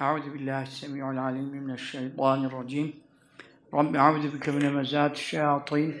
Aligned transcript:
أعوذ 0.00 0.30
بالله 0.30 0.62
السميع 0.62 1.10
العليم 1.10 1.44
من 1.44 1.74
الشيطان 1.74 2.44
الرجيم. 2.44 3.02
رب 3.74 3.96
أعوذ 3.96 4.38
بك 4.38 4.48
من 4.48 4.74
مزات 4.74 5.12
الشياطين. 5.12 6.00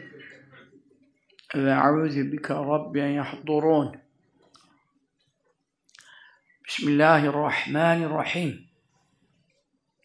وأعوذ 1.54 2.30
بك 2.30 2.50
رب 2.50 2.96
أن 2.96 3.10
يحضرون. 3.10 4.00
بسم 6.68 6.88
الله 6.88 7.26
الرحمن 7.26 8.02
الرحيم. 8.04 8.68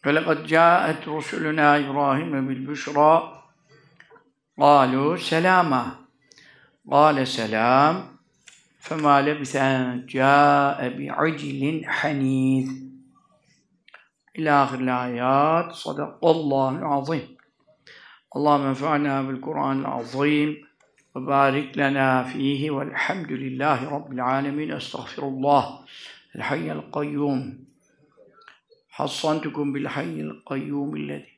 ولقد 0.06 0.46
جاءت 0.46 1.08
رسلنا 1.08 1.78
إبراهيم 1.78 2.46
بالبشرى. 2.46 3.42
قالوا 4.60 5.16
سلاما. 5.16 5.86
قال 6.90 7.26
سلام. 7.26 8.16
فما 8.80 9.22
لبث 9.22 9.56
أن 9.56 10.06
جاء 10.06 10.98
بعجل 10.98 11.84
حنيذ. 11.86 12.83
إلى 14.38 14.50
آخر 14.50 14.78
الآيات. 14.78 15.72
صدق. 15.72 16.24
الله 16.24 16.78
العظيم. 16.78 17.36
اللهم 18.36 18.66
انفعنا 18.66 19.22
بالقرآن 19.22 19.80
العظيم 19.80 20.64
وبارك 21.14 21.78
لنا 21.78 22.22
فيه 22.22 22.70
والحمد 22.70 23.32
لله 23.32 23.90
رب 23.90 24.12
العالمين. 24.12 24.72
أستغفر 24.72 25.22
الله. 25.22 25.78
الحي 26.36 26.72
القيوم. 26.72 27.64
حصنتكم 28.90 29.72
بالحي 29.72 30.20
القيوم 30.20 30.96
الذي 30.96 31.34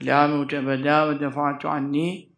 لا 0.00 0.26
موت 0.26 0.54
أبدا 0.54 1.02
ودفعت 1.02 1.66
عني 1.66 2.30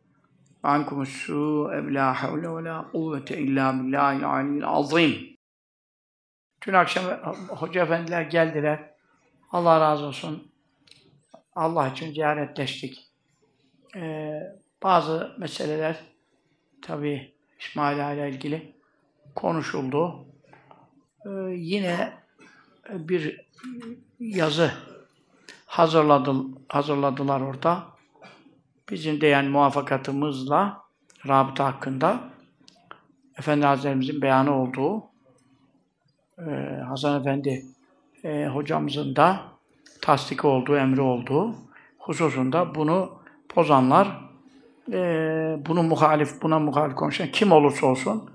عنكم 0.64 1.02
السوء 1.02 1.80
بلا 1.80 2.12
حول 2.12 2.46
ولا 2.46 2.80
قوة 2.80 3.24
إلا 3.30 3.70
بالله 3.70 4.16
العلي 4.16 4.58
العظيم. 4.58 5.29
Dün 6.66 6.72
akşam 6.72 7.04
hoca 7.48 7.82
efendiler 7.82 8.22
geldiler. 8.22 8.90
Allah 9.52 9.80
razı 9.80 10.04
olsun. 10.04 10.52
Allah 11.54 11.88
için 11.88 12.12
ziyaretleştik. 12.12 13.10
Ee, 13.96 14.42
bazı 14.82 15.34
meseleler 15.38 15.96
tabi 16.82 17.32
İsmail 17.60 17.96
ile 17.96 18.30
ilgili 18.30 18.72
konuşuldu. 19.34 20.26
Ee, 21.26 21.30
yine 21.50 22.12
bir 22.90 23.40
yazı 24.20 24.72
hazırladı, 25.66 26.34
hazırladılar 26.68 27.40
orada. 27.40 27.86
Bizim 28.90 29.20
de 29.20 29.26
yani 29.26 29.48
muvaffakatımızla 29.48 30.82
rabıta 31.28 31.64
hakkında 31.64 32.20
Efendi 33.38 33.66
Hazretlerimizin 33.66 34.22
beyanı 34.22 34.62
olduğu 34.62 35.09
e, 36.48 36.80
Hasan 36.88 37.20
Efendi 37.20 37.64
e, 38.24 38.46
hocamızın 38.46 39.16
da 39.16 39.40
tasdik 40.02 40.44
olduğu, 40.44 40.76
emri 40.76 41.00
olduğu 41.00 41.54
hususunda 41.98 42.74
bunu 42.74 43.12
bozanlar 43.56 44.20
e, 44.92 44.98
bunu 45.66 45.82
muhalif, 45.82 46.42
buna 46.42 46.58
muhalif 46.58 46.96
konuşan 46.96 47.28
kim 47.32 47.52
olursa 47.52 47.86
olsun 47.86 48.30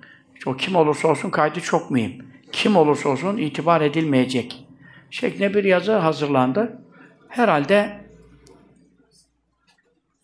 o 0.45 0.55
kim 0.55 0.75
olursa 0.75 1.07
olsun 1.07 1.29
kaydı 1.29 1.61
çok 1.61 1.91
mühim. 1.91 2.25
Kim 2.51 2.75
olursa 2.75 3.09
olsun 3.09 3.37
itibar 3.37 3.81
edilmeyecek 3.81 4.65
şeklinde 5.11 5.53
bir 5.53 5.63
yazı 5.63 5.95
hazırlandı. 5.95 6.81
Herhalde 7.29 8.05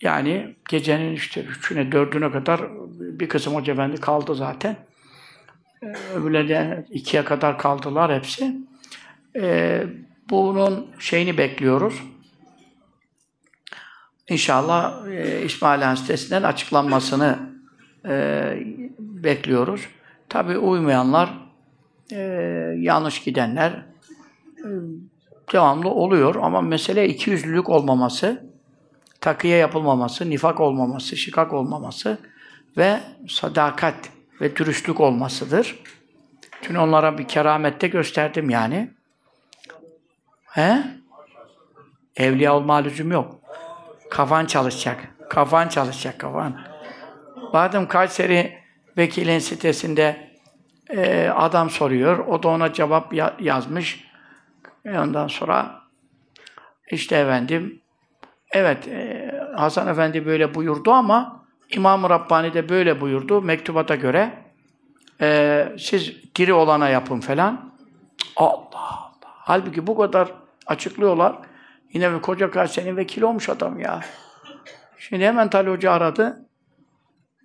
yani 0.01 0.55
gecenin 0.69 1.13
işte 1.13 1.41
üçüne, 1.41 1.91
dördüne 1.91 2.31
kadar 2.31 2.61
bir 2.99 3.29
kısım 3.29 3.55
hoca 3.55 3.73
efendi 3.73 3.97
kaldı 3.97 4.35
zaten. 4.35 4.75
Öbürleri 6.15 6.49
de 6.49 6.85
ikiye 6.89 7.23
kadar 7.23 7.57
kaldılar 7.57 8.15
hepsi. 8.15 8.55
Ee, 9.35 9.83
bunun 10.29 10.87
şeyini 10.99 11.37
bekliyoruz. 11.37 12.03
İnşallah 14.29 15.07
e, 15.07 15.45
İsmail 15.45 15.81
Han 15.81 16.43
açıklanmasını 16.43 17.39
e, 18.05 18.43
bekliyoruz. 18.99 19.87
Tabi 20.29 20.57
uymayanlar, 20.57 21.29
e, 22.11 22.19
yanlış 22.77 23.23
gidenler 23.23 23.71
e, 24.57 24.67
devamlı 25.53 25.89
oluyor 25.89 26.35
ama 26.35 26.61
mesele 26.61 27.09
ikiyüzlülük 27.09 27.69
olmaması, 27.69 28.51
takiye 29.21 29.57
yapılmaması, 29.57 30.29
nifak 30.29 30.59
olmaması, 30.59 31.17
şikak 31.17 31.53
olmaması 31.53 32.17
ve 32.77 32.99
sadakat 33.27 34.09
ve 34.41 34.55
dürüstlük 34.55 34.99
olmasıdır. 34.99 35.79
Dün 36.69 36.75
onlara 36.75 37.17
bir 37.17 37.27
keramette 37.27 37.87
gösterdim 37.87 38.49
yani. 38.49 38.91
He? 40.45 40.83
Evliya 42.15 42.55
olma 42.55 42.75
lüzum 42.75 43.11
yok. 43.11 43.39
Kafan 44.09 44.45
çalışacak. 44.45 45.07
Kafan 45.29 45.67
çalışacak, 45.67 46.19
kafan. 46.19 46.61
Badem 47.53 47.87
Kayseri 47.87 48.57
vekilin 48.97 49.39
sitesinde 49.39 50.31
e, 50.89 51.29
adam 51.29 51.69
soruyor. 51.69 52.17
O 52.17 52.43
da 52.43 52.47
ona 52.47 52.73
cevap 52.73 53.13
ya- 53.13 53.35
yazmış. 53.39 54.11
E 54.85 54.99
ondan 54.99 55.27
sonra 55.27 55.81
işte 56.91 57.15
efendim 57.15 57.81
evet 58.51 58.87
e, 58.87 59.31
Hasan 59.55 59.87
Efendi 59.87 60.25
böyle 60.25 60.55
buyurdu 60.55 60.91
ama 60.91 61.40
İmam-ı 61.71 62.09
Rabbani 62.09 62.53
de 62.53 62.69
böyle 62.69 63.01
buyurdu 63.01 63.41
mektubata 63.41 63.95
göre 63.95 64.33
e, 65.21 65.67
siz 65.79 66.33
diri 66.35 66.53
olana 66.53 66.89
yapın 66.89 67.19
falan. 67.19 67.71
Allah 68.35 68.59
Allah. 68.73 69.11
Halbuki 69.23 69.87
bu 69.87 69.97
kadar 69.97 70.31
açıklıyorlar. 70.67 71.35
Yine 71.93 72.13
bir 72.13 72.21
koca 72.21 72.51
Kayseri'nin 72.51 72.97
vekili 72.97 73.25
olmuş 73.25 73.49
adam 73.49 73.79
ya. 73.79 74.01
Şimdi 74.97 75.25
hemen 75.25 75.49
Tali 75.49 75.69
Hoca 75.69 75.91
aradı. 75.91 76.45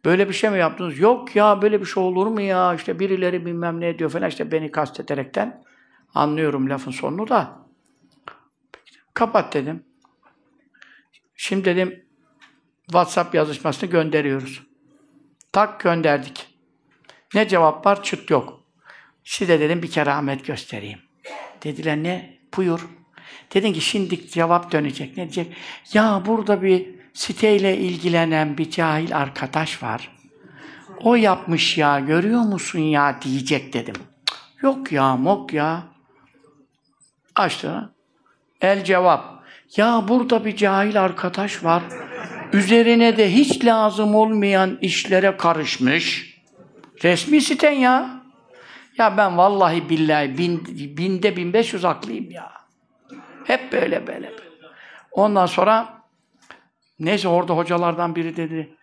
Böyle 0.05 0.29
bir 0.29 0.35
şey 0.35 0.51
mi 0.51 0.59
yaptınız? 0.59 0.99
Yok 0.99 1.37
ya 1.37 1.63
böyle 1.63 1.81
bir 1.81 1.87
şey 1.87 2.03
olur 2.03 2.27
mu 2.27 2.41
ya? 2.41 2.75
İşte 2.75 2.99
birileri 2.99 3.47
bilmem 3.47 3.81
ne 3.81 3.99
diyor 3.99 4.11
falan 4.11 4.29
işte 4.29 4.53
beni 4.53 4.71
kastederekten. 4.71 5.65
Anlıyorum 6.15 6.71
lafın 6.71 6.91
sonunu 6.91 7.29
da. 7.29 7.59
Kapat 9.15 9.55
dedim. 9.55 9.85
Şimdi 11.35 11.65
dedim 11.65 12.06
WhatsApp 12.87 13.35
yazışmasını 13.35 13.91
gönderiyoruz. 13.91 14.63
Tak 15.53 15.81
gönderdik. 15.81 16.47
Ne 17.35 17.49
cevap 17.49 17.87
var? 17.87 18.03
Çıt 18.03 18.31
yok. 18.31 18.61
Size 19.25 19.61
dedim 19.61 19.83
bir 19.83 19.91
keramet 19.91 20.47
göstereyim. 20.47 20.99
Dediler 21.65 21.97
ne? 21.97 22.39
Buyur. 22.57 22.89
Dedin 23.55 23.73
ki 23.73 23.81
şimdi 23.81 24.29
cevap 24.29 24.73
dönecek. 24.73 25.17
Ne 25.17 25.23
diyecek? 25.23 25.57
Ya 25.93 26.23
burada 26.27 26.63
bir 26.63 26.95
siteyle 27.15 27.77
ilgilenen 27.77 28.59
bir 28.59 28.71
cahil 28.71 29.17
arkadaş 29.17 29.83
var. 29.83 30.17
O 31.01 31.15
yapmış 31.15 31.79
ya, 31.79 32.01
görüyor 32.01 32.41
musun 32.41 32.79
ya 32.79 33.19
diyecek 33.23 33.73
dedim. 33.73 33.95
Yok 34.63 34.93
ya, 34.93 35.17
mok 35.17 35.53
ya. 35.53 35.83
Açtı. 37.35 37.95
El 38.61 38.85
cevap. 38.85 39.43
Ya 39.77 40.05
burada 40.09 40.45
bir 40.45 40.57
cahil 40.57 41.03
arkadaş 41.03 41.65
var. 41.65 41.83
Üzerine 42.57 43.17
de 43.17 43.33
hiç 43.33 43.65
lazım 43.65 44.15
olmayan 44.15 44.79
işlere 44.81 45.37
karışmış. 45.37 46.37
Resmi 47.05 47.41
siten 47.41 47.73
ya. 47.73 48.21
Ya 48.99 49.17
ben 49.17 49.39
vallahi 49.39 49.89
billahi 49.89 50.39
bin, 50.39 50.65
binde 50.97 51.37
bin 51.37 51.53
beş 51.53 51.73
yüz 51.73 51.85
haklıyım 51.85 52.31
ya. 52.31 52.53
Hep 53.45 53.73
böyle 53.73 54.07
böyle. 54.07 54.33
Ondan 55.13 55.47
sonra 55.47 56.03
neyse 57.01 57.29
orada 57.29 57.57
hocalardan 57.57 58.17
biri 58.17 58.37
dedi. 58.37 58.77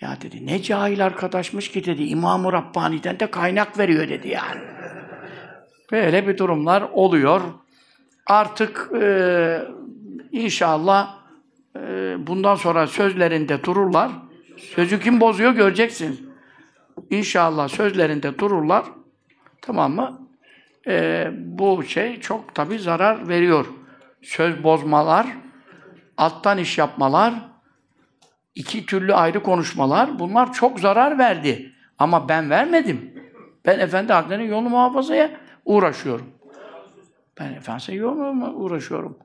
Ya 0.00 0.18
dedi 0.22 0.46
ne 0.46 0.62
cahil 0.62 1.04
arkadaşmış 1.04 1.70
ki 1.70 1.84
dedi. 1.84 2.02
İmam-ı 2.02 2.52
Rabbani'den 2.52 3.20
de 3.20 3.30
kaynak 3.30 3.78
veriyor 3.78 4.08
dedi 4.08 4.28
yani. 4.28 4.60
Böyle 5.92 6.28
bir 6.28 6.38
durumlar 6.38 6.82
oluyor. 6.92 7.40
Artık 8.26 8.90
e, 9.02 9.62
inşallah 10.32 11.25
bundan 12.18 12.54
sonra 12.54 12.86
sözlerinde 12.86 13.64
dururlar. 13.64 14.10
Sözü 14.56 15.00
kim 15.00 15.20
bozuyor 15.20 15.52
göreceksin. 15.52 16.30
İnşallah 17.10 17.68
sözlerinde 17.68 18.38
dururlar. 18.38 18.84
Tamam 19.62 19.92
mı? 19.92 20.28
E, 20.86 21.28
bu 21.36 21.82
şey 21.84 22.20
çok 22.20 22.54
tabii 22.54 22.78
zarar 22.78 23.28
veriyor. 23.28 23.66
Söz 24.22 24.64
bozmalar, 24.64 25.26
alttan 26.16 26.58
iş 26.58 26.78
yapmalar, 26.78 27.34
iki 28.54 28.86
türlü 28.86 29.14
ayrı 29.14 29.42
konuşmalar 29.42 30.18
bunlar 30.18 30.52
çok 30.52 30.80
zarar 30.80 31.18
verdi. 31.18 31.72
Ama 31.98 32.28
ben 32.28 32.50
vermedim. 32.50 33.12
Ben 33.66 33.78
Efendi 33.78 34.12
Hazretleri'nin 34.12 34.48
yolunu 34.48 34.68
muhafazaya 34.68 35.30
uğraşıyorum. 35.64 36.26
Ben 37.40 37.52
Efendimiz'e 37.52 37.94
yoluna 37.94 38.52
uğraşıyorum. 38.52 39.18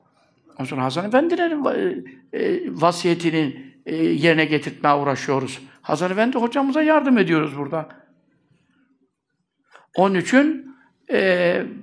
Ondan 0.52 0.64
sonra 0.64 0.84
Hasan 0.84 1.06
Efendi'nin 1.06 1.64
va- 1.64 2.04
e, 2.32 2.60
vasiyetini 2.80 3.72
e, 3.86 3.96
yerine 3.96 4.44
getirtmeye 4.44 4.94
uğraşıyoruz. 4.94 5.60
Hasan 5.82 6.10
Efendi 6.10 6.38
hocamıza 6.38 6.82
yardım 6.82 7.18
ediyoruz 7.18 7.56
burada. 7.58 7.88
Onun 9.96 10.14
için 10.14 10.72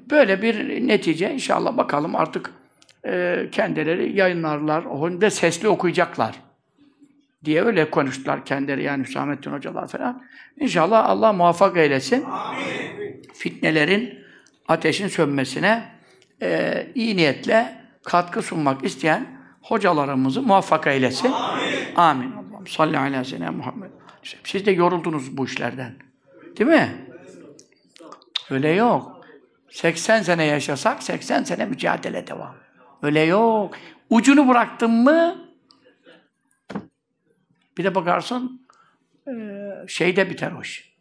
böyle 0.09 0.41
bir 0.41 0.87
netice 0.87 1.33
inşallah 1.33 1.77
bakalım 1.77 2.15
artık 2.15 2.51
e, 3.05 3.45
kendileri 3.51 4.17
yayınlarlar. 4.17 4.83
Onu 4.85 5.21
da 5.21 5.29
sesli 5.29 5.67
okuyacaklar 5.67 6.35
diye 7.45 7.63
öyle 7.63 7.89
konuştular 7.89 8.45
kendileri 8.45 8.83
yani 8.83 9.03
Hüsamettin 9.03 9.51
hocalar 9.51 9.87
falan. 9.87 10.23
İnşallah 10.59 11.09
Allah 11.09 11.33
muvaffak 11.33 11.77
eylesin. 11.77 12.23
Amin. 12.23 13.21
Fitnelerin 13.33 14.19
ateşin 14.67 15.07
sönmesine 15.07 15.83
e, 16.41 16.87
iyi 16.95 17.17
niyetle 17.17 17.78
katkı 18.03 18.41
sunmak 18.41 18.83
isteyen 18.83 19.39
hocalarımızı 19.61 20.41
muvaffak 20.41 20.87
eylesin. 20.87 21.31
Amin. 21.31 21.95
Amin. 21.95 22.31
Allah'ım 22.31 22.67
salli 22.67 22.97
ala 22.97 23.23
sene 23.23 23.49
Muhammed. 23.49 23.89
Siz 24.43 24.65
de 24.65 24.71
yoruldunuz 24.71 25.37
bu 25.37 25.45
işlerden. 25.45 25.95
Değil 26.57 26.69
mi? 26.69 27.07
Öyle 28.49 28.69
yok. 28.69 29.25
80 29.69 30.21
sene 30.21 30.45
yaşasak 30.45 31.03
80 31.03 31.43
sene 31.43 31.65
mücadele 31.65 32.27
devam. 32.27 32.55
Öyle 33.01 33.19
yok. 33.19 33.75
Ucunu 34.09 34.47
bıraktın 34.47 34.91
mı 34.91 35.49
bir 37.77 37.83
de 37.83 37.95
bakarsın 37.95 38.67
e, 39.27 39.33
şeyde 39.87 40.29
biter 40.29 40.51
o 40.51 40.61
iş. 40.61 40.93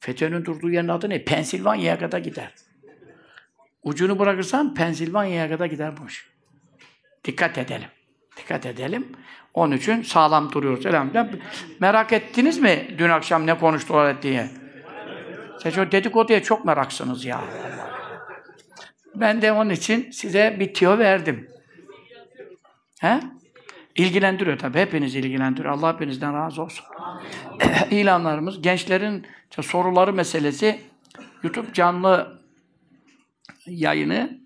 FETÖ'nün 0.00 0.44
durduğu 0.44 0.70
yerin 0.70 0.88
adı 0.88 1.10
ne? 1.10 1.24
Pensilvanya'ya 1.24 1.98
kadar 1.98 2.18
gider. 2.18 2.54
Ucunu 3.84 4.18
bırakırsan 4.18 4.74
Pensilvanya'ya 4.74 5.48
kadar 5.48 5.66
gider 5.66 5.96
bu 5.96 6.06
iş. 6.06 6.26
Dikkat 7.24 7.58
edelim. 7.58 7.88
Dikkat 8.36 8.66
edelim. 8.66 9.12
Onun 9.54 9.76
için 9.76 10.02
sağlam 10.02 10.52
duruyoruz. 10.52 10.86
Elhamdülillah. 10.86 11.26
Merak 11.80 12.12
ettiniz 12.12 12.58
mi 12.58 12.94
dün 12.98 13.08
akşam 13.08 13.46
ne 13.46 13.58
konuştular 13.58 14.22
diye? 14.22 14.50
Siz 15.62 15.78
o 15.78 15.92
dedikoduya 15.92 16.42
çok 16.42 16.64
meraksınız 16.64 17.24
ya. 17.24 17.44
Ben 19.14 19.42
de 19.42 19.52
onun 19.52 19.70
için 19.70 20.10
size 20.10 20.56
bir 20.60 20.74
tiyo 20.74 20.98
verdim. 20.98 21.48
He? 23.00 23.20
İlgilendiriyor 23.96 24.58
tabii. 24.58 24.78
Hepinizi 24.78 25.18
ilgilendiriyor. 25.18 25.74
Allah 25.74 25.92
hepinizden 25.92 26.34
razı 26.34 26.62
olsun. 26.62 26.86
İlanlarımız, 27.90 28.62
gençlerin 28.62 29.26
soruları 29.60 30.12
meselesi 30.12 30.80
YouTube 31.42 31.72
canlı 31.72 32.43
yayını 33.66 34.40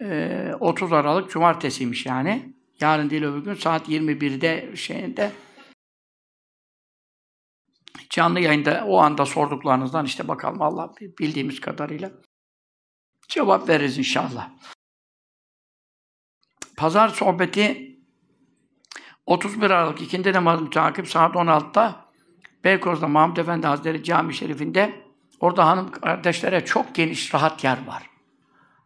e, 0.00 0.52
30 0.60 0.92
Aralık 0.92 1.30
Cumartesiymiş 1.30 2.06
yani. 2.06 2.54
Yarın 2.80 3.10
değil 3.10 3.24
öbür 3.24 3.44
gün 3.44 3.54
saat 3.54 3.88
21'de 3.88 4.76
şeyinde 4.76 5.32
canlı 8.10 8.40
yayında 8.40 8.84
o 8.86 8.98
anda 8.98 9.26
sorduklarınızdan 9.26 10.04
işte 10.04 10.28
bakalım 10.28 10.62
Allah 10.62 10.92
bildiğimiz 11.18 11.60
kadarıyla 11.60 12.10
cevap 13.28 13.68
veririz 13.68 13.98
inşallah. 13.98 14.50
Pazar 16.76 17.08
sohbeti 17.08 17.88
31 19.26 19.70
Aralık 19.70 20.02
ikindi 20.02 20.32
namazı 20.32 20.70
takip 20.70 21.08
saat 21.08 21.34
16'da 21.34 22.08
Beykoz'da 22.64 23.08
Mahmud 23.08 23.36
Efendi 23.36 23.66
Hazretleri 23.66 24.04
Cami 24.04 24.34
Şerifinde 24.34 25.07
orada 25.40 25.66
hanım 25.66 25.90
kardeşlere 25.90 26.64
çok 26.64 26.94
geniş, 26.94 27.34
rahat 27.34 27.64
yer 27.64 27.86
var. 27.86 28.10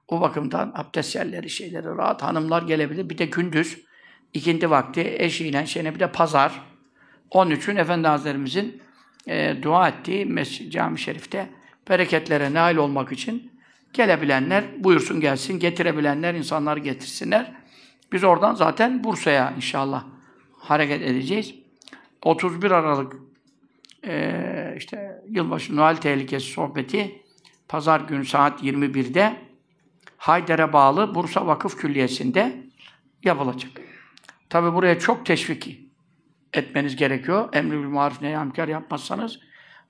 O 0.08 0.20
bakımdan 0.20 0.72
abdest 0.74 1.14
yerleri, 1.14 1.50
şeyleri 1.50 1.86
rahat. 1.86 2.22
Hanımlar 2.22 2.62
gelebilir. 2.62 3.10
Bir 3.10 3.18
de 3.18 3.26
gündüz, 3.26 3.84
ikindi 4.34 4.70
vakti 4.70 5.16
eşiyle 5.18 5.66
şeyine 5.66 5.94
bir 5.94 6.00
de 6.00 6.12
pazar. 6.12 6.62
Onun 7.30 7.50
için 7.50 7.76
Efendi 7.76 8.08
Hazretlerimizin 8.08 8.82
e, 9.26 9.62
dua 9.62 9.88
ettiği 9.88 10.26
Mescid 10.26 10.72
Cami 10.72 10.98
Şerif'te 10.98 11.48
bereketlere 11.88 12.54
nail 12.54 12.76
olmak 12.76 13.12
için 13.12 13.52
gelebilenler 13.92 14.64
buyursun 14.84 15.20
gelsin, 15.20 15.58
getirebilenler 15.58 16.34
insanları 16.34 16.80
getirsinler. 16.80 17.52
Biz 18.12 18.24
oradan 18.24 18.54
zaten 18.54 19.04
Bursa'ya 19.04 19.52
inşallah 19.56 20.04
hareket 20.58 21.02
edeceğiz. 21.02 21.54
31 22.22 22.70
Aralık 22.70 23.16
e, 24.06 24.74
işte 24.76 25.22
yılbaşı 25.28 25.76
Noel 25.76 25.96
tehlikesi 25.96 26.46
sohbeti 26.46 27.22
pazar 27.68 28.00
günü 28.00 28.24
saat 28.24 28.62
21'de 28.62 29.36
Hayder'e 30.16 30.72
bağlı 30.72 31.14
Bursa 31.14 31.46
Vakıf 31.46 31.76
Külliyesi'nde 31.76 32.62
yapılacak. 33.24 33.70
Tabi 34.48 34.74
buraya 34.74 34.98
çok 34.98 35.26
teşvik 35.26 35.80
etmeniz 36.52 36.96
gerekiyor. 36.96 37.48
Emri 37.52 37.78
bil 37.78 37.88
maruf 37.88 38.22
neyamkar 38.22 38.68
yapmazsanız 38.68 39.38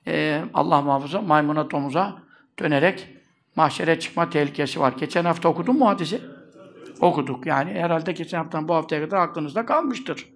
e, 0.07 0.43
Allah 0.55 0.81
muhafaza 0.81 1.21
maymuna 1.21 1.71
domuza 1.71 2.23
dönerek 2.59 3.09
mahşere 3.57 4.01
çıkma 4.01 4.31
tehlikesi 4.31 4.81
var. 4.81 4.93
Geçen 4.99 5.25
hafta 5.25 5.49
okudun 5.49 5.79
mu 5.79 5.89
hadisi? 5.89 6.21
Okuduk. 7.01 7.47
Yani 7.47 7.71
herhalde 7.71 8.13
geçen 8.13 8.39
haftadan 8.39 8.69
bu 8.69 8.75
haftaya 8.75 9.05
kadar 9.05 9.17
aklınızda 9.17 9.67
kalmıştır 9.67 10.32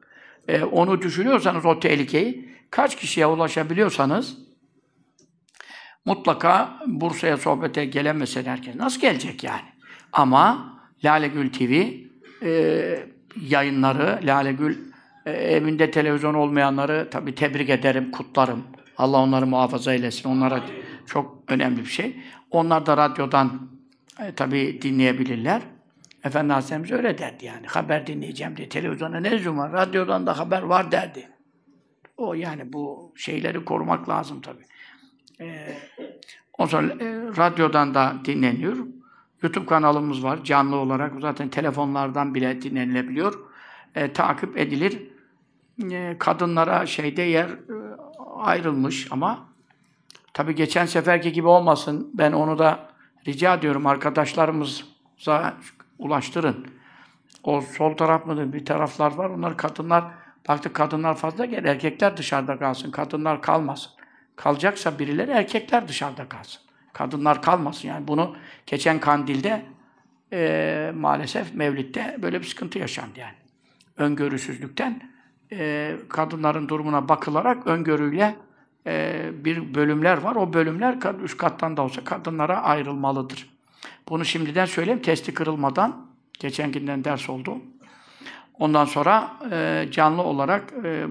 e, 0.48 0.64
onu 0.64 1.02
düşünüyorsanız 1.02 1.66
o 1.66 1.80
tehlikeyi, 1.80 2.48
kaç 2.70 2.96
kişiye 2.96 3.26
ulaşabiliyorsanız 3.26 4.38
mutlaka 6.04 6.80
Bursa'ya 6.86 7.36
sohbete 7.36 7.84
gelemese 7.84 8.42
herkes. 8.42 8.74
Nasıl 8.74 9.00
gelecek 9.00 9.44
yani? 9.44 9.68
Ama 10.12 10.72
Lale 11.04 11.28
Gül 11.28 11.52
TV 11.52 11.90
e, 12.42 13.06
yayınları, 13.40 14.20
Lale 14.22 14.52
Gül 14.52 14.78
e, 15.26 15.30
evinde 15.30 15.90
televizyon 15.90 16.34
olmayanları 16.34 17.08
tabi 17.10 17.34
tebrik 17.34 17.70
ederim, 17.70 18.10
kutlarım. 18.10 18.64
Allah 18.98 19.16
onları 19.16 19.46
muhafaza 19.46 19.92
eylesin. 19.92 20.28
Onlara 20.28 20.62
çok 21.06 21.42
önemli 21.48 21.80
bir 21.80 21.90
şey. 21.90 22.16
Onlar 22.50 22.86
da 22.86 22.96
radyodan 22.96 23.70
e, 24.20 24.32
tabi 24.34 24.82
dinleyebilirler. 24.82 25.62
Efendi 26.26 26.52
Hazretimiz 26.52 26.92
öyle 26.92 27.18
derdi 27.18 27.44
yani. 27.44 27.66
Haber 27.66 28.06
dinleyeceğim 28.06 28.56
diye. 28.56 28.68
Televizyona 28.68 29.20
ne 29.20 29.30
lüzum 29.30 29.58
var? 29.58 29.72
Radyodan 29.72 30.26
da 30.26 30.38
haber 30.38 30.62
var 30.62 30.92
derdi. 30.92 31.28
O 32.16 32.34
yani 32.34 32.72
bu 32.72 33.12
şeyleri 33.16 33.64
korumak 33.64 34.08
lazım 34.08 34.40
tabii. 34.40 34.64
Ee, 35.40 35.78
o 36.58 36.66
sonra 36.66 36.92
e, 36.92 37.06
radyodan 37.36 37.94
da 37.94 38.14
dinleniyor. 38.24 38.76
YouTube 39.42 39.66
kanalımız 39.66 40.24
var 40.24 40.44
canlı 40.44 40.76
olarak. 40.76 41.12
Zaten 41.20 41.48
telefonlardan 41.48 42.34
bile 42.34 42.62
dinlenilebiliyor. 42.62 43.34
E, 43.94 44.12
takip 44.12 44.58
edilir. 44.58 45.02
E, 45.90 46.16
kadınlara 46.18 46.86
şeyde 46.86 47.22
yer 47.22 47.48
e, 47.48 47.56
ayrılmış 48.36 49.08
ama 49.10 49.48
tabii 50.34 50.54
geçen 50.54 50.86
seferki 50.86 51.32
gibi 51.32 51.46
olmasın. 51.46 52.10
Ben 52.14 52.32
onu 52.32 52.58
da 52.58 52.88
rica 53.26 53.54
ediyorum 53.54 53.86
arkadaşlarımıza 53.86 55.54
ulaştırın. 55.98 56.66
O 57.42 57.60
sol 57.60 57.96
taraf 57.96 58.26
mıdır? 58.26 58.52
Bir 58.52 58.64
taraflar 58.64 59.14
var. 59.14 59.30
Onlar 59.30 59.56
kadınlar, 59.56 60.04
baktık 60.48 60.74
kadınlar 60.74 61.16
fazla 61.16 61.44
gel, 61.44 61.64
erkekler 61.64 62.16
dışarıda 62.16 62.58
kalsın. 62.58 62.90
Kadınlar 62.90 63.42
kalmasın. 63.42 63.92
Kalacaksa 64.36 64.98
birileri 64.98 65.30
erkekler 65.30 65.88
dışarıda 65.88 66.28
kalsın. 66.28 66.62
Kadınlar 66.92 67.42
kalmasın. 67.42 67.88
Yani 67.88 68.08
bunu 68.08 68.36
geçen 68.66 69.00
kandilde 69.00 69.62
e, 70.32 70.92
maalesef 70.94 71.54
Mevlid'de 71.54 72.16
böyle 72.22 72.40
bir 72.40 72.46
sıkıntı 72.46 72.78
yaşandı 72.78 73.20
yani. 73.20 73.34
Öngörüsüzlükten 73.96 75.00
e, 75.52 75.96
kadınların 76.08 76.68
durumuna 76.68 77.08
bakılarak 77.08 77.66
öngörüyle 77.66 78.36
e, 78.86 79.24
bir 79.44 79.74
bölümler 79.74 80.18
var. 80.18 80.36
O 80.36 80.52
bölümler 80.52 80.98
üst 81.22 81.36
kattan 81.36 81.76
da 81.76 81.82
olsa 81.82 82.04
kadınlara 82.04 82.62
ayrılmalıdır. 82.62 83.55
Bunu 84.08 84.24
şimdiden 84.24 84.66
söyleyeyim, 84.66 85.02
testi 85.02 85.34
kırılmadan. 85.34 86.06
Geçen 86.38 86.72
günden 86.72 87.04
ders 87.04 87.30
oldu. 87.30 87.58
Ondan 88.58 88.84
sonra 88.84 89.30
e, 89.50 89.88
canlı 89.90 90.22
olarak 90.22 90.72
e, 90.84 90.88
e, 90.88 91.06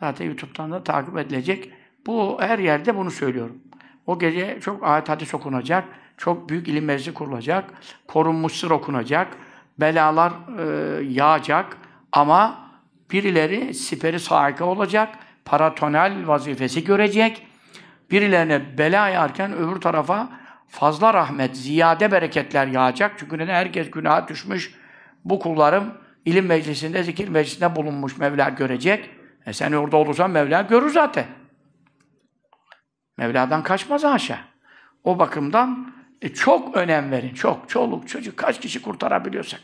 zaten 0.00 0.26
YouTube'dan 0.26 0.72
da 0.72 0.84
takip 0.84 1.18
edilecek. 1.18 1.70
Bu 2.06 2.36
her 2.40 2.58
yerde 2.58 2.96
bunu 2.96 3.10
söylüyorum. 3.10 3.58
O 4.06 4.18
gece 4.18 4.58
çok 4.60 4.84
ayet 4.84 5.08
hadis 5.08 5.34
okunacak, 5.34 5.84
çok 6.16 6.48
büyük 6.48 6.68
ilim 6.68 6.84
meclisi 6.84 7.14
kurulacak, 7.14 7.74
korunmuş 8.08 8.52
sır 8.52 8.70
okunacak, 8.70 9.36
belalar 9.80 10.32
e, 10.58 11.04
yağacak 11.04 11.76
ama 12.12 12.70
birileri 13.10 13.74
siperi 13.74 14.20
sahika 14.20 14.64
olacak, 14.64 15.18
paratonel 15.44 16.26
vazifesi 16.26 16.84
görecek, 16.84 17.46
birilerine 18.10 18.78
bela 18.78 19.08
yağarken 19.08 19.52
öbür 19.52 19.80
tarafa 19.80 20.41
fazla 20.72 21.14
rahmet, 21.14 21.56
ziyade 21.56 22.12
bereketler 22.12 22.66
yağacak. 22.66 23.18
Çünkü 23.18 23.38
neden? 23.38 23.54
Herkes 23.54 23.90
günaha 23.90 24.28
düşmüş. 24.28 24.74
Bu 25.24 25.38
kullarım 25.38 25.94
ilim 26.24 26.46
meclisinde, 26.46 27.02
zikir 27.02 27.28
meclisinde 27.28 27.76
bulunmuş 27.76 28.18
Mevla 28.18 28.48
görecek. 28.48 29.10
E 29.46 29.52
sen 29.52 29.72
orada 29.72 29.96
olursan 29.96 30.30
Mevla 30.30 30.62
görür 30.62 30.90
zaten. 30.90 31.26
Mevla'dan 33.18 33.62
kaçmaz 33.62 34.04
aşağı. 34.04 34.38
O 35.04 35.18
bakımdan 35.18 35.94
e, 36.22 36.28
çok 36.28 36.76
önem 36.76 37.10
verin. 37.10 37.34
Çok. 37.34 37.68
Çoluk, 37.68 38.08
çocuk 38.08 38.36
kaç 38.36 38.60
kişi 38.60 38.82
kurtarabiliyorsak. 38.82 39.60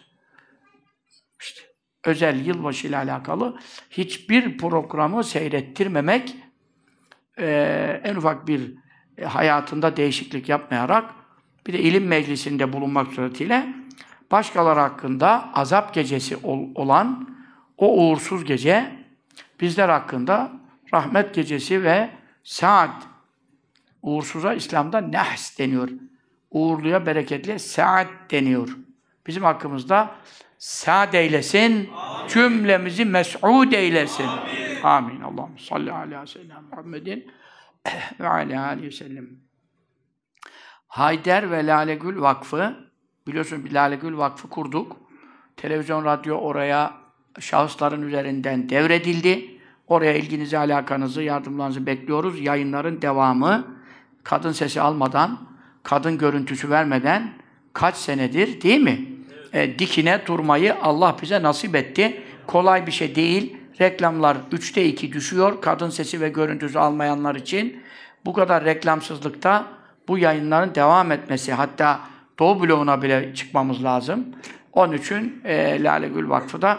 İşte 1.40 1.60
özel 2.04 2.46
yılbaşı 2.46 2.86
ile 2.86 2.96
alakalı 2.96 3.58
hiçbir 3.90 4.58
programı 4.58 5.24
seyrettirmemek 5.24 6.36
e, 7.38 8.00
en 8.04 8.16
ufak 8.16 8.46
bir 8.46 8.87
hayatında 9.24 9.96
değişiklik 9.96 10.48
yapmayarak 10.48 11.14
bir 11.66 11.72
de 11.72 11.78
ilim 11.78 12.06
meclisinde 12.06 12.72
bulunmak 12.72 13.12
suretiyle 13.12 13.66
başkaları 14.30 14.80
hakkında 14.80 15.50
azap 15.54 15.94
gecesi 15.94 16.36
ol, 16.36 16.68
olan 16.74 17.28
o 17.78 17.96
uğursuz 17.96 18.44
gece 18.44 18.92
bizler 19.60 19.88
hakkında 19.88 20.52
rahmet 20.94 21.34
gecesi 21.34 21.82
ve 21.82 22.10
saat 22.44 23.06
uğursuza 24.02 24.54
İslam'da 24.54 25.00
nehs 25.00 25.58
deniyor. 25.58 25.88
Uğurluya, 26.50 27.06
bereketli 27.06 27.58
saat 27.58 28.06
deniyor. 28.30 28.68
Bizim 29.26 29.42
hakkımızda 29.42 30.14
saat 30.58 31.14
eylesin, 31.14 31.90
Amin. 31.94 32.28
cümlemizi 32.28 33.04
mes'ud 33.04 33.72
eylesin. 33.72 34.26
Amin. 34.26 34.82
Amin. 34.82 35.20
Allah'ım 35.20 35.58
salli 35.58 35.92
ala 35.92 36.26
seyyidina 36.26 36.60
Muhammedin 36.70 37.30
ve 38.20 38.28
aleyhi 38.28 38.82
ve 38.82 38.90
sellem. 38.90 39.26
Hayder 40.88 41.50
ve 41.50 41.66
Lalegül 41.66 42.20
Vakfı, 42.20 42.76
biliyorsun 43.26 43.64
bir 43.64 43.72
Lalegül 43.72 44.16
Vakfı 44.16 44.48
kurduk. 44.48 44.96
Televizyon, 45.56 46.04
radyo 46.04 46.36
oraya 46.36 46.94
şahısların 47.40 48.02
üzerinden 48.02 48.68
devredildi. 48.68 49.58
Oraya 49.86 50.14
ilginizi, 50.14 50.58
alakanızı, 50.58 51.22
yardımlarınızı 51.22 51.86
bekliyoruz. 51.86 52.40
Yayınların 52.40 53.02
devamı, 53.02 53.66
kadın 54.24 54.52
sesi 54.52 54.80
almadan, 54.80 55.48
kadın 55.82 56.18
görüntüsü 56.18 56.70
vermeden 56.70 57.32
kaç 57.72 57.96
senedir 57.96 58.60
değil 58.60 58.80
mi? 58.80 59.06
E, 59.52 59.78
dikine 59.78 60.26
durmayı 60.26 60.76
Allah 60.82 61.16
bize 61.22 61.42
nasip 61.42 61.76
etti. 61.76 62.22
Kolay 62.46 62.86
bir 62.86 62.92
şey 62.92 63.14
değil. 63.14 63.56
Reklamlar 63.80 64.36
üçte 64.52 64.84
iki 64.84 65.12
düşüyor. 65.12 65.60
Kadın 65.60 65.90
sesi 65.90 66.20
ve 66.20 66.28
görüntüsü 66.28 66.78
almayanlar 66.78 67.34
için. 67.34 67.82
Bu 68.24 68.32
kadar 68.32 68.64
reklamsızlıkta 68.64 69.66
bu 70.08 70.18
yayınların 70.18 70.74
devam 70.74 71.12
etmesi, 71.12 71.52
hatta 71.52 72.00
Doğu 72.38 72.62
bloğuna 72.62 73.02
bile 73.02 73.34
çıkmamız 73.34 73.84
lazım. 73.84 74.26
Onun 74.72 74.92
için 74.92 75.40
e, 75.44 75.82
Lale 75.82 76.08
Gül 76.08 76.28
Vakfı 76.28 76.62
da 76.62 76.78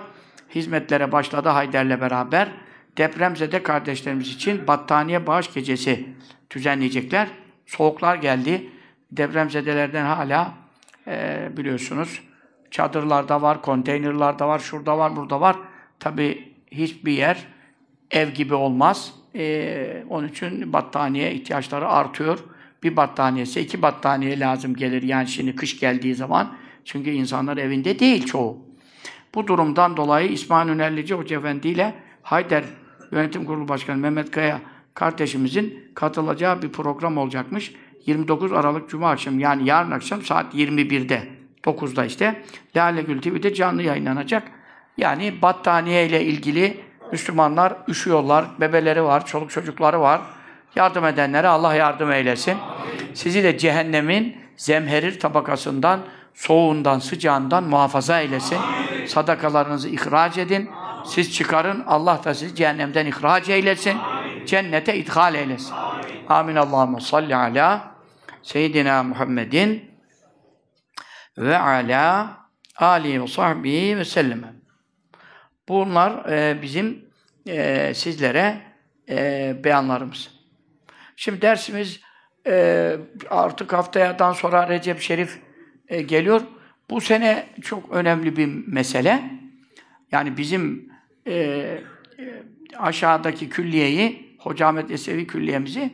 hizmetlere 0.56 1.12
başladı 1.12 1.50
Hayder'le 1.50 2.02
beraber. 2.02 2.48
Depremzede 2.98 3.64
kardeşlerimiz 3.64 4.28
için 4.28 4.68
battaniye 4.68 5.28
bağış 5.28 5.54
gecesi 5.54 6.10
düzenleyecekler. 6.52 7.28
Soğuklar 7.66 8.16
geldi. 8.16 8.70
Depremzedelerden 9.12 10.06
hala 10.06 10.54
e, 11.08 11.48
biliyorsunuz 11.58 12.22
çadırlarda 12.72 13.42
var, 13.42 13.62
konteynerlarda 13.62 14.48
var, 14.48 14.60
şurada 14.60 14.98
var, 14.98 15.16
burada 15.16 15.42
var. 15.42 15.56
Tabi 16.00 16.49
hiçbir 16.72 17.12
yer 17.12 17.46
ev 18.12 18.30
gibi 18.30 18.54
olmaz. 18.54 19.14
E, 19.36 20.04
onun 20.10 20.28
için 20.28 20.74
battaniye 20.74 21.34
ihtiyaçları 21.34 21.90
artıyor. 21.90 22.40
Bir 22.84 22.96
battaniyesi, 22.96 23.60
iki 23.60 23.82
battaniye 23.82 24.40
lazım 24.40 24.76
gelir. 24.76 25.04
Yani 25.04 25.28
şimdi 25.28 25.56
kış 25.56 25.80
geldiği 25.80 26.16
zaman. 26.16 26.56
Çünkü 26.86 27.10
insanlar 27.10 27.58
evinde 27.58 28.00
değil 28.00 28.26
çoğu. 28.26 28.58
Bu 29.36 29.48
durumdan 29.48 29.98
dolayı 29.98 30.30
İsmail 30.30 30.70
Ünerlici 30.70 31.14
Hoca 31.14 31.38
Efendi 31.38 31.68
ile 31.68 31.94
Hayder 32.22 32.64
Yönetim 33.12 33.46
Kurulu 33.46 33.68
Başkanı 33.68 33.98
Mehmet 33.98 34.32
Kaya 34.32 34.62
kardeşimizin 34.94 35.92
katılacağı 35.96 36.62
bir 36.62 36.70
program 36.70 37.18
olacakmış. 37.18 37.74
29 38.06 38.54
Aralık 38.54 38.90
Cuma 38.90 39.10
akşam 39.10 39.40
yani 39.40 39.70
yarın 39.70 39.92
akşam 39.92 40.22
saat 40.22 40.56
21'de 40.56 41.28
9'da 41.64 42.06
işte 42.06 42.44
Lale 42.76 43.02
Gül 43.02 43.22
TV'de 43.22 43.54
canlı 43.54 43.84
yayınlanacak. 43.84 44.52
Yani 44.98 45.42
battaniye 45.42 46.06
ile 46.06 46.24
ilgili 46.24 46.84
Müslümanlar 47.12 47.74
üşüyorlar, 47.88 48.46
bebeleri 48.60 49.04
var, 49.04 49.26
çoluk 49.26 49.52
çocukları 49.52 50.02
var. 50.02 50.22
Yardım 50.76 51.06
edenlere 51.06 51.48
Allah 51.48 51.76
yardım 51.76 52.12
eylesin. 52.12 52.58
Sizi 53.14 53.44
de 53.44 53.58
cehennemin 53.58 54.38
zemherir 54.58 55.20
tabakasından, 55.20 56.00
soğuğundan, 56.34 57.00
sıcağından 57.00 57.64
muhafaza 57.64 58.22
eylesin. 58.22 58.58
Sadakalarınızı 59.08 59.90
ihraç 59.90 60.38
edin. 60.38 60.70
Siz 61.06 61.34
çıkarın, 61.34 61.84
Allah 61.88 62.22
da 62.24 62.34
sizi 62.34 62.56
cehennemden 62.56 63.06
ihraç 63.06 63.50
eylesin. 63.50 63.98
Cennete 64.46 64.96
idhal 64.98 65.36
eylesin. 65.36 65.76
Amin. 66.30 66.56
Allahümme 66.56 67.00
salli 67.00 67.36
ala 67.36 67.92
Seyyidina 68.44 69.04
Muhammedin 69.04 69.92
ve 71.38 71.58
ala 71.58 72.38
Ali 72.76 73.22
ve 73.22 73.28
sahbihi 73.28 73.98
ve 73.98 74.06
sellem. 74.06 74.59
Bunlar 75.70 76.32
e, 76.32 76.62
bizim 76.62 77.06
e, 77.48 77.92
sizlere 77.94 78.62
e, 79.10 79.56
beyanlarımız. 79.64 80.32
Şimdi 81.16 81.42
dersimiz 81.42 82.02
e, 82.48 82.96
artık 83.30 83.74
haftayadan 83.74 84.34
sonra 84.34 84.70
Recep 84.70 85.02
Şerif 85.02 85.40
e, 85.88 86.02
geliyor. 86.02 86.42
Bu 86.90 87.02
sene 87.02 87.46
çok 87.62 87.92
önemli 87.92 88.36
bir 88.38 88.68
mesele. 88.68 89.24
Yani 90.12 90.38
bizim 90.38 90.92
e, 91.28 91.34
e, 91.34 91.82
aşağıdaki 92.78 93.50
külliyeyi, 93.50 94.36
Hoca 94.40 94.68
Ahmet 94.68 94.92
Esevi 94.92 95.28
külliyemizi 95.28 95.94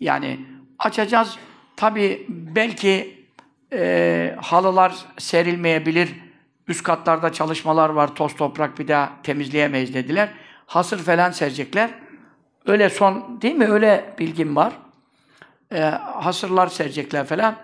yani 0.00 0.40
açacağız. 0.78 1.38
Tabi 1.76 2.26
belki 2.28 3.24
e, 3.72 4.34
halılar 4.40 4.94
serilmeyebilir. 5.18 6.25
Üst 6.68 6.82
katlarda 6.82 7.32
çalışmalar 7.32 7.88
var. 7.88 8.14
Toz 8.14 8.36
toprak 8.36 8.78
bir 8.78 8.88
daha 8.88 9.12
temizleyemeyiz 9.22 9.94
dediler. 9.94 10.28
Hasır 10.66 10.98
falan 10.98 11.30
serecekler. 11.30 11.90
Öyle 12.66 12.90
son 12.90 13.38
değil 13.42 13.54
mi? 13.54 13.66
Öyle 13.66 14.14
bilgim 14.18 14.56
var. 14.56 14.72
E, 15.72 15.80
hasırlar 15.80 16.66
serecekler 16.66 17.26
falan. 17.26 17.56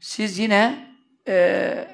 Siz 0.00 0.38
yine 0.38 0.88
e, 1.28 1.88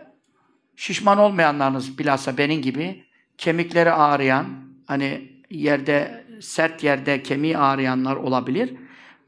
şişman 0.76 1.18
olmayanlarınız 1.18 1.98
bilhassa 1.98 2.38
benim 2.38 2.62
gibi 2.62 3.04
kemikleri 3.38 3.92
ağrıyan, 3.92 4.46
hani 4.86 5.32
yerde, 5.50 6.24
sert 6.40 6.84
yerde 6.84 7.22
kemiği 7.22 7.58
ağrıyanlar 7.58 8.16
olabilir. 8.16 8.74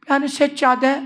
Yani 0.08 0.28
seccade 0.28 1.02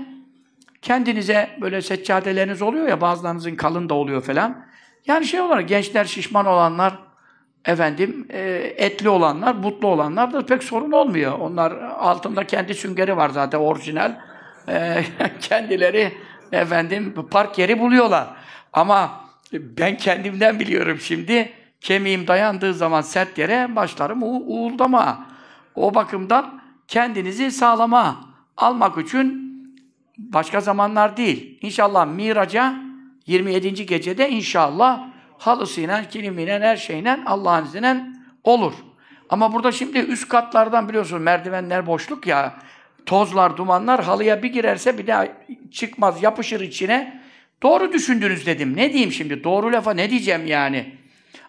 kendinize 0.81 1.57
böyle 1.61 1.81
seccadeleriniz 1.81 2.61
oluyor 2.61 2.87
ya 2.87 3.01
bazılarınızın 3.01 3.55
kalın 3.55 3.89
da 3.89 3.93
oluyor 3.93 4.21
falan. 4.21 4.68
Yani 5.09 5.25
şey 5.25 5.41
olarak 5.41 5.67
gençler 5.67 6.05
şişman 6.05 6.45
olanlar 6.45 6.93
efendim 7.65 8.27
e, 8.29 8.39
etli 8.77 9.09
olanlar, 9.09 9.63
butlu 9.63 9.87
olanlar 9.87 10.33
da 10.33 10.45
pek 10.45 10.63
sorun 10.63 10.91
olmuyor. 10.91 11.39
Onlar 11.39 11.71
altında 11.81 12.47
kendi 12.47 12.73
süngeri 12.73 13.17
var 13.17 13.29
zaten 13.29 13.59
orijinal. 13.59 14.15
E, 14.67 15.03
kendileri 15.41 16.13
efendim 16.51 17.27
park 17.31 17.57
yeri 17.57 17.79
buluyorlar. 17.79 18.27
Ama 18.73 19.11
ben 19.53 19.97
kendimden 19.97 20.59
biliyorum 20.59 20.97
şimdi. 20.99 21.53
Kemiğim 21.81 22.27
dayandığı 22.27 22.73
zaman 22.73 23.01
sert 23.01 23.37
yere 23.37 23.75
başlarım 23.75 24.23
uğuldama. 24.23 25.25
O 25.75 25.95
bakımdan 25.95 26.61
kendinizi 26.87 27.51
sağlama 27.51 28.15
almak 28.57 28.97
için 28.97 29.49
başka 30.17 30.61
zamanlar 30.61 31.17
değil. 31.17 31.59
İnşallah 31.61 32.05
Miraç'a 32.05 32.88
27. 33.27 33.85
gecede 33.85 34.29
inşallah 34.29 35.07
halısıyla, 35.37 36.09
kilimiyle, 36.09 36.59
her 36.59 36.77
şeyle 36.77 37.19
Allah'ın 37.25 37.65
izniyle 37.65 38.05
olur. 38.43 38.73
Ama 39.29 39.53
burada 39.53 39.71
şimdi 39.71 39.99
üst 39.99 40.29
katlardan 40.29 40.89
biliyorsunuz 40.89 41.23
merdivenler 41.23 41.87
boşluk 41.87 42.27
ya, 42.27 42.59
tozlar, 43.05 43.57
dumanlar 43.57 44.03
halıya 44.03 44.43
bir 44.43 44.53
girerse 44.53 44.97
bir 44.97 45.07
daha 45.07 45.27
çıkmaz, 45.71 46.23
yapışır 46.23 46.61
içine. 46.61 47.21
Doğru 47.63 47.93
düşündünüz 47.93 48.45
dedim. 48.45 48.75
Ne 48.75 48.93
diyeyim 48.93 49.11
şimdi? 49.11 49.43
Doğru 49.43 49.71
lafa 49.71 49.93
ne 49.93 50.09
diyeceğim 50.09 50.47
yani? 50.47 50.95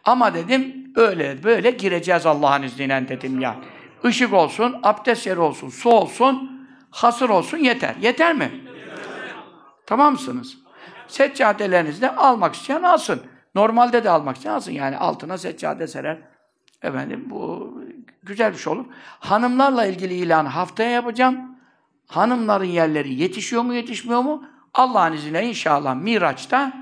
Ama 0.04 0.34
dedim 0.34 0.92
öyle 0.96 1.44
böyle 1.44 1.70
gireceğiz 1.70 2.26
Allah'ın 2.26 2.62
izniyle 2.62 3.08
dedim 3.08 3.40
ya. 3.40 3.56
Işık 4.04 4.32
olsun, 4.32 4.76
abdest 4.82 5.26
yeri 5.26 5.40
olsun, 5.40 5.68
su 5.68 5.90
olsun, 5.90 6.66
hasır 6.90 7.28
olsun 7.28 7.58
yeter. 7.58 7.94
Yeter 8.00 8.34
mi? 8.34 8.50
Tamam 9.86 10.12
mısınız? 10.12 10.58
Seccadelerinizde 11.10 12.16
almak 12.16 12.54
isteyen 12.54 12.82
alsın. 12.82 13.22
Normalde 13.54 14.04
de 14.04 14.10
almak 14.10 14.36
isteyen 14.36 14.54
alsın. 14.54 14.72
Yani 14.72 14.96
altına 14.96 15.38
seccade 15.38 15.86
serer. 15.86 16.18
Efendim 16.82 17.24
bu 17.30 17.74
güzel 18.22 18.52
bir 18.52 18.58
şey 18.58 18.72
olur. 18.72 18.84
Hanımlarla 19.20 19.86
ilgili 19.86 20.14
ilan 20.14 20.46
haftaya 20.46 20.90
yapacağım. 20.90 21.56
Hanımların 22.06 22.64
yerleri 22.64 23.14
yetişiyor 23.14 23.62
mu 23.62 23.74
yetişmiyor 23.74 24.20
mu? 24.20 24.44
Allah'ın 24.74 25.12
izniyle 25.12 25.46
inşallah 25.46 25.94
Miraç'ta 25.94 26.72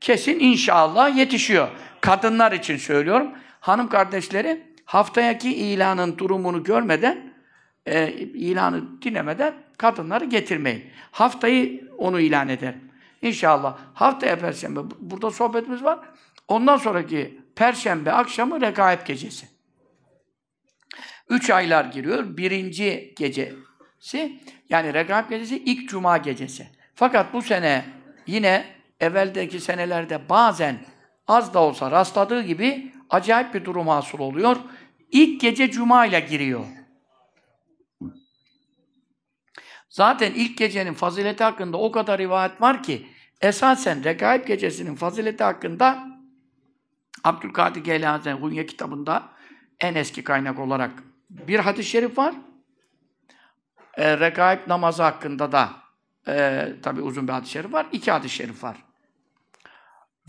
kesin 0.00 0.40
inşallah 0.40 1.16
yetişiyor. 1.16 1.68
Kadınlar 2.00 2.52
için 2.52 2.76
söylüyorum. 2.76 3.30
Hanım 3.60 3.88
kardeşleri 3.88 4.68
haftayaki 4.84 5.54
ilanın 5.54 6.18
durumunu 6.18 6.64
görmeden, 6.64 7.32
e, 7.86 8.12
ilanı 8.12 9.02
dinlemeden 9.02 9.54
kadınları 9.78 10.24
getirmeyin. 10.24 10.84
Haftayı 11.10 11.90
onu 11.98 12.20
ilan 12.20 12.48
eder. 12.48 12.74
İnşallah 13.22 13.78
haftaya 13.94 14.38
perşembe 14.38 14.80
burada 15.00 15.30
sohbetimiz 15.30 15.84
var. 15.84 15.98
Ondan 16.48 16.76
sonraki 16.76 17.40
perşembe 17.56 18.12
akşamı 18.12 18.60
rekaip 18.60 19.06
gecesi. 19.06 19.48
Üç 21.28 21.50
aylar 21.50 21.84
giriyor. 21.84 22.36
Birinci 22.36 23.14
gecesi 23.16 24.40
Yani 24.68 24.94
Regaib 24.94 25.30
gecesi 25.30 25.58
ilk 25.58 25.88
cuma 25.88 26.16
gecesi. 26.16 26.68
Fakat 26.94 27.32
bu 27.32 27.42
sene 27.42 27.84
yine 28.26 28.64
evveldeki 29.00 29.60
senelerde 29.60 30.28
bazen 30.28 30.78
az 31.26 31.54
da 31.54 31.58
olsa 31.58 31.90
rastladığı 31.90 32.42
gibi 32.42 32.92
acayip 33.10 33.54
bir 33.54 33.64
durum 33.64 33.88
hasıl 33.88 34.18
oluyor. 34.18 34.56
İlk 35.10 35.40
gece 35.40 35.70
cuma 35.70 36.06
ile 36.06 36.20
giriyor. 36.20 36.64
Zaten 39.98 40.32
ilk 40.32 40.58
gecenin 40.58 40.94
fazileti 40.94 41.44
hakkında 41.44 41.76
o 41.76 41.92
kadar 41.92 42.18
rivayet 42.18 42.60
var 42.60 42.82
ki 42.82 43.06
esasen 43.40 44.04
Regaib 44.04 44.46
gecesinin 44.46 44.94
fazileti 44.94 45.44
hakkında 45.44 46.08
Abdülkadir 47.24 47.84
Geylani 47.84 48.10
Hazretleri 48.10 48.40
Hunye 48.40 48.66
kitabında 48.66 49.28
en 49.80 49.94
eski 49.94 50.24
kaynak 50.24 50.58
olarak 50.58 50.90
bir 51.30 51.58
hadis-i 51.58 51.88
şerif 51.88 52.18
var. 52.18 52.34
E, 53.96 54.18
Regaib 54.20 54.58
namazı 54.68 55.02
hakkında 55.02 55.52
da 55.52 55.70
e, 56.28 56.68
tabi 56.82 57.00
uzun 57.00 57.28
bir 57.28 57.32
hadis-i 57.32 57.52
şerif 57.52 57.72
var. 57.72 57.86
İki 57.92 58.10
hadis-i 58.10 58.34
şerif 58.34 58.64
var. 58.64 58.76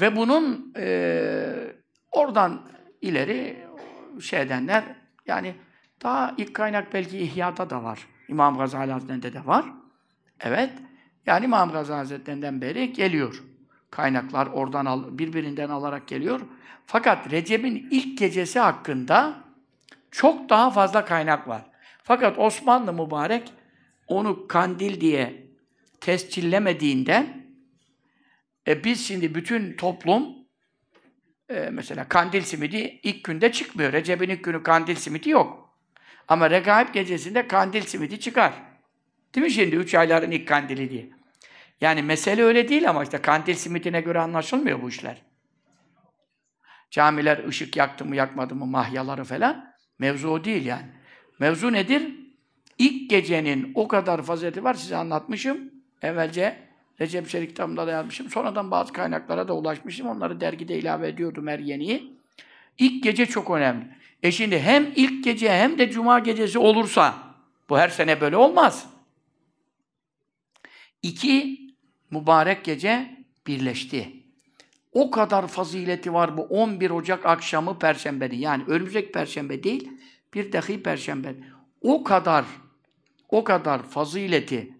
Ve 0.02 0.16
bunun 0.16 0.74
e, 0.78 1.74
oradan 2.12 2.62
ileri 3.02 3.68
şey 4.22 4.42
edenler 4.42 4.84
yani 5.26 5.56
daha 6.04 6.34
ilk 6.38 6.54
kaynak 6.54 6.94
belki 6.94 7.18
İhya'da 7.18 7.70
da 7.70 7.84
var. 7.84 8.08
İmam 8.30 8.58
Gazali 8.58 8.92
Hazretleri'nde 8.92 9.34
de 9.34 9.46
var. 9.46 9.66
Evet. 10.40 10.74
Yani 11.26 11.46
İmam 11.46 11.72
Gazali 11.72 11.98
Hazretleri'nden 11.98 12.62
beri 12.62 12.94
geliyor. 12.94 13.44
Kaynaklar 13.92 14.48
oradan 14.48 14.86
al, 14.86 15.04
birbirinden 15.18 15.70
alarak 15.70 16.08
geliyor. 16.08 16.42
Fakat 16.86 17.32
Recep'in 17.32 17.88
ilk 17.92 18.18
gecesi 18.18 18.60
hakkında 18.60 19.44
çok 20.12 20.50
daha 20.50 20.72
fazla 20.72 21.06
kaynak 21.06 21.48
var. 21.48 21.62
Fakat 22.04 22.40
Osmanlı 22.40 22.94
mübarek 22.94 23.54
onu 24.08 24.48
kandil 24.48 25.02
diye 25.02 25.48
tescillemediğinden 26.02 27.46
e 28.68 28.84
biz 28.84 29.08
şimdi 29.08 29.36
bütün 29.36 29.74
toplum 29.74 30.40
e, 31.50 31.70
mesela 31.72 32.08
kandil 32.10 32.42
simidi 32.42 33.00
ilk 33.04 33.24
günde 33.24 33.52
çıkmıyor. 33.52 33.94
Recep'in 33.94 34.30
ilk 34.30 34.44
günü 34.44 34.64
kandil 34.64 34.96
simidi 34.96 35.30
yok. 35.30 35.69
Ama 36.30 36.50
Regaib 36.50 36.94
gecesinde 36.94 37.48
kandil 37.48 37.82
simidi 37.82 38.20
çıkar. 38.20 38.54
Değil 39.36 39.46
mi 39.46 39.52
şimdi? 39.52 39.76
Üç 39.76 39.96
ayların 39.96 40.32
ilk 40.32 40.48
kandili 40.48 40.90
diye. 40.90 41.10
Yani 41.82 42.02
mesele 42.02 42.44
öyle 42.44 42.70
değil 42.70 42.90
ama 42.90 43.04
işte 43.04 43.18
kandil 43.18 43.54
simitine 43.54 44.02
göre 44.02 44.20
anlaşılmıyor 44.20 44.82
bu 44.82 44.90
işler. 44.90 45.22
Camiler 46.92 47.48
ışık 47.48 47.78
yaktı 47.78 48.06
mı 48.06 48.16
yakmadı 48.16 48.56
mı 48.56 48.66
mahyaları 48.66 49.24
falan. 49.24 49.74
Mevzu 50.00 50.44
değil 50.44 50.66
yani. 50.66 50.86
Mevzu 51.40 51.74
nedir? 51.74 52.16
İlk 52.78 53.10
gecenin 53.10 53.72
o 53.76 53.88
kadar 53.88 54.24
fazileti 54.24 54.64
var 54.64 54.74
size 54.74 54.96
anlatmışım. 54.96 55.72
Evvelce 56.02 56.70
Recep 57.02 57.30
Şerif 57.30 57.50
kitabımda 57.50 57.88
da 57.88 57.92
yazmışım. 57.92 58.30
Sonradan 58.30 58.72
bazı 58.72 58.94
kaynaklara 58.94 59.48
da 59.48 59.54
ulaşmışım. 59.54 60.08
Onları 60.08 60.42
dergide 60.42 60.80
ilave 60.80 61.08
ediyordum 61.08 61.48
her 61.48 61.60
yeniyi. 61.60 62.14
İlk 62.78 63.04
gece 63.04 63.26
çok 63.26 63.52
önemli. 63.52 63.99
E 64.24 64.32
şimdi 64.32 64.60
hem 64.60 64.94
ilk 64.96 65.24
gece 65.24 65.52
hem 65.52 65.78
de 65.78 65.92
cuma 65.92 66.20
gecesi 66.20 66.60
olursa 66.60 67.16
bu 67.70 67.78
her 67.78 67.90
sene 67.90 68.22
böyle 68.22 68.38
olmaz. 68.38 68.90
İki 71.04 71.60
mübarek 72.12 72.66
gece 72.66 73.26
birleşti. 73.48 74.14
O 74.92 75.12
kadar 75.12 75.48
fazileti 75.48 76.14
var 76.14 76.38
bu 76.38 76.42
11 76.42 76.90
Ocak 76.90 77.26
akşamı 77.26 77.80
Perşembe'nin. 77.80 78.38
Yani 78.38 78.64
önümüzdeki 78.68 79.12
Perşembe 79.12 79.64
değil, 79.64 79.92
bir 80.34 80.52
dahi 80.52 80.84
Perşembe. 80.84 81.36
O 81.82 82.04
kadar, 82.04 82.46
o 83.30 83.44
kadar 83.44 83.84
fazileti 83.84 84.74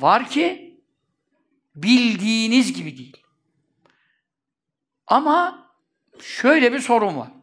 var 0.00 0.28
ki 0.28 0.80
bildiğiniz 1.76 2.72
gibi 2.72 2.98
değil. 2.98 3.16
Ama 5.06 5.66
şöyle 6.20 6.72
bir 6.72 6.80
sorun 6.80 7.16
var. 7.16 7.37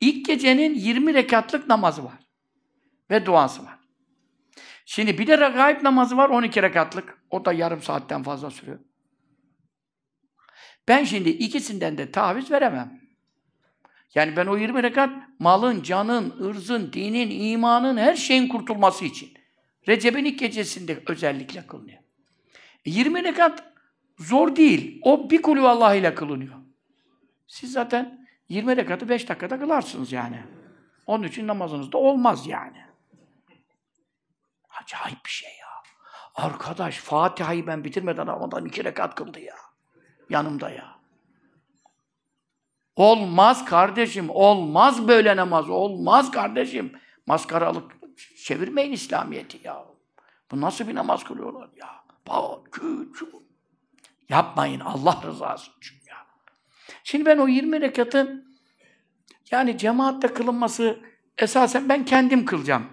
İlk 0.00 0.26
gecenin 0.26 0.74
20 0.74 1.14
rekatlık 1.14 1.68
namazı 1.68 2.04
var. 2.04 2.18
Ve 3.10 3.26
duası 3.26 3.64
var. 3.64 3.78
Şimdi 4.84 5.18
bir 5.18 5.26
de 5.26 5.38
regaib 5.38 5.82
namazı 5.82 6.16
var 6.16 6.28
12 6.28 6.62
rekatlık. 6.62 7.22
O 7.30 7.44
da 7.44 7.52
yarım 7.52 7.82
saatten 7.82 8.22
fazla 8.22 8.50
sürüyor. 8.50 8.78
Ben 10.88 11.04
şimdi 11.04 11.28
ikisinden 11.28 11.98
de 11.98 12.10
taviz 12.10 12.50
veremem. 12.50 13.00
Yani 14.14 14.36
ben 14.36 14.46
o 14.46 14.56
20 14.56 14.82
rekat 14.82 15.10
malın, 15.38 15.82
canın, 15.82 16.34
ırzın, 16.40 16.92
dinin, 16.92 17.50
imanın, 17.50 17.96
her 17.96 18.14
şeyin 18.14 18.48
kurtulması 18.48 19.04
için. 19.04 19.34
Recep'in 19.88 20.24
ilk 20.24 20.38
gecesinde 20.38 21.02
özellikle 21.06 21.66
kılınıyor. 21.66 21.98
20 22.84 23.24
rekat 23.24 23.64
zor 24.18 24.56
değil. 24.56 25.00
O 25.02 25.30
bir 25.30 25.42
kulü 25.42 25.60
Allah 25.60 25.94
ile 25.94 26.14
kılınıyor. 26.14 26.54
Siz 27.46 27.72
zaten 27.72 28.25
20 28.48 28.76
rekatı 28.76 29.08
5 29.08 29.28
dakikada 29.28 29.60
kılarsınız 29.60 30.12
yani. 30.12 30.42
Onun 31.06 31.24
için 31.24 31.46
namazınız 31.46 31.92
da 31.92 31.98
olmaz 31.98 32.46
yani. 32.46 32.84
Acayip 34.82 35.24
bir 35.24 35.30
şey 35.30 35.50
ya. 35.50 35.66
Arkadaş 36.34 36.98
Fatiha'yı 36.98 37.66
ben 37.66 37.84
bitirmeden 37.84 38.26
Ramazan 38.26 38.64
iki 38.64 38.84
rekat 38.84 39.14
kıldı 39.14 39.40
ya. 39.40 39.54
Yanımda 40.30 40.70
ya. 40.70 40.96
Olmaz 42.96 43.64
kardeşim, 43.64 44.30
olmaz 44.30 45.08
böyle 45.08 45.36
namaz, 45.36 45.70
olmaz 45.70 46.30
kardeşim. 46.30 46.92
Maskaralık 47.26 47.96
çevirmeyin 48.44 48.92
İslamiyet'i 48.92 49.60
ya. 49.64 49.84
Bu 50.50 50.60
nasıl 50.60 50.88
bir 50.88 50.94
namaz 50.94 51.24
kılıyorlar 51.24 51.68
ya? 51.76 51.88
Bak, 52.28 52.72
küçük. 52.72 53.34
Yapmayın 54.28 54.80
Allah 54.80 55.22
rızası 55.26 55.70
için. 55.76 55.95
Şimdi 57.08 57.26
ben 57.26 57.38
o 57.38 57.48
20 57.48 57.80
rekatın 57.80 58.56
yani 59.50 59.78
cemaatle 59.78 60.28
kılınması 60.34 60.98
esasen 61.38 61.88
ben 61.88 62.04
kendim 62.04 62.44
kılacağım. 62.44 62.86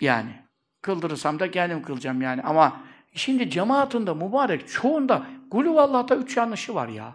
Yani 0.00 0.30
kıldırırsam 0.82 1.40
da 1.40 1.50
kendim 1.50 1.82
kılacağım 1.82 2.22
yani 2.22 2.42
ama 2.42 2.80
şimdi 3.14 3.50
cemaatinde 3.50 4.14
mübarek 4.14 4.68
çoğunda 4.68 5.26
Gulüvallah'ta 5.50 6.16
üç 6.16 6.36
yanlışı 6.36 6.74
var 6.74 6.88
ya. 6.88 7.14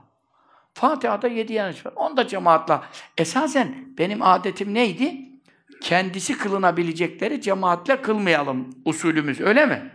Fatiha'da 0.74 1.28
yedi 1.28 1.54
yanlış 1.54 1.86
var. 1.86 1.94
Onda 1.96 2.28
cemaatla. 2.28 2.84
Esasen 3.18 3.76
benim 3.98 4.22
adetim 4.22 4.74
neydi? 4.74 5.30
Kendisi 5.82 6.38
kılınabilecekleri 6.38 7.42
cemaatle 7.42 8.02
kılmayalım 8.02 8.70
usulümüz. 8.86 9.42
Öyle 9.42 9.66
mi? 9.66 9.92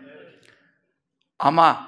Ama 1.39 1.88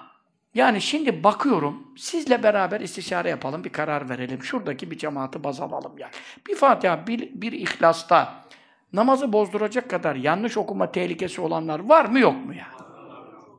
yani 0.55 0.81
şimdi 0.81 1.25
bakıyorum, 1.25 1.95
sizle 1.97 2.43
beraber 2.43 2.81
istişare 2.81 3.29
yapalım, 3.29 3.65
bir 3.65 3.73
karar 3.73 4.09
verelim. 4.09 4.43
Şuradaki 4.43 4.91
bir 4.91 4.99
cemaati 4.99 5.45
baz 5.45 5.61
alalım 5.61 5.99
yani. 5.99 6.13
Bir 6.49 6.55
Fatiha, 6.55 7.07
bir, 7.07 7.41
bir 7.41 7.53
ihlasta 7.53 8.45
namazı 8.93 9.33
bozduracak 9.33 9.91
kadar 9.91 10.17
yanlış 10.17 10.57
okuma 10.57 10.93
tehlikesi 10.93 11.41
olanlar 11.41 11.81
var 11.81 12.05
mı 12.05 12.19
yok 12.19 12.47
mu 12.47 12.55
ya? 12.55 12.67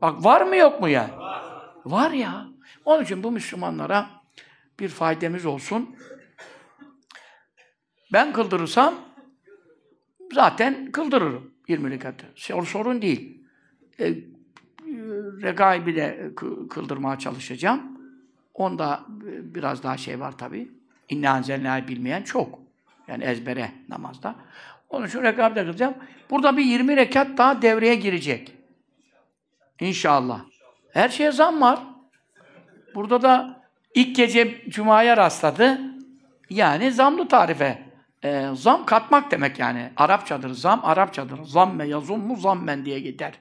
Bak 0.02 0.24
var 0.24 0.40
mı 0.40 0.56
yok 0.56 0.80
mu 0.80 0.88
ya? 0.88 1.10
Var. 1.84 2.10
Ya. 2.10 2.46
Onun 2.84 3.04
için 3.04 3.22
bu 3.22 3.30
Müslümanlara 3.30 4.10
bir 4.80 4.88
faydamız 4.88 5.46
olsun. 5.46 5.96
Ben 8.12 8.32
kıldırırsam 8.32 8.94
zaten 10.32 10.92
kıldırırım 10.92 11.54
20 11.68 11.90
rekatı. 11.90 12.26
Sorun 12.36 13.02
değil. 13.02 13.44
E, 14.00 14.14
regaibi 15.42 15.96
de 15.96 16.30
kıldırmaya 16.70 17.18
çalışacağım. 17.18 17.80
Onda 18.54 19.00
biraz 19.42 19.82
daha 19.82 19.96
şey 19.96 20.20
var 20.20 20.38
tabi. 20.38 20.70
İnne 21.08 21.30
anzelnâ'yı 21.30 21.88
bilmeyen 21.88 22.22
çok. 22.22 22.58
Yani 23.08 23.24
ezbere 23.24 23.72
namazda. 23.88 24.34
Onun 24.90 25.06
için 25.06 25.24
de 25.24 25.34
kılacağım. 25.36 25.94
Burada 26.30 26.56
bir 26.56 26.64
20 26.64 26.96
rekat 26.96 27.38
daha 27.38 27.62
devreye 27.62 27.94
girecek. 27.94 28.52
İnşallah. 29.80 30.40
Her 30.92 31.08
şeye 31.08 31.32
zam 31.32 31.60
var. 31.60 31.78
Burada 32.94 33.22
da 33.22 33.62
ilk 33.94 34.16
gece 34.16 34.62
Cuma'ya 34.68 35.16
rastladı. 35.16 35.80
Yani 36.50 36.92
zamlı 36.92 37.28
tarife. 37.28 37.82
Ee, 38.24 38.48
zam 38.54 38.86
katmak 38.86 39.30
demek 39.30 39.58
yani. 39.58 39.90
Arapçadır. 39.96 40.50
Zam 40.50 40.80
Arapçadır. 40.84 41.44
Zamme 41.44 41.88
yazummu 41.88 42.36
zammen 42.36 42.84
diye 42.84 43.00
gider. 43.00 43.32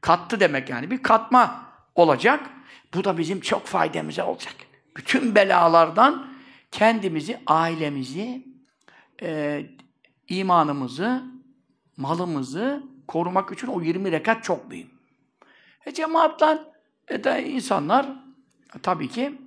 Kattı 0.00 0.40
demek 0.40 0.70
yani. 0.70 0.90
Bir 0.90 1.02
katma 1.02 1.66
olacak. 1.94 2.50
Bu 2.94 3.04
da 3.04 3.18
bizim 3.18 3.40
çok 3.40 3.66
faydamıza 3.66 4.26
olacak. 4.26 4.54
Bütün 4.96 5.34
belalardan 5.34 6.26
kendimizi, 6.70 7.40
ailemizi, 7.46 8.46
e, 9.22 9.62
imanımızı, 10.28 11.22
malımızı 11.96 12.82
korumak 13.08 13.52
için 13.52 13.66
o 13.66 13.82
20 13.82 14.12
rekat 14.12 14.44
çok 14.44 14.68
mühim. 14.68 14.90
E 15.86 15.94
cemaatler 15.94 16.58
e 17.08 17.24
de 17.24 17.48
insanlar 17.48 18.06
tabii 18.82 19.08
ki 19.08 19.38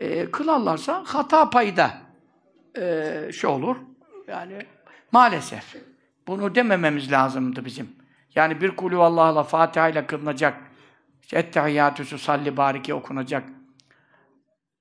e, 0.00 0.30
kılarlarsa 0.30 1.02
hata 1.06 1.50
payı 1.50 1.76
da 1.76 1.98
e, 2.78 3.32
şey 3.32 3.50
olur. 3.50 3.76
Yani 4.28 4.66
maalesef. 5.12 5.76
Bunu 6.26 6.54
demememiz 6.54 7.12
lazımdı 7.12 7.64
bizim. 7.64 8.01
Yani 8.34 8.60
bir 8.60 8.76
kulü 8.76 8.96
Allah'la 8.96 9.42
Fatiha 9.42 9.88
ile 9.88 10.06
kılınacak. 10.06 10.58
İşte 11.22 11.38
Ettehiyyatüsü 11.38 12.18
salli 12.18 12.56
bariki 12.56 12.94
okunacak. 12.94 13.48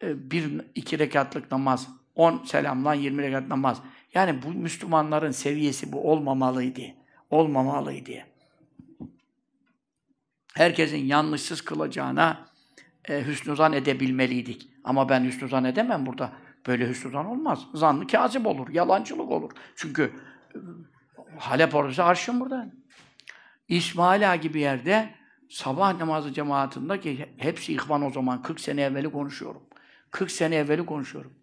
E, 0.03 0.31
bir 0.31 0.61
iki 0.75 0.99
rekatlık 0.99 1.51
namaz. 1.51 1.87
10 2.15 2.43
selamlan 2.45 2.93
20 2.93 3.23
rekat 3.23 3.47
namaz. 3.47 3.81
Yani 4.13 4.41
bu 4.43 4.49
Müslümanların 4.49 5.31
seviyesi 5.31 5.91
bu 5.91 6.11
olmamalıydı. 6.11 6.81
Olmamalıydı. 7.29 8.11
Herkesin 10.53 11.05
yanlışsız 11.05 11.61
kılacağına 11.61 12.45
e, 13.09 13.25
hüsnü 13.25 13.55
zan 13.55 13.73
edebilmeliydik. 13.73 14.69
Ama 14.83 15.09
ben 15.09 15.23
hüsnü 15.23 15.49
zan 15.49 15.63
edemem 15.63 16.05
burada. 16.05 16.31
Böyle 16.67 16.89
hüsnü 16.89 17.11
zan 17.11 17.25
olmaz. 17.25 17.67
Zannı 17.73 18.07
kazip 18.07 18.45
olur, 18.45 18.69
yalancılık 18.69 19.31
olur. 19.31 19.51
Çünkü 19.75 20.11
e, 20.55 20.57
Halep 21.37 21.75
orası 21.75 22.03
arşın 22.03 22.39
burada. 22.39 22.80
İsmaila 23.71 24.35
gibi 24.35 24.59
yerde 24.59 25.09
sabah 25.49 25.97
namazı 25.97 26.33
cemaatinde 26.33 26.99
ki 26.99 27.25
hepsi 27.37 27.73
ihvan 27.73 28.05
o 28.05 28.09
zaman 28.09 28.41
40 28.41 28.59
sene 28.59 28.81
evveli 28.81 29.11
konuşuyorum. 29.11 29.61
40 30.11 30.31
sene 30.31 30.55
evveli 30.55 30.85
konuşuyorum. 30.85 31.33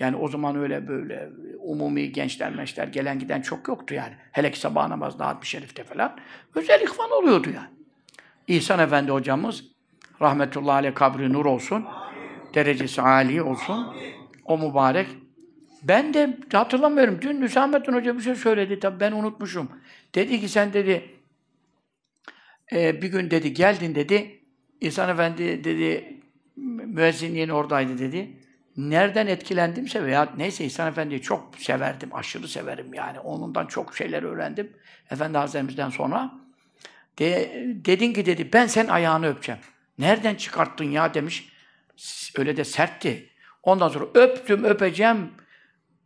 Yani 0.00 0.16
o 0.16 0.28
zaman 0.28 0.56
öyle 0.56 0.88
böyle 0.88 1.28
umumi 1.58 2.12
gençler 2.12 2.54
meşler 2.54 2.86
gelen 2.86 3.18
giden 3.18 3.42
çok 3.42 3.68
yoktu 3.68 3.94
yani. 3.94 4.14
Hele 4.32 4.50
ki 4.50 4.60
sabah 4.60 4.88
namazda 4.88 5.26
Hatmi 5.26 5.46
Şerif'te 5.46 5.84
falan. 5.84 6.16
Özel 6.54 6.80
ihvan 6.80 7.10
oluyordu 7.10 7.48
yani. 7.54 7.68
İhsan 8.48 8.78
Efendi 8.78 9.10
hocamız 9.10 9.64
rahmetullahi 10.22 10.74
aleyh 10.74 10.94
kabri 10.94 11.32
nur 11.32 11.44
olsun. 11.44 11.84
Derecesi 12.54 13.02
âli 13.02 13.42
olsun. 13.42 13.96
O 14.44 14.58
mübarek. 14.58 15.06
Ben 15.82 16.14
de 16.14 16.38
hatırlamıyorum. 16.52 17.18
Dün 17.22 17.42
Hüsamettin 17.42 17.92
Hoca 17.92 18.16
bir 18.16 18.22
şey 18.22 18.34
söyledi. 18.34 18.80
Tabii 18.80 19.00
ben 19.00 19.12
unutmuşum. 19.12 19.68
Dedi 20.14 20.40
ki 20.40 20.48
sen 20.48 20.72
dedi 20.72 21.15
e, 22.72 23.02
bir 23.02 23.08
gün 23.08 23.30
dedi 23.30 23.54
geldin 23.54 23.94
dedi. 23.94 24.40
İhsan 24.80 25.08
Efendi 25.08 25.64
dedi 25.64 26.20
müezzinliğin 26.86 27.48
oradaydı 27.48 27.98
dedi. 27.98 28.30
Nereden 28.76 29.26
etkilendimse 29.26 30.04
veya 30.04 30.28
neyse 30.36 30.64
İhsan 30.64 30.88
Efendi'yi 30.88 31.22
çok 31.22 31.58
severdim, 31.58 32.14
aşırı 32.14 32.48
severim 32.48 32.94
yani. 32.94 33.20
Onundan 33.20 33.66
çok 33.66 33.96
şeyler 33.96 34.22
öğrendim. 34.22 34.72
Efendi 35.10 35.38
Hazretlerimizden 35.38 35.90
sonra. 35.90 36.34
De, 37.18 37.52
dedin 37.84 38.12
ki 38.12 38.26
dedi, 38.26 38.52
ben 38.52 38.66
sen 38.66 38.86
ayağını 38.86 39.28
öpeceğim. 39.28 39.60
Nereden 39.98 40.34
çıkarttın 40.34 40.84
ya 40.84 41.14
demiş. 41.14 41.52
Öyle 42.36 42.56
de 42.56 42.64
sertti. 42.64 43.30
Ondan 43.62 43.88
sonra 43.88 44.04
öptüm, 44.14 44.64
öpeceğim. 44.64 45.30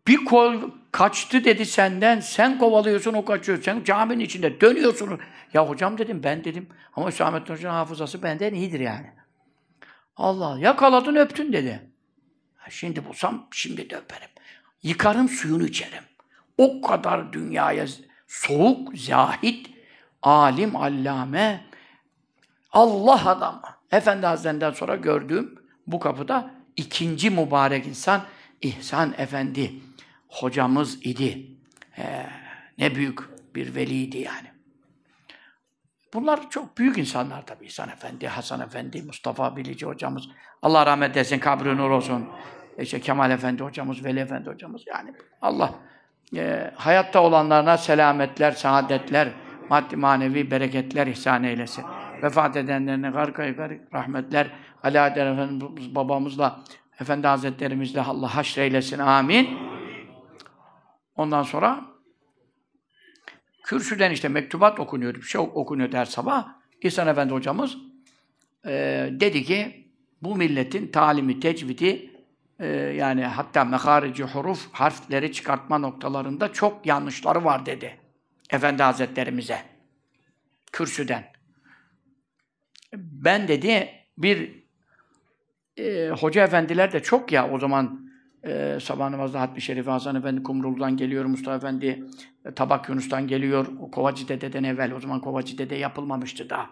Bir 0.07 0.25
kol 0.25 0.55
kaçtı 0.93 1.45
dedi 1.45 1.67
senden. 1.67 2.21
Sen 2.21 2.59
kovalıyorsun, 2.59 3.15
o 3.15 3.25
kaçıyor. 3.25 3.63
Sen 3.63 3.85
caminin 3.85 4.25
içinde 4.25 4.61
dönüyorsun. 4.61 5.21
Ya 5.55 5.69
hocam 5.69 5.99
dedim, 5.99 6.23
ben 6.23 6.45
dedim. 6.45 6.69
Ama 6.97 7.09
Hüsamettin 7.09 7.55
Hoca'nın 7.55 7.75
hafızası 7.75 8.23
benden 8.23 8.55
iyidir 8.55 8.81
yani. 8.81 9.11
Allah, 10.17 10.59
yakaladın 10.59 11.15
öptün 11.15 11.53
dedi. 11.53 11.91
Şimdi 12.71 13.05
bulsam 13.05 13.47
şimdi 13.51 13.91
de 13.91 13.97
öperim. 13.97 14.29
Yıkarım 14.83 15.29
suyunu 15.29 15.65
içerim. 15.67 16.05
O 16.59 16.81
kadar 16.81 17.33
dünyaya 17.33 17.87
soğuk, 18.29 18.99
zahit, 18.99 19.71
alim, 20.23 20.77
allame, 20.77 21.65
Allah 22.73 23.31
adamı. 23.31 23.63
Efendi 23.93 24.27
Hazretlerinden 24.27 24.71
sonra 24.71 24.97
gördüğüm 24.97 25.55
bu 25.87 26.01
kapıda 26.01 26.51
ikinci 26.77 27.31
mübarek 27.31 27.87
insan 27.87 28.23
İhsan 28.63 29.15
Efendi 29.19 29.73
hocamız 30.31 31.07
idi. 31.07 31.47
Ee, 31.99 32.27
ne 32.79 32.95
büyük 32.95 33.19
bir 33.55 33.75
veliydi 33.75 34.19
yani. 34.19 34.51
Bunlar 36.15 36.51
çok 36.51 36.79
büyük 36.79 36.99
insanlar 36.99 37.47
tabii. 37.47 37.67
İhsan 37.67 37.89
Efendi, 37.89 38.29
Hasan 38.29 38.61
Efendi, 38.61 39.03
Mustafa 39.03 39.57
Bilici 39.57 39.87
hocamız. 39.87 40.29
Allah 40.63 40.87
rahmet 40.87 41.17
eylesin, 41.17 41.39
kabri 41.39 41.77
nur 41.77 41.91
olsun. 41.91 42.29
İşte 42.79 43.01
Kemal 43.01 43.31
Efendi 43.31 43.63
hocamız, 43.63 44.05
Veli 44.05 44.21
Efendi 44.21 44.51
hocamız. 44.51 44.83
Yani 44.87 45.15
Allah 45.43 45.75
e, 46.37 46.71
hayatta 46.75 47.23
olanlarına 47.23 47.79
selametler, 47.79 48.53
saadetler, 48.53 49.29
maddi 49.69 49.97
manevi 49.97 50.51
bereketler 50.51 51.07
ihsan 51.07 51.45
eylesin. 51.45 51.85
Vefat 52.23 52.57
edenlerine 52.57 53.11
gargayı 53.11 53.57
garip 53.57 53.95
rahmetler, 53.95 54.51
Ali 54.83 55.01
Adem 55.01 55.33
Efendimiz 55.33 55.95
babamızla, 55.95 56.61
Efendi 57.01 57.27
Hazretlerimizle 57.27 58.01
Allah 58.01 58.37
haşreylesin. 58.37 58.99
Amin. 58.99 59.59
Ondan 61.21 61.43
sonra 61.43 61.85
kürsüden 63.65 64.11
işte 64.11 64.29
mektubat 64.29 64.81
okunuyor, 64.81 65.15
bir 65.15 65.23
şey 65.23 65.41
okunuyor 65.41 65.93
her 65.93 66.05
sabah. 66.05 66.49
İhsan 66.83 67.09
Efendi 67.09 67.33
hocamız 67.33 67.77
e, 68.67 69.09
dedi 69.13 69.45
ki 69.45 69.89
bu 70.23 70.37
milletin 70.37 70.93
talimi, 70.93 71.41
tecvidi 71.41 72.11
e, 72.59 72.67
yani 72.77 73.25
hatta 73.25 73.65
meharici 73.65 74.25
huruf 74.25 74.73
harfleri 74.73 75.33
çıkartma 75.33 75.79
noktalarında 75.79 76.53
çok 76.53 76.87
yanlışları 76.87 77.45
var 77.45 77.67
dedi. 77.67 77.97
Efendi 78.51 78.83
Hazretlerimize. 78.83 79.63
Kürsüden. 80.73 81.33
Ben 82.95 83.49
dedi 83.49 83.89
bir 84.19 84.65
e, 85.77 86.09
hoca 86.09 86.45
efendiler 86.45 86.93
de 86.93 87.03
çok 87.03 87.33
ya 87.33 87.51
o 87.51 87.59
zaman 87.59 88.10
e, 88.45 88.79
sabah 88.81 89.11
namazda 89.11 89.41
Hatmi 89.41 89.61
Şerif 89.61 89.87
Hasan 89.87 90.17
Efendi 90.17 90.43
Kumrul'dan 90.43 90.97
geliyor, 90.97 91.25
Mustafa 91.25 91.57
Efendi 91.57 92.05
e, 92.45 92.51
Tabak 92.51 92.89
Yunus'tan 92.89 93.27
geliyor. 93.27 93.67
O 93.81 93.91
Kovacı 93.91 94.29
Dede'den 94.29 94.65
evvel, 94.65 94.93
o 94.93 95.01
zaman 95.01 95.21
Kovacı 95.21 95.59
Dede 95.59 95.75
yapılmamıştı 95.75 96.51
daha. 96.51 96.71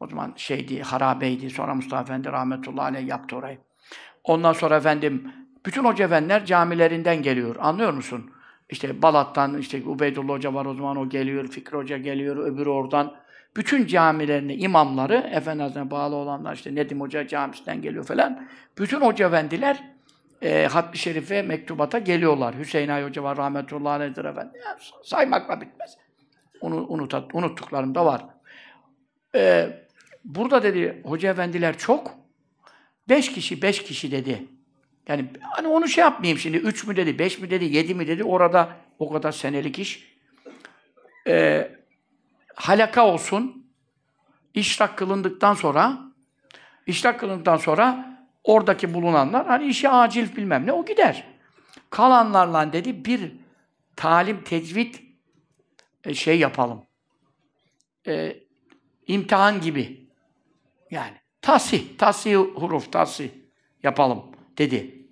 O 0.00 0.06
zaman 0.06 0.32
şeydi, 0.36 0.82
harabeydi. 0.82 1.50
Sonra 1.50 1.74
Mustafa 1.74 2.02
Efendi 2.02 2.28
rahmetullahi 2.28 2.84
aleyh 2.84 3.08
yaptı 3.08 3.36
orayı. 3.36 3.58
Ondan 4.24 4.52
sonra 4.52 4.76
efendim, 4.76 5.32
bütün 5.66 5.84
hoca 5.84 6.04
efendiler 6.04 6.44
camilerinden 6.44 7.22
geliyor. 7.22 7.56
Anlıyor 7.58 7.92
musun? 7.92 8.30
İşte 8.70 9.02
Balat'tan, 9.02 9.58
işte 9.58 9.82
Ubeydullah 9.86 10.34
Hoca 10.34 10.54
var 10.54 10.66
o 10.66 10.74
zaman 10.74 10.96
o 10.96 11.08
geliyor, 11.08 11.48
Fikri 11.48 11.76
Hoca 11.76 11.98
geliyor, 11.98 12.36
öbürü 12.36 12.68
oradan. 12.68 13.14
Bütün 13.56 13.86
camilerini, 13.86 14.54
imamları, 14.54 15.14
Efendi 15.14 15.90
bağlı 15.90 16.14
olanlar 16.16 16.54
işte 16.54 16.74
Nedim 16.74 17.00
Hoca 17.00 17.26
camisinden 17.26 17.82
geliyor 17.82 18.04
falan. 18.04 18.46
Bütün 18.78 19.00
hoca 19.00 19.26
efendiler 19.26 19.91
e, 20.42 20.66
Hatmi 20.66 20.98
Şerif'e 20.98 21.42
mektubata 21.42 21.98
geliyorlar. 21.98 22.58
Hüseyin 22.58 22.88
Ay 22.88 23.04
Hoca 23.04 23.22
var, 23.22 23.36
rahmetullahi 23.36 23.92
aleyhdir 23.92 24.24
efendi. 24.24 24.58
Ya, 24.58 24.78
saymakla 25.02 25.60
bitmez. 25.60 25.96
Onu 26.60 26.86
unut, 26.88 27.14
unuttuklarım 27.32 27.94
da 27.94 28.06
var. 28.06 28.24
Ee, 29.34 29.68
burada 30.24 30.62
dedi, 30.62 31.02
hoca 31.04 31.30
efendiler 31.30 31.78
çok. 31.78 32.14
Beş 33.08 33.32
kişi, 33.32 33.62
beş 33.62 33.82
kişi 33.82 34.10
dedi. 34.10 34.46
Yani 35.08 35.26
hani 35.40 35.68
onu 35.68 35.88
şey 35.88 36.02
yapmayayım 36.02 36.38
şimdi. 36.38 36.56
Üç 36.56 36.86
mü 36.86 36.96
dedi, 36.96 37.18
beş 37.18 37.38
mi 37.38 37.50
dedi, 37.50 37.64
yedi 37.64 37.94
mi 37.94 38.06
dedi. 38.06 38.24
Orada 38.24 38.68
o 38.98 39.12
kadar 39.12 39.32
senelik 39.32 39.78
iş. 39.78 40.12
Ee, 41.26 41.70
halaka 42.54 43.06
olsun. 43.06 43.66
İşrak 44.54 44.98
kılındıktan 44.98 45.54
sonra 45.54 45.98
işrak 46.86 47.20
kılındıktan 47.20 47.56
sonra 47.56 48.11
oradaki 48.44 48.94
bulunanlar 48.94 49.46
hani 49.46 49.66
işi 49.66 49.88
acil 49.88 50.36
bilmem 50.36 50.66
ne 50.66 50.72
o 50.72 50.84
gider. 50.84 51.26
Kalanlarla 51.90 52.72
dedi 52.72 53.04
bir 53.04 53.32
talim 53.96 54.44
tecvid 54.44 54.94
e, 56.04 56.14
şey 56.14 56.38
yapalım. 56.38 56.82
E, 58.06 58.36
imtihan 59.06 59.60
gibi. 59.60 60.08
Yani 60.90 61.16
tasih, 61.42 61.98
tasih 61.98 62.36
huruf, 62.36 62.92
tasih 62.92 63.30
yapalım 63.82 64.22
dedi. 64.58 65.06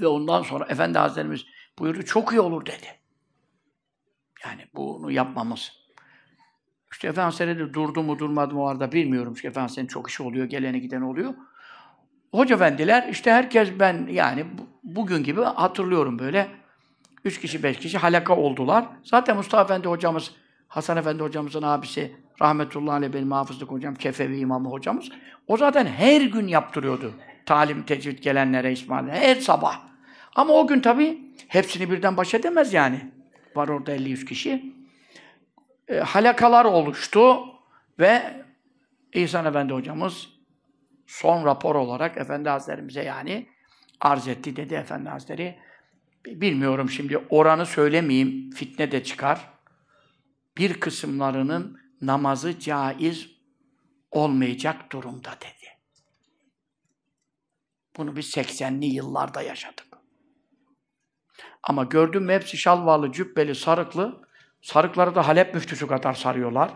Ve 0.00 0.06
ondan 0.06 0.42
sonra 0.42 0.66
Efendi 0.68 0.98
Hazretlerimiz 0.98 1.46
buyurdu 1.78 2.02
çok 2.02 2.32
iyi 2.32 2.40
olur 2.40 2.66
dedi. 2.66 2.86
Yani 4.44 4.66
bunu 4.74 5.10
yapmamız. 5.10 5.72
İşte 6.92 7.08
Efendi 7.08 7.24
Hazretleri 7.24 7.74
durdu 7.74 8.02
mu 8.02 8.18
durmadı 8.18 8.54
mı 8.54 8.62
o 8.62 8.66
arada 8.66 8.92
bilmiyorum. 8.92 9.32
İşte 9.34 9.48
Efendi 9.48 9.62
Hazretleri'nin 9.62 9.88
çok 9.88 10.10
işi 10.10 10.22
oluyor, 10.22 10.46
geleni 10.46 10.80
giden 10.80 11.00
oluyor. 11.00 11.34
Hoca 12.34 12.54
efendiler, 12.54 13.08
işte 13.10 13.32
herkes 13.32 13.68
ben 13.78 14.08
yani 14.10 14.44
bugün 14.82 15.24
gibi 15.24 15.42
hatırlıyorum 15.42 16.18
böyle. 16.18 16.48
Üç 17.24 17.40
kişi, 17.40 17.62
beş 17.62 17.78
kişi 17.78 17.98
halaka 17.98 18.36
oldular. 18.36 18.84
Zaten 19.04 19.36
Mustafa 19.36 19.64
Efendi 19.64 19.88
hocamız, 19.88 20.30
Hasan 20.68 20.96
Efendi 20.96 21.22
hocamızın 21.22 21.62
abisi, 21.62 22.16
rahmetullahi 22.42 22.96
aleyh 22.96 23.12
benim 23.12 23.32
hafızlık 23.32 23.70
hocam, 23.70 23.94
Kefevi 23.94 24.38
imamı 24.38 24.68
hocamız. 24.68 25.08
O 25.46 25.56
zaten 25.56 25.86
her 25.86 26.20
gün 26.20 26.48
yaptırıyordu. 26.48 27.12
Talim, 27.46 27.82
tecvid 27.82 28.18
gelenlere 28.18 28.72
İsmail'e, 28.72 29.12
her 29.12 29.34
sabah. 29.34 29.80
Ama 30.34 30.52
o 30.52 30.66
gün 30.66 30.80
tabii 30.80 31.18
hepsini 31.48 31.90
birden 31.90 32.16
baş 32.16 32.34
edemez 32.34 32.72
yani. 32.72 33.10
Var 33.56 33.68
orada 33.68 33.96
50-100 33.96 34.24
kişi. 34.24 34.74
E, 35.88 35.98
halakalar 35.98 36.64
oluştu 36.64 37.36
ve 37.98 38.22
İhsan 39.12 39.44
Efendi 39.44 39.72
hocamız 39.72 40.33
son 41.14 41.44
rapor 41.44 41.74
olarak 41.74 42.16
Efendi 42.16 42.48
Hazretlerimize 42.48 43.02
yani 43.02 43.48
arz 44.00 44.28
etti 44.28 44.56
dedi 44.56 44.74
Efendi 44.74 45.08
Hazretleri. 45.08 45.58
Bilmiyorum 46.26 46.90
şimdi 46.90 47.18
oranı 47.30 47.66
söylemeyeyim, 47.66 48.50
fitne 48.50 48.92
de 48.92 49.04
çıkar. 49.04 49.54
bir 50.58 50.80
kısımlarının 50.80 51.80
namazı 52.00 52.58
caiz 52.58 53.30
olmayacak 54.10 54.92
durumda 54.92 55.30
dedi. 55.40 55.70
Bunu 57.96 58.16
biz 58.16 58.36
80'li 58.36 58.86
yıllarda 58.86 59.42
yaşadık. 59.42 59.86
Ama 61.62 61.84
gördüm 61.84 62.28
hepsi 62.28 62.56
şalvarlı, 62.56 63.12
cübbeli, 63.12 63.54
sarıklı. 63.54 64.28
Sarıkları 64.62 65.14
da 65.14 65.28
Halep 65.28 65.54
müftüsü 65.54 65.86
kadar 65.86 66.12
sarıyorlar. 66.12 66.74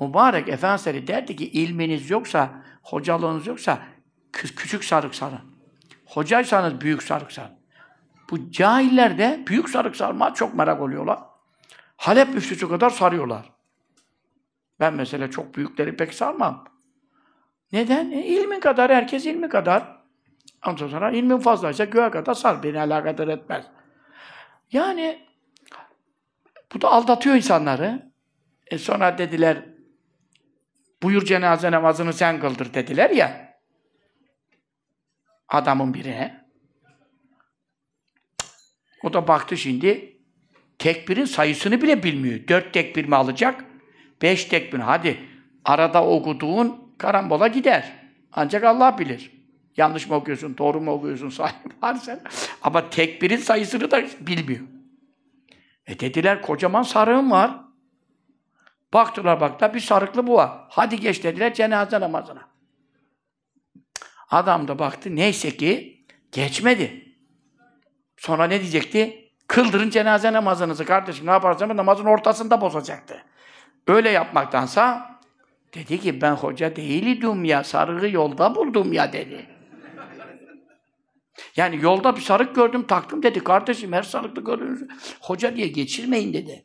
Mübarek 0.00 0.48
Efendimiz 0.48 1.08
derdi 1.08 1.36
ki 1.36 1.50
ilminiz 1.50 2.10
yoksa, 2.10 2.64
hocalığınız 2.82 3.46
yoksa 3.46 3.78
kü- 4.32 4.54
küçük 4.54 4.84
sarık 4.84 5.14
sarın. 5.14 5.40
Hocaysanız 6.06 6.80
büyük 6.80 7.02
sarık 7.02 7.32
sarın. 7.32 7.58
Bu 8.30 8.50
cahiller 8.50 9.18
de 9.18 9.44
büyük 9.46 9.68
sarık 9.68 9.96
sarma 9.96 10.34
çok 10.34 10.54
merak 10.54 10.80
oluyorlar. 10.80 11.18
Halep 11.96 12.34
müftüsü 12.34 12.68
kadar 12.68 12.90
sarıyorlar. 12.90 13.52
Ben 14.80 14.94
mesela 14.94 15.30
çok 15.30 15.54
büyükleri 15.54 15.96
pek 15.96 16.14
sarmam. 16.14 16.64
Neden? 17.72 18.10
E, 18.10 18.26
ilmin 18.26 18.60
kadar, 18.60 18.92
herkes 18.92 19.26
ilmi 19.26 19.48
kadar. 19.48 19.96
Ondan 20.66 20.88
sonra 20.88 21.10
ilmin 21.10 21.38
fazlaysa 21.38 21.84
göğe 21.84 22.10
kadar 22.10 22.34
sar. 22.34 22.62
Beni 22.62 22.80
alakadar 22.80 23.28
etmez. 23.28 23.64
Yani 24.72 25.26
bu 26.74 26.80
da 26.80 26.92
aldatıyor 26.92 27.36
insanları. 27.36 28.12
E 28.66 28.78
sonra 28.78 29.18
dediler 29.18 29.73
buyur 31.04 31.24
cenaze 31.24 31.70
namazını 31.70 32.12
sen 32.12 32.40
kıldır 32.40 32.74
dediler 32.74 33.10
ya 33.10 33.54
adamın 35.48 35.94
birine. 35.94 36.44
O 39.02 39.12
da 39.12 39.28
baktı 39.28 39.56
şimdi 39.56 40.16
tekbirin 40.78 41.24
sayısını 41.24 41.82
bile 41.82 42.02
bilmiyor. 42.02 42.48
Dört 42.48 42.72
tekbir 42.72 43.04
mi 43.04 43.16
alacak? 43.16 43.64
Beş 44.22 44.44
tekbir. 44.44 44.78
Hadi 44.78 45.18
arada 45.64 46.06
okuduğun 46.06 46.94
karambola 46.98 47.48
gider. 47.48 47.92
Ancak 48.32 48.64
Allah 48.64 48.98
bilir. 48.98 49.30
Yanlış 49.76 50.08
mı 50.08 50.14
okuyorsun, 50.14 50.58
doğru 50.58 50.80
mu 50.80 50.90
okuyorsun, 50.90 51.28
sahip 51.28 51.82
varsa. 51.82 52.20
Ama 52.62 52.90
tekbirin 52.90 53.36
sayısını 53.36 53.90
da 53.90 54.04
bilmiyor. 54.20 54.66
E 55.86 56.00
dediler 56.00 56.42
kocaman 56.42 56.82
sarığım 56.82 57.30
var. 57.30 57.63
Baktılar 58.94 59.40
baktılar 59.40 59.74
bir 59.74 59.80
sarıklı 59.80 60.28
var. 60.28 60.50
Hadi 60.68 61.00
geç 61.00 61.24
dediler 61.24 61.54
cenaze 61.54 62.00
namazına. 62.00 62.48
Adam 64.30 64.68
da 64.68 64.78
baktı 64.78 65.16
neyse 65.16 65.56
ki 65.56 66.04
geçmedi. 66.32 67.16
Sonra 68.16 68.44
ne 68.44 68.60
diyecekti? 68.60 69.30
Kıldırın 69.48 69.90
cenaze 69.90 70.32
namazınızı 70.32 70.84
kardeşim. 70.84 71.26
Ne 71.26 71.30
yaparsanız 71.30 71.76
namazın 71.76 72.04
ortasında 72.04 72.60
bozacaktı. 72.60 73.22
Öyle 73.86 74.10
yapmaktansa 74.10 75.10
dedi 75.74 76.00
ki 76.00 76.20
ben 76.20 76.32
hoca 76.32 76.76
değildim 76.76 77.44
ya, 77.44 77.64
sarığı 77.64 78.08
yolda 78.08 78.54
buldum 78.54 78.92
ya 78.92 79.12
dedi. 79.12 79.46
Yani 81.56 81.78
yolda 81.82 82.16
bir 82.16 82.20
sarık 82.20 82.54
gördüm, 82.54 82.86
taktım 82.86 83.22
dedi. 83.22 83.44
Kardeşim 83.44 83.92
her 83.92 84.02
sarıklı 84.02 84.44
gördüğünüz 84.44 84.82
hoca 85.20 85.56
diye 85.56 85.68
geçirmeyin 85.68 86.32
dedi. 86.32 86.64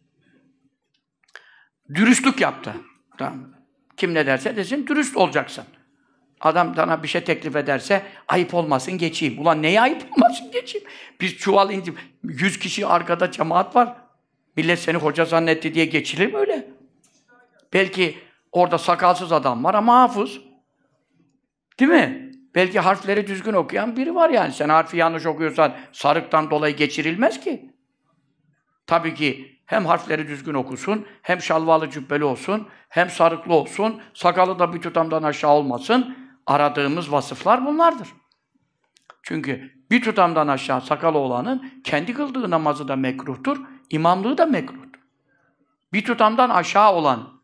Dürüstlük 1.96 2.42
yaptı. 2.42 2.74
Tamam. 3.18 3.40
Kim 3.98 4.14
ne 4.14 4.26
derse 4.26 4.56
desin, 4.56 4.88
dürüst 4.88 5.18
olacaksın. 5.18 5.64
Adam 6.42 6.76
sana 6.76 7.04
bir 7.04 7.08
şey 7.08 7.24
teklif 7.24 7.56
ederse 7.56 8.04
ayıp 8.28 8.54
olmasın 8.54 8.98
geçeyim. 8.98 9.40
Ulan 9.40 9.62
neye 9.62 9.82
ayıp 9.82 10.04
olmasın 10.12 10.52
geçeyim? 10.52 10.88
Biz 11.22 11.38
çuval 11.38 11.72
indim. 11.72 11.96
Yüz 12.24 12.60
kişi 12.60 12.86
arkada 12.86 13.32
cemaat 13.32 13.76
var. 13.76 13.96
Millet 14.56 14.80
seni 14.80 14.98
hoca 14.98 15.26
zannetti 15.26 15.74
diye 15.74 15.86
geçilir 15.86 16.34
mi 16.34 16.38
öyle? 16.38 16.68
Belki 17.74 18.18
orada 18.52 18.78
sakalsız 18.78 19.32
adam 19.32 19.64
var 19.64 19.74
ama 19.74 20.02
hafız. 20.02 20.40
Değil 21.80 21.92
mi? 21.92 22.32
Belki 22.56 22.80
harfleri 22.80 23.28
düzgün 23.28 23.54
okuyan 23.54 23.96
biri 23.96 24.16
var 24.16 24.30
yani. 24.30 24.54
Sen 24.54 24.70
harfi 24.70 24.98
yanlış 24.98 25.26
okuyorsan 25.26 25.76
sarıktan 25.92 26.52
dolayı 26.52 26.76
geçirilmez 26.76 27.40
ki. 27.40 27.72
Tabii 28.88 29.14
ki 29.14 29.59
hem 29.70 29.86
harfleri 29.86 30.28
düzgün 30.28 30.54
okusun, 30.54 31.06
hem 31.22 31.42
şalvalı 31.42 31.90
cübbeli 31.90 32.24
olsun, 32.24 32.68
hem 32.90 33.10
sarıklı 33.10 33.54
olsun, 33.54 34.02
sakalı 34.14 34.60
da 34.60 34.74
bir 34.74 34.82
tutamdan 34.82 35.24
aşağı 35.24 35.52
olmasın. 35.52 36.18
Aradığımız 36.48 37.12
vasıflar 37.12 37.66
bunlardır. 37.66 38.08
Çünkü 39.24 39.72
bir 39.92 40.02
tutamdan 40.02 40.48
aşağı 40.48 40.82
sakalı 40.82 41.18
olanın 41.18 41.72
kendi 41.84 42.14
kıldığı 42.14 42.50
namazı 42.50 42.88
da 42.88 42.96
mekruhtur, 42.96 43.58
imamlığı 43.90 44.38
da 44.38 44.46
mekruhtur. 44.46 45.00
Bir 45.94 46.06
tutamdan 46.06 46.50
aşağı 46.50 46.94
olan, 46.94 47.42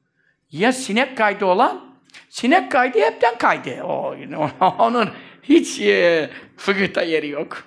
ya 0.52 0.74
sinek 0.74 1.18
kaydı 1.18 1.46
olan, 1.46 1.82
sinek 2.30 2.72
kaydı 2.72 3.00
hepten 3.00 3.38
kaydı. 3.38 3.84
O, 3.84 4.16
onun 4.80 5.10
hiç 5.44 5.82
e, 5.82 6.30
fıkıhta 6.58 7.02
yeri 7.02 7.28
yok. 7.28 7.64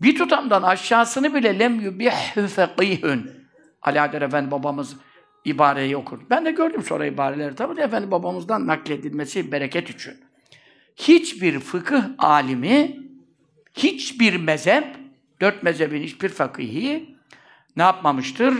Bir 0.00 0.18
tutamdan 0.18 0.62
aşağısını 0.62 1.34
bile 1.34 1.58
lem 1.58 1.80
yubihhü 1.80 2.46
fekihün. 2.46 3.30
Alaeddin 3.82 4.20
Efendi 4.20 4.50
babamız 4.50 4.96
ibareyi 5.44 5.96
okur. 5.96 6.20
Ben 6.30 6.44
de 6.44 6.50
gördüm 6.50 6.82
sonra 6.82 7.06
ibareleri 7.06 7.54
tabii 7.54 7.76
de 7.76 7.82
Efendi 7.82 8.10
babamızdan 8.10 8.66
nakledilmesi 8.66 9.52
bereket 9.52 9.90
için. 9.90 10.14
Hiçbir 10.96 11.60
fıkıh 11.60 12.04
alimi, 12.18 12.96
hiçbir 13.74 14.36
mezhep, 14.36 14.96
dört 15.40 15.62
mezhebin 15.62 16.02
hiçbir 16.02 16.28
fakihi 16.28 17.16
ne 17.76 17.82
yapmamıştır? 17.82 18.54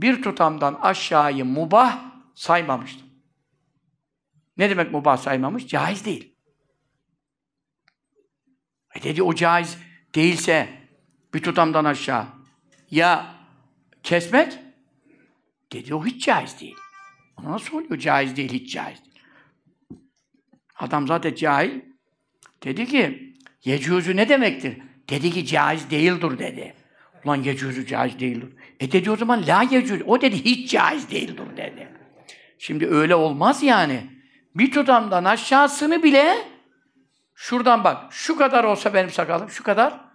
Bir 0.00 0.22
tutamdan 0.22 0.74
aşağıyı 0.74 1.44
mubah 1.44 2.00
saymamıştır. 2.34 3.08
Ne 4.56 4.70
demek 4.70 4.92
mubah 4.92 5.16
saymamış? 5.16 5.66
Caiz 5.66 6.04
değil. 6.04 6.34
E 8.94 9.02
dedi 9.02 9.22
o 9.22 9.34
caiz 9.34 9.78
değilse 10.14 10.77
bir 11.34 11.42
tutamdan 11.42 11.84
aşağı 11.84 12.26
ya 12.90 13.34
kesmek 14.02 14.58
dedi 15.72 15.94
o 15.94 16.06
hiç 16.06 16.24
caiz 16.24 16.60
değil. 16.60 16.76
Ona 17.36 17.52
nasıl 17.52 17.76
oluyor 17.76 17.98
caiz 17.98 18.36
değil, 18.36 18.52
hiç 18.52 18.72
caiz 18.72 18.98
değil. 19.04 19.24
Adam 20.76 21.06
zaten 21.06 21.34
cahil. 21.34 21.80
Dedi 22.62 22.86
ki 22.86 23.34
yecüzü 23.64 24.16
ne 24.16 24.28
demektir? 24.28 24.78
Dedi 25.08 25.30
ki 25.30 25.46
caiz 25.46 25.90
değildir 25.90 26.38
dedi. 26.38 26.74
Ulan 27.24 27.42
yecüzü 27.42 27.86
caiz 27.86 28.20
değildir. 28.20 28.48
E 28.80 28.92
dedi 28.92 29.10
o 29.10 29.16
zaman 29.16 29.46
la 29.46 29.62
yecüz. 29.62 30.02
O 30.06 30.20
dedi 30.20 30.44
hiç 30.44 30.70
caiz 30.70 31.10
değildir 31.10 31.56
dedi. 31.56 31.88
Şimdi 32.58 32.86
öyle 32.86 33.14
olmaz 33.14 33.62
yani. 33.62 34.00
Bir 34.54 34.72
tutamdan 34.72 35.24
aşağısını 35.24 36.02
bile 36.02 36.34
şuradan 37.34 37.84
bak 37.84 38.12
şu 38.12 38.36
kadar 38.36 38.64
olsa 38.64 38.94
benim 38.94 39.10
sakalım 39.10 39.50
şu 39.50 39.62
kadar 39.64 40.07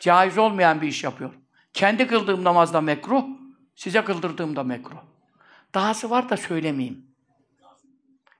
caiz 0.00 0.38
olmayan 0.38 0.80
bir 0.80 0.88
iş 0.88 1.04
yapıyor. 1.04 1.30
Kendi 1.72 2.06
kıldığım 2.06 2.44
namazda 2.44 2.80
mekruh, 2.80 3.24
size 3.74 4.04
kıldırdığımda 4.04 4.62
mekruh. 4.62 4.96
Dahası 5.74 6.10
var 6.10 6.28
da 6.28 6.36
söylemeyeyim. 6.36 7.06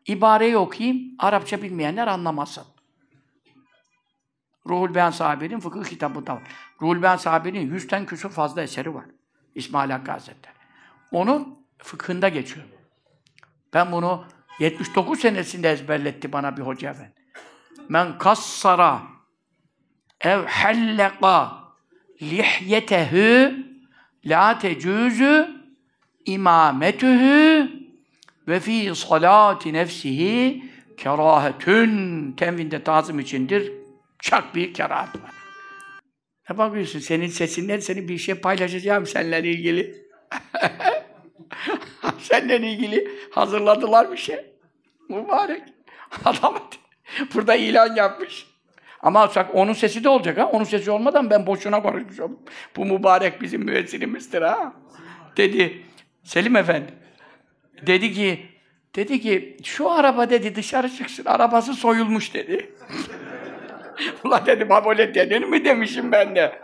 İbareyi 0.07 0.57
okuyayım, 0.57 1.15
Arapça 1.19 1.63
bilmeyenler 1.63 2.07
anlamasın. 2.07 2.65
Ruhul 4.67 4.95
Beyan 4.95 5.11
sahibinin 5.11 5.61
fıkıh 5.61 5.85
kitabında 5.85 6.35
var. 6.35 6.43
Ruhul 6.83 7.03
Beyan 7.03 7.17
sahibinin 7.17 7.75
yüzden 7.75 8.07
küsur 8.07 8.31
fazla 8.31 8.63
eseri 8.63 8.95
var. 8.95 9.05
İsmail 9.55 9.91
Hakkı 9.91 10.11
Hazretleri. 10.11 10.55
Onun 11.13 11.67
fıkhında 11.79 12.29
geçiyor. 12.29 12.67
Ben 13.75 13.93
bunu 13.93 14.25
79 14.59 15.21
senesinde 15.21 15.71
ezberletti 15.71 16.33
bana 16.33 16.57
bir 16.57 16.63
hoca 16.63 16.91
efendi. 16.91 17.15
Men 17.89 18.19
kassara 18.19 19.03
ev 20.21 20.47
helleka 20.47 21.61
lihyetehu 22.23 23.55
la 24.25 24.59
tecuzu 24.59 25.49
imametuhu 26.25 27.69
ve 28.49 28.61
fi 28.61 28.93
salati 28.95 29.73
nefsihi 29.73 30.65
kerahetün 30.97 32.33
tenvinde 32.33 32.83
tazım 32.83 33.21
içindir. 33.21 33.73
Çak 34.19 34.55
bir 34.55 34.75
kerahat 34.75 35.17
var. 35.17 35.31
Ne 36.51 36.59
bakıyorsun? 36.59 36.99
Senin 36.99 37.27
sesinden 37.27 37.81
seni 37.81 38.09
bir 38.09 38.19
şey 38.19 38.35
paylaşacağım 38.35 39.07
seninle 39.07 39.51
ilgili. 39.51 40.07
seninle 42.19 42.71
ilgili 42.71 43.09
hazırladılar 43.31 44.13
bir 44.13 44.17
şey. 44.17 44.47
Mübarek. 45.09 45.63
Adam 46.25 46.69
burada 47.35 47.55
ilan 47.55 47.97
yapmış. 47.97 48.50
Ama 49.03 49.31
onun 49.53 49.73
sesi 49.73 50.05
de 50.05 50.09
olacak 50.09 50.39
ha. 50.39 50.47
Onun 50.47 50.65
sesi 50.65 50.91
olmadan 50.91 51.31
ben 51.31 51.47
boşuna 51.47 51.83
konuşmuşum. 51.83 52.39
Bu 52.77 52.85
mübarek 52.85 53.43
bizim 53.43 53.63
müezzinimizdir 53.63 54.43
ha. 54.43 54.73
Dedi 55.37 55.83
Selim 56.25 56.57
Efendi. 56.57 56.93
Dedi 57.87 58.13
ki 58.13 58.47
dedi 58.95 59.21
ki 59.21 59.57
şu 59.65 59.91
araba 59.91 60.31
dedi 60.31 60.55
dışarı 60.55 60.91
çıksın. 60.91 61.25
Arabası 61.25 61.75
soyulmuş 61.75 62.35
dedi. 62.35 62.75
Ulan 64.25 64.47
dedim 64.47 64.71
ha 64.71 64.85
böyle 64.85 65.15
denir 65.15 65.43
mi 65.43 65.65
demişim 65.65 66.13
ben 66.13 66.37
de. 66.37 66.61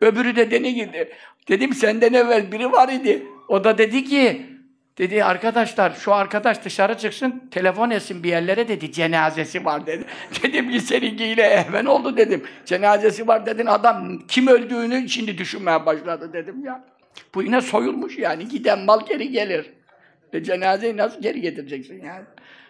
Öbürü 0.00 0.36
de 0.36 0.50
deni 0.50 0.74
gibi. 0.74 1.12
Dedim 1.48 1.74
senden 1.74 2.12
evvel 2.12 2.52
biri 2.52 2.72
var 2.72 2.88
idi. 2.88 3.26
O 3.48 3.64
da 3.64 3.78
dedi 3.78 4.04
ki, 4.04 4.46
dedi 4.98 5.24
arkadaşlar 5.24 5.92
şu 5.94 6.14
arkadaş 6.14 6.64
dışarı 6.64 6.98
çıksın, 6.98 7.48
telefon 7.50 7.90
etsin 7.90 8.22
bir 8.22 8.28
yerlere 8.28 8.68
dedi, 8.68 8.92
cenazesi 8.92 9.64
var 9.64 9.86
dedi. 9.86 10.04
dedim 10.42 10.70
ki 10.70 10.80
seninkiyle 10.80 11.42
ehven 11.42 11.84
oldu 11.84 12.16
dedim. 12.16 12.42
Cenazesi 12.64 13.28
var 13.28 13.46
dedin, 13.46 13.66
adam 13.66 14.18
kim 14.28 14.46
öldüğünü 14.46 15.08
şimdi 15.08 15.38
düşünmeye 15.38 15.86
başladı 15.86 16.32
dedim 16.32 16.64
ya. 16.64 16.84
Bu 17.34 17.42
yine 17.42 17.60
soyulmuş 17.60 18.18
yani, 18.18 18.48
giden 18.48 18.78
mal 18.78 19.06
geri 19.06 19.30
gelir. 19.30 19.66
E, 20.32 20.44
cenazeyi 20.44 20.96
nasıl 20.96 21.22
geri 21.22 21.40
getireceksin 21.40 22.04
yani? 22.04 22.24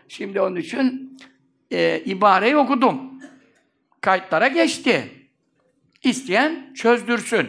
Şimdi 0.09 0.41
onun 0.41 0.57
için 0.57 1.17
e, 1.71 2.01
ibareyi 2.05 2.57
okudum. 2.57 3.23
Kayıtlara 4.01 4.49
geçti. 4.49 5.09
İsteyen 6.03 6.75
çözdürsün. 6.75 7.49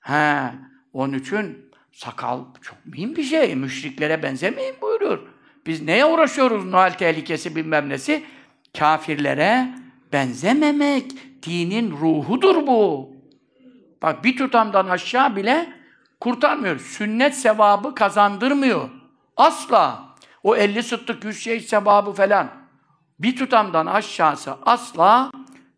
He, 0.00 0.42
onun 0.92 1.12
için 1.12 1.67
sakal 1.98 2.44
çok 2.62 2.86
mühim 2.86 3.16
bir 3.16 3.22
şey. 3.22 3.54
Müşriklere 3.54 4.22
benzemeyin 4.22 4.74
buyurur. 4.82 5.18
Biz 5.66 5.82
neye 5.82 6.04
uğraşıyoruz 6.04 6.64
Noel 6.64 6.92
tehlikesi 6.92 7.56
bilmem 7.56 7.88
nesi? 7.88 8.24
Kafirlere 8.78 9.68
benzememek. 10.12 11.12
Dinin 11.42 11.90
ruhudur 11.90 12.66
bu. 12.66 13.12
Bak 14.02 14.24
bir 14.24 14.36
tutamdan 14.36 14.88
aşağı 14.88 15.36
bile 15.36 15.72
kurtarmıyor. 16.20 16.80
Sünnet 16.80 17.34
sevabı 17.34 17.94
kazandırmıyor. 17.94 18.88
Asla. 19.36 20.08
O 20.42 20.56
50 20.56 20.82
sıttık, 20.82 21.24
100 21.24 21.40
şehit 21.40 21.68
sevabı 21.68 22.12
falan. 22.12 22.48
Bir 23.18 23.36
tutamdan 23.36 23.86
aşağısı 23.86 24.54
asla 24.66 25.30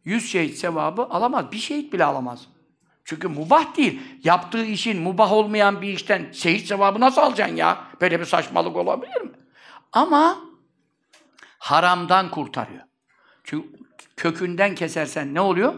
100 0.04 0.30
şehit 0.30 0.58
sevabı 0.58 1.02
alamaz. 1.02 1.52
Bir 1.52 1.58
şehit 1.58 1.92
bile 1.92 2.04
alamaz. 2.04 2.46
Çünkü 3.04 3.28
mubah 3.28 3.76
değil. 3.76 4.00
Yaptığı 4.24 4.64
işin 4.64 5.02
mubah 5.02 5.32
olmayan 5.32 5.82
bir 5.82 5.88
işten 5.88 6.32
şehit 6.32 6.68
sevabı 6.68 7.00
nasıl 7.00 7.20
alacaksın 7.20 7.56
ya? 7.56 7.84
Böyle 8.00 8.20
bir 8.20 8.24
saçmalık 8.24 8.76
olabilir 8.76 9.20
mi? 9.20 9.30
Ama 9.92 10.38
haramdan 11.58 12.30
kurtarıyor. 12.30 12.82
Çünkü 13.44 13.68
kökünden 14.16 14.74
kesersen 14.74 15.34
ne 15.34 15.40
oluyor? 15.40 15.74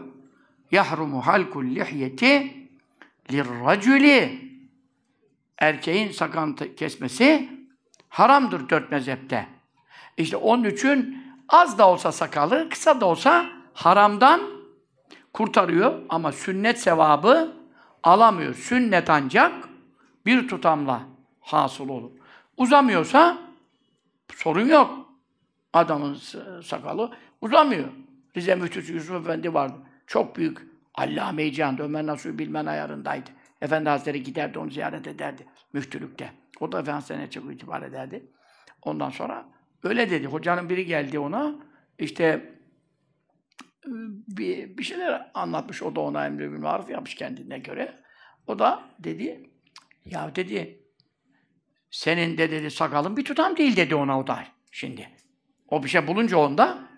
Yahrumu 0.71 1.27
halkul 1.27 1.65
lihyeti 1.65 2.53
lirraculi 3.31 4.41
erkeğin 5.57 6.11
sakal 6.11 6.55
kesmesi 6.77 7.49
haramdır 8.09 8.69
dört 8.69 8.91
mezhepte. 8.91 9.47
İşte 10.17 10.37
onun 10.37 10.63
için 10.63 11.23
az 11.49 11.77
da 11.77 11.89
olsa 11.89 12.11
sakalı, 12.11 12.69
kısa 12.69 13.01
da 13.01 13.05
olsa 13.05 13.45
haramdan 13.73 14.41
kurtarıyor 15.33 15.99
ama 16.09 16.31
sünnet 16.31 16.79
sevabı 16.79 17.53
alamıyor. 18.03 18.53
Sünnet 18.55 19.09
ancak 19.09 19.69
bir 20.25 20.47
tutamla 20.47 21.01
hasıl 21.41 21.89
olur. 21.89 22.11
Uzamıyorsa 22.57 23.37
sorun 24.35 24.67
yok. 24.67 25.09
Adamın 25.73 26.17
sakalı 26.63 27.11
uzamıyor. 27.41 27.87
Rize 28.37 28.55
Müftüsü 28.55 28.93
Yusuf 28.93 29.21
Efendi 29.21 29.53
vardı. 29.53 29.75
Çok 30.07 30.35
büyük 30.35 30.57
allame-i 30.95 31.53
cihan, 31.53 31.81
Ömer 31.81 32.05
Nasuhi 32.05 32.39
bilmen 32.39 32.65
ayarındaydı. 32.65 33.29
Efendi 33.61 33.89
Hazretleri 33.89 34.23
giderdi, 34.23 34.59
onu 34.59 34.71
ziyaret 34.71 35.07
ederdi 35.07 35.45
müftülükte. 35.73 36.31
O 36.59 36.71
da 36.71 36.79
Efendi 36.79 36.91
Hazretleri'ne 36.91 37.29
çok 37.29 37.53
itibar 37.53 37.81
ederdi. 37.81 38.25
Ondan 38.81 39.09
sonra 39.09 39.45
öyle 39.83 40.09
dedi. 40.09 40.27
Hocanın 40.27 40.69
biri 40.69 40.85
geldi 40.85 41.19
ona, 41.19 41.55
işte 41.99 42.52
bir, 44.27 44.77
bir 44.77 44.83
şeyler 44.83 45.31
anlatmış. 45.33 45.83
O 45.83 45.95
da 45.95 45.99
ona 45.99 46.25
emri 46.25 46.51
bil 46.51 46.57
maruf 46.57 46.89
yapmış 46.89 47.15
kendine 47.15 47.59
göre. 47.59 48.03
O 48.47 48.59
da 48.59 48.83
dedi, 48.99 49.49
ya 50.05 50.35
dedi, 50.35 50.83
senin 51.91 52.37
de 52.37 52.51
dedi 52.51 52.71
sakalın 52.71 53.17
bir 53.17 53.25
tutam 53.25 53.57
değil 53.57 53.75
dedi 53.75 53.95
ona 53.95 54.19
o 54.19 54.27
da 54.27 54.43
şimdi. 54.71 55.09
O 55.67 55.83
bir 55.83 55.89
şey 55.89 56.07
bulunca 56.07 56.37
onda, 56.37 56.89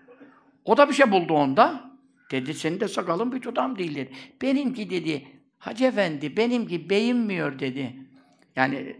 o 0.64 0.76
da 0.76 0.88
bir 0.88 0.94
şey 0.94 1.10
buldu 1.10 1.34
onda. 1.34 1.96
Dedi 2.30 2.54
senin 2.54 2.80
de 2.80 2.88
sakalın 2.88 3.32
bir 3.32 3.40
tutam 3.40 3.78
değil 3.78 3.94
dedi. 3.94 4.12
Benimki 4.42 4.90
dedi, 4.90 5.28
Hacı 5.58 5.84
Efendi 5.84 6.36
benimki 6.36 6.90
beyinmiyor 6.90 7.58
dedi. 7.58 7.96
Yani 8.56 8.96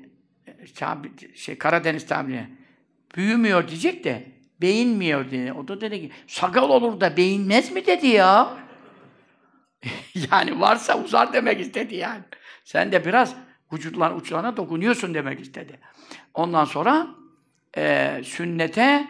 şey 1.35 1.59
Karadeniz 1.59 2.07
tabiri 2.07 2.47
büyümüyor 3.17 3.69
diyecek 3.69 4.05
de 4.05 4.36
beyinmiyor 4.61 5.31
dedi. 5.31 5.53
O 5.53 5.69
da 5.69 5.81
dedi 5.81 6.01
ki 6.01 6.11
sakal 6.27 6.71
olur 6.71 7.01
da 7.01 7.17
beyinmez 7.17 7.73
mi 7.73 7.87
dedi 7.87 8.07
ya. 8.07 8.57
yani 10.33 10.61
varsa 10.61 11.05
uzar 11.05 11.33
demek 11.33 11.61
istedi 11.61 11.95
yani. 11.95 12.23
Sen 12.65 12.93
de 12.93 13.05
biraz 13.05 13.35
vücutlar 13.73 14.11
uçlarına 14.11 14.57
dokunuyorsun 14.57 15.15
demek 15.15 15.41
istedi. 15.41 15.81
Ondan 16.35 16.65
sonra 16.65 17.07
e, 17.77 18.15
sünnete 18.25 19.09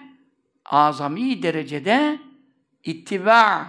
azami 0.65 1.43
derecede 1.43 2.19
ittiba 2.85 3.67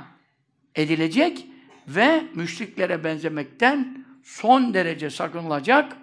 edilecek 0.76 1.46
ve 1.88 2.24
müşriklere 2.36 3.04
benzemekten 3.04 4.06
son 4.24 4.74
derece 4.74 5.10
sakınılacak 5.10 5.98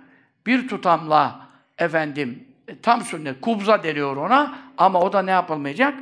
bir 0.46 0.68
tutamla 0.68 1.48
efendim 1.78 2.43
tam 2.82 3.00
sünnet, 3.00 3.40
kubza 3.40 3.82
deniyor 3.82 4.16
ona 4.16 4.58
ama 4.78 5.00
o 5.00 5.12
da 5.12 5.22
ne 5.22 5.30
yapılmayacak? 5.30 5.94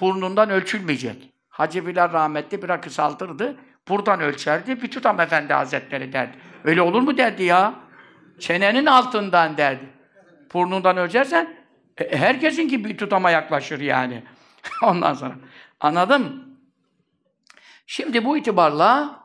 Burnundan 0.00 0.50
ölçülmeyecek. 0.50 1.32
Hacı 1.48 1.86
Bilal 1.86 2.12
rahmetli 2.12 2.62
biraz 2.62 2.80
kısaltırdı. 2.80 3.56
Buradan 3.88 4.20
ölçerdi. 4.20 4.82
Bir 4.82 4.90
tutam 4.90 5.20
efendi 5.20 5.52
hazretleri 5.52 6.12
derdi. 6.12 6.36
Öyle 6.64 6.82
olur 6.82 7.02
mu 7.02 7.18
derdi 7.18 7.42
ya? 7.42 7.74
Çenenin 8.38 8.86
altından 8.86 9.56
derdi. 9.56 9.88
Burnundan 10.54 10.96
ölçersen 10.96 11.56
e, 11.98 12.16
herkesin 12.16 12.68
gibi 12.68 12.88
bir 12.88 12.98
tutama 12.98 13.30
yaklaşır 13.30 13.80
yani. 13.80 14.22
Ondan 14.82 15.14
sonra. 15.14 15.34
Anladın 15.80 16.48
Şimdi 17.90 18.24
bu 18.24 18.36
itibarla 18.36 19.20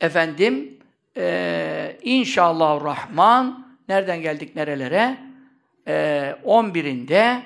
efendim 0.00 0.78
e, 1.16 1.98
inşallah 2.02 2.84
Rahman 2.84 3.76
nereden 3.88 4.22
geldik 4.22 4.56
nerelere? 4.56 5.18
E, 5.86 5.92
11'inde 6.44 7.42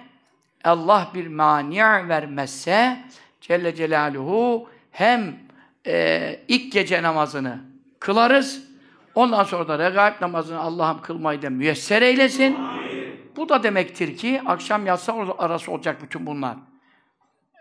Allah 0.64 1.10
bir 1.14 1.26
mani 1.26 1.78
vermezse 2.08 2.96
Celle 3.40 3.74
Celaluhu 3.74 4.68
hem 4.90 5.36
e, 5.86 6.40
ilk 6.48 6.72
gece 6.72 7.02
namazını 7.02 7.60
kılarız. 8.00 8.66
Ondan 9.14 9.44
sonra 9.44 9.68
da 9.68 9.78
regaib 9.78 10.14
namazını 10.20 10.60
Allah'ım 10.60 11.02
kılmayı 11.02 11.42
da 11.42 11.50
müyesser 11.50 12.02
eylesin. 12.02 12.56
Bu 13.36 13.48
da 13.48 13.62
demektir 13.62 14.16
ki 14.16 14.42
akşam 14.46 14.86
yatsı 14.86 15.12
arası 15.38 15.72
olacak 15.72 16.02
bütün 16.02 16.26
bunlar 16.26 16.56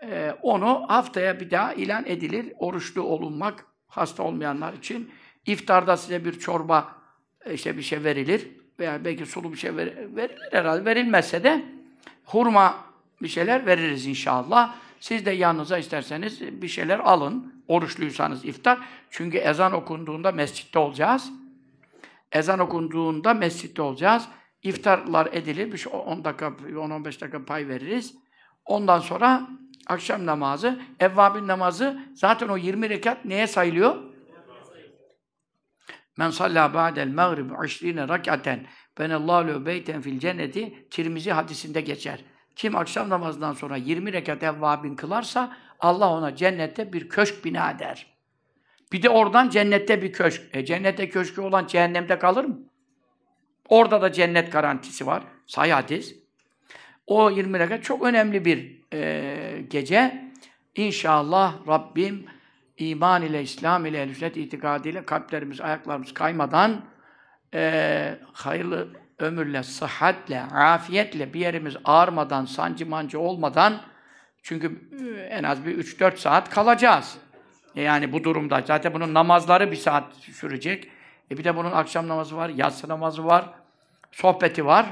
e, 0.02 0.34
onu 0.42 0.84
haftaya 0.88 1.40
bir 1.40 1.50
daha 1.50 1.74
ilan 1.74 2.06
edilir. 2.06 2.52
Oruçlu 2.58 3.02
olunmak 3.02 3.66
hasta 3.88 4.22
olmayanlar 4.22 4.72
için. 4.72 5.10
iftarda 5.46 5.96
size 5.96 6.24
bir 6.24 6.38
çorba 6.38 6.88
e, 7.44 7.54
işte 7.54 7.76
bir 7.76 7.82
şey 7.82 8.04
verilir 8.04 8.50
veya 8.78 9.04
belki 9.04 9.26
sulu 9.26 9.52
bir 9.52 9.58
şey 9.58 9.76
ver, 9.76 10.16
verilir 10.16 10.48
herhalde. 10.52 10.84
Verilmezse 10.84 11.44
de 11.44 11.64
hurma 12.24 12.74
bir 13.22 13.28
şeyler 13.28 13.66
veririz 13.66 14.06
inşallah. 14.06 14.74
Siz 15.00 15.26
de 15.26 15.30
yanınıza 15.30 15.78
isterseniz 15.78 16.40
bir 16.62 16.68
şeyler 16.68 16.98
alın. 16.98 17.62
Oruçluysanız 17.68 18.44
iftar. 18.44 18.78
Çünkü 19.10 19.38
ezan 19.38 19.72
okunduğunda 19.72 20.32
mescitte 20.32 20.78
olacağız. 20.78 21.32
Ezan 22.32 22.58
okunduğunda 22.58 23.34
mescitte 23.34 23.82
olacağız. 23.82 24.28
İftarlar 24.62 25.28
edilir. 25.32 25.72
Bir 25.72 25.86
10 25.92 26.24
dakika, 26.24 26.46
10-15 26.46 27.04
dakika 27.04 27.44
pay 27.44 27.68
veririz. 27.68 28.14
Ondan 28.64 28.98
sonra 28.98 29.48
akşam 29.86 30.26
namazı, 30.26 30.80
evvabin 31.00 31.48
namazı 31.48 32.00
zaten 32.14 32.48
o 32.48 32.56
20 32.56 32.90
rekat 32.90 33.24
neye 33.24 33.46
sayılıyor? 33.46 33.96
Men 36.16 36.30
salla 36.30 36.74
ba'del 36.74 37.08
mağrib 37.08 37.50
20 37.80 38.08
rekaten 38.08 38.66
benallahu 38.98 39.48
lehu 39.48 39.66
beyten 39.66 40.00
fil 40.00 40.18
cenneti 40.18 40.88
Tirmizi 40.90 41.32
hadisinde 41.32 41.80
geçer. 41.80 42.24
Kim 42.56 42.76
akşam 42.76 43.08
namazından 43.08 43.52
sonra 43.52 43.76
20 43.76 44.12
rekat 44.12 44.42
evvabin 44.42 44.96
kılarsa 44.96 45.56
Allah 45.80 46.10
ona 46.10 46.36
cennette 46.36 46.92
bir 46.92 47.08
köşk 47.08 47.44
bina 47.44 47.70
eder. 47.70 48.16
Bir 48.92 49.02
de 49.02 49.10
oradan 49.10 49.48
cennette 49.48 50.02
bir 50.02 50.12
köşk. 50.12 50.42
E 50.52 50.64
cennette 50.64 51.08
köşkü 51.08 51.40
olan 51.40 51.66
cehennemde 51.66 52.18
kalır 52.18 52.44
mı? 52.44 52.58
Orada 53.68 54.02
da 54.02 54.12
cennet 54.12 54.52
garantisi 54.52 55.06
var. 55.06 55.22
Say 55.46 55.70
hadis. 55.70 56.14
O 57.06 57.30
20 57.30 57.58
rekat 57.58 57.84
çok 57.84 58.02
önemli 58.02 58.44
bir 58.44 58.82
e, 58.92 59.64
gece. 59.70 60.30
İnşallah 60.74 61.68
Rabbim 61.68 62.26
iman 62.78 63.22
ile, 63.22 63.42
İslam 63.42 63.86
ile, 63.86 64.14
sünnet 64.14 64.36
itikadiyle 64.36 65.04
kalplerimiz, 65.04 65.60
ayaklarımız 65.60 66.14
kaymadan 66.14 66.84
e, 67.54 68.18
hayırlı 68.32 68.88
ömürle, 69.18 69.62
sıhhatle, 69.62 70.42
afiyetle 70.42 71.34
bir 71.34 71.40
yerimiz 71.40 71.76
ağırmadan, 71.84 72.44
sancı 72.44 72.86
mancı 72.86 73.20
olmadan 73.20 73.80
çünkü 74.42 74.88
e, 75.00 75.20
en 75.20 75.42
az 75.42 75.66
bir 75.66 75.78
3-4 75.78 76.16
saat 76.16 76.50
kalacağız. 76.50 77.18
E 77.76 77.82
yani 77.82 78.12
bu 78.12 78.24
durumda. 78.24 78.62
Zaten 78.66 78.94
bunun 78.94 79.14
namazları 79.14 79.70
bir 79.70 79.76
saat 79.76 80.14
sürecek. 80.14 80.88
E 81.30 81.38
bir 81.38 81.44
de 81.44 81.56
bunun 81.56 81.72
akşam 81.72 82.08
namazı 82.08 82.36
var, 82.36 82.48
yatsı 82.48 82.88
namazı 82.88 83.24
var. 83.24 83.44
sohbeti 84.12 84.66
var. 84.66 84.86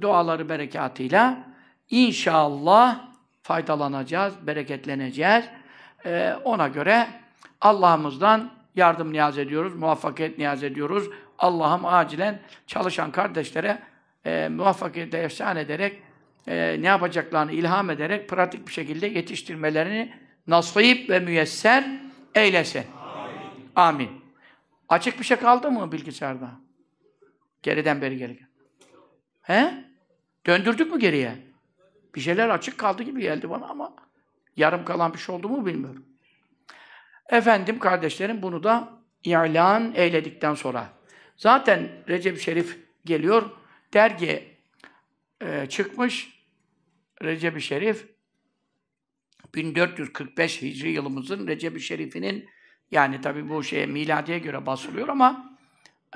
Duaları 0.00 0.48
berekatıyla 0.48 1.38
inşallah 1.90 3.00
faydalanacağız, 3.42 4.46
bereketleneceğiz. 4.46 5.44
Ee, 6.06 6.34
ona 6.44 6.68
göre 6.68 7.08
Allah'ımızdan 7.60 8.50
yardım 8.74 9.12
niyaz 9.12 9.38
ediyoruz, 9.38 9.74
muvaffakiyet 9.74 10.38
niyaz 10.38 10.64
ediyoruz. 10.64 11.10
Allah'ım 11.38 11.84
acilen 11.84 12.40
çalışan 12.66 13.12
kardeşlere 13.12 13.82
e, 14.24 14.48
muvaffakiyete 14.48 15.26
ihsan 15.26 15.56
ederek 15.56 16.02
e, 16.46 16.76
ne 16.80 16.86
yapacaklarını 16.86 17.52
ilham 17.52 17.90
ederek 17.90 18.28
pratik 18.28 18.66
bir 18.66 18.72
şekilde 18.72 19.06
yetiştirmelerini 19.06 20.14
nasip 20.46 21.10
ve 21.10 21.20
müyesser 21.20 22.00
eylesin. 22.34 22.84
Amin. 23.16 23.40
Amin. 23.76 24.10
Açık 24.88 25.18
bir 25.18 25.24
şey 25.24 25.36
kaldı 25.36 25.70
mı 25.70 25.92
bilgisayarda? 25.92 26.50
Geriden 27.62 28.02
beri 28.02 28.18
gelirken. 28.18 28.48
He? 29.42 29.84
Döndürdük 30.46 30.92
mü 30.92 30.98
geriye? 30.98 31.38
Bir 32.14 32.20
şeyler 32.20 32.48
açık 32.48 32.78
kaldı 32.78 33.02
gibi 33.02 33.20
geldi 33.20 33.50
bana 33.50 33.66
ama 33.66 33.94
yarım 34.56 34.84
kalan 34.84 35.12
bir 35.14 35.18
şey 35.18 35.34
oldu 35.34 35.48
mu 35.48 35.66
bilmiyorum. 35.66 36.04
Efendim 37.28 37.78
kardeşlerim 37.78 38.42
bunu 38.42 38.62
da 38.62 38.88
ilan 39.24 39.92
eyledikten 39.94 40.54
sonra. 40.54 40.88
Zaten 41.36 41.88
Recep 42.08 42.38
Şerif 42.38 42.78
geliyor. 43.04 43.50
Dergi 43.94 44.56
e, 45.40 45.66
çıkmış. 45.66 46.40
Recep 47.22 47.60
Şerif 47.60 48.06
1445 49.54 50.62
Hicri 50.62 50.90
yılımızın 50.90 51.46
Recep 51.46 51.80
Şerif'inin 51.80 52.48
yani 52.90 53.20
tabi 53.20 53.48
bu 53.48 53.62
şeye 53.62 53.86
miladiye 53.86 54.38
göre 54.38 54.66
basılıyor 54.66 55.08
ama 55.08 55.58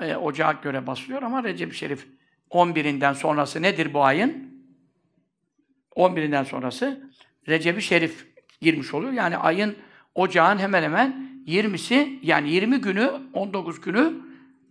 e, 0.01 0.15
ocağa 0.15 0.51
göre 0.51 0.87
basılıyor 0.87 1.21
ama 1.23 1.43
Recep 1.43 1.73
Şerif 1.73 2.07
11'inden 2.51 3.13
sonrası 3.13 3.61
nedir 3.61 3.93
bu 3.93 4.03
ayın? 4.03 4.55
11'inden 5.95 6.45
sonrası 6.45 7.11
Recep 7.47 7.81
Şerif 7.81 8.27
girmiş 8.61 8.93
oluyor. 8.93 9.13
Yani 9.13 9.37
ayın 9.37 9.75
ocağın 10.15 10.57
hemen 10.57 10.83
hemen 10.83 11.29
20'si 11.47 12.19
yani 12.21 12.49
20 12.49 12.81
günü 12.81 13.11
19 13.33 13.81
günü 13.81 14.13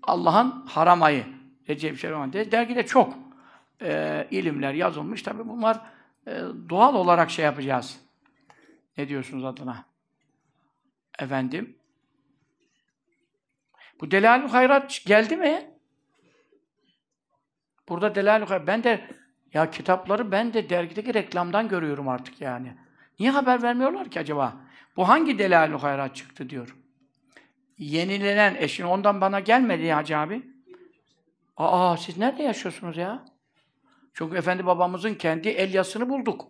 Allah'ın 0.02 0.66
haram 0.66 1.02
ayı. 1.02 1.24
Recep 1.68 1.98
Şerif 1.98 2.16
ayı. 2.16 2.52
Dergide 2.52 2.86
çok 2.86 3.18
e, 3.82 4.26
ilimler 4.30 4.74
yazılmış. 4.74 5.22
Tabi 5.22 5.48
bunlar 5.48 5.80
e, 6.26 6.40
doğal 6.68 6.94
olarak 6.94 7.30
şey 7.30 7.44
yapacağız. 7.44 8.00
Ne 8.96 9.08
diyorsunuz 9.08 9.44
adına? 9.44 9.84
Efendim? 11.18 11.76
Bu 14.00 14.10
Delalül 14.10 14.48
Hayrat 14.48 15.02
geldi 15.06 15.36
mi? 15.36 15.70
Burada 17.88 18.14
Delalül 18.14 18.46
Hayrat. 18.46 18.66
Ben 18.66 18.84
de 18.84 19.08
ya 19.54 19.70
kitapları 19.70 20.32
ben 20.32 20.54
de 20.54 20.70
dergideki 20.70 21.14
reklamdan 21.14 21.68
görüyorum 21.68 22.08
artık 22.08 22.40
yani. 22.40 22.74
Niye 23.18 23.30
haber 23.30 23.62
vermiyorlar 23.62 24.10
ki 24.10 24.20
acaba? 24.20 24.56
Bu 24.96 25.08
hangi 25.08 25.38
Delalül 25.38 25.78
Hayrat 25.78 26.16
çıktı 26.16 26.50
diyor. 26.50 26.76
Yenilenen 27.78 28.54
eşin 28.54 28.84
ondan 28.84 29.20
bana 29.20 29.40
gelmedi 29.40 29.82
ya 29.82 29.96
Hacı 29.96 30.18
abi. 30.18 30.42
Aa 31.56 31.96
siz 31.96 32.18
nerede 32.18 32.42
yaşıyorsunuz 32.42 32.96
ya? 32.96 33.24
Çünkü 34.14 34.36
Efendi 34.36 34.66
babamızın 34.66 35.14
kendi 35.14 35.48
el 35.48 35.74
yazısını 35.74 36.08
bulduk. 36.08 36.46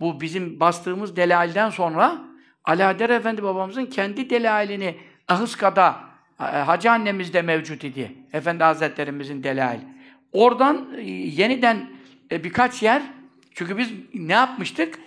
Bu 0.00 0.20
bizim 0.20 0.60
bastığımız 0.60 1.16
delailden 1.16 1.70
sonra 1.70 2.18
Alaeddin 2.64 3.08
Efendi 3.08 3.42
babamızın 3.42 3.86
kendi 3.86 4.30
delailini 4.30 4.96
Ahıska'da 5.28 6.00
e, 6.40 6.42
Hacı 6.42 6.90
annemizde 6.90 7.42
mevcut 7.42 7.84
idi. 7.84 8.14
Efendi 8.32 8.64
Hazretlerimizin 8.64 9.42
delail. 9.42 9.80
Oradan 10.32 10.88
e, 10.96 11.02
yeniden 11.10 11.90
e, 12.32 12.44
birkaç 12.44 12.82
yer 12.82 13.02
çünkü 13.54 13.78
biz 13.78 13.92
ne 14.14 14.32
yapmıştık? 14.32 14.98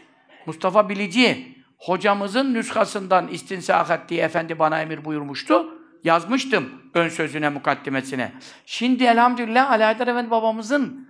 Mustafa 0.46 0.90
Bilici 0.90 1.56
hocamızın 1.78 2.54
nüshasından 2.54 3.28
istinsak 3.28 3.90
ettiği 3.90 4.20
efendi 4.20 4.60
bana 4.60 4.82
emir 4.82 5.06
buyurmuştu. 5.06 5.78
Yazmıştım 6.04 6.70
ön 6.94 7.10
sözüne, 7.10 7.50
mukaddimesine. 7.50 8.32
Şimdi 8.66 9.04
elhamdülillah 9.04 9.72
Alaeddin 9.72 10.08
Efendi 10.08 10.32
babamızın 10.32 11.10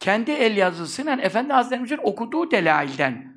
kendi 0.00 0.30
el 0.30 0.56
yazısıyla 0.56 1.20
Efendi 1.20 1.52
Hazretlerimizin 1.52 2.00
okuduğu 2.02 2.50
delailden 2.50 3.34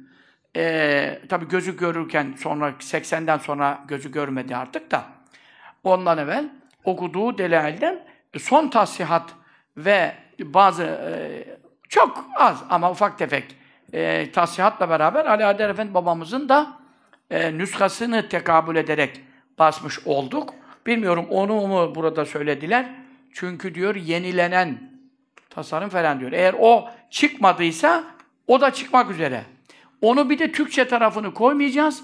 e, 0.56 1.22
tabi 1.30 1.48
gözü 1.48 1.78
görürken 1.78 2.34
sonra 2.38 2.70
80'den 2.70 3.38
sonra 3.38 3.84
gözü 3.88 4.12
görmedi 4.12 4.56
artık 4.56 4.92
da 4.92 5.04
ondan 5.84 6.18
evvel 6.18 6.50
okuduğu 6.84 7.38
delailden 7.38 8.08
son 8.38 8.70
tasihat 8.70 9.34
ve 9.78 10.14
bazı 10.40 10.84
e, 10.84 11.44
çok 11.90 12.26
az 12.36 12.64
ama 12.70 12.92
ufak 12.92 13.18
tefek 13.18 13.56
e, 13.94 14.32
tasihatla 14.32 14.90
beraber 14.90 15.26
Ali 15.26 15.46
Adem 15.46 15.70
Efendi 15.70 15.94
babamızın 15.94 16.50
da 16.50 16.74
e, 17.32 17.58
nüshasını 17.58 18.30
tekabül 18.30 18.76
ederek 18.76 19.22
basmış 19.60 20.00
olduk. 20.06 20.54
Bilmiyorum 20.86 21.26
onu 21.30 21.68
mu 21.68 21.96
burada 21.96 22.26
söylediler. 22.26 22.86
Çünkü 23.34 23.76
diyor 23.76 23.96
yenilenen 23.96 24.92
tasarım 25.50 25.90
falan 25.90 26.20
diyor. 26.20 26.32
Eğer 26.32 26.56
o 26.60 26.90
çıkmadıysa 27.10 28.04
o 28.48 28.62
da 28.62 28.74
çıkmak 28.74 29.12
üzere. 29.12 29.44
Onu 30.02 30.30
bir 30.30 30.40
de 30.40 30.52
Türkçe 30.52 30.88
tarafını 30.88 31.34
koymayacağız. 31.34 32.04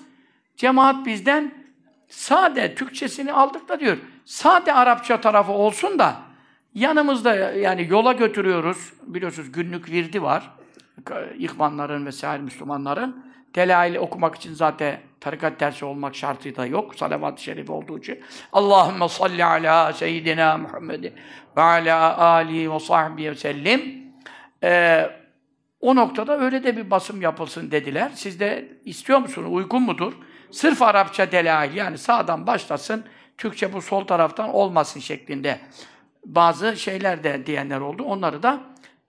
Cemaat 0.58 1.06
bizden 1.06 1.54
sade 2.10 2.76
Türkçesini 2.76 3.34
aldık 3.34 3.70
da 3.70 3.80
diyor. 3.80 3.98
Sade 4.26 4.74
Arapça 4.74 5.22
tarafı 5.22 5.52
olsun 5.52 6.00
da 6.00 6.29
yanımızda 6.74 7.36
yani 7.36 7.88
yola 7.90 8.12
götürüyoruz. 8.12 8.94
Biliyorsunuz 9.04 9.52
günlük 9.52 9.90
virdi 9.90 10.24
var. 10.24 10.52
İhvanların 11.38 12.06
vesaire 12.06 12.42
Müslümanların. 12.42 13.26
Delail 13.56 13.96
okumak 13.96 14.36
için 14.36 14.54
zaten 14.54 15.00
tarikat 15.20 15.60
dersi 15.60 15.86
olmak 15.86 16.16
şartı 16.16 16.56
da 16.56 16.66
yok. 16.66 16.96
Salavat-ı 16.96 17.44
şerif 17.44 17.70
olduğu 17.70 18.00
için. 18.00 18.20
Allahümme 18.54 19.10
salli 19.10 19.46
ala 19.46 19.94
seyyidina 19.94 20.58
Muhammed 20.58 21.04
ve 21.58 21.62
ala 21.62 22.18
alihi 22.18 22.72
ve 22.72 22.80
sahbihi 22.80 23.32
ve 23.32 23.36
sellim. 23.36 24.04
Ee, 24.64 25.10
o 25.82 25.96
noktada 25.96 26.40
öyle 26.40 26.64
de 26.64 26.78
bir 26.78 26.92
basım 26.92 27.22
yapılsın 27.22 27.72
dediler. 27.72 28.12
Siz 28.16 28.40
de 28.40 28.68
istiyor 28.86 29.20
musunuz? 29.20 29.50
Uygun 29.52 29.82
mudur? 29.82 30.14
Sırf 30.52 30.82
Arapça 30.82 31.32
delail 31.32 31.76
yani 31.76 31.98
sağdan 31.98 32.48
başlasın, 32.48 33.06
Türkçe 33.38 33.74
bu 33.74 33.82
sol 33.82 34.06
taraftan 34.06 34.50
olmasın 34.54 35.00
şeklinde 35.00 35.60
bazı 36.26 36.78
şeyler 36.78 37.24
de 37.24 37.46
diyenler 37.46 37.80
oldu. 37.80 38.04
Onları 38.04 38.44
da 38.44 38.60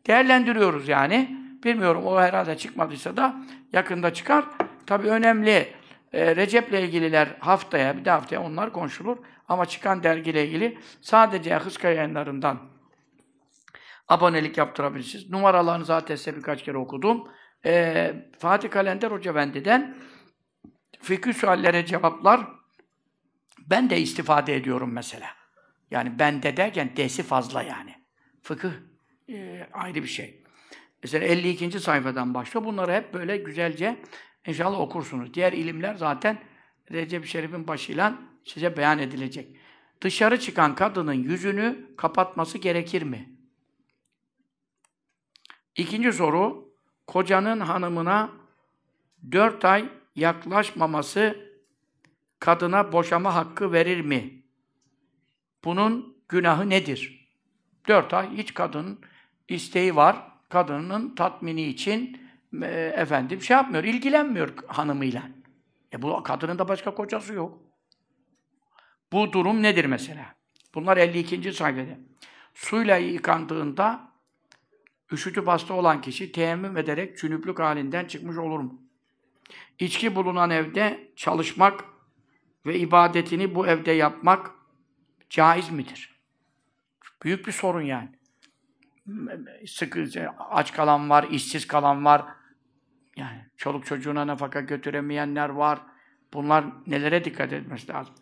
değerlendiriyoruz 0.06 0.88
yani. 0.88 1.36
Bilmiyorum 1.64 2.06
o 2.06 2.20
herhalde 2.20 2.56
çıkmadıysa 2.56 3.16
da 3.16 3.36
yakında 3.72 4.12
çıkar. 4.12 4.44
Tabii 4.86 5.08
önemli 5.08 5.74
e, 6.12 6.36
Recep'le 6.36 6.72
ilgililer 6.72 7.36
haftaya, 7.40 7.96
bir 7.96 8.04
de 8.04 8.10
haftaya 8.10 8.42
onlar 8.42 8.72
konuşulur. 8.72 9.16
Ama 9.48 9.66
çıkan 9.66 10.02
dergiyle 10.02 10.46
ilgili 10.46 10.78
sadece 11.00 11.56
Hıska 11.56 11.88
yayınlarından 11.88 12.58
abonelik 14.08 14.58
yaptırabilirsiniz. 14.58 15.30
Numaralarını 15.30 15.84
zaten 15.84 16.16
size 16.16 16.36
birkaç 16.36 16.64
kere 16.64 16.76
okudum. 16.76 17.28
E, 17.64 18.14
Fatih 18.38 18.70
Kalender 18.70 19.10
Hoca 19.10 19.30
Efendi'den 19.30 19.96
fikri 21.02 21.34
suallere 21.34 21.86
cevaplar 21.86 22.40
ben 23.70 23.90
de 23.90 23.98
istifade 24.00 24.56
ediyorum 24.56 24.92
mesela. 24.92 25.39
Yani 25.90 26.18
ben 26.18 26.42
de 26.42 26.56
derken 26.56 26.90
desi 26.96 27.22
fazla 27.22 27.62
yani. 27.62 27.94
Fıkıh 28.42 28.72
e, 29.28 29.66
ayrı 29.72 30.02
bir 30.02 30.08
şey. 30.08 30.42
Mesela 31.02 31.26
52. 31.26 31.80
sayfadan 31.80 32.34
başlıyor. 32.34 32.66
Bunları 32.66 32.92
hep 32.92 33.14
böyle 33.14 33.36
güzelce 33.36 33.96
inşallah 34.46 34.80
okursunuz. 34.80 35.34
Diğer 35.34 35.52
ilimler 35.52 35.94
zaten 35.94 36.38
Recep 36.92 37.26
Şerif'in 37.26 37.68
başıyla 37.68 38.14
size 38.44 38.76
beyan 38.76 38.98
edilecek. 38.98 39.56
Dışarı 40.00 40.40
çıkan 40.40 40.74
kadının 40.74 41.12
yüzünü 41.12 41.86
kapatması 41.96 42.58
gerekir 42.58 43.02
mi? 43.02 43.30
İkinci 45.76 46.12
soru, 46.12 46.74
kocanın 47.06 47.60
hanımına 47.60 48.30
dört 49.32 49.64
ay 49.64 49.88
yaklaşmaması 50.16 51.50
kadına 52.38 52.92
boşama 52.92 53.34
hakkı 53.34 53.72
verir 53.72 54.00
mi? 54.00 54.39
Bunun 55.64 56.16
günahı 56.28 56.70
nedir? 56.70 57.28
Dört 57.88 58.14
ay 58.14 58.36
hiç 58.36 58.54
kadının 58.54 59.00
isteği 59.48 59.96
var. 59.96 60.30
Kadının 60.48 61.14
tatmini 61.14 61.62
için 61.62 62.20
e, 62.62 62.66
efendim 62.96 63.42
şey 63.42 63.56
yapmıyor, 63.56 63.84
ilgilenmiyor 63.84 64.54
hanımıyla. 64.66 65.22
E 65.92 66.02
bu 66.02 66.22
kadının 66.22 66.58
da 66.58 66.68
başka 66.68 66.94
kocası 66.94 67.34
yok. 67.34 67.58
Bu 69.12 69.32
durum 69.32 69.62
nedir 69.62 69.84
mesela? 69.84 70.34
Bunlar 70.74 70.96
52. 70.96 71.52
sayfada. 71.52 71.98
Suyla 72.54 72.96
yıkandığında 72.96 74.12
üşütüp 75.12 75.48
hasta 75.48 75.74
olan 75.74 76.00
kişi 76.00 76.32
teyemmüm 76.32 76.76
ederek 76.76 77.18
cünüplük 77.18 77.58
halinden 77.58 78.04
çıkmış 78.04 78.36
olur 78.38 78.60
mu? 78.60 78.82
İçki 79.78 80.14
bulunan 80.14 80.50
evde 80.50 81.12
çalışmak 81.16 81.84
ve 82.66 82.78
ibadetini 82.78 83.54
bu 83.54 83.66
evde 83.66 83.92
yapmak 83.92 84.50
caiz 85.30 85.70
midir? 85.70 86.20
Büyük 87.22 87.46
bir 87.46 87.52
sorun 87.52 87.82
yani. 87.82 88.08
sıkı, 89.66 90.06
aç 90.50 90.72
kalan 90.72 91.10
var, 91.10 91.26
işsiz 91.30 91.66
kalan 91.66 92.04
var. 92.04 92.24
Yani 93.16 93.46
çoluk 93.56 93.86
çocuğuna 93.86 94.26
nafaka 94.26 94.60
götüremeyenler 94.60 95.48
var. 95.48 95.78
Bunlar 96.32 96.64
nelere 96.86 97.24
dikkat 97.24 97.52
etmesi 97.52 97.88
lazım? 97.88 98.14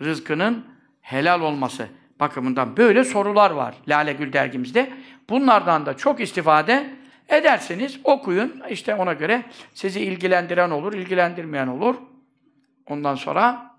Rızkının 0.00 0.66
helal 1.00 1.40
olması 1.40 1.88
bakımından 2.20 2.76
böyle 2.76 3.04
sorular 3.04 3.50
var 3.50 3.74
Lale 3.88 4.12
Gül 4.12 4.32
dergimizde. 4.32 4.92
Bunlardan 5.30 5.86
da 5.86 5.96
çok 5.96 6.20
istifade 6.20 6.96
edersiniz. 7.28 8.00
Okuyun. 8.04 8.62
İşte 8.70 8.94
ona 8.94 9.12
göre 9.12 9.44
sizi 9.74 10.00
ilgilendiren 10.00 10.70
olur, 10.70 10.94
ilgilendirmeyen 10.94 11.66
olur. 11.66 11.96
Ondan 12.86 13.14
sonra 13.14 13.75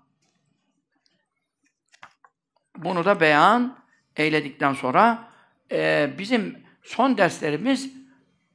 bunu 2.84 3.04
da 3.04 3.20
beyan 3.20 3.78
eyledikten 4.16 4.72
sonra 4.72 5.28
e, 5.72 6.10
bizim 6.18 6.58
son 6.82 7.18
derslerimiz 7.18 7.92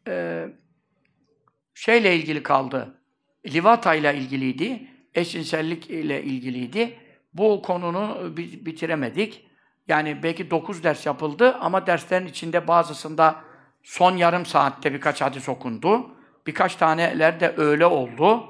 e, 0.07 0.45
şeyle 1.73 2.15
ilgili 2.15 2.43
kaldı. 2.43 2.99
Livata 3.45 3.95
ile 3.95 4.15
ilgiliydi. 4.15 4.87
Eşcinsellik 5.15 5.89
ile 5.89 6.23
ilgiliydi. 6.23 6.97
Bu 7.33 7.61
konunu 7.61 8.37
bitiremedik. 8.37 9.47
Yani 9.87 10.23
belki 10.23 10.51
dokuz 10.51 10.83
ders 10.83 11.05
yapıldı 11.05 11.57
ama 11.59 11.87
derslerin 11.87 12.27
içinde 12.27 12.67
bazısında 12.67 13.35
son 13.83 14.17
yarım 14.17 14.45
saatte 14.45 14.93
birkaç 14.93 15.21
hadis 15.21 15.49
okundu. 15.49 16.11
Birkaç 16.47 16.75
taneler 16.75 17.39
de 17.39 17.53
öyle 17.57 17.85
oldu. 17.85 18.43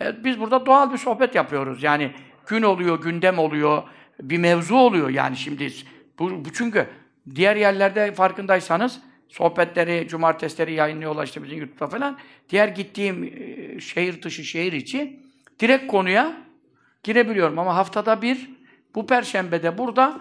E, 0.00 0.24
biz 0.24 0.40
burada 0.40 0.66
doğal 0.66 0.92
bir 0.92 0.98
sohbet 0.98 1.34
yapıyoruz. 1.34 1.82
Yani 1.82 2.12
gün 2.46 2.62
oluyor, 2.62 3.00
gündem 3.02 3.38
oluyor, 3.38 3.82
bir 4.22 4.38
mevzu 4.38 4.74
oluyor 4.74 5.10
yani 5.10 5.36
şimdi. 5.36 5.72
Bu, 6.18 6.44
bu 6.44 6.52
çünkü 6.52 6.86
diğer 7.34 7.56
yerlerde 7.56 8.12
farkındaysanız 8.12 9.00
sohbetleri, 9.28 10.08
cumartesileri 10.08 10.72
yayınlıyorlar 10.72 11.24
işte 11.24 11.42
bizim 11.42 11.58
YouTube'da 11.58 11.86
falan. 11.86 12.18
Diğer 12.50 12.68
gittiğim 12.68 13.24
e, 13.24 13.80
şehir 13.80 14.22
dışı, 14.22 14.44
şehir 14.44 14.72
içi 14.72 15.20
direkt 15.60 15.86
konuya 15.86 16.36
girebiliyorum 17.02 17.58
ama 17.58 17.76
haftada 17.76 18.22
bir 18.22 18.50
bu 18.94 19.06
perşembede 19.06 19.78
burada 19.78 20.20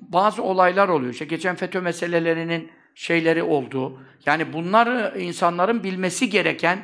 bazı 0.00 0.42
olaylar 0.42 0.88
oluyor. 0.88 1.12
İşte 1.12 1.24
geçen 1.24 1.56
FETÖ 1.56 1.80
meselelerinin 1.80 2.70
şeyleri 2.94 3.42
oldu. 3.42 4.00
Yani 4.26 4.52
bunlar 4.52 5.14
insanların 5.14 5.84
bilmesi 5.84 6.30
gereken 6.30 6.78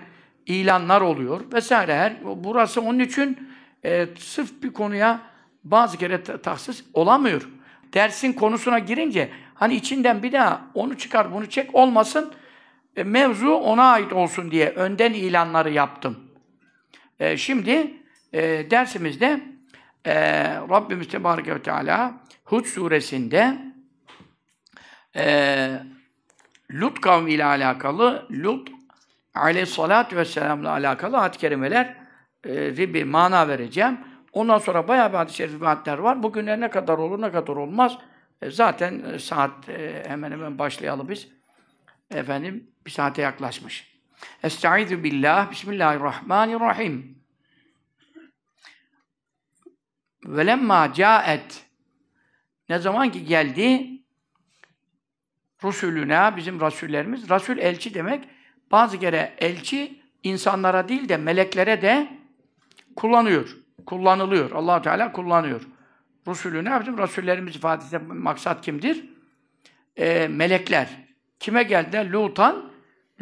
ilanlar 0.47 1.01
oluyor 1.01 1.41
vesaire. 1.53 1.95
Her 1.95 2.17
burası 2.45 2.81
onun 2.81 2.99
için 2.99 3.49
e, 3.85 4.07
sırf 4.19 4.63
bir 4.63 4.73
konuya 4.73 5.23
bazı 5.71 5.99
kere 5.99 6.23
tahsis 6.23 6.85
olamıyor. 6.95 7.49
Dersin 7.95 8.33
konusuna 8.33 8.79
girince 8.79 9.31
hani 9.55 9.75
içinden 9.75 10.23
bir 10.23 10.33
daha 10.33 10.61
onu 10.75 10.99
çıkar 10.99 11.33
bunu 11.33 11.47
çek 11.47 11.75
olmasın 11.75 12.33
e, 12.97 13.05
mevzu 13.05 13.51
ona 13.51 13.85
ait 13.85 14.13
olsun 14.13 14.51
diye 14.51 14.71
önden 14.71 15.13
ilanları 15.13 15.71
yaptım. 15.71 16.19
E, 17.21 17.37
şimdi 17.37 17.95
e, 18.33 18.71
dersimizde 18.71 19.41
e, 20.05 20.15
Rabbimiz 20.45 21.09
Tebareke 21.09 21.55
ve 21.55 21.63
Teala 21.63 22.15
Hud 22.45 22.65
suresinde 22.65 23.59
e, 25.17 25.81
Lut 26.73 27.01
kavmi 27.01 27.33
ile 27.33 27.45
alakalı 27.45 28.27
Lut 28.31 28.69
aleyhissalatü 29.35 30.17
vesselam'la 30.17 30.71
alakalı 30.71 31.19
ayet-i 31.19 31.39
kerimeler 31.39 31.97
e, 32.47 32.77
bir 32.95 33.05
mana 33.05 33.49
vereceğim. 33.49 33.99
Ondan 34.37 34.59
sonra 34.59 34.89
bayağı 34.89 35.13
bir 35.13 35.17
hadis-i 35.17 35.37
şerif 35.37 35.61
var. 35.61 36.23
Bugünler 36.23 36.61
ne 36.61 36.71
kadar 36.71 36.99
olur, 36.99 37.23
ne 37.23 37.33
kadar 37.33 37.57
olmaz. 37.57 37.99
E, 38.43 38.51
zaten 38.51 39.05
e, 39.05 39.19
saat 39.19 39.69
e, 39.69 40.05
hemen 40.07 40.33
hemen 40.33 40.59
başlayalım 40.59 41.09
biz. 41.09 41.29
Efendim, 42.11 42.71
bir 42.87 42.91
saate 42.91 43.23
yaklaşmış. 43.23 43.99
Estaizu 44.43 45.05
billah, 45.05 45.51
Bismillahirrahmanirrahim. 45.51 47.19
Velemma 50.27 50.93
caet 50.93 51.67
ne 52.69 52.79
zaman 52.79 53.13
ki 53.13 53.25
geldi 53.25 53.91
Resulüne, 55.65 56.37
bizim 56.37 56.61
Rasullerimiz, 56.61 57.31
Rasul 57.31 57.59
elçi 57.59 57.95
demek. 57.95 58.29
Bazı 58.71 59.01
kere 59.01 59.35
elçi 59.39 60.03
insanlara 60.23 60.89
değil 60.89 61.09
de 61.09 61.17
meleklere 61.17 61.83
de 61.83 62.09
kullanıyor. 62.97 63.66
Kullanılıyor. 63.87 64.51
allah 64.51 64.83
Teala 64.83 65.13
kullanıyor. 65.13 65.61
Resulüne, 66.29 66.81
bizim 66.81 66.99
Rasullerimiz 66.99 67.57
ifadesi 67.57 67.99
maksat 67.99 68.65
kimdir? 68.65 69.05
Ee, 69.99 70.29
melekler. 70.29 70.89
Kime 71.41 71.63
geldiler? 71.63 72.11
Lut'an, 72.13 72.71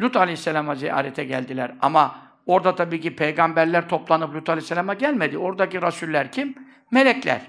Lut 0.01 0.15
Aleyhisselam'a 0.15 0.75
ziyarete 0.75 1.23
geldiler. 1.23 1.75
Ama 1.81 2.15
orada 2.45 2.75
tabii 2.75 3.01
ki 3.01 3.15
peygamberler 3.15 3.89
toplanıp 3.89 4.35
Lut 4.35 4.49
Aleyhisselam'a 4.49 4.93
gelmedi. 4.93 5.37
Oradaki 5.37 5.81
Rasuller 5.81 6.31
kim? 6.31 6.55
Melekler. 6.91 7.41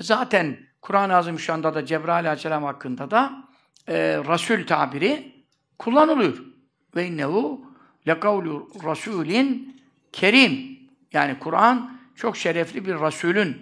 Zaten 0.00 0.58
Kur'an-ı 0.82 1.16
Azimüşşan'da 1.16 1.74
da 1.74 1.86
Cebrail 1.86 2.26
Aleyhisselam 2.26 2.64
hakkında 2.64 3.10
da 3.10 3.44
e, 3.88 3.94
Rasul 4.28 4.66
tabiri 4.66 5.32
kullanılıyor. 5.78 6.44
Ve 6.96 7.06
innehu 7.06 7.66
lekavlu 8.08 8.68
rasulin 8.84 9.80
kerim. 10.12 10.75
Yani 11.16 11.38
Kur'an 11.38 11.98
çok 12.14 12.36
şerefli 12.36 12.86
bir 12.86 12.94
Rasulün 12.94 13.56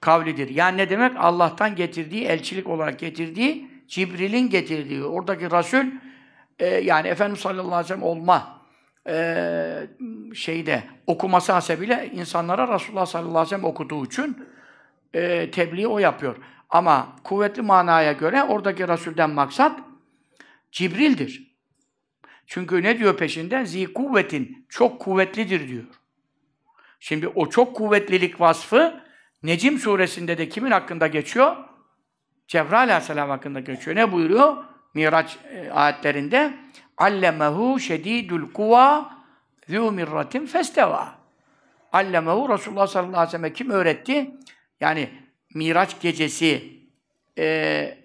kavlidir. 0.00 0.48
Yani 0.48 0.76
ne 0.76 0.90
demek? 0.90 1.12
Allah'tan 1.16 1.76
getirdiği, 1.76 2.24
elçilik 2.24 2.68
olarak 2.68 2.98
getirdiği, 2.98 3.70
Cibril'in 3.88 4.50
getirdiği, 4.50 5.04
oradaki 5.04 5.50
Rasul, 5.50 5.84
e, 6.58 6.66
yani 6.66 7.08
Efendimiz 7.08 7.40
sallallahu 7.40 7.74
aleyhi 7.74 7.84
ve 7.84 7.88
sellem 7.88 8.02
olma 8.02 8.62
e, 9.08 9.86
şeyde, 10.34 10.82
okuması 11.06 11.52
hasebiyle 11.52 12.10
insanlara 12.14 12.74
Resulullah 12.74 13.06
sallallahu 13.06 13.30
aleyhi 13.30 13.46
ve 13.46 13.50
sellem 13.50 13.64
okuduğu 13.64 14.06
için 14.06 14.46
e, 15.14 15.50
tebliği 15.50 15.86
o 15.86 15.98
yapıyor. 15.98 16.36
Ama 16.70 17.16
kuvvetli 17.24 17.62
manaya 17.62 18.12
göre 18.12 18.42
oradaki 18.42 18.88
Resul'den 18.88 19.30
maksat 19.30 19.80
Cibril'dir. 20.72 21.56
Çünkü 22.46 22.82
ne 22.82 22.98
diyor 22.98 23.16
peşinden? 23.16 23.64
Zi 23.64 23.92
kuvvetin, 23.92 24.66
çok 24.68 25.00
kuvvetlidir 25.00 25.68
diyor. 25.68 25.84
Şimdi 27.00 27.28
o 27.28 27.48
çok 27.48 27.76
kuvvetlilik 27.76 28.40
vasfı 28.40 29.06
Necim 29.42 29.78
suresinde 29.78 30.38
de 30.38 30.48
kimin 30.48 30.70
hakkında 30.70 31.06
geçiyor? 31.06 31.56
Cebrail 32.48 32.82
aleyhisselam 32.82 33.30
hakkında 33.30 33.60
geçiyor. 33.60 33.96
Ne 33.96 34.12
buyuruyor? 34.12 34.64
Miraç 34.94 35.38
e, 35.50 35.70
ayetlerinde 35.70 36.54
Allemehu 36.96 37.80
şedidul 37.80 38.52
kuva 38.52 39.10
zû 39.68 39.94
mirratin 39.94 40.46
festeva. 40.46 41.14
Allemehu 41.92 42.48
Resulullah 42.48 42.86
sallallahu 42.86 43.16
aleyhi 43.16 43.28
ve 43.28 43.38
sellem 43.38 43.52
kim 43.52 43.70
öğretti? 43.70 44.30
Yani 44.80 45.10
Miraç 45.54 46.00
gecesi 46.00 46.80
e, 47.38 47.98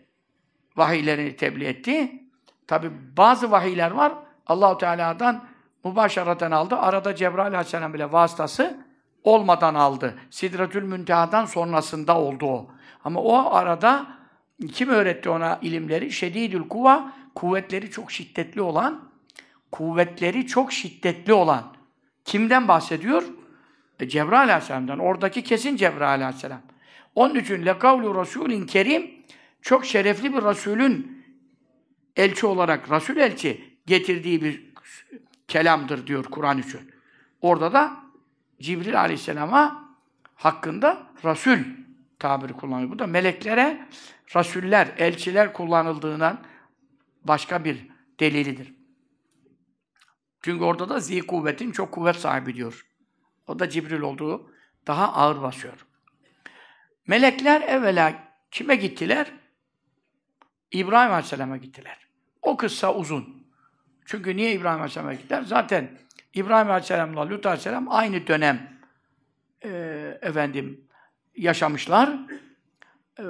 vahiylerini 0.78 1.36
tebliğ 1.36 1.66
etti. 1.66 2.12
Tabi 2.68 2.92
bazı 3.18 3.52
vahiyler 3.52 3.92
var. 3.92 4.14
Allahu 4.48 4.78
Teala'dan 4.78 5.51
mübaşaraten 5.84 6.52
aldı. 6.52 6.76
Arada 6.76 7.16
Cebrail 7.16 7.48
Aleyhisselam 7.48 7.94
bile 7.94 8.12
vasıtası 8.12 8.78
olmadan 9.24 9.76
aldı. 9.76 10.18
Sidretül 10.30 10.84
Münteha'dan 10.84 11.46
sonrasında 11.46 12.18
oldu 12.18 12.46
o. 12.46 12.68
Ama 13.04 13.22
o 13.22 13.54
arada 13.54 14.08
kim 14.74 14.90
öğretti 14.90 15.30
ona 15.30 15.60
ilimleri? 15.62 16.12
Şedidül 16.12 16.68
kuva, 16.68 17.14
kuvvetleri 17.36 17.92
çok 17.92 18.12
şiddetli 18.12 18.62
olan, 18.62 19.10
kuvvetleri 19.72 20.48
çok 20.48 20.74
şiddetli 20.74 21.34
olan. 21.34 21.64
Kimden 22.26 22.68
bahsediyor? 22.68 23.24
E, 24.00 24.10
Cebrail 24.10 24.50
Aleyhisselam'dan. 24.50 25.00
Oradaki 25.00 25.44
kesin 25.44 25.76
Cebrail 25.76 26.24
Aleyhisselam. 26.24 26.62
Onun 27.16 27.36
için 27.36 27.66
lekavlu 27.66 28.16
Rasulün 28.16 28.66
kerim 28.66 29.12
çok 29.62 29.86
şerefli 29.86 30.34
bir 30.34 30.44
Resulün 30.44 31.26
elçi 32.16 32.46
olarak, 32.46 32.92
Resul 32.92 33.18
elçi 33.18 33.64
getirdiği 33.86 34.42
bir 34.42 34.71
kelamdır 35.52 36.08
diyor 36.08 36.24
Kur'an 36.24 36.58
için. 36.58 36.92
Orada 37.42 37.74
da 37.74 37.98
Cibril 38.62 39.00
Aleyhisselam'a 39.00 39.96
hakkında 40.36 41.08
Resul 41.26 41.58
tabiri 42.20 42.54
kullanıyor. 42.54 42.90
Bu 42.90 43.00
da 43.00 43.08
meleklere 43.08 43.88
Rasuller, 44.36 44.88
elçiler 44.98 45.54
kullanıldığından 45.54 46.40
başka 47.24 47.64
bir 47.66 47.88
delilidir. 48.20 48.74
Çünkü 50.42 50.64
orada 50.64 50.90
da 50.90 51.00
zi 51.00 51.22
kuvvetin 51.22 51.72
çok 51.72 51.92
kuvvet 51.92 52.16
sahibi 52.16 52.56
diyor. 52.56 52.86
O 53.48 53.60
da 53.60 53.70
Cibril 53.70 54.02
olduğu 54.02 54.52
daha 54.88 55.14
ağır 55.14 55.42
basıyor. 55.42 55.86
Melekler 57.08 57.62
evvela 57.62 58.14
kime 58.52 58.76
gittiler? 58.76 59.32
İbrahim 60.72 61.12
Aleyhisselam'a 61.12 61.58
gittiler. 61.58 62.08
O 62.42 62.58
kıssa 62.58 62.96
uzun. 62.96 63.41
Çünkü 64.12 64.38
niye 64.38 64.52
İbrahim 64.54 64.80
Aleyhisselam'a 64.80 65.14
gittiler? 65.14 65.44
Zaten 65.44 65.98
İbrahim 66.34 66.70
Aleyhisselam'la 66.70 67.30
Lut 67.30 67.46
Aleyhisselam 67.46 67.86
aynı 67.90 68.28
dönem 68.28 68.80
e, 69.64 69.70
efendim 70.22 70.88
yaşamışlar. 71.36 72.20
E, 73.20 73.24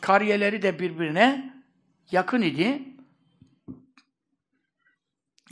kariyeleri 0.00 0.62
de 0.62 0.78
birbirine 0.78 1.54
yakın 2.10 2.42
idi. 2.42 2.82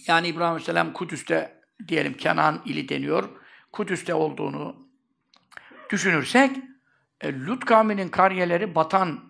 Yani 0.06 0.28
İbrahim 0.28 0.50
Aleyhisselam 0.52 0.92
Kudüs'te 0.92 1.60
diyelim 1.88 2.14
Kenan 2.14 2.62
ili 2.64 2.88
deniyor. 2.88 3.28
Kudüs'te 3.72 4.14
olduğunu 4.14 4.88
düşünürsek 5.90 6.56
e, 7.20 7.32
Lut 7.32 7.64
kavminin 7.64 8.08
kariyeleri 8.08 8.74
batan 8.74 9.20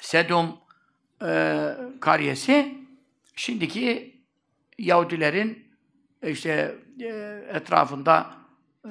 Sedum 0.00 0.58
e, 1.22 1.70
kariyesi 2.00 2.85
şimdiki 3.36 4.16
Yahudilerin 4.78 5.66
e, 6.22 6.30
işte 6.30 6.78
e, 7.00 7.06
etrafında 7.52 8.30
e, 8.84 8.90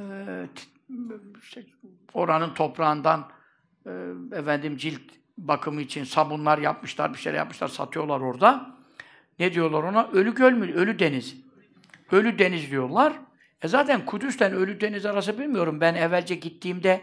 işte 1.42 1.66
oranın 2.14 2.54
toprağından 2.54 3.32
e, 3.86 3.92
efendim 4.32 4.78
cilt 4.78 5.02
bakımı 5.38 5.82
için 5.82 6.04
sabunlar 6.04 6.58
yapmışlar, 6.58 7.14
bir 7.14 7.20
şeyler 7.20 7.38
yapmışlar, 7.38 7.68
satıyorlar 7.68 8.20
orada. 8.20 8.76
Ne 9.40 9.54
diyorlar 9.54 9.84
ona? 9.84 10.08
Ölü 10.08 10.36
göl 10.36 10.52
mü? 10.52 10.74
Ölü 10.74 11.00
deniz. 11.00 11.36
Ölü 12.12 12.40
deniz 12.40 12.72
diyorlar. 12.72 13.14
E 13.62 13.68
zaten 13.68 14.06
Kudüs'ten 14.06 14.54
Ölü 14.54 14.82
Deniz 14.82 15.06
arası 15.06 15.40
bilmiyorum. 15.40 15.82
Ben 15.82 15.96
evvelce 15.96 16.36
gittiğimde, 16.36 17.02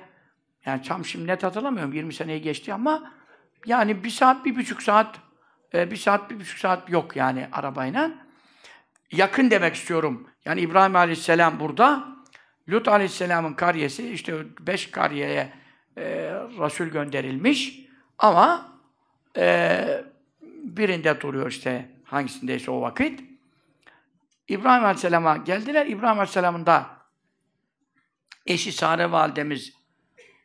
yani 0.66 0.82
tam 0.82 1.04
şimdi 1.04 1.26
net 1.26 1.42
hatırlamıyorum, 1.42 1.92
20 1.92 2.14
seneyi 2.14 2.42
geçti 2.42 2.74
ama 2.74 3.12
yani 3.66 4.04
bir 4.04 4.10
saat, 4.10 4.44
bir 4.44 4.56
buçuk 4.56 4.82
saat, 4.82 5.20
e, 5.74 5.90
bir 5.90 5.96
saat, 5.96 6.30
bir 6.30 6.40
buçuk 6.40 6.58
saat 6.58 6.90
yok 6.90 7.16
yani 7.16 7.48
arabayla. 7.52 8.10
Yakın 9.12 9.50
demek 9.50 9.74
istiyorum. 9.74 10.28
Yani 10.44 10.60
İbrahim 10.60 10.96
Aleyhisselam 10.96 11.60
burada, 11.60 12.08
Lut 12.68 12.88
Aleyhisselam'ın 12.88 13.54
kariyesi, 13.54 14.12
işte 14.12 14.44
beş 14.60 14.90
kariyeye 14.90 15.52
e, 15.96 16.04
Resul 16.58 16.86
gönderilmiş 16.86 17.80
ama 18.18 18.72
e, 19.36 20.04
birinde 20.62 21.20
duruyor 21.20 21.50
işte 21.50 21.90
hangisindeyse 22.04 22.70
o 22.70 22.80
vakit. 22.80 23.20
İbrahim 24.48 24.84
Aleyhisselam'a 24.84 25.36
geldiler. 25.36 25.86
İbrahim 25.86 26.18
Aleyhisselam'ın 26.18 26.66
da 26.66 26.86
eşi 28.46 28.72
Sare 28.72 29.12
validemiz 29.12 29.72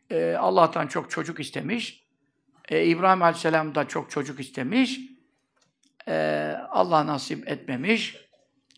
e, 0.09 0.35
Allah'tan 0.35 0.87
çok 0.87 1.11
çocuk 1.11 1.39
istemiş. 1.39 2.07
E, 2.69 2.85
İbrahim 2.85 3.21
Aleyhisselam 3.21 3.75
da 3.75 3.87
çok 3.87 4.11
çocuk 4.11 4.39
istemiş. 4.39 4.99
E, 6.07 6.55
Allah 6.69 7.07
nasip 7.07 7.47
etmemiş. 7.47 8.27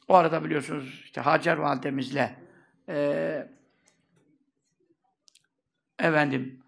O 0.07 0.15
arada 0.15 0.43
biliyorsunuz 0.43 1.01
işte 1.03 1.21
Hacer 1.21 1.57
validemizle 1.57 2.35
e, 2.89 3.47
efendim 5.99 6.63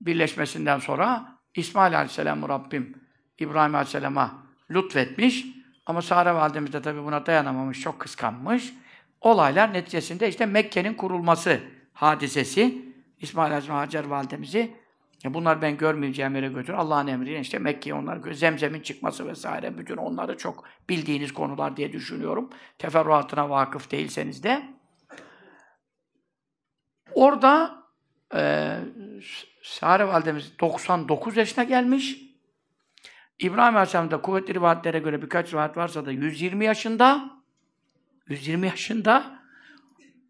birleşmesinden 0.00 0.78
sonra 0.78 1.38
İsmail 1.54 1.96
Aleyhisselam'ı 1.96 2.48
Rabbim 2.48 2.94
İbrahim 3.38 3.74
Aleyhisselam'a 3.74 4.42
lütfetmiş. 4.70 5.46
Ama 5.86 6.02
Sare 6.02 6.34
validemiz 6.34 6.72
de 6.72 6.82
tabii 6.82 7.04
buna 7.04 7.26
dayanamamış, 7.26 7.80
çok 7.80 8.00
kıskanmış. 8.00 8.74
Olaylar 9.20 9.72
neticesinde 9.72 10.28
işte 10.28 10.46
Mekke'nin 10.46 10.94
kurulması 10.94 11.60
hadisesi 11.92 12.94
İsmail 13.18 13.46
Aleyhisselam 13.46 13.78
Hacer 13.78 14.04
validemizi 14.04 14.76
bunlar 15.24 15.62
ben 15.62 15.76
görmeyeceğim 15.76 16.34
yere 16.34 16.48
götür. 16.48 16.72
Allah'ın 16.72 17.06
emriyle 17.06 17.40
işte 17.40 17.58
Mekke'ye 17.58 17.94
onlar 17.94 18.32
zemzemin 18.32 18.80
çıkması 18.80 19.26
vesaire 19.28 19.78
bütün 19.78 19.96
onları 19.96 20.36
çok 20.36 20.64
bildiğiniz 20.88 21.34
konular 21.34 21.76
diye 21.76 21.92
düşünüyorum. 21.92 22.50
Teferruatına 22.78 23.50
vakıf 23.50 23.90
değilseniz 23.90 24.42
de. 24.42 24.62
Orada 27.12 27.82
e, 28.34 28.76
Sare 29.62 30.08
validemiz 30.08 30.58
99 30.60 31.36
yaşına 31.36 31.64
gelmiş. 31.64 32.20
İbrahim 33.38 33.76
Aleyhisselam'da 33.76 34.20
kuvvetli 34.20 34.54
rivayetlere 34.54 34.98
göre 34.98 35.22
birkaç 35.22 35.52
rivayet 35.52 35.76
varsa 35.76 36.06
da 36.06 36.12
120 36.12 36.64
yaşında 36.64 37.30
120 38.28 38.66
yaşında 38.66 39.40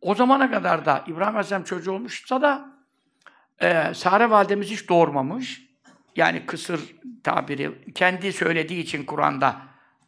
o 0.00 0.14
zamana 0.14 0.50
kadar 0.50 0.86
da 0.86 1.04
İbrahim 1.06 1.34
Aleyhisselam 1.34 1.64
çocuğu 1.64 1.92
olmuşsa 1.92 2.42
da 2.42 2.73
e, 3.62 3.94
Sare 3.94 4.30
validemiz 4.30 4.70
hiç 4.70 4.88
doğurmamış. 4.88 5.64
Yani 6.16 6.46
kısır 6.46 6.80
tabiri 7.24 7.92
kendi 7.94 8.32
söylediği 8.32 8.82
için 8.82 9.04
Kur'an'da 9.04 9.62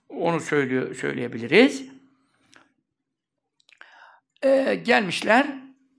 onu 0.09 0.41
söylüyor, 0.41 0.95
söyleyebiliriz. 0.95 1.89
E, 4.43 4.75
gelmişler. 4.75 5.47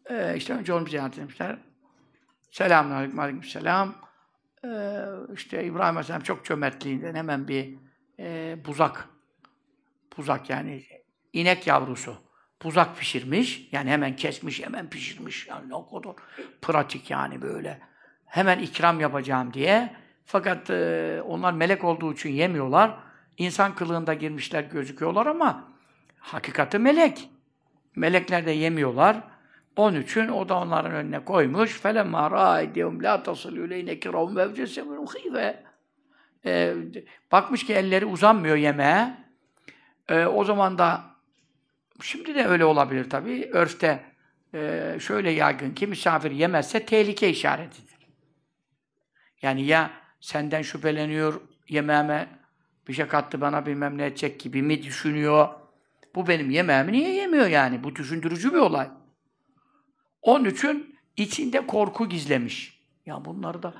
E, 0.09 0.35
işte 0.37 0.53
önce 0.53 0.73
onu 0.73 0.87
ziyaret 0.87 1.17
etmişler. 1.17 1.57
Selamun 2.51 2.91
aleyküm, 2.91 3.19
aleyküm 3.19 3.43
selam 3.43 3.95
e, 4.63 4.69
işte 5.33 5.63
İbrahim 5.63 5.97
Aleyhisselam 5.97 6.21
çok 6.21 6.45
cömertliğinden 6.45 7.15
hemen 7.15 7.47
bir 7.47 7.75
e, 8.19 8.57
buzak, 8.65 9.09
buzak 10.17 10.49
yani 10.49 10.83
inek 11.33 11.67
yavrusu, 11.67 12.17
buzak 12.62 12.96
pişirmiş. 12.98 13.68
Yani 13.72 13.90
hemen 13.90 14.16
kesmiş, 14.16 14.62
hemen 14.62 14.90
pişirmiş. 14.90 15.48
Yani 15.48 15.74
o 15.74 15.90
kadar 15.90 16.14
pratik 16.62 17.10
yani 17.10 17.42
böyle. 17.42 17.80
Hemen 18.26 18.58
ikram 18.58 19.00
yapacağım 19.00 19.52
diye. 19.54 19.96
Fakat 20.24 20.70
e, 20.70 21.22
onlar 21.26 21.52
melek 21.52 21.84
olduğu 21.84 22.12
için 22.12 22.30
yemiyorlar. 22.30 22.94
İnsan 23.38 23.74
kılığında 23.74 24.14
girmişler 24.14 24.62
gözüküyorlar 24.62 25.26
ama 25.26 25.68
hakikati 26.18 26.78
melek. 26.78 27.28
Melekler 27.96 28.46
de 28.46 28.50
yemiyorlar. 28.50 29.20
Onun 29.76 30.00
için 30.00 30.28
o 30.28 30.48
da 30.48 30.58
onların 30.58 30.92
önüne 30.92 31.24
koymuş. 31.24 31.80
فَلَمَّا 31.80 32.30
رَايْدِهُمْ 32.30 33.02
لَا 33.02 33.24
تَصِلُوا 33.24 33.66
اِلَيْنَ 33.68 34.00
كِرَوْمْ 34.00 34.34
وَاَوْجَسَمُنْ 34.36 35.06
خِيفَ 35.06 35.54
Bakmış 37.32 37.66
ki 37.66 37.74
elleri 37.74 38.06
uzanmıyor 38.06 38.56
yemeğe. 38.56 39.16
E, 40.08 40.26
o 40.26 40.44
zaman 40.44 40.78
da 40.78 41.02
şimdi 42.01 42.35
de 42.35 42.45
öyle 42.45 42.65
olabilir 42.65 43.09
tabii. 43.09 43.49
Örfte 43.53 44.03
e, 44.53 44.97
şöyle 44.99 45.29
yaygın 45.29 45.73
ki 45.73 45.87
misafir 45.87 46.31
yemezse 46.31 46.85
tehlike 46.85 47.29
işaretidir. 47.29 47.97
Yani 49.41 49.65
ya 49.65 49.91
senden 50.21 50.61
şüpheleniyor 50.61 51.41
yemeğime 51.69 52.27
bir 52.87 52.93
şey 52.93 53.07
kattı 53.07 53.41
bana 53.41 53.65
bilmem 53.65 53.97
ne 53.97 54.05
edecek 54.05 54.39
gibi 54.39 54.61
mi 54.61 54.83
düşünüyor? 54.83 55.49
Bu 56.15 56.27
benim 56.27 56.49
yemeğimi 56.49 56.91
niye 56.91 57.15
yemiyor 57.15 57.47
yani? 57.47 57.83
Bu 57.83 57.95
düşündürücü 57.95 58.53
bir 58.53 58.57
olay. 58.57 58.89
Onun 60.21 60.45
için 60.45 60.95
içinde 61.17 61.67
korku 61.67 62.09
gizlemiş. 62.09 62.81
Ya 63.05 63.25
bunları 63.25 63.63
da 63.63 63.73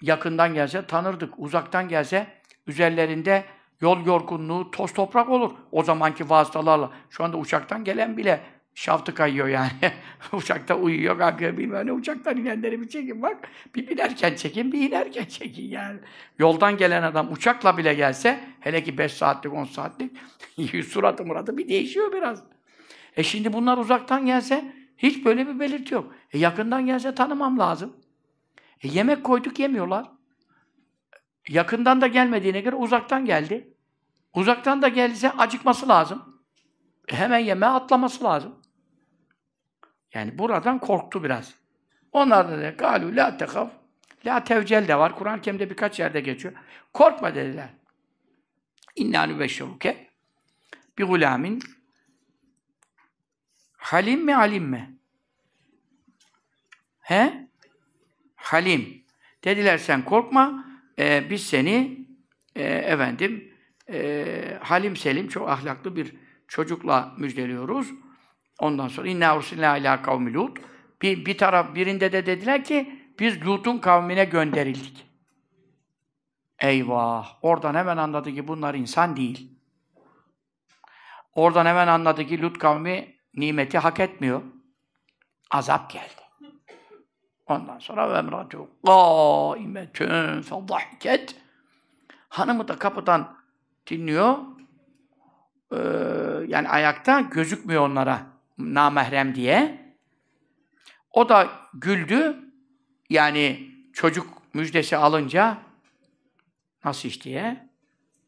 yakından 0.00 0.54
gelse 0.54 0.86
tanırdık. 0.86 1.34
Uzaktan 1.38 1.88
gelse 1.88 2.26
üzerlerinde 2.66 3.44
yol 3.82 4.06
yorgunluğu, 4.06 4.70
toz 4.70 4.92
toprak 4.92 5.28
olur. 5.28 5.52
O 5.72 5.82
zamanki 5.82 6.30
vasıtalarla. 6.30 6.90
Şu 7.10 7.24
anda 7.24 7.36
uçaktan 7.36 7.84
gelen 7.84 8.16
bile 8.16 8.40
şaftı 8.74 9.14
kayıyor 9.14 9.48
yani. 9.48 9.70
Uçakta 10.32 10.74
uyuyor, 10.74 11.18
kalkıyor 11.18 11.56
bilmem 11.56 11.86
ne. 11.86 11.92
Uçaktan 11.92 12.36
inenleri 12.36 12.80
bir 12.80 12.88
çekin 12.88 13.22
bak. 13.22 13.48
Bir 13.74 13.88
binerken 13.88 14.34
çekin, 14.34 14.72
bir 14.72 14.88
inerken 14.88 15.24
çekin 15.24 15.68
yani. 15.68 15.98
Yoldan 16.38 16.76
gelen 16.76 17.02
adam 17.02 17.32
uçakla 17.32 17.76
bile 17.78 17.94
gelse, 17.94 18.40
hele 18.60 18.82
ki 18.82 18.98
5 18.98 19.12
saatlik, 19.12 19.52
10 19.52 19.64
saatlik, 19.64 20.12
suratı 20.84 21.24
muratı 21.24 21.58
bir 21.58 21.68
değişiyor 21.68 22.12
biraz. 22.12 22.42
E 23.16 23.22
şimdi 23.22 23.52
bunlar 23.52 23.78
uzaktan 23.78 24.26
gelse, 24.26 24.74
hiç 24.98 25.24
böyle 25.24 25.48
bir 25.48 25.60
belirti 25.60 25.94
yok. 25.94 26.14
E 26.32 26.38
yakından 26.38 26.86
gelse 26.86 27.14
tanımam 27.14 27.58
lazım. 27.58 27.96
E 28.82 28.88
yemek 28.88 29.24
koyduk 29.24 29.58
yemiyorlar. 29.58 30.06
Yakından 31.48 32.00
da 32.00 32.06
gelmediğine 32.06 32.60
göre 32.60 32.76
uzaktan 32.76 33.24
geldi. 33.24 33.71
Uzaktan 34.34 34.82
da 34.82 34.88
geldiyse 34.88 35.30
acıkması 35.30 35.88
lazım. 35.88 36.42
E 37.08 37.16
hemen 37.16 37.38
yemeğe 37.38 37.72
atlaması 37.72 38.24
lazım. 38.24 38.62
Yani 40.14 40.38
buradan 40.38 40.78
korktu 40.78 41.24
biraz. 41.24 41.54
Onlar 42.12 42.48
da 42.48 42.58
dedi, 42.58 42.76
galu 42.78 43.16
la 43.16 43.36
tekaf, 43.36 43.70
la 44.26 44.44
tevcel 44.44 44.88
de 44.88 44.98
var. 44.98 45.16
Kur'an-ı 45.16 45.40
Kerim'de 45.40 45.70
birkaç 45.70 46.00
yerde 46.00 46.20
geçiyor. 46.20 46.54
Korkma 46.92 47.34
dediler. 47.34 47.68
İnna 48.96 49.22
nübeşşeruke 49.22 50.10
bi 50.98 51.04
gulamin 51.04 51.62
Halim 53.82 54.24
mi, 54.24 54.36
alim 54.36 54.64
mi? 54.64 54.96
He? 57.00 57.48
Halim. 58.36 59.04
Dediler 59.44 59.78
sen 59.78 60.04
korkma, 60.04 60.64
e, 60.98 61.30
biz 61.30 61.46
seni 61.46 62.06
e, 62.56 62.62
efendim 62.64 63.51
e, 63.90 64.58
Halim 64.62 64.96
Selim, 64.96 65.28
çok 65.28 65.48
ahlaklı 65.48 65.96
bir 65.96 66.14
çocukla 66.48 67.12
müjdeliyoruz. 67.18 67.90
Ondan 68.58 68.88
sonra 68.88 69.08
inna 69.08 69.36
ursilna 69.36 69.76
ila 69.76 70.02
kavmi 70.02 70.34
Lut. 70.34 70.58
Bir, 71.02 71.26
bir 71.26 71.38
taraf 71.38 71.74
birinde 71.74 72.12
de 72.12 72.26
dediler 72.26 72.64
ki 72.64 73.00
biz 73.18 73.46
Lut'un 73.46 73.78
kavmine 73.78 74.24
gönderildik. 74.24 75.06
Eyvah! 76.58 77.38
Oradan 77.42 77.74
hemen 77.74 77.96
anladı 77.96 78.34
ki 78.34 78.48
bunlar 78.48 78.74
insan 78.74 79.16
değil. 79.16 79.58
Oradan 81.34 81.66
hemen 81.66 81.88
anladı 81.88 82.26
ki 82.26 82.42
Lut 82.42 82.58
kavmi 82.58 83.16
nimeti 83.34 83.78
hak 83.78 84.00
etmiyor. 84.00 84.42
Azap 85.50 85.90
geldi. 85.90 86.22
Ondan 87.46 87.78
sonra 87.78 88.12
ve 88.12 88.18
emratu 88.18 88.70
qâimetün 88.86 90.42
fedahket 90.42 91.36
Hanımı 92.28 92.68
da 92.68 92.78
kapıdan 92.78 93.36
dinliyor. 93.90 94.38
Ee, 95.72 95.76
yani 96.48 96.68
ayakta 96.68 97.20
gözükmüyor 97.20 97.82
onlara 97.88 98.26
namahrem 98.58 99.34
diye. 99.34 99.82
O 101.10 101.28
da 101.28 101.48
güldü. 101.74 102.36
Yani 103.10 103.70
çocuk 103.92 104.26
müjdesi 104.54 104.96
alınca 104.96 105.58
nasıl 106.84 107.08
iş 107.08 107.24
diye. 107.24 107.68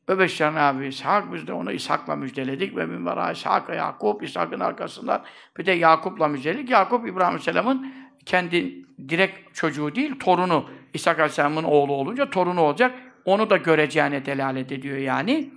Öbeşşen 0.09 0.55
abi 0.55 0.87
İshak, 0.87 1.33
biz 1.33 1.47
de 1.47 1.53
onu 1.53 1.73
İshak'la 1.73 2.17
müjdeledik 2.17 2.77
ve 2.77 2.87
min 2.87 3.07
vera 3.07 3.33
İshak'a 3.33 3.75
Yakup, 3.75 4.23
İshak'ın 4.23 4.61
arkasından 4.61 5.25
bir 5.59 5.67
de 5.67 5.73
Yakup'la 5.73 6.29
müjdeledik. 6.29 6.71
Yakup, 6.71 7.09
İbrahim 7.09 7.27
Aleyhisselam'ın 7.27 7.95
kendi 8.27 8.85
direkt 9.09 9.55
çocuğu 9.55 9.95
değil, 9.95 10.19
torunu. 10.19 10.71
İshak 10.95 11.19
Aleyhisselam'ın 11.19 11.65
oğlu 11.65 11.93
olunca 11.93 12.31
torunu 12.31 12.61
olacak. 12.61 12.99
Onu 13.25 13.51
da 13.51 13.57
göreceğine 13.57 14.27
delalet 14.27 14.73
ediyor 14.73 14.97
yani. 14.97 15.51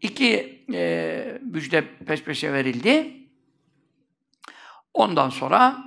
İki 0.00 0.64
e, 0.72 1.38
müjde 1.42 1.98
peş 1.98 2.22
peşe 2.22 2.52
verildi. 2.52 3.16
Ondan 4.94 5.30
sonra 5.30 5.84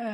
e, 0.00 0.06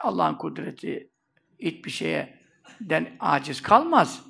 Allah'ın 0.00 0.34
kudreti 0.34 1.10
hiçbir 1.58 1.90
şeye 1.90 2.40
den 2.80 3.16
aciz 3.20 3.62
kalmaz. 3.62 4.22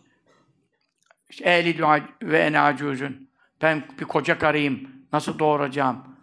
İşte, 1.31 1.45
Ehli 1.45 2.03
ve 2.23 2.39
ene 2.39 2.61
acuzun. 2.61 3.31
Ben 3.63 3.85
bir 4.01 4.05
koca 4.05 4.39
karıyım. 4.39 4.91
Nasıl 5.13 5.39
doğuracağım? 5.39 6.17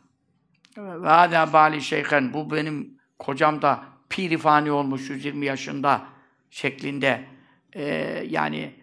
Ve 0.77 1.07
hâdâ 1.07 1.53
bâli 1.53 1.81
şeyhen. 1.81 2.33
Bu 2.33 2.51
benim 2.51 2.99
kocam 3.19 3.61
da 3.61 3.96
pirifani 4.09 4.71
olmuş 4.71 5.09
120 5.09 5.45
yaşında 5.45 6.05
şeklinde. 6.49 7.25
Ee, 7.73 7.83
yani 8.29 8.75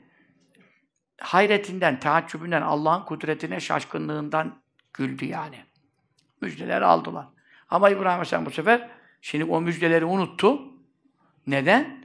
hayretinden, 1.20 2.01
taaccübünden, 2.01 2.62
Allah'ın 2.62 3.05
kudretine, 3.05 3.61
şaşkınlığından 3.61 4.59
güldü 4.93 5.25
yani. 5.25 5.64
Müjdeleri 6.41 6.85
aldılar. 6.85 7.27
Ama 7.70 7.91
İbrahim 7.91 8.07
Aleyhisselam 8.07 8.47
bu 8.47 8.51
sefer 8.51 8.91
şimdi 9.20 9.45
o 9.45 9.61
müjdeleri 9.61 10.05
unuttu. 10.05 10.62
Neden? 11.47 12.05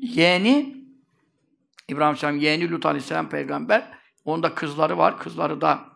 Yeğeni 0.00 0.76
İbrahim 1.88 2.02
Aleyhisselam 2.02 2.36
yeğeni 2.36 2.70
Lut 2.70 2.86
Aleyhisselam 2.86 3.28
peygamber. 3.28 3.88
Onda 4.24 4.54
kızları 4.54 4.98
var. 4.98 5.18
Kızları 5.18 5.60
da 5.60 5.95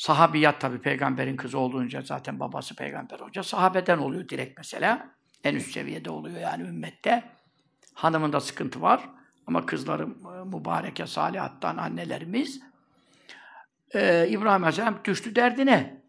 sahabiyat 0.00 0.60
tabi 0.60 0.78
peygamberin 0.78 1.36
kızı 1.36 1.58
olduğunca 1.58 2.02
zaten 2.02 2.40
babası 2.40 2.76
peygamber 2.76 3.20
olunca 3.20 3.42
sahabeden 3.42 3.98
oluyor 3.98 4.28
direkt 4.28 4.58
mesela. 4.58 5.08
En 5.44 5.54
üst 5.54 5.72
seviyede 5.72 6.10
oluyor 6.10 6.40
yani 6.40 6.62
ümmette. 6.62 7.24
Hanımında 7.94 8.40
sıkıntı 8.40 8.82
var. 8.82 9.08
Ama 9.46 9.66
kızları 9.66 10.06
mübareke 10.44 11.06
salihattan 11.06 11.76
annelerimiz. 11.76 12.60
Ee, 13.94 14.28
İbrahim 14.28 14.62
Aleyhisselam 14.62 14.98
düştü 15.04 15.36
derdine. 15.36 16.02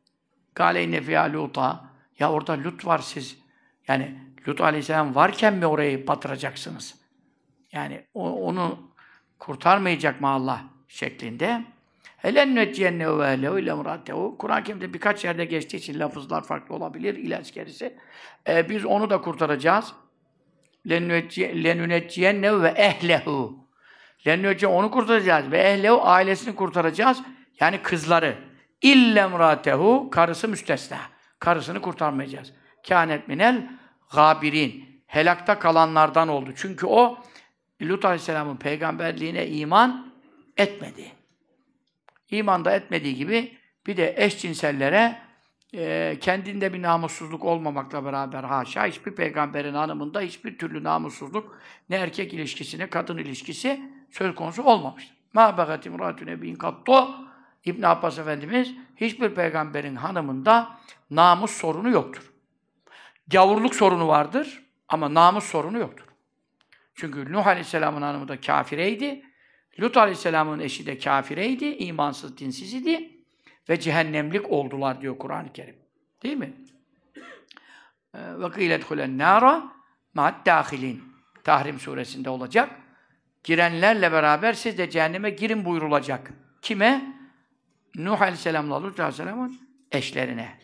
Gâle-i 0.55 1.01
fiyâ 1.01 1.33
Lut'a. 1.33 1.85
Ya 2.19 2.31
orada 2.31 2.53
Lut 2.57 2.85
var 2.85 2.99
siz. 2.99 3.37
Yani 3.87 4.19
Lut 4.47 4.61
Aleyhisselam 4.61 5.15
varken 5.15 5.53
mi 5.53 5.65
orayı 5.65 6.07
batıracaksınız? 6.07 6.95
Yani 7.71 8.05
o, 8.13 8.31
onu 8.31 8.91
kurtarmayacak 9.39 10.21
mı 10.21 10.27
Allah 10.27 10.61
şeklinde? 10.87 11.65
Helen 12.21 12.55
nüccenne 12.55 13.17
ve 13.17 13.33
ehlehu 13.33 13.59
ile 13.59 13.73
muratehu. 13.73 14.35
Kur'an-ı 14.37 14.63
Kerim'de 14.63 14.93
birkaç 14.93 15.25
yerde 15.25 15.45
geçtiği 15.45 15.77
için 15.77 15.99
lafızlar 15.99 16.43
farklı 16.43 16.75
olabilir, 16.75 17.15
ilaç 17.15 17.53
gerisi. 17.53 17.97
Ee, 18.47 18.69
biz 18.69 18.85
onu 18.85 19.09
da 19.09 19.21
kurtaracağız. 19.21 19.93
Lenünecciyenne 20.89 22.61
ve 22.61 22.67
ehlehu. 22.67 23.67
Lenünecce 24.27 24.67
onu 24.67 24.91
kurtaracağız 24.91 25.51
ve 25.51 25.57
ehlehu 25.57 26.01
ailesini 26.03 26.55
kurtaracağız. 26.55 27.21
Yani 27.59 27.81
kızları. 27.81 28.35
İlle 28.81 29.27
muratehu 29.27 30.09
karısı 30.11 30.47
müstesna. 30.47 30.97
Karısını 31.39 31.81
kurtarmayacağız. 31.81 32.53
Kânet 32.87 33.27
minel 33.27 33.69
gabirin. 34.15 35.01
Helakta 35.07 35.59
kalanlardan 35.59 36.27
oldu. 36.27 36.49
Çünkü 36.55 36.85
o 36.85 37.17
Lut 37.81 38.05
Aleyhisselam'ın 38.05 38.57
peygamberliğine 38.57 39.47
iman 39.47 40.13
etmedi. 40.57 41.20
İman 42.31 42.65
da 42.65 42.71
etmediği 42.71 43.15
gibi 43.15 43.57
bir 43.87 43.97
de 43.97 44.15
eşcinsellere 44.17 45.21
e, 45.73 46.17
kendinde 46.21 46.73
bir 46.73 46.81
namussuzluk 46.81 47.45
olmamakla 47.45 48.05
beraber 48.05 48.43
haşa 48.43 48.85
hiçbir 48.85 49.15
peygamberin 49.15 49.73
hanımında 49.73 50.21
hiçbir 50.21 50.57
türlü 50.57 50.83
namussuzluk 50.83 51.57
ne 51.89 51.95
erkek 51.95 52.33
ilişkisi 52.33 52.79
ne 52.79 52.89
kadın 52.89 53.17
ilişkisi 53.17 53.81
söz 54.11 54.35
konusu 54.35 54.63
olmamıştır. 54.63 55.15
Ma 55.33 55.57
begat 55.57 55.85
imratü 55.85 56.25
nebiyin 56.25 56.55
katto 56.55 57.15
İbn 57.65 57.83
Abbas 57.83 58.19
Efendimiz 58.19 58.73
hiçbir 58.95 59.35
peygamberin 59.35 59.95
hanımında 59.95 60.77
namus 61.09 61.51
sorunu 61.51 61.89
yoktur. 61.89 62.31
Gavurluk 63.27 63.75
sorunu 63.75 64.07
vardır 64.07 64.63
ama 64.89 65.13
namus 65.13 65.43
sorunu 65.43 65.77
yoktur. 65.77 66.05
Çünkü 66.95 67.33
Nuh 67.33 67.47
Aleyhisselam'ın 67.47 68.01
hanımı 68.01 68.27
da 68.27 68.39
kafireydi. 68.39 69.25
Lut 69.79 69.97
Aleyhisselam'ın 69.97 70.59
eşi 70.59 70.85
de 70.85 70.97
kafireydi, 70.97 71.65
imansız, 71.65 72.37
dinsiz 72.37 72.73
idi 72.73 73.11
ve 73.69 73.79
cehennemlik 73.79 74.51
oldular 74.51 75.01
diyor 75.01 75.17
Kur'an-ı 75.17 75.53
Kerim. 75.53 75.75
Değil 76.23 76.37
mi? 76.37 76.53
Ve 78.15 78.51
kıylet 78.51 78.83
hulen 78.83 79.17
nara 79.17 79.73
ma'at 80.13 80.45
dâhilin. 80.45 81.03
Tahrim 81.43 81.79
suresinde 81.79 82.29
olacak. 82.29 82.69
Girenlerle 83.43 84.11
beraber 84.11 84.53
siz 84.53 84.77
de 84.77 84.89
cehenneme 84.89 85.29
girin 85.29 85.65
buyurulacak. 85.65 86.31
Kime? 86.61 87.15
Nuh 87.95 88.21
Aleyhisselam'la 88.21 88.83
Lut 88.83 88.99
Aleyhisselam'ın 88.99 89.59
eşlerine. 89.91 90.59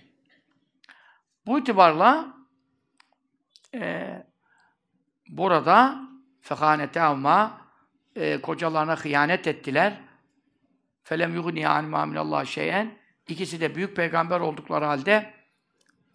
Bu 1.46 1.60
itibarla 1.60 2.38
e, 3.74 4.14
burada 5.30 6.00
fehanetehuma 6.42 7.67
e, 8.18 8.42
kocalarına 8.42 8.96
hıyanet 8.96 9.48
ettiler. 9.48 9.94
Felem 11.04 11.36
yughni 11.36 11.68
anima 11.68 12.06
minallah 12.06 12.46
şeyen. 12.46 12.92
İkisi 13.28 13.62
de 13.62 13.76
büyük 13.76 13.96
peygamber 13.96 14.40
oldukları 14.40 14.86
halde 14.86 15.34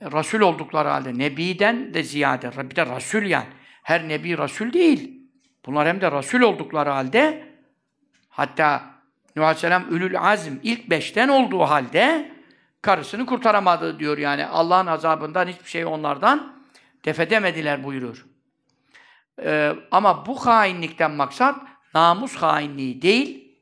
e, 0.01 0.13
Rasul 0.13 0.41
oldukları 0.41 0.89
halde 0.89 1.19
Nebi'den 1.19 1.95
de 1.95 2.03
ziyade 2.03 2.71
bir 2.71 2.77
de 2.77 2.87
Rasul 2.87 3.23
yani. 3.23 3.49
Her 3.83 4.09
Nebi 4.09 4.39
Rasul 4.39 4.73
değil. 4.73 5.29
Bunlar 5.67 5.89
hem 5.89 6.01
de 6.01 6.13
Rasul 6.13 6.41
oldukları 6.41 6.91
halde 6.91 7.49
hatta 8.29 8.93
Nuh 9.37 9.45
Aleyhisselam 9.45 9.85
Ülül 9.91 10.19
Azm 10.19 10.55
ilk 10.63 10.91
beşten 10.91 11.29
olduğu 11.29 11.61
halde 11.61 12.33
karısını 12.83 13.27
kurtaramadı 13.27 13.99
diyor 13.99 14.19
yani. 14.19 14.47
Allah'ın 14.47 14.87
azabından 14.87 15.47
hiçbir 15.47 15.69
şey 15.69 15.87
onlardan 15.87 16.63
defedemediler 17.05 17.85
buyurur. 17.85 18.27
Ee, 19.45 19.73
ama 19.91 20.27
bu 20.27 20.47
hainlikten 20.47 21.11
maksat 21.11 21.72
namus 21.95 22.37
hainliği 22.37 23.03
değil, 23.03 23.59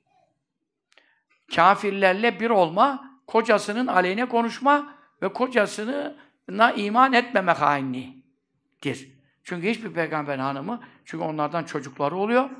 kafirlerle 1.56 2.40
bir 2.40 2.50
olma, 2.50 3.10
kocasının 3.26 3.86
aleyhine 3.86 4.28
konuşma 4.28 4.94
ve 5.22 5.32
kocasına 5.32 6.72
iman 6.76 7.12
etmeme 7.12 7.52
hainliğidir. 7.52 9.08
Çünkü 9.44 9.68
hiçbir 9.68 9.92
peygamber 9.92 10.38
hanımı, 10.38 10.80
çünkü 11.04 11.24
onlardan 11.24 11.64
çocukları 11.64 12.16
oluyor. 12.16 12.50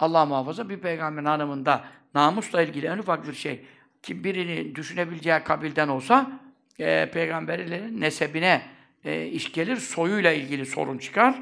Allah 0.00 0.26
muhafaza 0.26 0.68
bir 0.68 0.78
peygamberin 0.78 1.26
hanımında 1.26 1.84
namusla 2.14 2.62
ilgili 2.62 2.86
en 2.86 2.98
ufak 2.98 3.28
bir 3.28 3.32
şey 3.32 3.66
ki 4.02 4.24
birini 4.24 4.74
düşünebileceği 4.74 5.40
kabilden 5.44 5.88
olsa 5.88 6.30
e, 6.78 7.10
peygamberlerin 7.10 8.00
nesebine 8.00 8.62
e, 9.04 9.26
iş 9.26 9.52
gelir, 9.52 9.76
soyuyla 9.76 10.32
ilgili 10.32 10.66
sorun 10.66 10.98
çıkar. 10.98 11.34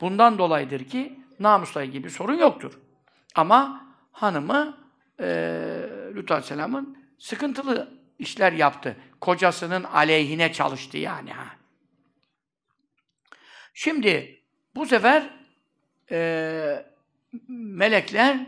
Bundan 0.00 0.38
dolayıdır 0.38 0.84
ki 0.84 1.20
namusla 1.40 1.82
ilgili 1.82 2.04
bir 2.04 2.10
sorun 2.10 2.38
yoktur. 2.38 2.78
Ama 3.36 3.86
hanımı 4.12 4.78
e, 5.20 5.26
Lut 6.14 6.30
Aleyhisselam'ın 6.30 6.98
sıkıntılı 7.18 8.00
işler 8.18 8.52
yaptı. 8.52 8.96
Kocasının 9.20 9.84
aleyhine 9.84 10.52
çalıştı 10.52 10.98
yani. 10.98 11.32
ha. 11.32 11.46
Şimdi 13.74 14.42
bu 14.74 14.86
sefer 14.86 15.30
e, 16.10 16.86
melekler 17.48 18.46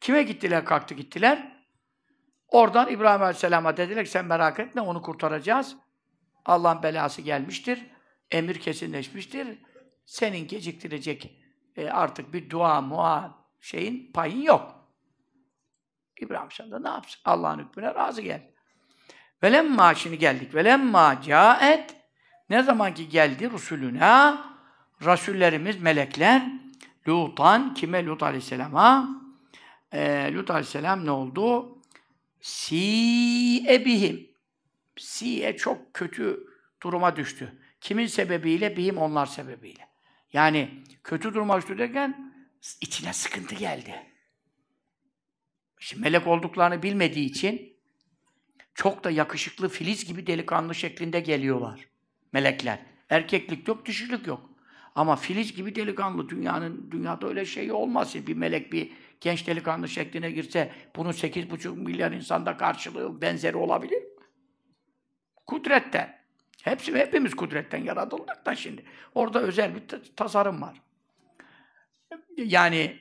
kime 0.00 0.22
gittiler, 0.22 0.64
kalktı 0.64 0.94
gittiler? 0.94 1.52
Oradan 2.48 2.90
İbrahim 2.90 3.22
Aleyhisselam'a 3.22 3.76
dediler 3.76 4.04
ki 4.04 4.10
sen 4.10 4.24
merak 4.24 4.60
etme 4.60 4.80
onu 4.80 5.02
kurtaracağız. 5.02 5.76
Allah'ın 6.44 6.82
belası 6.82 7.22
gelmiştir. 7.22 7.86
Emir 8.30 8.60
kesinleşmiştir. 8.60 9.58
Senin 10.06 10.48
geciktirecek 10.48 11.40
e, 11.76 11.88
artık 11.88 12.32
bir 12.32 12.50
dua, 12.50 12.80
mua 12.80 13.43
şeyin 13.64 14.12
payın 14.12 14.42
yok. 14.42 14.88
İbrahim 16.20 16.42
Aleyhisselam 16.42 16.70
da 16.70 16.88
ne 16.88 16.94
yapsın? 16.94 17.20
Allah'ın 17.24 17.58
hükmüne 17.58 17.94
razı 17.94 18.22
geldi. 18.22 18.54
Velemma 19.42 19.94
şimdi 19.94 20.18
geldik. 20.18 20.54
Velemma 20.54 21.22
caet 21.22 21.96
ne 22.50 22.62
zaman 22.62 22.94
ki 22.94 23.08
geldi 23.08 23.52
Resulüne 23.52 24.34
Rasullerimiz, 25.04 25.80
melekler 25.80 26.42
Lutan, 27.08 27.74
kime? 27.74 28.06
Lut 28.06 28.22
Aleyhisselam'a. 28.22 29.08
E, 29.92 30.30
Lut 30.34 30.50
Aleyhisselam 30.50 31.06
ne 31.06 31.10
oldu? 31.10 31.78
Si 32.40 33.84
bihim. 33.86 34.30
Si'e 34.96 35.56
çok 35.56 35.94
kötü 35.94 36.46
duruma 36.82 37.16
düştü. 37.16 37.60
Kimin 37.80 38.06
sebebiyle? 38.06 38.76
Bihim 38.76 38.98
onlar 38.98 39.26
sebebiyle. 39.26 39.88
Yani 40.32 40.82
kötü 41.04 41.34
duruma 41.34 41.56
düştü 41.56 41.78
derken 41.78 42.33
içine 42.80 43.12
sıkıntı 43.12 43.54
geldi. 43.54 43.94
Şimdi 45.78 46.02
melek 46.02 46.26
olduklarını 46.26 46.82
bilmediği 46.82 47.26
için 47.26 47.76
çok 48.74 49.04
da 49.04 49.10
yakışıklı 49.10 49.68
filiz 49.68 50.04
gibi 50.04 50.26
delikanlı 50.26 50.74
şeklinde 50.74 51.20
geliyorlar. 51.20 51.88
Melekler. 52.32 52.78
Erkeklik 53.10 53.68
yok, 53.68 53.86
dişilik 53.86 54.26
yok. 54.26 54.50
Ama 54.94 55.16
filiz 55.16 55.54
gibi 55.56 55.74
delikanlı 55.74 56.28
dünyanın 56.28 56.88
dünyada 56.90 57.28
öyle 57.28 57.44
şey 57.44 57.72
olmaz. 57.72 58.14
Bir 58.26 58.36
melek 58.36 58.72
bir 58.72 58.92
genç 59.20 59.46
delikanlı 59.46 59.88
şekline 59.88 60.30
girse 60.30 60.72
bunun 60.96 61.12
8,5 61.12 61.76
milyar 61.76 62.12
insanda 62.12 62.56
karşılığı 62.56 63.20
benzeri 63.20 63.56
olabilir 63.56 64.02
mi? 64.02 64.08
Kudretten. 65.46 66.24
Hepsi 66.62 66.94
hepimiz 66.94 67.34
kudretten 67.34 67.84
yaratıldık 67.84 68.46
da 68.46 68.54
şimdi. 68.54 68.84
Orada 69.14 69.40
özel 69.40 69.74
bir 69.74 69.82
tasarım 70.16 70.62
var. 70.62 70.82
Yani 72.36 72.98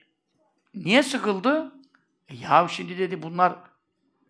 niye 0.76 1.04
sıkıldı? 1.04 1.72
E 2.30 2.36
ya 2.36 2.68
şimdi 2.68 2.98
dedi 2.98 3.24
bunlar 3.24 3.56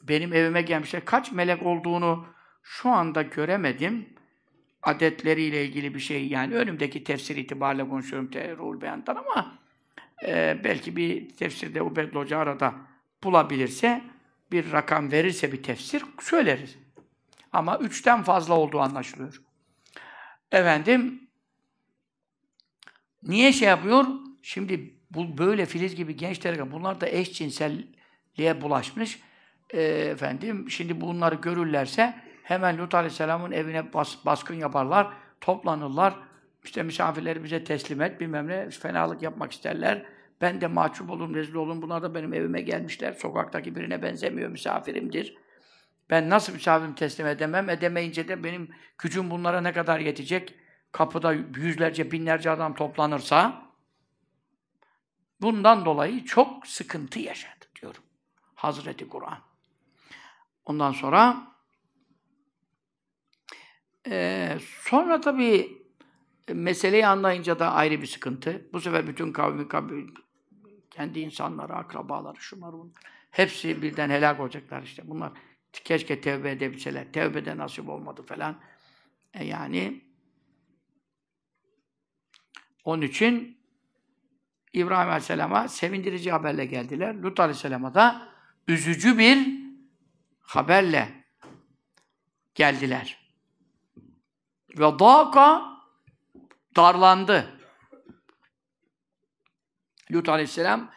benim 0.04 0.34
evime 0.34 0.62
gelmişler. 0.62 1.06
Kaç 1.06 1.32
melek 1.32 1.64
olduğunu 1.64 2.26
şu 2.64 2.90
anda 2.90 3.22
göremedim. 3.22 4.10
Adetleriyle 4.84 5.66
ilgili 5.66 5.96
bir 5.96 6.00
şey 6.00 6.28
yani 6.28 6.56
önümdeki 6.56 7.04
tefsir 7.04 7.36
itibariyle 7.36 7.90
konuşuyorum 7.90 8.30
Ruhul 8.34 8.82
Beyan'dan 8.82 9.16
ama 9.16 9.60
e, 10.26 10.62
belki 10.64 10.96
bir 10.96 11.30
tefsirde 11.36 11.82
Ubedli 11.82 12.16
Hoca 12.16 12.38
arada 12.38 12.74
bulabilirse 13.24 14.02
bir 14.52 14.72
rakam 14.72 15.12
verirse 15.12 15.52
bir 15.52 15.64
tefsir 15.64 16.04
söyleriz. 16.22 16.78
Ama 17.54 17.78
üçten 17.78 18.24
fazla 18.24 18.54
olduğu 18.54 18.80
anlaşılıyor. 18.80 19.42
Efendim 20.52 21.30
niye 23.24 23.54
şey 23.54 23.68
yapıyor? 23.68 24.06
Şimdi 24.44 24.94
bu 25.12 25.38
böyle 25.38 25.66
filiz 25.66 25.96
gibi 25.96 26.16
gençler 26.16 26.72
bunlar 26.72 27.02
da 27.02 27.10
eşcinselliğe 27.10 28.62
bulaşmış. 28.62 29.20
E, 29.70 29.82
efendim 29.82 30.70
şimdi 30.70 31.02
bunları 31.02 31.36
görürlerse 31.36 32.14
hemen 32.44 32.78
Lut 32.78 32.96
Aleyhisselam'ın 32.96 33.52
evine 33.52 33.94
bas, 33.94 34.26
baskın 34.26 34.56
yaparlar, 34.56 35.08
toplanırlar. 35.41 36.14
İşte 36.64 36.84
misafirleri 36.84 37.44
bize 37.44 37.64
teslim 37.64 38.02
et, 38.02 38.22
bilmem 38.22 38.48
ne, 38.48 38.70
fenalık 38.70 39.22
yapmak 39.22 39.52
isterler. 39.52 40.06
Ben 40.41 40.62
de 40.62 40.68
mahcup 40.68 41.10
olun, 41.10 41.34
rezil 41.34 41.56
olun. 41.56 41.82
Bunlar 41.82 42.02
da 42.02 42.16
benim 42.16 42.34
evime 42.34 42.62
gelmişler. 42.62 43.14
Sokaktaki 43.14 43.76
birine 43.76 44.02
benzemiyor, 44.02 44.50
misafirimdir. 44.50 45.38
Ben 46.10 46.30
nasıl 46.30 46.54
misafirimi 46.54 46.96
teslim 46.96 47.28
edemem? 47.28 47.70
Edemeyince 47.70 48.28
de 48.28 48.44
benim 48.44 48.70
gücüm 48.98 49.30
bunlara 49.30 49.62
ne 49.62 49.74
kadar 49.74 50.00
yetecek? 50.00 50.56
Kapıda 50.91 51.34
yüzlerce, 51.56 52.12
binlerce 52.12 52.50
adam 52.50 52.76
toplanırsa 52.76 53.72
bundan 55.44 55.86
dolayı 55.86 56.26
çok 56.26 56.68
sıkıntı 56.68 57.20
yaşadı 57.20 57.66
diyorum. 57.82 58.04
Hazreti 58.56 59.10
Kur'an. 59.10 59.39
Ondan 60.66 60.91
sonra 60.91 61.48
e, 64.08 64.58
sonra 64.82 65.22
tabii 65.22 65.84
meseleyi 66.50 67.08
anlayınca 67.08 67.60
da 67.60 67.72
ayrı 67.72 68.02
bir 68.02 68.08
sıkıntı. 68.08 68.70
Bu 68.74 68.82
sefer 68.82 69.08
bütün 69.08 69.32
kavmi, 69.32 69.68
kavmi 69.68 70.06
kendi 70.89 71.20
insanları, 71.20 71.74
akrabaları, 71.74 72.41
şunlar 72.41 72.74
bunlar. 72.74 72.94
Hepsi 73.32 73.82
birden 73.82 74.10
helak 74.10 74.39
olacaklar 74.39 74.84
işte. 74.84 75.04
Bunlar 75.06 75.32
keşke 75.72 76.22
tevbe 76.22 76.52
edebilseler. 76.52 77.12
Tevbe 77.14 77.46
de 77.46 77.58
nasip 77.58 77.89
olmadı 77.89 78.24
falan. 78.24 78.60
E 79.34 79.46
yani 79.46 80.02
onun 82.84 83.02
için 83.02 83.62
İbrahim 84.74 85.09
Aleyhisselam'a 85.09 85.67
sevindirici 85.67 86.32
haberle 86.32 86.65
geldiler. 86.65 87.15
Lut 87.15 87.39
Aleyhisselam'a 87.39 87.93
da 87.93 88.28
üzücü 88.67 89.17
bir 89.17 89.47
haberle 90.41 91.26
geldiler. 92.55 93.17
Ve 94.78 94.99
dâka 94.99 95.61
darlandı. 96.76 97.59
Lut 100.11 100.30
Aleyhisselam 100.30 100.91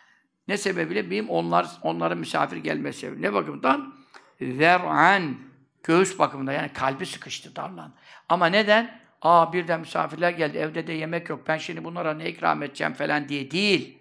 ne 0.48 0.56
sebebiyle? 0.56 1.10
Benim 1.10 1.30
onlar, 1.30 1.66
onların 1.82 2.18
misafir 2.18 2.56
gelmesi 2.56 2.98
sebebi. 2.98 3.22
Ne 3.22 3.32
bakımdan? 3.32 3.94
Zer'an. 4.40 5.36
Göğüs 5.82 6.18
bakımında 6.18 6.52
yani 6.52 6.72
kalbi 6.72 7.06
sıkıştı, 7.06 7.56
darlan. 7.56 7.94
Ama 8.28 8.46
neden? 8.46 9.05
Aa 9.26 9.52
birden 9.52 9.80
misafirler 9.80 10.30
geldi, 10.30 10.58
evde 10.58 10.86
de 10.86 10.92
yemek 10.92 11.28
yok, 11.28 11.48
ben 11.48 11.58
şimdi 11.58 11.84
bunlara 11.84 12.14
ne 12.14 12.28
ikram 12.28 12.62
edeceğim 12.62 12.92
falan 12.94 13.28
diye 13.28 13.50
değil. 13.50 13.98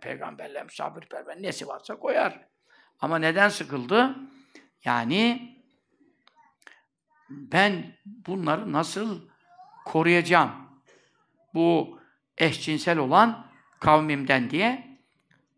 Peygamberler 0.00 0.64
misafirperver 0.64 1.42
nesi 1.42 1.68
varsa 1.68 1.96
koyar. 1.96 2.40
Ama 3.00 3.18
neden 3.18 3.48
sıkıldı? 3.48 4.16
Yani 4.84 5.52
ben 7.30 7.96
bunları 8.06 8.72
nasıl 8.72 9.28
koruyacağım? 9.84 10.50
Bu 11.54 12.00
eşcinsel 12.38 12.98
olan 12.98 13.46
kavmimden 13.80 14.50
diye 14.50 14.98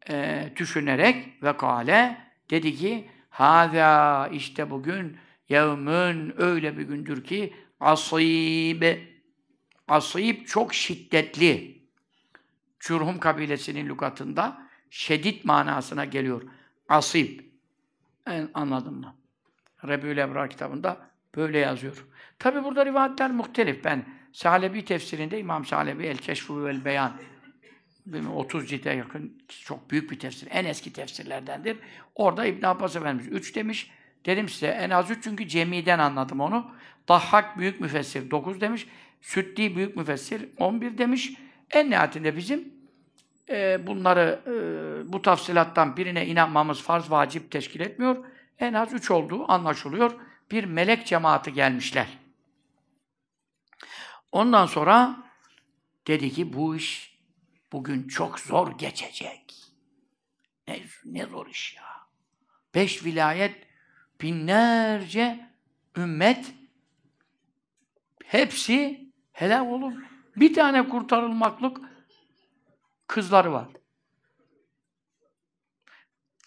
e, 0.08 0.44
düşünerek 0.56 1.42
ve 1.42 1.56
kale 1.56 2.18
dedi 2.50 2.74
ki 2.74 3.10
Hâzâ 3.30 4.28
işte 4.32 4.70
bugün 4.70 5.18
yevmün 5.48 6.42
öyle 6.42 6.78
bir 6.78 6.82
gündür 6.82 7.24
ki 7.24 7.65
asîb 7.80 8.82
asîb 9.88 10.46
çok 10.46 10.74
şiddetli. 10.74 11.82
Çurhum 12.78 13.18
kabilesinin 13.18 13.88
lügatında 13.88 14.68
şedid 14.90 15.44
manasına 15.44 16.04
geliyor. 16.04 16.42
Asib. 16.88 17.40
En, 18.26 18.50
anladın 18.54 18.94
mı? 18.94 19.14
Rebül 19.84 20.18
Ebrar 20.18 20.50
kitabında 20.50 21.10
böyle 21.36 21.58
yazıyor. 21.58 22.06
Tabi 22.38 22.64
burada 22.64 22.86
rivayetler 22.86 23.30
muhtelif. 23.30 23.84
Ben 23.84 24.04
Salebi 24.32 24.84
tefsirinde 24.84 25.38
İmam 25.38 25.64
Salebi 25.64 26.06
El 26.06 26.16
Keşfu 26.16 26.64
vel 26.64 26.84
Beyan 26.84 27.12
30 28.34 28.68
cilde 28.68 28.90
yakın 28.90 29.42
çok 29.48 29.90
büyük 29.90 30.10
bir 30.10 30.18
tefsir. 30.18 30.48
En 30.50 30.64
eski 30.64 30.92
tefsirlerdendir. 30.92 31.76
Orada 32.14 32.46
İbn 32.46 32.66
Abbas 32.66 32.96
Efendimiz 32.96 33.32
3 33.32 33.54
demiş. 33.54 33.90
Dedim 34.26 34.48
size 34.48 34.66
en 34.66 34.90
az 34.90 35.10
3 35.10 35.24
çünkü 35.24 35.48
cemiden 35.48 35.98
anladım 35.98 36.40
onu. 36.40 36.70
Dahhak 37.08 37.58
büyük 37.58 37.80
müfessir 37.80 38.30
9 38.30 38.60
demiş. 38.60 38.86
Süddi 39.20 39.76
büyük 39.76 39.96
müfessir 39.96 40.48
11 40.58 40.98
demiş. 40.98 41.32
En 41.70 41.90
nihayetinde 41.90 42.36
bizim 42.36 42.72
e, 43.48 43.86
bunları 43.86 44.40
e, 44.46 45.12
bu 45.12 45.22
tafsilattan 45.22 45.96
birine 45.96 46.26
inanmamız 46.26 46.82
farz 46.82 47.10
vacip 47.10 47.50
teşkil 47.50 47.80
etmiyor. 47.80 48.24
En 48.58 48.72
az 48.72 48.92
3 48.92 49.10
olduğu 49.10 49.52
anlaşılıyor. 49.52 50.12
Bir 50.50 50.64
melek 50.64 51.06
cemaati 51.06 51.52
gelmişler. 51.52 52.06
Ondan 54.32 54.66
sonra 54.66 55.16
dedi 56.06 56.30
ki 56.30 56.52
bu 56.52 56.76
iş 56.76 57.18
bugün 57.72 58.08
çok 58.08 58.40
zor 58.40 58.78
geçecek. 58.78 59.54
Ne, 60.68 60.80
ne 61.04 61.26
zor 61.26 61.46
iş 61.46 61.76
ya. 61.76 61.82
Beş 62.74 63.04
vilayet, 63.04 63.66
binlerce 64.20 65.50
ümmet 65.96 66.52
hepsi 68.26 69.10
helal 69.32 69.66
olur. 69.66 69.92
Bir 70.36 70.54
tane 70.54 70.88
kurtarılmaklık 70.88 71.80
kızları 73.06 73.52
var. 73.52 73.68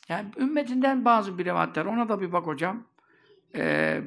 Yani 0.09 0.29
ümmetinden 0.37 1.05
bazı 1.05 1.37
bir 1.37 1.45
rivayetler, 1.45 1.85
ona 1.85 2.09
da 2.09 2.21
bir 2.21 2.31
bak 2.31 2.47
hocam. 2.47 2.83
Ee, 3.55 4.01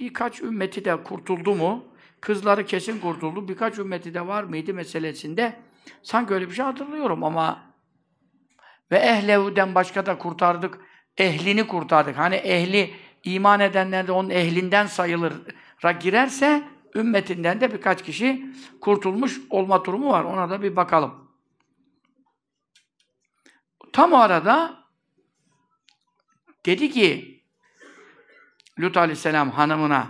birkaç 0.00 0.42
ümmeti 0.42 0.84
de 0.84 1.02
kurtuldu 1.02 1.54
mu? 1.54 1.84
Kızları 2.20 2.66
kesin 2.66 3.00
kurtuldu. 3.00 3.48
Birkaç 3.48 3.78
ümmeti 3.78 4.14
de 4.14 4.26
var 4.26 4.44
mıydı 4.44 4.74
meselesinde? 4.74 5.56
Sanki 6.02 6.34
öyle 6.34 6.48
bir 6.48 6.54
şey 6.54 6.64
hatırlıyorum 6.64 7.24
ama 7.24 7.62
ve 8.90 8.96
ehlevuden 8.98 9.74
başka 9.74 10.06
da 10.06 10.18
kurtardık. 10.18 10.78
Ehlini 11.16 11.66
kurtardık. 11.66 12.18
Hani 12.18 12.34
ehli 12.34 12.94
iman 13.24 13.60
edenler 13.60 14.06
de 14.06 14.12
onun 14.12 14.30
ehlinden 14.30 14.86
sayılır 14.86 15.32
girerse 16.00 16.62
ümmetinden 16.94 17.60
de 17.60 17.72
birkaç 17.72 18.04
kişi 18.04 18.46
kurtulmuş 18.80 19.40
olma 19.50 19.84
durumu 19.84 20.08
var. 20.08 20.24
Ona 20.24 20.50
da 20.50 20.62
bir 20.62 20.76
bakalım. 20.76 21.30
Tam 23.92 24.12
o 24.12 24.16
arada 24.16 24.84
dedi 26.66 26.90
ki 26.90 27.40
Lut 28.80 28.96
Aleyhisselam 28.96 29.50
hanımına 29.50 30.08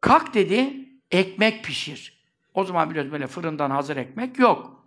kalk 0.00 0.34
dedi 0.34 0.88
ekmek 1.10 1.64
pişir. 1.64 2.18
O 2.54 2.64
zaman 2.64 2.90
biliyoruz 2.90 3.12
böyle 3.12 3.26
fırından 3.26 3.70
hazır 3.70 3.96
ekmek 3.96 4.38
yok. 4.38 4.84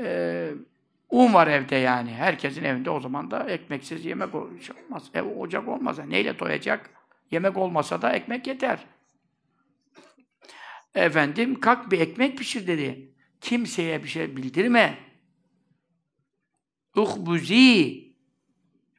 Ee, 0.00 0.50
un 1.10 1.34
var 1.34 1.46
evde 1.46 1.76
yani. 1.76 2.10
Herkesin 2.10 2.64
evinde 2.64 2.90
o 2.90 3.00
zaman 3.00 3.30
da 3.30 3.50
ekmeksiz 3.50 4.04
yemek 4.04 4.30
şey 4.32 4.84
olmaz. 4.84 5.10
Ev 5.14 5.22
ocak 5.22 5.68
olmaz. 5.68 5.98
Neyle 5.98 6.38
doyacak? 6.38 6.90
Yemek 7.30 7.56
olmasa 7.56 8.02
da 8.02 8.12
ekmek 8.12 8.46
yeter. 8.46 8.86
Efendim 10.96 11.60
kalk 11.60 11.90
bir 11.90 12.00
ekmek 12.00 12.38
pişir 12.38 12.66
dedi. 12.66 13.14
Kimseye 13.40 14.02
bir 14.02 14.08
şey 14.08 14.36
bildirme. 14.36 14.98
Uhbuzi 16.96 18.06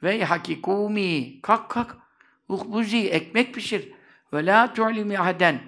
ve 0.03 0.23
hakikumi. 0.23 1.41
Kalk 1.41 1.69
kalk. 1.69 1.97
Uhbuzi 2.49 3.09
ekmek 3.09 3.53
pişir. 3.53 3.91
Ve 4.33 4.45
la 4.45 4.73
tu'limi 4.73 5.19
ahaden. 5.19 5.61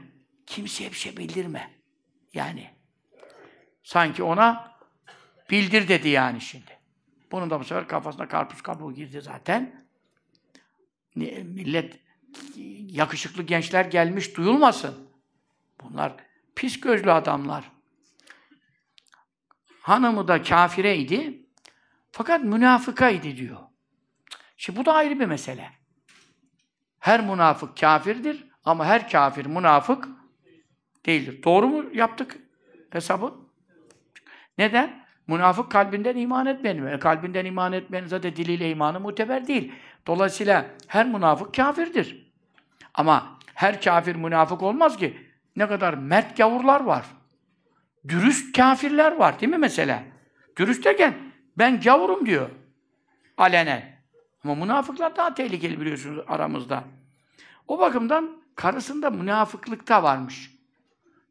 Kimseye 0.45 0.89
bir 0.89 0.95
şey 0.95 1.17
bildirme. 1.17 1.71
Yani 2.33 2.69
sanki 3.83 4.23
ona 4.23 4.77
bildir 5.49 5.87
dedi 5.87 6.09
yani 6.09 6.41
şimdi. 6.41 6.79
Bunun 7.31 7.49
da 7.49 7.59
bu 7.59 7.63
sefer 7.63 7.87
kafasına 7.87 8.27
karpuz 8.27 8.61
kabuğu 8.61 8.93
girdi 8.93 9.21
zaten. 9.21 9.85
Millet 11.15 11.99
yakışıklı 12.87 13.43
gençler 13.43 13.85
gelmiş 13.85 14.37
duyulmasın. 14.37 15.08
Bunlar 15.83 16.13
pis 16.55 16.79
gözlü 16.79 17.11
adamlar. 17.11 17.71
Hanımı 19.81 20.27
da 20.27 20.43
kafireydi. 20.43 21.45
Fakat 22.11 22.43
münafıkaydı 22.43 23.37
diyor. 23.37 23.59
Şimdi 24.57 24.79
bu 24.79 24.85
da 24.85 24.93
ayrı 24.93 25.19
bir 25.19 25.25
mesele. 25.25 25.69
Her 26.99 27.21
münafık 27.21 27.77
kafirdir 27.77 28.47
ama 28.65 28.85
her 28.85 29.09
kafir 29.09 29.45
münafık 29.45 30.07
değildir. 31.05 31.43
Doğru 31.43 31.67
mu 31.67 31.85
yaptık 31.93 32.37
hesabı? 32.89 33.33
Neden? 34.57 35.05
Münafık 35.27 35.71
kalbinden 35.71 36.15
iman 36.15 36.45
etmeyen. 36.45 36.85
E, 36.85 36.99
kalbinden 36.99 37.45
iman 37.45 37.73
etmeyen 37.73 38.05
zaten 38.05 38.35
diliyle 38.35 38.69
imanı 38.69 38.99
muteber 38.99 39.47
değil. 39.47 39.73
Dolayısıyla 40.07 40.65
her 40.87 41.07
münafık 41.07 41.53
kafirdir. 41.53 42.31
Ama 42.93 43.39
her 43.53 43.81
kafir 43.81 44.15
münafık 44.15 44.61
olmaz 44.61 44.97
ki. 44.97 45.28
Ne 45.59 45.67
kadar 45.67 45.93
mert 45.93 46.37
gavurlar 46.37 46.81
var. 46.81 47.05
Dürüst 48.07 48.57
kafirler 48.57 49.11
var 49.11 49.39
değil 49.39 49.51
mi 49.51 49.57
mesela? 49.57 50.03
Dürüst 50.57 50.85
derken 50.85 51.17
ben 51.57 51.81
gavurum 51.81 52.25
diyor. 52.25 52.49
Alenen. 53.37 53.99
Ama 54.43 54.55
münafıklar 54.55 55.15
daha 55.15 55.33
tehlikeli 55.33 55.81
biliyorsunuz 55.81 56.23
aramızda. 56.27 56.83
O 57.67 57.79
bakımdan 57.79 58.43
karısında 58.55 59.09
münafıklıkta 59.09 60.03
varmış. 60.03 60.51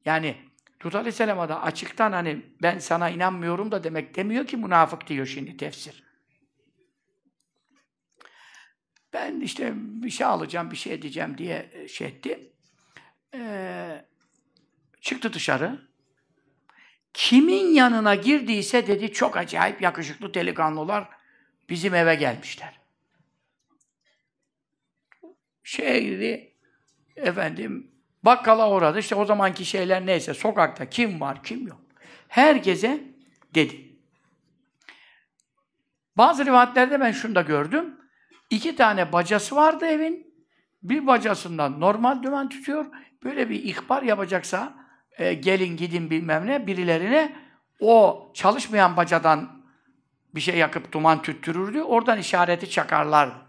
Yani 0.04 0.36
Lut 0.84 0.94
Aleyhisselam'a 0.94 1.48
da 1.48 1.62
açıktan 1.62 2.12
hani 2.12 2.42
ben 2.62 2.78
sana 2.78 3.10
inanmıyorum 3.10 3.72
da 3.72 3.84
demek 3.84 4.16
demiyor 4.16 4.46
ki 4.46 4.56
münafık 4.56 5.06
diyor 5.06 5.26
şimdi 5.26 5.56
tefsir. 5.56 6.02
Ben 9.12 9.40
işte 9.40 9.72
bir 9.74 10.10
şey 10.10 10.26
alacağım, 10.26 10.70
bir 10.70 10.76
şey 10.76 10.94
edeceğim 10.94 11.38
diye 11.38 11.70
e, 11.72 11.88
şey 11.88 12.08
etti. 12.08 12.52
Ee, 13.34 14.04
çıktı 15.08 15.32
dışarı. 15.32 15.78
Kimin 17.14 17.66
yanına 17.74 18.14
girdiyse 18.14 18.86
dedi 18.86 19.12
çok 19.12 19.36
acayip 19.36 19.82
yakışıklı 19.82 20.34
delikanlılar 20.34 21.08
bizim 21.68 21.94
eve 21.94 22.14
gelmişler. 22.14 22.80
Şeye 25.64 26.00
girdi, 26.00 26.52
efendim 27.16 27.90
bakkala 28.22 28.70
uğradı. 28.70 28.98
İşte 28.98 29.14
o 29.14 29.24
zamanki 29.24 29.64
şeyler 29.64 30.06
neyse, 30.06 30.34
sokakta 30.34 30.90
kim 30.90 31.20
var, 31.20 31.42
kim 31.42 31.66
yok. 31.66 31.80
Herkese 32.28 33.00
dedi. 33.54 33.88
Bazı 36.16 36.46
rivayetlerde 36.46 37.00
ben 37.00 37.12
şunu 37.12 37.34
da 37.34 37.42
gördüm. 37.42 38.00
İki 38.50 38.76
tane 38.76 39.12
bacası 39.12 39.56
vardı 39.56 39.86
evin. 39.86 40.34
Bir 40.82 41.06
bacasından 41.06 41.80
normal 41.80 42.22
dümen 42.22 42.48
tutuyor. 42.48 42.86
Böyle 43.24 43.50
bir 43.50 43.62
ihbar 43.62 44.02
yapacaksa 44.02 44.77
e, 45.18 45.34
gelin 45.34 45.76
gidin 45.76 46.10
bilmem 46.10 46.46
ne 46.46 46.66
birilerine 46.66 47.36
o 47.80 48.30
çalışmayan 48.34 48.96
bacadan 48.96 49.62
bir 50.34 50.40
şey 50.40 50.56
yakıp 50.56 50.92
duman 50.92 51.22
tüttürürdü. 51.22 51.82
Oradan 51.82 52.18
işareti 52.18 52.70
çakarlar. 52.70 53.48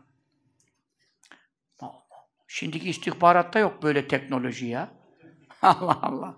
Şimdiki 2.52 2.90
istihbaratta 2.90 3.60
yok 3.60 3.84
böyle 3.84 4.08
teknoloji 4.08 4.66
ya. 4.66 4.92
Allah 5.62 6.00
Allah. 6.02 6.36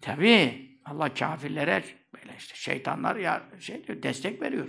Tabii 0.00 0.70
Allah 0.84 1.14
kafirlere 1.14 1.84
böyle 2.14 2.36
işte 2.38 2.54
şeytanlar 2.54 3.16
ya 3.16 3.42
şey 3.60 3.86
diyor, 3.86 4.02
destek 4.02 4.42
veriyor. 4.42 4.68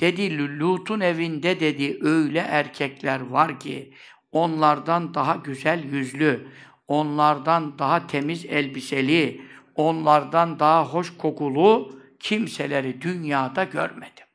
Dedi 0.00 0.58
Lut'un 0.58 1.00
evinde 1.00 1.60
dedi 1.60 1.98
öyle 2.02 2.38
erkekler 2.38 3.20
var 3.20 3.60
ki 3.60 3.94
onlardan 4.32 5.14
daha 5.14 5.36
güzel 5.36 5.84
yüzlü, 5.84 6.48
onlardan 6.88 7.78
daha 7.78 8.06
temiz 8.06 8.44
elbiseli, 8.44 9.42
onlardan 9.74 10.58
daha 10.58 10.84
hoş 10.84 11.16
kokulu 11.16 12.00
kimseleri 12.20 13.00
dünyada 13.00 13.64
görmedim. 13.64 14.26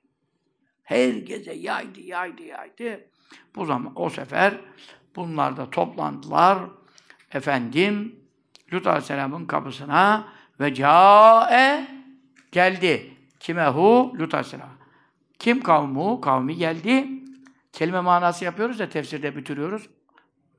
Herkese 0.84 1.54
yaydı, 1.54 2.00
yaydı, 2.00 2.44
yaydı. 2.44 3.10
Bu 3.56 3.66
zaman 3.66 3.94
o 3.96 4.10
sefer 4.10 4.62
bunlar 5.16 5.58
da 5.58 5.70
toplandılar. 5.70 6.60
Efendim 7.34 8.16
Lut 8.74 8.88
Aleyhisselam'ın 8.88 9.46
kapısına 9.46 10.28
ve 10.60 10.74
cae 10.74 11.88
geldi. 12.52 13.14
Kime 13.40 13.68
hu? 13.68 14.14
Lut 14.20 14.34
Aleyhisselam. 14.34 14.70
Kim 15.40 15.62
kavmu? 15.62 16.22
Kavmi 16.22 16.56
geldi. 16.56 17.08
Kelime 17.74 18.02
manası 18.02 18.46
yapıyoruz 18.46 18.80
da 18.80 18.90
tefsirde 18.90 19.36
bitiriyoruz. 19.36 19.90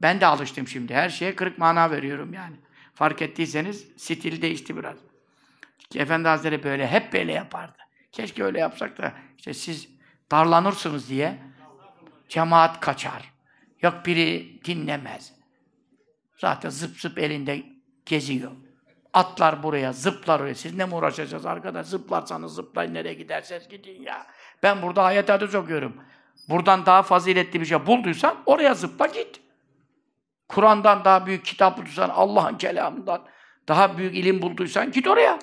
Ben 0.02 0.20
de 0.20 0.26
alıştım 0.26 0.68
şimdi. 0.68 0.94
Her 0.94 1.08
şeye 1.08 1.36
kırık 1.36 1.58
mana 1.58 1.90
veriyorum 1.90 2.32
yani. 2.32 2.56
Fark 2.94 3.22
ettiyseniz 3.22 3.86
stil 3.96 4.42
değişti 4.42 4.76
biraz. 4.76 4.96
Efendi 5.94 6.28
Hazretleri 6.28 6.62
böyle, 6.62 6.86
hep 6.88 7.12
böyle 7.12 7.32
yapardı. 7.32 7.78
Keşke 8.12 8.44
öyle 8.44 8.60
yapsak 8.60 8.98
da 8.98 9.12
işte 9.38 9.54
siz 9.54 9.88
darlanırsınız 10.30 11.08
diye 11.08 11.38
cemaat 12.28 12.80
kaçar. 12.80 13.32
Yok 13.82 13.94
biri 14.06 14.60
dinlemez. 14.64 15.32
Zaten 16.38 16.70
zıp 16.70 17.00
zıp 17.00 17.18
elinde 17.18 17.62
geziyor. 18.06 18.50
Atlar 19.12 19.62
buraya, 19.62 19.92
zıplar 19.92 20.40
oraya. 20.40 20.54
Siz 20.54 20.74
ne 20.74 20.84
mi 20.84 20.94
uğraşacağız 20.94 21.46
arkadaş? 21.46 21.86
Zıplarsanız 21.86 22.54
zıplayın, 22.54 22.94
nereye 22.94 23.14
giderseniz 23.14 23.68
gidin 23.68 24.02
ya. 24.02 24.26
Ben 24.62 24.82
burada 24.82 25.02
ayet 25.02 25.28
hadis 25.28 25.54
okuyorum. 25.54 25.96
Buradan 26.48 26.86
daha 26.86 27.02
faziletli 27.02 27.60
bir 27.60 27.66
şey 27.66 27.86
bulduysan 27.86 28.36
oraya 28.46 28.74
zıpla 28.74 29.06
git. 29.06 29.40
Kur'an'dan 30.50 31.04
daha 31.04 31.26
büyük 31.26 31.44
kitap 31.44 31.78
bulduysan, 31.78 32.08
Allah'ın 32.08 32.58
kelamından 32.58 33.22
daha 33.68 33.98
büyük 33.98 34.16
ilim 34.16 34.42
bulduysan 34.42 34.92
git 34.92 35.06
oraya. 35.06 35.38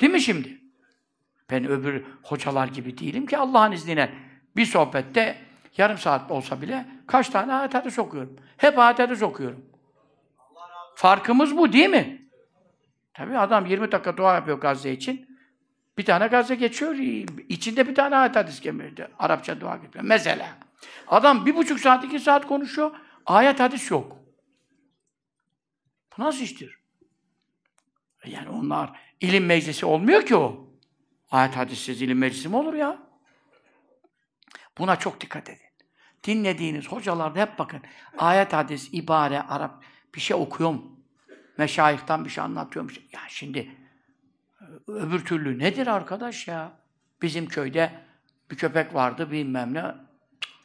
Değil 0.00 0.12
mi 0.12 0.20
şimdi? 0.20 0.60
Ben 1.50 1.68
öbür 1.68 2.04
hocalar 2.22 2.68
gibi 2.68 2.98
değilim 2.98 3.26
ki 3.26 3.38
Allah'ın 3.38 3.72
izniyle 3.72 4.14
bir 4.56 4.66
sohbette 4.66 5.36
yarım 5.76 5.98
saat 5.98 6.30
olsa 6.30 6.62
bile 6.62 6.86
kaç 7.06 7.28
tane 7.28 7.54
ayet 7.54 7.74
hadis 7.74 7.98
okuyorum. 7.98 8.36
Hep 8.56 8.78
ayet 8.78 8.98
hadis 8.98 9.22
okuyorum. 9.22 9.66
Farkımız 10.94 11.56
bu 11.56 11.72
değil 11.72 11.90
mi? 11.90 12.28
Tabii 13.14 13.38
adam 13.38 13.66
20 13.66 13.92
dakika 13.92 14.16
dua 14.16 14.34
yapıyor 14.34 14.60
Gazze 14.60 14.92
için. 14.92 15.38
Bir 15.98 16.04
tane 16.04 16.26
Gazze 16.26 16.54
geçiyor, 16.54 16.94
içinde 17.48 17.88
bir 17.88 17.94
tane 17.94 18.16
ayet 18.16 18.36
hadis 18.36 18.60
gelmedi. 18.60 19.08
Arapça 19.18 19.60
dua 19.60 19.76
getiriyor. 19.76 20.04
Mesela. 20.04 20.48
Adam 21.08 21.46
bir 21.46 21.56
buçuk 21.56 21.80
saat, 21.80 22.04
iki 22.04 22.20
saat 22.20 22.46
konuşuyor, 22.46 22.96
ayet 23.26 23.60
hadis 23.60 23.90
yok. 23.90 24.18
Bu 26.18 26.22
nasıl 26.22 26.42
iştir? 26.42 26.78
Yani 28.26 28.48
onlar 28.48 29.00
ilim 29.20 29.46
meclisi 29.46 29.86
olmuyor 29.86 30.26
ki 30.26 30.36
o. 30.36 30.68
Ayet 31.30 31.56
hadissiz 31.56 32.02
ilim 32.02 32.18
meclisi 32.18 32.48
mi 32.48 32.56
olur 32.56 32.74
ya? 32.74 32.98
Buna 34.78 34.96
çok 34.96 35.20
dikkat 35.20 35.50
edin. 35.50 35.72
Dinlediğiniz 36.24 36.88
hocalarda 36.88 37.40
hep 37.40 37.58
bakın. 37.58 37.80
Ayet, 38.18 38.52
hadis, 38.52 38.88
ibare, 38.92 39.42
Arap 39.42 39.84
bir 40.14 40.20
şey 40.20 40.36
okuyor 40.36 40.70
mu? 40.70 41.00
Meşayihtan 41.58 42.24
bir 42.24 42.30
şey 42.30 42.44
anlatıyormuş. 42.44 42.98
Ya 43.12 43.20
şimdi 43.28 43.76
öbür 44.86 45.24
türlü 45.24 45.58
nedir 45.58 45.86
arkadaş 45.86 46.48
ya? 46.48 46.72
Bizim 47.22 47.46
köyde 47.46 47.92
bir 48.50 48.56
köpek 48.56 48.94
vardı 48.94 49.30
bilmem 49.30 49.74
ne. 49.74 49.94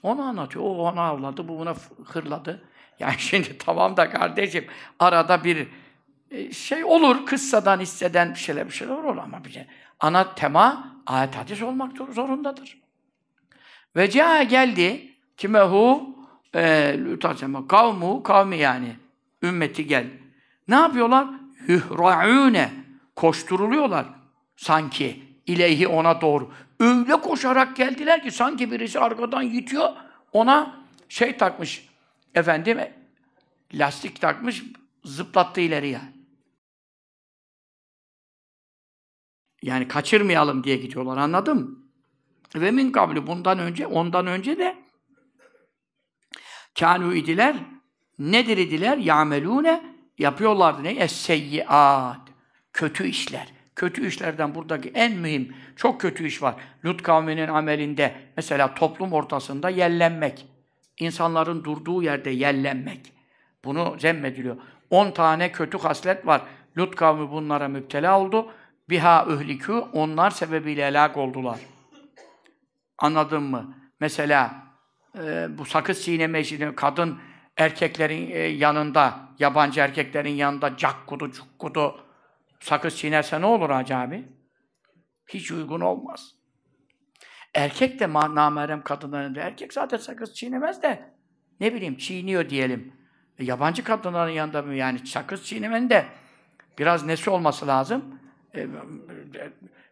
Onu 0.04 0.22
anlatıyor. 0.22 0.66
O 0.66 0.68
ona 0.68 1.02
avladı, 1.02 1.48
bu 1.48 1.60
buna 1.60 1.76
hırladı. 2.06 2.64
Yani 3.00 3.16
şimdi 3.18 3.58
tamam 3.58 3.98
da 3.98 4.10
kardeşim 4.10 4.66
arada 5.00 5.44
bir 5.44 5.68
e, 6.32 6.52
şey 6.52 6.84
olur, 6.84 7.26
kıssadan 7.26 7.80
hisseden 7.80 8.30
bir 8.30 8.40
şeyler 8.40 8.66
bir 8.66 8.74
şeyler 8.74 8.94
olur 8.94 9.18
ama 9.18 9.46
bir 9.46 9.50
şey. 9.50 9.66
Ana 10.00 10.36
tema 10.36 10.98
ayet 11.06 11.36
hadis 11.36 11.62
olmak 11.62 11.98
zorundadır. 11.98 12.82
Ve 13.96 14.10
caa 14.10 14.44
geldi 14.44 15.12
kimehu 15.38 16.16
e, 16.56 17.00
kavmu 17.70 18.24
kavmi 18.24 18.58
yani 18.58 18.96
ümmeti 19.44 19.88
gel. 19.88 20.08
Ne 20.68 20.76
yapıyorlar? 20.76 21.28
Yuhra'une. 21.68 22.72
Koşturuluyorlar. 23.16 24.06
Sanki 24.56 25.27
ileyhi 25.48 25.88
ona 25.88 26.22
doğru. 26.22 26.52
Öyle 26.80 27.22
koşarak 27.22 27.76
geldiler 27.76 28.24
ki 28.24 28.32
sanki 28.32 28.72
birisi 28.72 29.00
arkadan 29.00 29.42
yitiyor. 29.42 29.90
Ona 30.32 30.86
şey 31.10 31.38
takmış. 31.38 31.88
Efendim 32.36 32.80
lastik 33.74 34.22
takmış. 34.22 34.64
Zıplattı 35.04 35.62
ileriye. 35.62 36.02
Yani 39.62 39.88
kaçırmayalım 39.88 40.64
diye 40.64 40.78
gidiyorlar. 40.78 41.18
Anladın 41.18 41.58
mı? 41.58 41.78
Ve 42.56 42.72
min 42.72 42.92
kabli 42.92 43.28
bundan 43.28 43.60
önce, 43.60 43.88
ondan 43.88 44.28
önce 44.28 44.58
de 44.58 44.78
kânû 46.76 47.16
idiler, 47.16 47.56
nedir 48.20 48.58
idiler? 48.58 48.98
Ya'melûne, 48.98 49.96
yapıyorlardı 50.18 50.84
ne? 50.84 50.92
Es-seyyiat, 50.92 52.30
kötü 52.74 53.08
işler. 53.08 53.57
Kötü 53.78 54.08
işlerden 54.08 54.56
buradaki 54.56 54.90
en 54.90 55.12
mühim, 55.12 55.56
çok 55.76 56.02
kötü 56.02 56.28
iş 56.28 56.42
var. 56.42 56.56
Lut 56.86 57.04
kavminin 57.04 57.48
amelinde, 57.48 58.16
mesela 58.38 58.74
toplum 58.74 59.14
ortasında 59.14 59.70
yellenmek. 59.70 60.46
İnsanların 61.00 61.64
durduğu 61.64 62.04
yerde 62.04 62.30
yellenmek. 62.30 63.14
Bunu 63.66 63.96
zemmediliyor. 64.00 64.58
10 64.90 65.12
tane 65.12 65.52
kötü 65.52 65.78
haslet 65.78 66.28
var. 66.28 66.42
Lut 66.78 66.96
kavmi 66.96 67.32
bunlara 67.32 67.68
müptela 67.68 68.20
oldu. 68.20 68.52
Biha 68.90 69.26
ühlikü, 69.30 69.74
onlar 69.74 70.32
sebebiyle 70.32 70.88
helak 70.88 71.18
oldular. 71.18 71.60
Anladın 72.98 73.44
mı? 73.44 73.76
Mesela 74.00 74.56
e, 75.18 75.48
bu 75.58 75.66
sakız 75.66 76.04
çiğneme 76.04 76.40
işini 76.40 76.76
kadın 76.76 77.20
erkeklerin 77.58 78.32
e, 78.32 78.38
yanında, 78.40 79.20
yabancı 79.40 79.80
erkeklerin 79.80 80.36
yanında 80.36 80.78
cakkudu 80.78 81.32
cukkudu 81.32 82.07
sakız 82.60 82.98
çiğnerse 82.98 83.42
ne 83.42 83.46
olur 83.46 83.70
acaba? 83.70 84.16
Hiç 85.28 85.52
uygun 85.52 85.82
olmaz. 85.82 86.36
Erkek 87.54 88.00
de 88.00 88.14
namerem 88.14 88.84
kadınların 88.84 89.24
yanında. 89.24 89.40
Erkek 89.40 89.74
zaten 89.74 89.98
sakız 89.98 90.36
çiğnemez 90.36 90.82
de 90.82 91.14
ne 91.60 91.74
bileyim 91.74 91.98
çiğniyor 91.98 92.50
diyelim. 92.50 92.94
E, 93.40 93.46
yabancı 93.46 93.84
kadınların 93.84 94.32
yanında 94.32 94.62
mı 94.62 94.76
yani 94.76 95.08
sakız 95.08 95.46
çiğnemenin 95.46 95.90
de 95.90 96.06
biraz 96.80 97.06
nesi 97.06 97.30
olması 97.30 97.68
lazım? 97.68 98.20
E, 98.56 98.68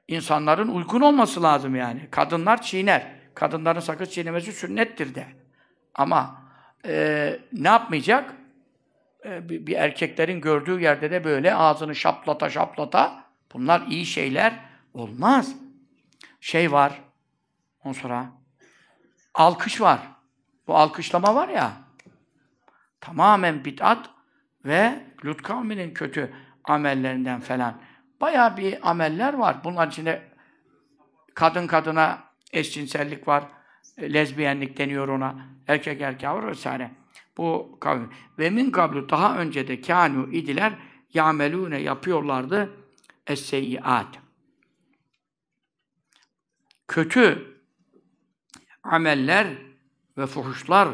insanların 0.08 0.68
uygun 0.68 1.02
olması 1.02 1.44
lazım 1.44 1.76
yani. 1.76 2.08
Kadınlar 2.12 2.62
çiğner. 2.62 3.16
Kadınların 3.36 3.80
sakız 3.80 4.12
çiğnemesi 4.12 4.52
sünnettir 4.52 5.16
de. 5.16 5.28
Ama 5.96 6.42
e, 6.86 7.40
ne 7.54 7.68
yapmayacak? 7.68 8.34
E, 9.26 9.50
bir, 9.50 9.76
erkeklerin 9.76 10.42
gördüğü 10.42 10.82
yerde 10.82 11.12
de 11.12 11.24
böyle 11.24 11.56
ağzını 11.56 11.96
şaplata 11.96 12.50
şaplata 12.50 13.24
bunlar 13.54 13.82
iyi 13.82 14.06
şeyler 14.06 14.60
olmaz. 14.94 15.56
Şey 16.42 16.72
var, 16.72 17.02
ondan 17.84 18.00
sonra 18.00 18.26
alkış 19.34 19.82
var. 19.82 20.00
Bu 20.68 20.76
alkışlama 20.76 21.36
var 21.36 21.48
ya, 21.48 21.72
tamamen 23.02 23.66
bid'at 23.66 24.10
ve 24.66 25.06
Lut 25.26 25.42
kavminin 25.42 25.94
kötü 25.94 26.34
amellerinden 26.64 27.40
falan. 27.40 27.82
Bayağı 28.22 28.58
bir 28.58 28.90
ameller 28.90 29.34
var. 29.34 29.58
Bunların 29.64 29.92
içinde 29.92 30.22
kadın 31.34 31.68
kadına 31.68 32.24
eşcinsellik 32.54 33.28
var. 33.28 33.44
E, 33.98 34.14
lezbiyenlik 34.14 34.78
deniyor 34.78 35.08
ona. 35.08 35.36
Erkek 35.68 36.02
erkeğe 36.02 36.30
var 36.30 36.48
vesaire. 36.48 36.92
Bu 37.38 37.78
kavim. 37.80 38.10
Ve 38.40 38.50
min 38.50 38.72
kablu 38.72 39.10
daha 39.10 39.38
önce 39.38 39.68
de 39.68 39.76
kânû 39.76 40.32
idiler 40.32 40.74
yamelûne 41.14 41.82
yapıyorlardı 41.82 42.78
es-seyyiat. 43.28 44.20
Kötü 46.88 47.56
ameller 48.84 49.48
ve 50.18 50.28
fuhuşlar 50.28 50.90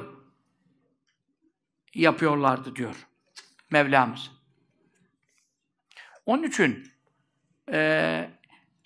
yapıyorlardı 1.94 2.76
diyor 2.76 3.08
Mevlamız. 3.72 4.32
Onun 6.26 6.44
için 6.44 6.92
ee, 7.72 8.30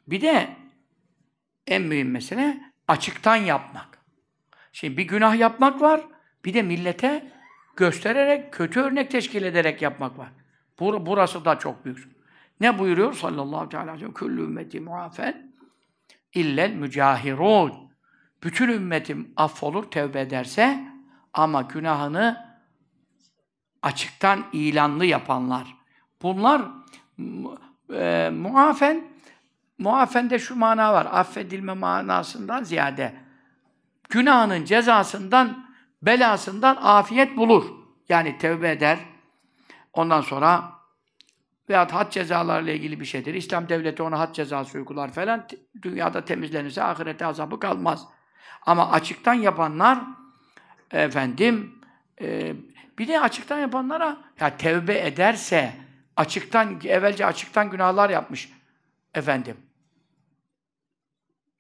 bir 0.08 0.22
de 0.22 0.56
en 1.68 1.82
mühim 1.82 2.12
mesele 2.12 2.74
açıktan 2.88 3.36
yapmak. 3.36 4.00
Şimdi 4.72 4.98
bir 4.98 5.04
günah 5.04 5.40
yapmak 5.40 5.82
var, 5.82 6.02
bir 6.46 6.54
de 6.54 6.62
millete 6.62 7.32
göstererek, 7.78 8.54
kötü 8.54 8.80
örnek 8.80 9.12
teşkil 9.12 9.44
ederek 9.44 9.82
yapmak 9.82 10.18
var. 10.18 10.30
Bur 10.80 11.06
burası 11.06 11.46
da 11.46 11.60
çok 11.60 11.86
büyük. 11.86 12.16
Ne 12.60 12.80
buyuruyor 12.80 13.14
sallallahu 13.14 13.78
aleyhi 13.78 13.94
ve 13.94 13.98
sellem? 13.98 14.14
Küllü 14.14 14.42
ümmeti 14.42 14.80
muafen 14.80 15.52
illel 16.34 16.72
mücahirun. 16.72 17.74
Bütün 18.44 18.70
ümmetim 18.70 19.34
affolur, 19.36 19.84
tevbe 19.84 20.22
ederse 20.22 20.80
ama 21.34 21.62
günahını 21.62 22.46
açıktan 23.82 24.46
ilanlı 24.54 25.06
yapanlar. 25.06 25.76
Bunlar 26.22 26.62
e, 27.94 28.30
muafen, 28.34 29.04
muafende 29.78 30.40
şu 30.40 30.56
mana 30.56 30.94
var, 30.94 31.08
affedilme 31.12 31.74
manasından 31.74 32.64
ziyade 32.64 33.26
günahının 34.10 34.66
cezasından, 34.66 35.65
belasından 36.06 36.76
afiyet 36.76 37.38
bulur. 37.38 37.66
Yani 38.10 38.38
tevbe 38.38 38.72
eder. 38.72 39.00
Ondan 39.94 40.22
sonra 40.22 40.72
veyahut 41.70 41.92
had 41.92 42.12
cezalarıyla 42.12 42.74
ilgili 42.74 43.00
bir 43.00 43.06
şeydir. 43.06 43.34
İslam 43.34 43.70
devleti 43.70 44.04
ona 44.04 44.20
had 44.20 44.34
cezası 44.34 44.78
uygular 44.78 45.12
falan. 45.12 45.48
Dünyada 45.82 46.26
temizlenirse 46.26 46.84
ahirete 46.84 47.26
azabı 47.26 47.60
kalmaz. 47.60 48.08
Ama 48.62 48.92
açıktan 48.92 49.34
yapanlar 49.34 50.00
efendim 50.92 51.80
e, 52.22 52.56
bir 53.00 53.08
de 53.08 53.20
açıktan 53.20 53.60
yapanlara 53.60 54.18
ya 54.40 54.58
tevbe 54.58 55.00
ederse 55.08 55.74
açıktan, 56.16 56.80
evvelce 56.84 57.26
açıktan 57.26 57.70
günahlar 57.70 58.10
yapmış 58.10 58.52
efendim. 59.14 59.58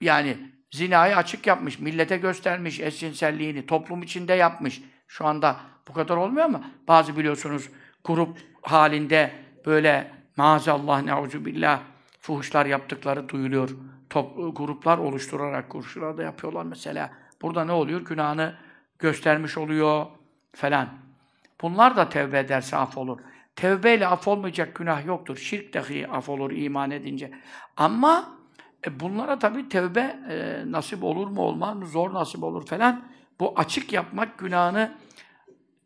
Yani 0.01 0.37
zinayı 0.75 1.17
açık 1.17 1.47
yapmış, 1.47 1.79
millete 1.79 2.17
göstermiş 2.17 2.79
eşcinselliğini, 2.79 3.65
toplum 3.65 4.03
içinde 4.03 4.33
yapmış. 4.33 4.81
Şu 5.07 5.25
anda 5.25 5.55
bu 5.87 5.93
kadar 5.93 6.17
olmuyor 6.17 6.47
mu? 6.47 6.63
Bazı 6.87 7.17
biliyorsunuz 7.17 7.69
grup 8.03 8.37
halinde 8.61 9.31
böyle 9.65 10.11
maazallah 10.37 11.01
neuzu 11.01 11.45
billah 11.45 11.79
fuhuşlar 12.21 12.65
yaptıkları 12.65 13.29
duyuluyor. 13.29 13.69
Top, 14.09 14.57
gruplar 14.57 14.97
oluşturarak 14.97 15.69
kurşularda 15.69 16.23
yapıyorlar 16.23 16.63
mesela. 16.63 17.11
Burada 17.41 17.65
ne 17.65 17.71
oluyor? 17.71 18.01
Günahını 18.01 18.55
göstermiş 18.99 19.57
oluyor 19.57 20.05
falan. 20.55 20.89
Bunlar 21.61 21.97
da 21.97 22.09
tevbe 22.09 22.39
ederse 22.39 22.77
af 22.77 22.97
olur. 22.97 23.19
Tevbeyle 23.55 24.07
af 24.07 24.27
olmayacak 24.27 24.75
günah 24.75 25.05
yoktur. 25.05 25.37
Şirk 25.37 25.73
dahi 25.73 26.07
af 26.07 26.29
olur 26.29 26.51
iman 26.51 26.91
edince. 26.91 27.31
Ama 27.77 28.37
e, 28.87 28.99
bunlara 28.99 29.39
tabii 29.39 29.69
tevbe 29.69 30.19
e, 30.29 30.63
nasip 30.71 31.03
olur 31.03 31.27
mu 31.27 31.41
olmaz 31.41 31.77
mı? 31.77 31.87
Zor 31.87 32.13
nasip 32.13 32.43
olur 32.43 32.65
falan. 32.65 33.07
Bu 33.39 33.53
açık 33.55 33.93
yapmak 33.93 34.37
günahını 34.37 34.97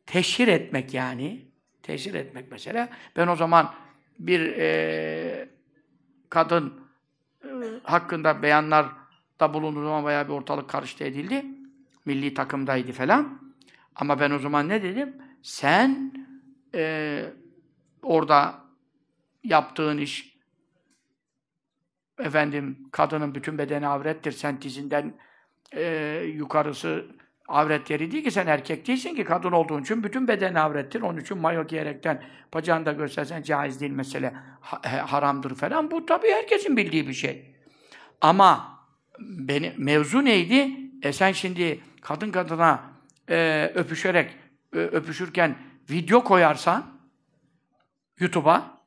teşhir 0.05 0.47
etmek 0.47 0.93
yani. 0.93 1.45
Teşhir 1.83 2.13
etmek 2.13 2.51
mesela. 2.51 2.89
Ben 3.15 3.27
o 3.27 3.35
zaman 3.35 3.73
bir 4.19 4.39
e, 4.57 5.49
kadın 6.29 6.73
e, 7.43 7.49
hakkında 7.83 8.41
beyanlar 8.41 8.85
da 9.39 9.53
bulunduğu 9.53 9.83
zaman 9.83 10.03
bayağı 10.03 10.27
bir 10.27 10.33
ortalık 10.33 10.69
karıştı 10.69 11.03
edildi. 11.03 11.45
Milli 12.05 12.33
takımdaydı 12.33 12.91
falan. 12.91 13.39
Ama 13.95 14.19
ben 14.19 14.31
o 14.31 14.39
zaman 14.39 14.69
ne 14.69 14.83
dedim? 14.83 15.15
Sen 15.41 16.13
e, 16.75 17.25
orada 18.03 18.55
yaptığın 19.43 19.97
iş 19.97 20.28
efendim 22.19 22.77
kadının 22.91 23.35
bütün 23.35 23.57
bedeni 23.57 23.87
avrettir. 23.87 24.31
Sen 24.31 24.61
dizinden 24.61 25.13
e, 25.75 25.83
yukarısı 26.35 27.05
avret 27.47 27.89
yeri 27.89 28.11
değil 28.11 28.23
ki 28.23 28.31
sen 28.31 28.47
erkek 28.47 28.87
değilsin 28.87 29.15
ki 29.15 29.23
kadın 29.23 29.51
olduğun 29.51 29.81
için 29.81 30.03
bütün 30.03 30.27
bedeni 30.27 30.59
avrettir. 30.59 31.01
Onun 31.01 31.19
için 31.19 31.37
mayo 31.37 31.67
giyerekten 31.67 32.23
bacağını 32.53 32.85
da 32.85 32.91
göstersen 32.91 33.41
caiz 33.41 33.81
değil 33.81 33.91
mesele 33.91 34.33
ha, 34.61 34.81
haramdır 35.11 35.55
falan. 35.55 35.91
Bu 35.91 36.05
tabii 36.05 36.31
herkesin 36.31 36.77
bildiği 36.77 37.07
bir 37.07 37.13
şey. 37.13 37.55
Ama 38.21 38.79
beni, 39.19 39.73
mevzu 39.77 40.25
neydi? 40.25 40.71
E 41.03 41.13
sen 41.13 41.31
şimdi 41.31 41.79
kadın 42.01 42.31
kadına 42.31 42.81
e, 43.29 43.71
öpüşerek 43.75 44.31
e, 44.73 44.77
öpüşürken 44.77 45.55
video 45.89 46.23
koyarsan 46.23 46.85
YouTube'a. 48.19 48.79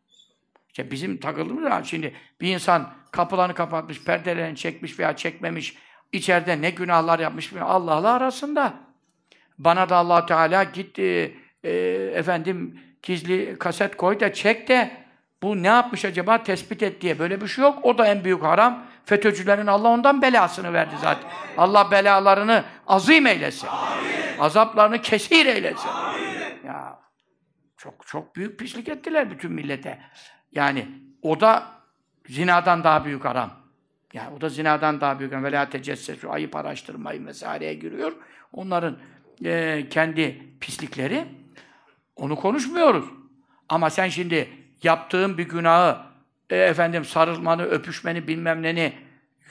İşte 0.68 0.90
bizim 0.90 1.16
takıldığımız 1.16 1.86
şimdi 1.86 2.14
bir 2.40 2.54
insan 2.54 3.01
kapılarını 3.12 3.55
kapatmış, 3.55 4.05
perdelerini 4.05 4.56
çekmiş 4.56 4.98
veya 4.98 5.16
çekmemiş, 5.16 5.76
içeride 6.12 6.60
ne 6.60 6.70
günahlar 6.70 7.18
yapmış 7.18 7.52
Allah'la 7.52 8.12
arasında. 8.12 8.74
Bana 9.59 9.89
da 9.89 9.97
Allah 9.97 10.26
Teala 10.26 10.64
gitti 10.64 11.36
e, 11.64 11.70
efendim 12.14 12.80
gizli 13.02 13.59
kaset 13.59 13.97
koy 13.97 14.20
da 14.20 14.32
çek 14.32 14.68
de 14.68 14.90
bu 15.43 15.62
ne 15.62 15.66
yapmış 15.66 16.05
acaba 16.05 16.43
tespit 16.43 16.82
et 16.82 17.01
diye. 17.01 17.18
Böyle 17.18 17.40
bir 17.40 17.47
şey 17.47 17.62
yok. 17.62 17.78
O 17.82 17.98
da 17.98 18.06
en 18.06 18.24
büyük 18.24 18.43
haram. 18.43 18.86
FETÖ'cülerin 19.05 19.66
Allah 19.66 19.89
ondan 19.89 20.22
belasını 20.22 20.72
verdi 20.72 20.94
zaten. 21.01 21.30
Allah 21.56 21.90
belalarını 21.90 22.64
azim 22.86 23.26
eylesin. 23.26 23.68
Azaplarını 24.39 25.02
kesir 25.02 25.47
eylesin. 25.47 25.90
Ya 26.66 26.98
çok 27.76 28.06
çok 28.06 28.36
büyük 28.36 28.59
pislik 28.59 28.89
ettiler 28.89 29.30
bütün 29.30 29.52
millete. 29.52 30.01
Yani 30.52 30.89
o 31.22 31.40
da 31.40 31.81
zinadan 32.28 32.85
daha 32.85 33.05
büyük 33.05 33.24
haram. 33.24 33.51
Yani 34.12 34.35
o 34.36 34.40
da 34.40 34.49
zinadan 34.49 35.01
daha 35.01 35.19
büyük. 35.19 35.32
Vela 35.32 35.70
tecessesu 35.70 36.32
ayıp 36.32 36.57
araştırmayı 36.57 37.27
vesaireye 37.27 37.74
giriyor. 37.74 38.12
Onların 38.53 38.97
e, 39.44 39.85
kendi 39.90 40.43
pislikleri. 40.61 41.24
Onu 42.16 42.36
konuşmuyoruz. 42.36 43.05
Ama 43.69 43.90
sen 43.90 44.09
şimdi 44.09 44.49
yaptığın 44.82 45.39
bir 45.39 45.49
günahı 45.49 45.97
e, 46.51 46.57
efendim 46.57 47.05
sarılmanı, 47.05 47.62
öpüşmeni, 47.62 48.28
bilmem 48.28 48.62
neni 48.62 48.93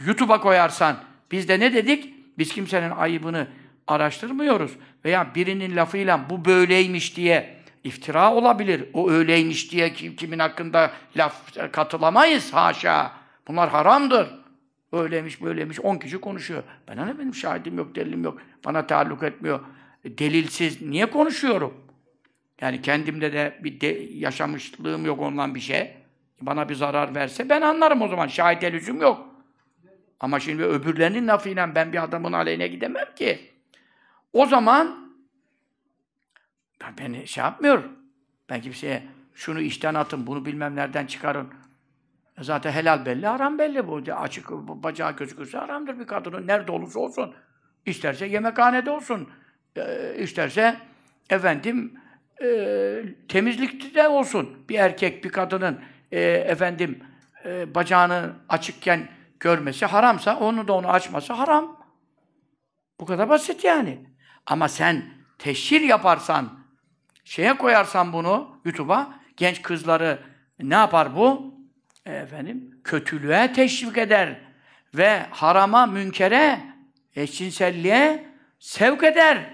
YouTube'a 0.06 0.41
koyarsan 0.41 0.95
biz 1.31 1.48
de 1.48 1.60
ne 1.60 1.73
dedik? 1.73 2.14
Biz 2.38 2.53
kimsenin 2.53 2.89
ayıbını 2.89 3.48
araştırmıyoruz. 3.88 4.72
Veya 5.06 5.35
birinin 5.35 5.76
lafıyla 5.76 6.30
bu 6.30 6.45
böyleymiş 6.45 7.18
diye 7.18 7.60
iftira 7.83 8.33
olabilir. 8.33 8.89
O 8.93 9.11
öyleymiş 9.11 9.71
diye 9.71 9.93
kim, 9.93 10.15
kimin 10.15 10.39
hakkında 10.39 10.91
laf 11.17 11.57
katılamayız 11.71 12.53
haşa. 12.53 13.11
Bunlar 13.47 13.69
haramdır. 13.69 14.27
Öyleymiş, 14.91 15.41
böyleymiş. 15.41 15.79
On 15.79 15.97
kişi 15.97 16.17
konuşuyor. 16.17 16.63
Ben 16.87 16.97
hani 16.97 17.19
benim 17.19 17.35
şahidim 17.35 17.77
yok, 17.77 17.95
delilim 17.95 18.23
yok. 18.23 18.41
Bana 18.65 18.87
taalluk 18.87 19.23
etmiyor. 19.23 19.59
E, 20.05 20.17
delilsiz 20.17 20.81
niye 20.81 21.05
konuşuyorum? 21.05 21.73
Yani 22.61 22.81
kendimde 22.81 23.33
de 23.33 23.59
bir 23.63 23.81
de 23.81 23.87
yaşamışlığım 24.13 25.05
yok 25.05 25.19
ondan 25.19 25.55
bir 25.55 25.59
şey. 25.59 25.93
Bana 26.41 26.69
bir 26.69 26.75
zarar 26.75 27.15
verse 27.15 27.49
ben 27.49 27.61
anlarım 27.61 28.01
o 28.01 28.07
zaman. 28.07 28.27
Şahit 28.27 28.63
lüzum 28.63 29.01
yok. 29.01 29.27
Ama 30.19 30.39
şimdi 30.39 30.63
öbürlerinin 30.63 31.27
lafıyla 31.27 31.75
ben 31.75 31.93
bir 31.93 32.03
adamın 32.03 32.33
aleyhine 32.33 32.67
gidemem 32.67 33.05
ki. 33.15 33.39
O 34.33 34.45
zaman 34.45 35.10
ben 36.83 36.97
beni 36.97 37.27
şey 37.27 37.43
yapmıyorum. 37.43 37.91
Ben 38.49 38.61
kimseye 38.61 39.03
şunu 39.33 39.61
işten 39.61 39.93
atın, 39.93 40.27
bunu 40.27 40.45
bilmem 40.45 40.75
nereden 40.75 41.05
çıkarın. 41.05 41.53
Zaten 42.39 42.71
helal 42.71 43.05
belli, 43.05 43.27
haram 43.27 43.59
belli 43.59 43.87
bu. 43.87 44.01
Açık 44.15 44.51
bacağı 44.51 45.15
gözükürse 45.15 45.57
haramdır 45.57 45.99
bir 45.99 46.07
kadının. 46.07 46.47
Nerede 46.47 46.71
olursa 46.71 46.99
olsun. 46.99 47.33
İsterse 47.85 48.25
yemekhanede 48.25 48.91
olsun. 48.91 49.29
E, 49.75 50.15
isterse 50.17 50.77
efendim 51.29 51.93
e, 52.43 53.03
temizlikte 53.27 54.07
olsun. 54.07 54.65
Bir 54.69 54.75
erkek, 54.75 55.23
bir 55.23 55.29
kadının 55.29 55.79
e, 56.11 56.21
efendim 56.21 57.03
e, 57.45 57.75
bacağını 57.75 58.33
açıkken 58.49 59.07
görmesi 59.39 59.85
haramsa, 59.85 60.39
onu 60.39 60.67
da 60.67 60.73
onu 60.73 60.87
açması 60.87 61.33
haram. 61.33 61.81
Bu 62.99 63.05
kadar 63.05 63.29
basit 63.29 63.63
yani. 63.63 63.99
Ama 64.45 64.67
sen 64.67 65.05
teşhir 65.39 65.81
yaparsan, 65.81 66.60
şeye 67.23 67.57
koyarsan 67.57 68.14
bunu 68.14 68.61
YouTube'a, 68.65 69.19
genç 69.38 69.61
kızları 69.61 70.19
ne 70.60 70.76
yapar 70.76 71.15
bu? 71.15 71.56
E, 72.06 72.14
efendim, 72.14 72.81
kötülüğe 72.84 73.53
teşvik 73.53 73.98
eder 73.98 74.41
ve 74.95 75.26
harama, 75.31 75.85
münkere, 75.85 76.61
eşcinselliğe 77.15 78.26
sevk 78.60 79.03
eder. 79.03 79.53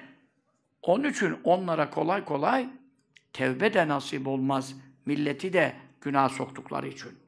Onun 0.81 1.09
için 1.09 1.39
onlara 1.43 1.89
kolay 1.89 2.25
kolay 2.25 2.69
tevbe 3.33 3.73
de 3.73 3.87
nasip 3.87 4.27
olmaz. 4.27 4.75
Milleti 5.05 5.53
de 5.53 5.73
günah 6.01 6.29
soktukları 6.29 6.87
için. 6.87 7.19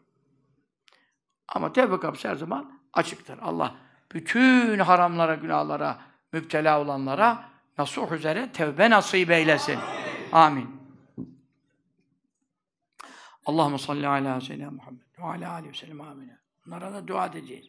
Ama 1.48 1.74
tevbe 1.74 2.00
kapısı 2.00 2.30
her 2.30 2.36
zaman 2.36 2.80
açıktır. 2.94 3.40
Allah 3.42 3.76
bütün 4.12 4.80
haramlara, 4.80 5.36
günahlara 5.36 6.00
müptela 6.34 6.82
olanlara 6.82 7.50
nasuh 7.78 8.12
üzere 8.12 8.50
tevbe 8.54 8.90
nasip 8.90 9.32
eylesin. 9.32 9.76
Amin. 9.76 10.09
Allahumme 13.46 13.78
salli 13.78 14.08
ala 14.08 14.42
seyyidina 14.42 14.72
Muhammed 14.72 15.02
ve 15.20 15.24
ala 15.24 15.52
aleyhi 15.52 15.74
ve 15.74 15.78
sellem 15.78 16.02
amin. 16.02 16.32
Bunlara 16.66 16.94
da 16.94 17.08
dua 17.08 17.26
edeceğiz. 17.26 17.66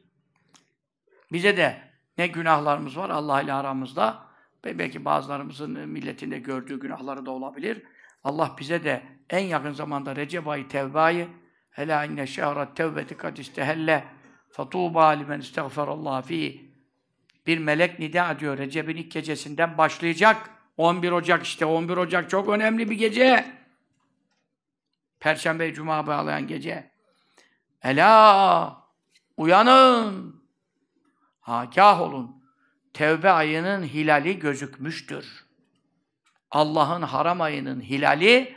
Bize 1.33 1.57
de 1.57 1.91
ne 2.19 2.27
günahlarımız 2.27 2.97
var 2.97 3.11
Allah 3.11 3.43
ile 3.43 3.53
aramızda. 3.53 4.31
Belki 4.65 5.05
bazılarımızın 5.05 5.89
milletinde 5.89 6.39
gördüğü 6.39 6.81
günahları 6.81 7.27
da 7.27 7.31
olabilir. 7.31 7.83
Allah 8.25 8.57
bize 8.59 8.85
de 8.85 9.03
en 9.31 9.45
yakın 9.45 9.73
zamanda 9.73 10.17
Recep 10.17 10.49
ayı 10.49 10.69
tevbayı 10.69 11.29
Hela 11.71 12.05
inne 12.05 12.27
şehret 12.27 12.77
tevbeti 12.77 13.17
kad 13.17 13.37
istehelle 13.37 14.05
fetuba 14.51 15.09
limen 15.09 15.41
istagferallah 15.41 16.23
fi 16.23 16.71
bir 17.47 17.59
melek 17.59 17.99
nida 17.99 18.31
ediyor. 18.31 18.59
Recep'in 18.59 18.97
ilk 18.97 19.13
gecesinden 19.13 19.79
başlayacak. 19.79 20.51
11 20.81 21.13
Ocak 21.13 21.43
işte 21.43 21.65
11 21.65 21.97
Ocak 21.97 22.31
çok 22.31 22.49
önemli 22.49 22.91
bir 22.91 22.99
gece. 22.99 23.45
Perşembe 25.21 25.75
Cuma 25.75 26.07
bağlayan 26.07 26.47
gece. 26.47 26.91
Ela 27.83 28.77
uyanın. 29.37 30.43
Hagah 31.41 32.01
olun. 32.01 32.45
Tevbe 32.93 33.31
ayının 33.31 33.83
hilali 33.83 34.39
gözükmüştür. 34.39 35.45
Allah'ın 36.51 37.03
haram 37.03 37.41
ayının 37.41 37.81
hilali 37.81 38.55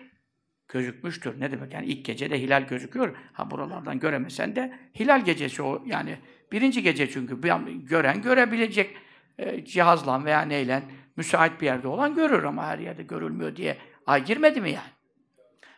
gözükmüştür. 0.67 1.39
Ne 1.39 1.51
demek 1.51 1.73
yani 1.73 1.85
ilk 1.85 2.05
gece 2.05 2.29
de 2.29 2.41
hilal 2.41 2.61
gözüküyor. 2.67 3.15
Ha 3.33 3.51
buralardan 3.51 3.99
göremesen 3.99 4.55
de 4.55 4.79
hilal 4.99 5.25
gecesi 5.25 5.61
o 5.63 5.83
yani 5.85 6.17
birinci 6.51 6.83
gece 6.83 7.09
çünkü 7.09 7.41
gören 7.85 8.21
görebilecek 8.21 8.97
e, 9.37 9.65
cihazla 9.65 10.25
veya 10.25 10.41
neyle 10.41 10.83
müsait 11.15 11.61
bir 11.61 11.65
yerde 11.65 11.88
olan 11.88 12.15
görür 12.15 12.44
ama 12.44 12.65
her 12.65 12.80
yerde 12.80 13.03
görülmüyor 13.03 13.56
diye 13.56 13.77
ay 14.06 14.26
girmedi 14.26 14.61
mi 14.61 14.72
yani? 14.72 14.91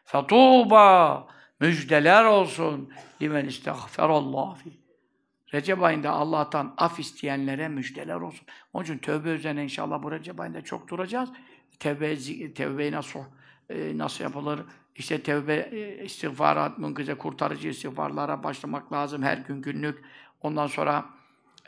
Fetuba 0.05 1.27
müjdeler 1.59 2.23
olsun 2.23 2.93
limen 3.21 3.45
istagferallah 3.45 4.57
fi. 4.57 4.85
Recep 5.53 5.83
ayında 5.83 6.11
Allah'tan 6.11 6.73
af 6.77 6.99
isteyenlere 6.99 7.67
müjdeler 7.67 8.15
olsun. 8.15 8.47
Onun 8.73 8.83
için 8.83 8.97
tövbe 8.97 9.29
üzerine 9.29 9.63
inşallah 9.63 10.03
bu 10.03 10.11
Recep 10.11 10.39
ayında 10.39 10.61
çok 10.61 10.87
duracağız. 10.87 11.29
Tevbe, 11.79 12.17
tevbe 12.53 12.91
nasıl, 12.91 13.19
e, 13.69 13.97
nasıl 13.97 14.23
yapılır? 14.23 14.59
İşte 14.95 15.23
tevbe, 15.23 15.55
e, 15.55 16.05
istiğfarat, 16.05 16.77
münkize, 16.77 17.15
kurtarıcı 17.15 17.69
istiğfarlara 17.69 18.43
başlamak 18.43 18.93
lazım 18.93 19.23
her 19.23 19.37
gün 19.37 19.61
günlük. 19.61 20.05
Ondan 20.41 20.67
sonra 20.67 21.05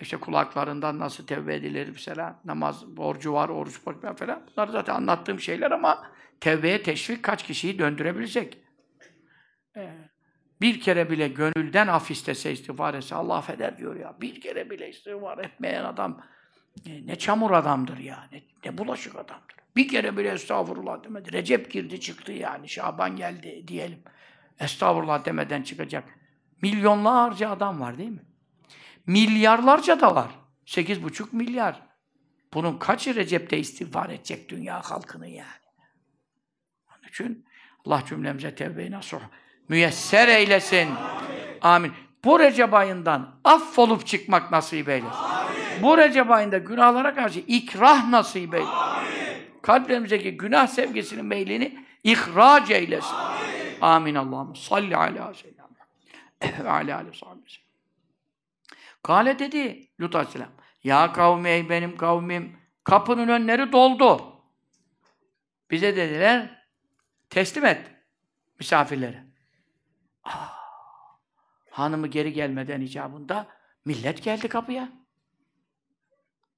işte 0.01 0.17
kulaklarından 0.17 0.99
nasıl 0.99 1.27
tevbe 1.27 1.55
edilir 1.55 1.89
mesela. 1.93 2.39
Namaz 2.45 2.97
borcu 2.97 3.33
var, 3.33 3.49
oruç 3.49 3.85
borcu 3.85 4.15
falan. 4.15 4.41
Bunlar 4.55 4.67
zaten 4.67 4.95
anlattığım 4.95 5.39
şeyler 5.39 5.71
ama 5.71 6.11
tevbeye 6.39 6.83
teşvik 6.83 7.23
kaç 7.23 7.43
kişiyi 7.43 7.79
döndürebilecek? 7.79 8.57
Ee, 9.77 9.89
bir 10.61 10.79
kere 10.79 11.09
bile 11.09 11.27
gönülden 11.27 11.87
af 11.87 12.11
istese, 12.11 12.51
istiğfar 12.51 12.93
etse 12.93 13.15
Allah 13.15 13.35
affeder 13.35 13.77
diyor 13.77 13.95
ya. 13.95 14.15
Bir 14.21 14.41
kere 14.41 14.69
bile 14.69 14.89
istiğfar 14.89 15.37
etmeyen 15.37 15.83
adam 15.83 16.21
ne, 16.85 17.07
ne 17.07 17.15
çamur 17.15 17.51
adamdır 17.51 17.97
ya, 17.97 18.27
ne, 18.31 18.43
ne 18.65 18.77
bulaşık 18.77 19.15
adamdır. 19.15 19.55
Bir 19.75 19.87
kere 19.87 20.17
bile 20.17 20.29
estağfurullah 20.29 21.03
demedi. 21.03 21.33
Recep 21.33 21.71
girdi 21.71 21.99
çıktı 21.99 22.31
yani, 22.31 22.69
Şaban 22.69 23.15
geldi 23.15 23.67
diyelim. 23.67 23.99
Estağfurullah 24.59 25.25
demeden 25.25 25.61
çıkacak. 25.61 26.03
Milyonlarca 26.61 27.49
adam 27.49 27.79
var 27.79 27.97
değil 27.97 28.09
mi? 28.09 28.25
Milyarlarca 29.07 29.99
da 29.99 30.15
var. 30.15 30.31
Sekiz 30.65 31.03
buçuk 31.03 31.33
milyar. 31.33 31.81
Bunun 32.53 32.77
kaçı 32.77 33.15
Recep'te 33.15 33.57
istiğfar 33.57 34.09
edecek 34.09 34.49
dünya 34.49 34.81
halkını 34.81 35.27
yani? 35.27 35.47
Onun 36.89 37.09
için 37.09 37.45
Allah 37.85 38.03
cümlemize 38.05 38.55
tevbe-i 38.55 38.91
nasuh 38.91 39.19
müyesser 39.69 40.27
eylesin. 40.27 40.87
Amin. 40.87 41.59
Amin. 41.61 41.91
Bu 42.23 42.39
Recep 42.39 42.73
ayından 42.73 43.35
affolup 43.43 44.07
çıkmak 44.07 44.51
nasip 44.51 44.89
eylesin. 44.89 45.17
Amin. 45.17 45.83
Bu 45.83 45.97
Recep 45.97 46.31
ayında 46.31 46.57
günahlara 46.57 47.15
karşı 47.15 47.39
ikrah 47.39 48.09
nasip 48.09 48.53
eylesin. 48.53 48.71
Amin. 48.71 49.07
Kalplerimizdeki 49.61 50.37
günah 50.37 50.67
sevgisinin 50.67 51.25
meylini 51.25 51.85
ihraç 52.03 52.71
eylesin. 52.71 53.15
Amin. 53.15 53.81
Amin 53.81 54.15
Allah'ım. 54.15 54.55
Salli 54.55 54.95
ala 54.95 55.33
seyyidina 55.33 55.67
ve 56.63 56.69
ala 56.69 56.95
aleyhi 56.95 57.17
Kale 59.03 59.39
dedi 59.39 59.91
Lut 59.99 60.15
Aleyhisselam. 60.15 60.51
Ya 60.83 61.13
kavmi 61.13 61.49
ey 61.49 61.69
benim 61.69 61.97
kavmim 61.97 62.57
kapının 62.83 63.27
önleri 63.27 63.71
doldu. 63.71 64.33
Bize 65.71 65.95
dediler 65.95 66.67
teslim 67.29 67.65
et 67.65 67.91
misafirleri. 68.59 69.23
Aa, 70.23 70.47
hanımı 71.71 72.07
geri 72.07 72.33
gelmeden 72.33 72.81
icabında 72.81 73.47
millet 73.85 74.23
geldi 74.23 74.47
kapıya. 74.47 74.89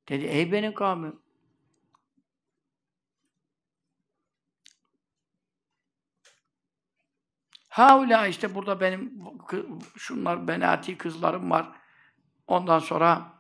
Dedi 0.09 0.25
ey 0.25 0.51
benim 0.51 0.73
kavmim 0.73 1.21
Haula 7.69 8.27
işte 8.27 8.55
burada 8.55 8.79
benim 8.79 9.19
şunlar 9.97 10.47
benati 10.47 10.97
kızlarım 10.97 11.51
var. 11.51 11.71
Ondan 12.49 12.80
sonra 12.80 13.34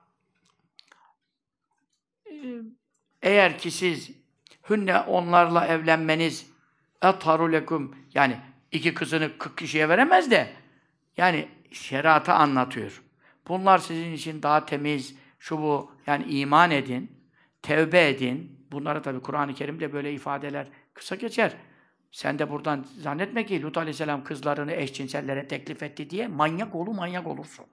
eğer 3.21 3.57
ki 3.57 3.71
siz 3.71 4.11
hünne 4.69 4.99
onlarla 4.99 5.67
evlenmeniz 5.67 6.51
etharu 7.03 7.51
lekum 7.51 7.95
yani 8.13 8.37
iki 8.71 8.93
kızını 8.93 9.37
40 9.37 9.57
kişiye 9.57 9.89
veremez 9.89 10.31
de 10.31 10.53
yani 11.17 11.47
şeriatı 11.71 12.33
anlatıyor. 12.33 13.03
Bunlar 13.47 13.77
sizin 13.77 14.13
için 14.13 14.43
daha 14.43 14.65
temiz, 14.65 15.15
şu 15.39 15.57
bu 15.57 15.91
yani 16.07 16.23
iman 16.23 16.71
edin, 16.71 17.11
tevbe 17.61 18.09
edin. 18.09 18.65
Bunları 18.71 19.01
tabi 19.01 19.21
Kur'an-ı 19.21 19.53
Kerim'de 19.53 19.93
böyle 19.93 20.13
ifadeler 20.13 20.67
kısa 20.93 21.15
geçer. 21.15 21.53
Sen 22.11 22.39
de 22.39 22.49
buradan 22.49 22.85
zannetme 22.97 23.45
ki 23.45 23.61
Lut 23.61 23.77
Aleyhisselam 23.77 24.23
kızlarını 24.23 24.71
eşcinsellere 24.71 25.47
teklif 25.47 25.83
etti 25.83 26.09
diye 26.09 26.27
manyak 26.27 26.75
olu 26.75 26.93
manyak 26.93 27.27
olursun. 27.27 27.65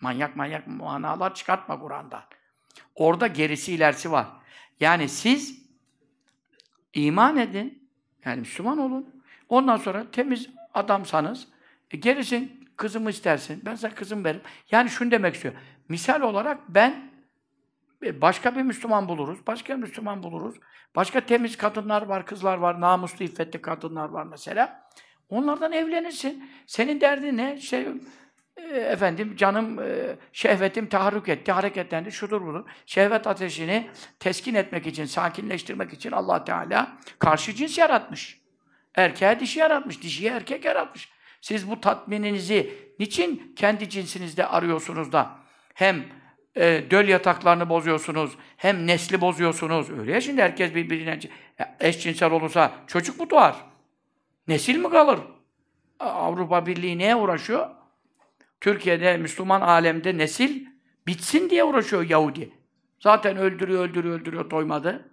Manyak 0.00 0.36
manyak 0.36 0.66
manalar 0.66 1.34
çıkartma 1.34 1.80
Kur'an'dan. 1.80 2.22
Orada 2.94 3.26
gerisi 3.26 3.72
ilerisi 3.72 4.12
var. 4.12 4.26
Yani 4.80 5.08
siz 5.08 5.62
iman 6.94 7.36
edin. 7.36 7.88
Yani 8.24 8.40
Müslüman 8.40 8.78
olun. 8.78 9.22
Ondan 9.48 9.76
sonra 9.76 10.10
temiz 10.10 10.48
adamsanız 10.74 11.48
e, 11.90 11.96
gerisin 11.96 12.68
kızımı 12.76 13.10
istersin. 13.10 13.62
Ben 13.64 13.74
sana 13.74 13.94
kızım 13.94 14.24
veririm. 14.24 14.42
Yani 14.70 14.90
şunu 14.90 15.10
demek 15.10 15.34
istiyor. 15.34 15.54
Misal 15.88 16.20
olarak 16.22 16.58
ben 16.68 17.10
e, 18.04 18.20
başka 18.20 18.56
bir 18.56 18.62
Müslüman 18.62 19.08
buluruz. 19.08 19.46
Başka 19.46 19.76
bir 19.76 19.82
Müslüman 19.82 20.22
buluruz. 20.22 20.56
Başka 20.96 21.20
temiz 21.20 21.56
kadınlar 21.56 22.02
var, 22.02 22.26
kızlar 22.26 22.58
var. 22.58 22.80
Namuslu, 22.80 23.24
iffetli 23.24 23.62
kadınlar 23.62 24.08
var 24.08 24.24
mesela. 24.24 24.88
Onlardan 25.28 25.72
evlenirsin. 25.72 26.50
Senin 26.66 27.00
derdin 27.00 27.36
ne? 27.36 27.60
Şey, 27.60 27.86
efendim 28.74 29.36
canım, 29.36 29.82
e, 29.82 30.16
şehvetim 30.32 30.88
taharruk 30.88 31.28
etti, 31.28 31.52
hareketlendi, 31.52 32.12
şudur 32.12 32.46
budur. 32.46 32.64
Şehvet 32.86 33.26
ateşini 33.26 33.90
teskin 34.20 34.54
etmek 34.54 34.86
için, 34.86 35.04
sakinleştirmek 35.04 35.92
için 35.92 36.12
allah 36.12 36.44
Teala 36.44 36.98
karşı 37.18 37.54
cins 37.54 37.78
yaratmış. 37.78 38.40
Erkeğe 38.94 39.40
dişi 39.40 39.58
yaratmış, 39.58 40.02
dişiye 40.02 40.30
erkek 40.32 40.64
yaratmış. 40.64 41.08
Siz 41.40 41.70
bu 41.70 41.80
tatmininizi 41.80 42.74
niçin 42.98 43.52
kendi 43.56 43.88
cinsinizde 43.88 44.46
arıyorsunuz 44.46 45.12
da 45.12 45.30
hem 45.74 46.04
e, 46.56 46.90
döl 46.90 47.08
yataklarını 47.08 47.68
bozuyorsunuz, 47.68 48.32
hem 48.56 48.86
nesli 48.86 49.20
bozuyorsunuz. 49.20 49.90
Öyle 49.90 50.12
ya 50.12 50.20
şimdi 50.20 50.42
herkes 50.42 50.74
birbirine 50.74 51.18
ya 51.58 51.76
eşcinsel 51.80 52.32
olursa 52.32 52.72
çocuk 52.86 53.20
mu 53.20 53.30
doğar? 53.30 53.56
Nesil 54.48 54.78
mi 54.78 54.90
kalır? 54.90 55.18
Avrupa 56.00 56.66
Birliği 56.66 56.98
neye 56.98 57.16
uğraşıyor? 57.16 57.77
Türkiye'de, 58.60 59.16
Müslüman 59.16 59.60
alemde 59.60 60.18
nesil 60.18 60.66
bitsin 61.06 61.50
diye 61.50 61.64
uğraşıyor 61.64 62.02
Yahudi. 62.02 62.52
Zaten 63.00 63.36
öldürüyor, 63.36 63.88
öldürüyor, 63.88 64.20
öldürüyor, 64.20 64.50
doymadı. 64.50 65.08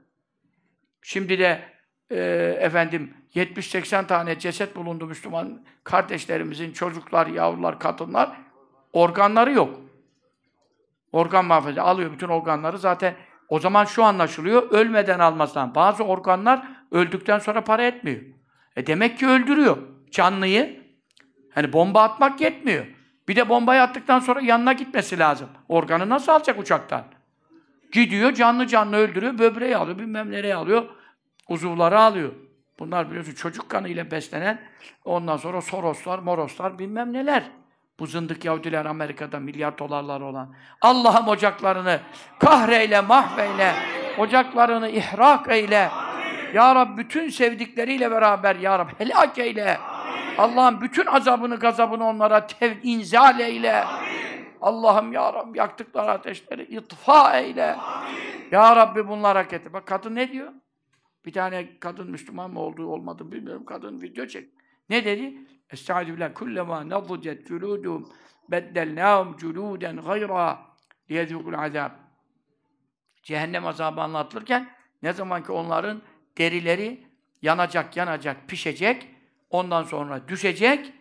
Şimdi 1.01 1.39
de 1.39 1.61
e, 2.09 2.17
efendim 2.59 3.13
70-80 3.35 4.07
tane 4.07 4.39
ceset 4.39 4.75
bulundu 4.75 5.05
Müslüman 5.05 5.65
kardeşlerimizin, 5.83 6.71
çocuklar, 6.71 7.27
yavrular, 7.27 7.79
kadınlar. 7.79 8.37
Organları 8.93 9.51
yok. 9.51 9.81
Organ 11.11 11.45
mahfezi 11.45 11.81
alıyor 11.81 12.11
bütün 12.11 12.27
organları 12.27 12.77
zaten 12.77 13.15
o 13.49 13.59
zaman 13.59 13.85
şu 13.85 14.03
anlaşılıyor, 14.03 14.71
ölmeden 14.71 15.19
almasından. 15.19 15.75
Bazı 15.75 16.03
organlar 16.03 16.67
öldükten 16.91 17.39
sonra 17.39 17.63
para 17.63 17.83
etmiyor. 17.83 18.21
E 18.75 18.87
demek 18.87 19.19
ki 19.19 19.27
öldürüyor 19.27 19.77
canlıyı. 20.11 20.85
Hani 21.53 21.73
bomba 21.73 22.03
atmak 22.03 22.41
yetmiyor. 22.41 22.85
Bir 23.27 23.35
de 23.35 23.49
bombayı 23.49 23.81
attıktan 23.81 24.19
sonra 24.19 24.41
yanına 24.41 24.73
gitmesi 24.73 25.19
lazım. 25.19 25.49
Organı 25.69 26.09
nasıl 26.09 26.31
alacak 26.31 26.59
uçaktan? 26.59 27.03
Gidiyor 27.91 28.33
canlı 28.33 28.67
canlı 28.67 28.95
öldürüyor, 28.95 29.37
böbreği 29.37 29.77
alıyor, 29.77 29.99
bilmem 29.99 30.31
nereye 30.31 30.55
alıyor, 30.55 30.85
uzuvları 31.49 31.99
alıyor. 31.99 32.31
Bunlar 32.79 33.09
biliyorsun 33.09 33.33
çocuk 33.33 33.69
kanı 33.69 33.89
ile 33.89 34.11
beslenen, 34.11 34.61
ondan 35.05 35.37
sonra 35.37 35.61
Soroslar, 35.61 36.19
Moroslar, 36.19 36.79
bilmem 36.79 37.13
neler. 37.13 37.43
Bu 37.99 38.07
zındık 38.07 38.45
Yahudiler 38.45 38.85
Amerika'da 38.85 39.39
milyar 39.39 39.77
dolarlar 39.77 40.21
olan. 40.21 40.55
Allah'ım 40.81 41.27
ocaklarını 41.27 41.99
kahreyle, 42.39 43.01
mahveyle, 43.01 43.73
ocaklarını 44.17 44.89
ihrak 44.89 45.51
eyle. 45.51 45.89
Ya 46.53 46.75
Rab 46.75 46.97
bütün 46.97 47.29
sevdikleriyle 47.29 48.11
beraber 48.11 48.55
Ya 48.55 48.79
Rab 48.79 48.89
helak 48.97 49.37
eyle. 49.37 49.77
Allah'ım 50.37 50.81
bütün 50.81 51.05
azabını, 51.05 51.55
gazabını 51.55 52.07
onlara 52.07 52.47
tev 52.47 52.73
inzal 52.83 53.39
eyle. 53.39 53.83
Allah'ım 54.61 55.13
Ya 55.13 55.33
Rabbi 55.33 55.57
yaktıkları 55.57 56.11
ateşleri 56.11 56.63
itfa 56.63 57.39
eyle. 57.39 57.75
Ya 58.51 58.75
Rabbi 58.75 59.07
bunlar 59.07 59.37
hak 59.37 59.53
etti. 59.53 59.73
Bak 59.73 59.87
kadın 59.87 60.15
ne 60.15 60.31
diyor? 60.31 60.51
Bir 61.25 61.33
tane 61.33 61.79
kadın 61.79 62.11
Müslüman 62.11 62.51
mı 62.51 62.59
olduğu 62.59 62.87
olmadı 62.87 63.31
bilmiyorum. 63.31 63.65
Kadın 63.65 64.01
video 64.01 64.25
çek. 64.25 64.49
Ne 64.89 65.05
dedi? 65.05 65.37
Estaizu 65.69 66.13
billah 66.13 66.33
kullema 66.33 66.89
nadzucet 66.89 67.47
culudum 67.47 68.09
beddelnâhum 68.51 69.37
culuden 69.37 69.97
gayra 69.97 70.59
liyezûkul 71.09 71.57
azab. 71.57 71.91
Cehennem 73.23 73.65
azabı 73.67 74.01
anlatılırken 74.01 74.69
ne 75.03 75.13
zaman 75.13 75.43
ki 75.43 75.51
onların 75.51 76.01
derileri 76.37 77.03
yanacak, 77.41 77.97
yanacak, 77.97 78.47
pişecek, 78.47 79.14
ondan 79.49 79.83
sonra 79.83 80.27
düşecek, 80.27 80.93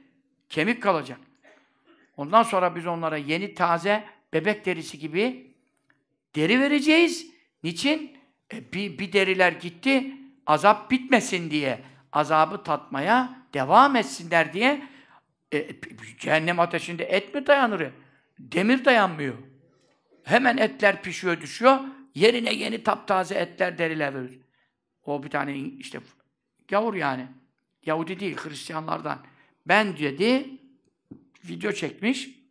kemik 0.48 0.82
kalacak. 0.82 1.18
Ondan 2.16 2.42
sonra 2.42 2.76
biz 2.76 2.86
onlara 2.86 3.16
yeni 3.16 3.54
taze 3.54 4.04
bebek 4.32 4.66
derisi 4.66 4.98
gibi 4.98 5.54
deri 6.34 6.60
vereceğiz. 6.60 7.26
Niçin? 7.62 8.16
E, 8.52 8.72
bir, 8.72 8.98
bir 8.98 9.12
deriler 9.12 9.52
gitti, 9.52 10.14
azap 10.46 10.90
bitmesin 10.90 11.50
diye, 11.50 11.80
azabı 12.12 12.62
tatmaya 12.62 13.38
devam 13.54 13.96
etsinler 13.96 14.52
diye 14.52 14.88
e, 15.52 15.68
cehennem 16.18 16.60
ateşinde 16.60 17.04
et 17.04 17.34
mi 17.34 17.46
dayanır? 17.46 17.90
Demir 18.38 18.84
dayanmıyor. 18.84 19.34
Hemen 20.24 20.56
etler 20.56 21.02
pişiyor, 21.02 21.40
düşüyor. 21.40 21.80
Yerine 22.14 22.54
yeni 22.54 22.82
taptaze 22.82 23.34
etler, 23.34 23.78
deriler 23.78 24.14
verir. 24.14 24.40
O 25.04 25.22
bir 25.22 25.30
tane 25.30 25.56
işte 25.56 26.00
gavur 26.68 26.94
yani. 26.94 27.26
Yahudi 27.86 28.20
değil, 28.20 28.36
Hristiyanlardan. 28.36 29.19
Ben 29.66 29.97
dedi, 29.97 30.61
video 31.44 31.73
çekmiş. 31.73 32.44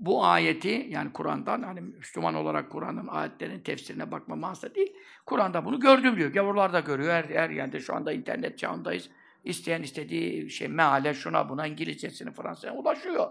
Bu 0.00 0.24
ayeti 0.24 0.86
yani 0.90 1.12
Kur'an'dan 1.12 1.62
hani 1.62 1.80
Müslüman 1.80 2.34
olarak 2.34 2.70
Kur'an'ın 2.70 3.06
ayetlerinin 3.06 3.60
tefsirine 3.60 4.10
bakma 4.10 4.36
manası 4.36 4.74
değil. 4.74 4.92
Kur'an'da 5.26 5.64
bunu 5.64 5.80
gördüm 5.80 6.16
diyor. 6.16 6.32
Gavurlar 6.32 6.72
da 6.72 6.80
görüyor. 6.80 7.12
Her, 7.12 7.24
her 7.24 7.50
yerde 7.50 7.80
şu 7.80 7.94
anda 7.94 8.12
internet 8.12 8.58
çağındayız. 8.58 9.10
İsteyen 9.44 9.82
istediği 9.82 10.50
şey 10.50 10.68
meale 10.68 11.14
şuna 11.14 11.48
buna 11.48 11.66
İngilizcesini 11.66 12.32
Fransızca 12.32 12.72
ulaşıyor. 12.72 13.30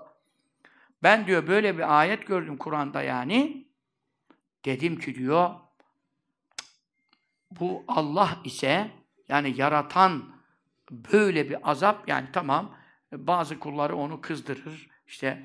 Ben 1.03 1.27
diyor 1.27 1.47
böyle 1.47 1.77
bir 1.77 1.99
ayet 1.99 2.27
gördüm 2.27 2.57
Kur'an'da 2.57 3.01
yani. 3.01 3.67
Dedim 4.65 4.99
ki 4.99 5.15
diyor 5.15 5.49
bu 7.59 7.83
Allah 7.87 8.39
ise 8.43 8.91
yani 9.29 9.53
yaratan 9.57 10.40
böyle 10.91 11.49
bir 11.49 11.71
azap 11.71 12.09
yani 12.09 12.27
tamam 12.33 12.75
bazı 13.11 13.59
kulları 13.59 13.95
onu 13.95 14.21
kızdırır. 14.21 14.89
işte 15.07 15.43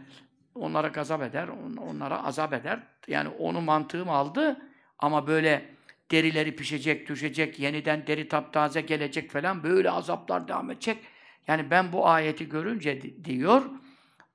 onlara 0.54 0.88
gazap 0.88 1.22
eder, 1.22 1.48
onlara 1.78 2.24
azap 2.24 2.52
eder. 2.52 2.82
Yani 3.08 3.28
onu 3.28 3.60
mantığım 3.60 4.10
aldı 4.10 4.56
ama 4.98 5.26
böyle 5.26 5.74
derileri 6.10 6.56
pişecek, 6.56 7.08
düşecek, 7.08 7.58
yeniden 7.58 8.06
deri 8.06 8.28
taptaze 8.28 8.80
gelecek 8.80 9.30
falan 9.30 9.62
böyle 9.62 9.90
azaplar 9.90 10.48
devam 10.48 10.70
edecek. 10.70 10.98
Yani 11.46 11.70
ben 11.70 11.92
bu 11.92 12.08
ayeti 12.08 12.48
görünce 12.48 13.24
diyor, 13.24 13.62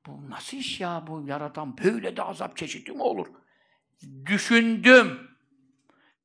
bu 0.05 0.29
nasıl 0.29 0.57
iş 0.57 0.81
ya 0.81 1.03
bu 1.07 1.23
yaratan 1.27 1.77
böyle 1.77 2.17
de 2.17 2.23
azap 2.23 2.57
çeşidi 2.57 2.91
mi 2.91 3.01
olur? 3.01 3.27
Düşündüm. 4.25 5.19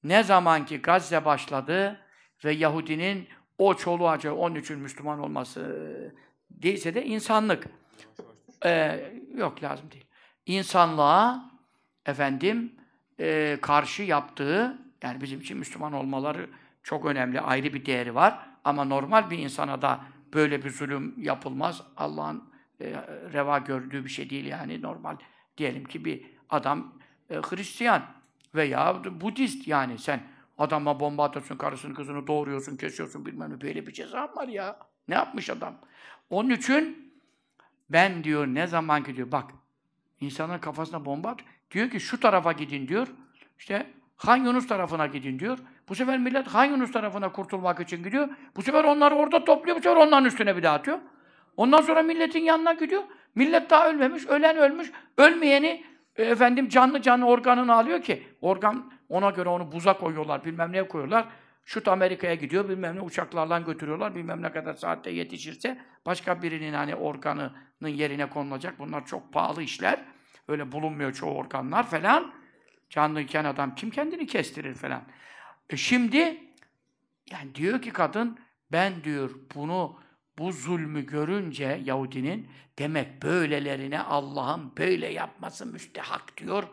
Ne 0.04 0.22
zaman 0.22 0.66
ki 0.66 0.78
Gazze 0.78 1.24
başladı 1.24 2.00
ve 2.44 2.52
Yahudinin 2.52 3.28
o 3.58 3.74
çoluğa 3.74 4.10
acı, 4.10 4.34
onun 4.34 4.54
için 4.54 4.78
Müslüman 4.78 5.20
olması 5.20 6.12
değilse 6.50 6.94
de 6.94 7.04
insanlık. 7.04 7.66
Ee, 8.64 9.12
yok 9.34 9.62
lazım 9.62 9.90
değil. 9.90 10.04
İnsanlığa 10.46 11.50
efendim 12.06 12.72
e, 13.20 13.58
karşı 13.62 14.02
yaptığı 14.02 14.78
yani 15.02 15.20
bizim 15.20 15.40
için 15.40 15.58
Müslüman 15.58 15.92
olmaları 15.92 16.50
çok 16.82 17.06
önemli, 17.06 17.40
ayrı 17.40 17.74
bir 17.74 17.86
değeri 17.86 18.14
var. 18.14 18.38
Ama 18.64 18.84
normal 18.84 19.30
bir 19.30 19.38
insana 19.38 19.82
da 19.82 20.00
böyle 20.34 20.64
bir 20.64 20.70
zulüm 20.70 21.14
yapılmaz. 21.22 21.82
Allah'ın 21.96 22.44
e, 22.80 22.92
reva 23.32 23.58
gördüğü 23.58 24.04
bir 24.04 24.10
şey 24.10 24.30
değil 24.30 24.44
yani 24.44 24.82
normal. 24.82 25.16
Diyelim 25.58 25.84
ki 25.84 26.04
bir 26.04 26.26
adam 26.50 26.92
e, 27.30 27.34
Hristiyan 27.34 28.02
veya 28.54 29.04
Budist 29.20 29.68
yani 29.68 29.98
sen 29.98 30.20
adama 30.58 31.00
bomba 31.00 31.24
atıyorsun, 31.24 31.56
karısını 31.56 31.94
kızını 31.94 32.26
doğuruyorsun, 32.26 32.76
kesiyorsun 32.76 33.26
bilmem 33.26 33.50
ne 33.50 33.60
böyle 33.60 33.86
bir 33.86 33.92
ceza 33.92 34.30
var 34.36 34.48
ya. 34.48 34.78
Ne 35.08 35.14
yapmış 35.14 35.50
adam? 35.50 35.74
Onun 36.30 36.50
için 36.50 37.12
ben 37.90 38.24
diyor 38.24 38.46
ne 38.46 38.66
zaman 38.66 39.04
gidiyor 39.04 39.32
bak 39.32 39.50
insanın 40.20 40.58
kafasına 40.58 41.04
bomba 41.04 41.28
at. 41.28 41.40
Diyor 41.70 41.90
ki 41.90 42.00
şu 42.00 42.20
tarafa 42.20 42.52
gidin 42.52 42.88
diyor. 42.88 43.08
İşte 43.58 43.86
Han 44.16 44.36
Yunus 44.36 44.66
tarafına 44.66 45.06
gidin 45.06 45.38
diyor. 45.38 45.58
Bu 45.88 45.94
sefer 45.94 46.18
millet 46.18 46.46
Han 46.46 46.64
Yunus 46.64 46.92
tarafına 46.92 47.32
kurtulmak 47.32 47.80
için 47.80 48.02
gidiyor. 48.02 48.28
Bu 48.56 48.62
sefer 48.62 48.84
onları 48.84 49.14
orada 49.14 49.44
topluyor. 49.44 49.76
Bu 49.76 49.82
sefer 49.82 49.96
onların 49.96 50.24
üstüne 50.24 50.56
bir 50.56 50.62
daha 50.62 50.74
atıyor. 50.74 50.98
Ondan 51.56 51.80
sonra 51.80 52.02
milletin 52.02 52.40
yanına 52.40 52.72
gidiyor. 52.72 53.02
Millet 53.34 53.70
daha 53.70 53.88
ölmemiş. 53.88 54.26
Ölen 54.26 54.56
ölmüş. 54.56 54.92
Ölmeyeni 55.18 55.84
e, 56.16 56.24
efendim 56.24 56.68
canlı 56.68 57.02
canlı 57.02 57.26
organını 57.26 57.74
alıyor 57.74 58.02
ki. 58.02 58.22
Organ 58.40 58.92
ona 59.08 59.30
göre 59.30 59.48
onu 59.48 59.72
buza 59.72 59.98
koyuyorlar. 59.98 60.44
Bilmem 60.44 60.72
ne 60.72 60.88
koyuyorlar. 60.88 61.28
Şut 61.64 61.88
Amerika'ya 61.88 62.34
gidiyor. 62.34 62.68
Bilmem 62.68 62.96
ne 62.96 63.00
uçaklarla 63.00 63.58
götürüyorlar. 63.58 64.14
Bilmem 64.14 64.42
ne 64.42 64.52
kadar 64.52 64.74
saatte 64.74 65.10
yetişirse 65.10 65.78
başka 66.06 66.42
birinin 66.42 66.72
hani 66.72 66.94
organının 66.94 67.88
yerine 67.88 68.30
konulacak. 68.30 68.78
Bunlar 68.78 69.06
çok 69.06 69.32
pahalı 69.32 69.62
işler. 69.62 70.04
Öyle 70.48 70.72
bulunmuyor 70.72 71.12
çoğu 71.12 71.34
organlar 71.34 71.90
falan. 71.90 72.32
Canlıyken 72.90 73.44
adam 73.44 73.74
kim 73.74 73.90
kendini 73.90 74.26
kestirir 74.26 74.74
falan. 74.74 75.02
E 75.70 75.76
şimdi 75.76 76.40
yani 77.30 77.54
diyor 77.54 77.82
ki 77.82 77.90
kadın 77.90 78.38
ben 78.72 79.04
diyor 79.04 79.30
bunu 79.54 80.00
bu 80.38 80.52
zulmü 80.52 81.06
görünce 81.06 81.80
Yahudinin 81.84 82.48
demek 82.78 83.22
böylelerine 83.22 84.00
Allah'ın 84.00 84.76
böyle 84.78 85.12
yapması 85.12 85.66
müstehak 85.66 86.36
diyor. 86.36 86.64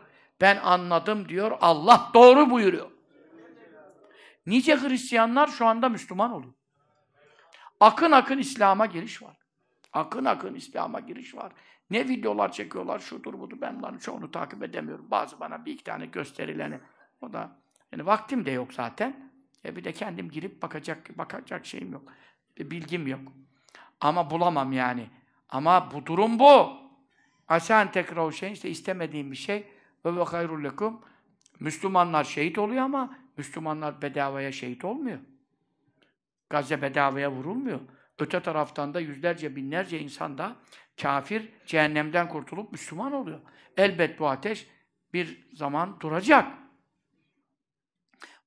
Ben 0.44 0.56
anladım 0.56 1.28
diyor. 1.28 1.58
Allah 1.60 2.10
doğru 2.14 2.50
buyuruyor. 2.50 2.90
Nice 4.46 4.76
Hristiyanlar 4.76 5.46
şu 5.46 5.66
anda 5.66 5.88
Müslüman 5.88 6.32
oluyor. 6.32 6.52
Akın 7.80 8.10
akın 8.10 8.38
İslam'a 8.38 8.86
giriş 8.86 9.22
var. 9.22 9.36
Akın 9.92 10.24
akın 10.24 10.54
İslam'a 10.54 11.00
giriş 11.00 11.34
var. 11.34 11.52
Ne 11.90 12.08
videolar 12.08 12.52
çekiyorlar, 12.52 12.98
şudur 12.98 13.38
budur. 13.38 13.56
Ben 13.60 13.78
bunların 13.78 13.98
çoğunu 13.98 14.30
takip 14.30 14.62
edemiyorum. 14.62 15.10
Bazı 15.10 15.40
bana 15.40 15.64
bir 15.64 15.72
iki 15.72 15.84
tane 15.84 16.06
gösterileni. 16.06 16.80
O 17.20 17.32
da 17.32 17.56
yani 17.92 18.06
vaktim 18.06 18.46
de 18.46 18.50
yok 18.50 18.72
zaten. 18.72 19.30
E 19.64 19.76
bir 19.76 19.84
de 19.84 19.92
kendim 19.92 20.30
girip 20.30 20.62
bakacak 20.62 21.18
bakacak 21.18 21.66
şeyim 21.66 21.92
yok. 21.92 22.02
Bir 22.58 22.70
bilgim 22.70 23.06
yok. 23.06 23.20
Ama 24.00 24.30
bulamam 24.30 24.72
yani. 24.72 25.10
Ama 25.48 25.90
bu 25.90 26.06
durum 26.06 26.38
bu. 26.38 26.76
Asen 27.48 27.92
tekrar 27.92 28.32
şey 28.32 28.52
işte 28.52 28.70
istemediğim 28.70 29.30
bir 29.30 29.36
şey. 29.36 29.73
Ve 30.06 30.16
ve 30.16 30.22
hayrul. 30.22 30.70
Müslümanlar 31.60 32.24
şehit 32.24 32.58
oluyor 32.58 32.82
ama 32.82 33.18
Müslümanlar 33.36 34.02
bedavaya 34.02 34.52
şehit 34.52 34.84
olmuyor. 34.84 35.18
Gazze 36.50 36.82
bedavaya 36.82 37.32
vurulmuyor. 37.32 37.80
Öte 38.18 38.40
taraftan 38.40 38.94
da 38.94 39.00
yüzlerce, 39.00 39.56
binlerce 39.56 40.00
insan 40.00 40.38
da 40.38 40.56
kafir, 41.02 41.52
cehennemden 41.66 42.28
kurtulup 42.28 42.72
Müslüman 42.72 43.12
oluyor. 43.12 43.40
Elbet 43.76 44.18
bu 44.18 44.28
ateş 44.28 44.66
bir 45.12 45.48
zaman 45.52 46.00
duracak. 46.00 46.52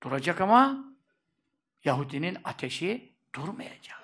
Duracak 0.03 0.41
ama 0.41 0.87
Yahudinin 1.83 2.37
ateşi 2.43 3.13
durmayacak. 3.35 4.03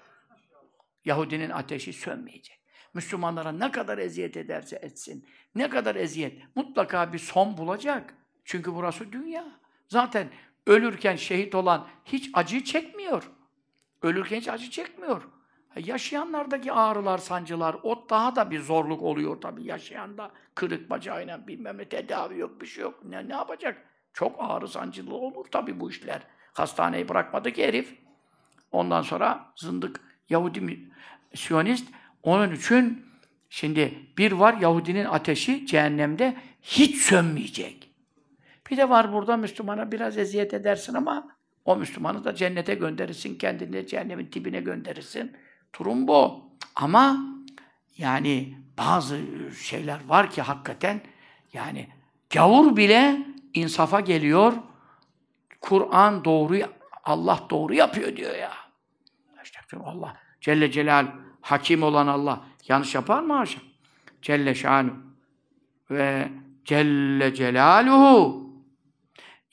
Yahudinin 1.05 1.49
ateşi 1.49 1.93
sönmeyecek. 1.93 2.62
Müslümanlara 2.93 3.51
ne 3.51 3.71
kadar 3.71 3.97
eziyet 3.97 4.37
ederse 4.37 4.75
etsin, 4.75 5.25
ne 5.55 5.69
kadar 5.69 5.95
eziyet, 5.95 6.55
mutlaka 6.55 7.13
bir 7.13 7.19
son 7.19 7.57
bulacak. 7.57 8.13
Çünkü 8.45 8.75
burası 8.75 9.11
dünya. 9.11 9.45
Zaten 9.87 10.27
ölürken 10.67 11.15
şehit 11.15 11.55
olan 11.55 11.87
hiç 12.05 12.29
acı 12.33 12.63
çekmiyor. 12.63 13.31
Ölürken 14.01 14.37
hiç 14.37 14.47
acı 14.47 14.69
çekmiyor. 14.69 15.21
Yaşayanlardaki 15.75 16.71
ağrılar, 16.71 17.17
sancılar, 17.17 17.75
o 17.83 18.09
daha 18.09 18.35
da 18.35 18.51
bir 18.51 18.59
zorluk 18.59 19.01
oluyor 19.01 19.41
tabii 19.41 19.63
yaşayanda. 19.63 20.31
Kırık 20.55 20.89
bacağıyla 20.89 21.47
bilmem 21.47 21.77
ne 21.77 21.85
tedavi 21.85 22.39
yok, 22.39 22.61
bir 22.61 22.65
şey 22.65 22.81
yok. 22.81 23.05
Ne, 23.05 23.27
ne 23.29 23.33
yapacak? 23.33 23.85
Çok 24.13 24.35
ağrı 24.39 24.67
sancılı 24.67 25.15
olur 25.15 25.45
tabii 25.51 25.79
bu 25.79 25.89
işler. 25.89 26.21
Hastaneyi 26.53 27.09
bırakmadı 27.09 27.51
ki 27.51 27.67
herif. 27.67 27.95
Ondan 28.71 29.01
sonra 29.01 29.53
zındık 29.55 30.01
Yahudi 30.29 30.89
Siyonist. 31.35 31.87
Onun 32.23 32.55
için 32.55 33.05
şimdi 33.49 33.93
bir 34.17 34.31
var 34.31 34.53
Yahudinin 34.53 35.05
ateşi 35.05 35.65
cehennemde 35.65 36.35
hiç 36.61 36.97
sönmeyecek. 36.97 37.89
Bir 38.71 38.77
de 38.77 38.89
var 38.89 39.13
burada 39.13 39.37
Müslümana 39.37 39.91
biraz 39.91 40.17
eziyet 40.17 40.53
edersin 40.53 40.93
ama 40.93 41.27
o 41.65 41.75
Müslümanı 41.75 42.23
da 42.23 42.35
cennete 42.35 42.75
gönderirsin, 42.75 43.37
kendini 43.37 43.73
de 43.73 43.87
cehennemin 43.87 44.31
dibine 44.31 44.61
gönderirsin. 44.61 45.37
Durum 45.79 46.07
bu. 46.07 46.43
Ama 46.75 47.17
yani 47.97 48.57
bazı 48.77 49.19
şeyler 49.61 49.99
var 50.07 50.29
ki 50.29 50.41
hakikaten 50.41 51.01
yani 51.53 51.87
gavur 52.29 52.77
bile 52.77 53.17
insafa 53.53 53.99
geliyor. 53.99 54.53
Kur'an 55.61 56.25
doğru, 56.25 56.59
Allah 57.03 57.39
doğru 57.49 57.73
yapıyor 57.73 58.15
diyor 58.15 58.35
ya. 58.35 58.51
İşte 59.43 59.59
Allah 59.85 60.17
Celle 60.41 60.71
Celal 60.71 61.07
hakim 61.43 61.83
olan 61.83 62.07
Allah 62.07 62.41
yanlış 62.67 62.95
yapar 62.95 63.21
mı 63.21 63.33
haşa? 63.33 63.59
Celle 64.21 64.55
şanu 64.55 64.91
ve 65.91 66.27
Celle 66.65 67.33
Celaluhu. 67.33 68.43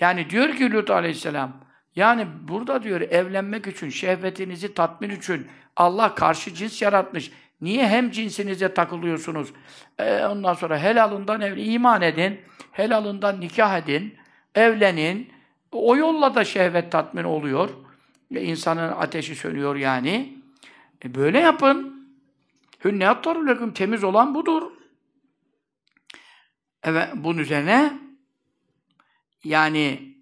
Yani 0.01 0.31
diyor 0.31 0.57
ki 0.57 0.73
Lut 0.73 0.91
Aleyhisselam 0.91 1.53
yani 1.97 2.27
burada 2.49 2.83
diyor 2.83 3.01
evlenmek 3.01 3.67
için, 3.67 3.89
şehvetinizi 3.89 4.75
tatmin 4.75 5.11
için 5.11 5.47
Allah 5.77 6.15
karşı 6.15 6.55
cins 6.55 6.83
yaratmış. 6.83 7.31
Niye 7.61 7.89
hem 7.89 8.11
cinsinize 8.11 8.75
takılıyorsunuz? 8.75 9.53
Ee, 9.99 10.25
ondan 10.25 10.55
sonra 10.55 10.79
helalından 10.79 11.41
evli 11.41 11.73
iman 11.73 12.03
edin, 12.03 12.41
helalından 12.73 13.41
nikah 13.41 13.79
edin, 13.79 14.15
evlenin. 14.55 15.31
O 15.73 15.97
yolla 15.97 16.35
da 16.35 16.45
şehvet 16.45 16.93
tatmin 16.93 17.25
oluyor. 17.25 17.69
E, 18.35 18.43
insanın 18.43 18.93
ateşi 18.93 19.37
sönüyor 19.37 19.77
yani. 19.77 20.40
E, 21.05 21.15
böyle 21.15 21.39
yapın. 21.39 22.01
Hünne 22.85 23.09
attaruleküm 23.09 23.73
temiz 23.73 24.05
olan 24.05 24.35
budur. 24.35 24.73
Evet, 26.83 27.09
bunun 27.15 27.39
üzerine 27.39 27.99
yani 29.45 30.15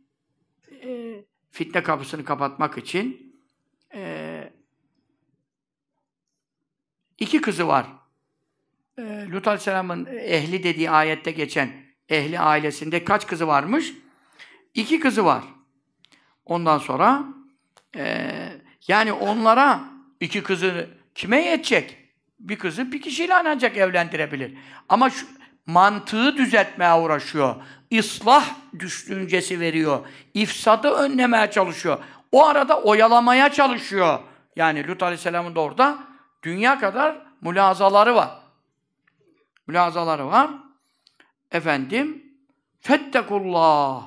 e, 0.83 1.15
fitne 1.51 1.83
kapısını 1.83 2.25
kapatmak 2.25 2.79
için 2.79 3.37
e, 3.95 4.53
iki 7.19 7.41
kızı 7.41 7.69
var. 7.69 7.87
E, 8.99 9.27
Lut 9.31 9.49
Aleyhisselam'ın 9.49 10.07
ehli 10.07 10.63
dediği 10.63 10.91
ayette 10.91 11.31
geçen 11.31 11.71
ehli 12.09 12.41
ailesinde 12.41 13.05
kaç 13.05 13.27
kızı 13.27 13.47
varmış? 13.47 13.95
İki 14.75 15.01
kızı 15.01 15.25
var. 15.25 15.45
Ondan 16.45 16.79
sonra 16.79 17.25
e, 17.97 18.33
yani 18.89 19.13
onlara 19.13 19.98
iki 20.21 20.43
kızı 20.43 20.91
kime 21.15 21.45
yetecek? 21.45 21.97
Bir 22.41 22.59
kızı 22.59 22.93
bir 22.93 23.03
kişiyle 23.03 23.35
ancak 23.35 23.77
evlendirebilir. 23.77 24.55
Ama 24.89 25.11
şu, 25.11 25.27
mantığı 25.67 26.37
düzeltmeye 26.37 26.95
uğraşıyor. 26.95 27.57
İslah 27.91 28.45
düşüncesi 28.79 29.61
veriyor. 29.61 30.07
İfsadı 30.35 30.91
önlemeye 30.91 31.51
çalışıyor. 31.51 31.99
O 32.33 32.47
arada 32.47 32.83
oyalamaya 32.83 33.53
çalışıyor. 33.53 34.19
Yani 34.57 34.89
Lut 34.89 35.03
Aleyhisselam'ın 35.03 35.55
da 35.55 35.61
orada 35.61 35.99
dünya 36.43 36.79
kadar 36.79 37.17
mülazaları 37.41 38.15
var. 38.15 38.31
Mülazaları 39.67 40.27
var. 40.27 40.51
Efendim, 41.53 42.23
fettekullah. 42.81 44.03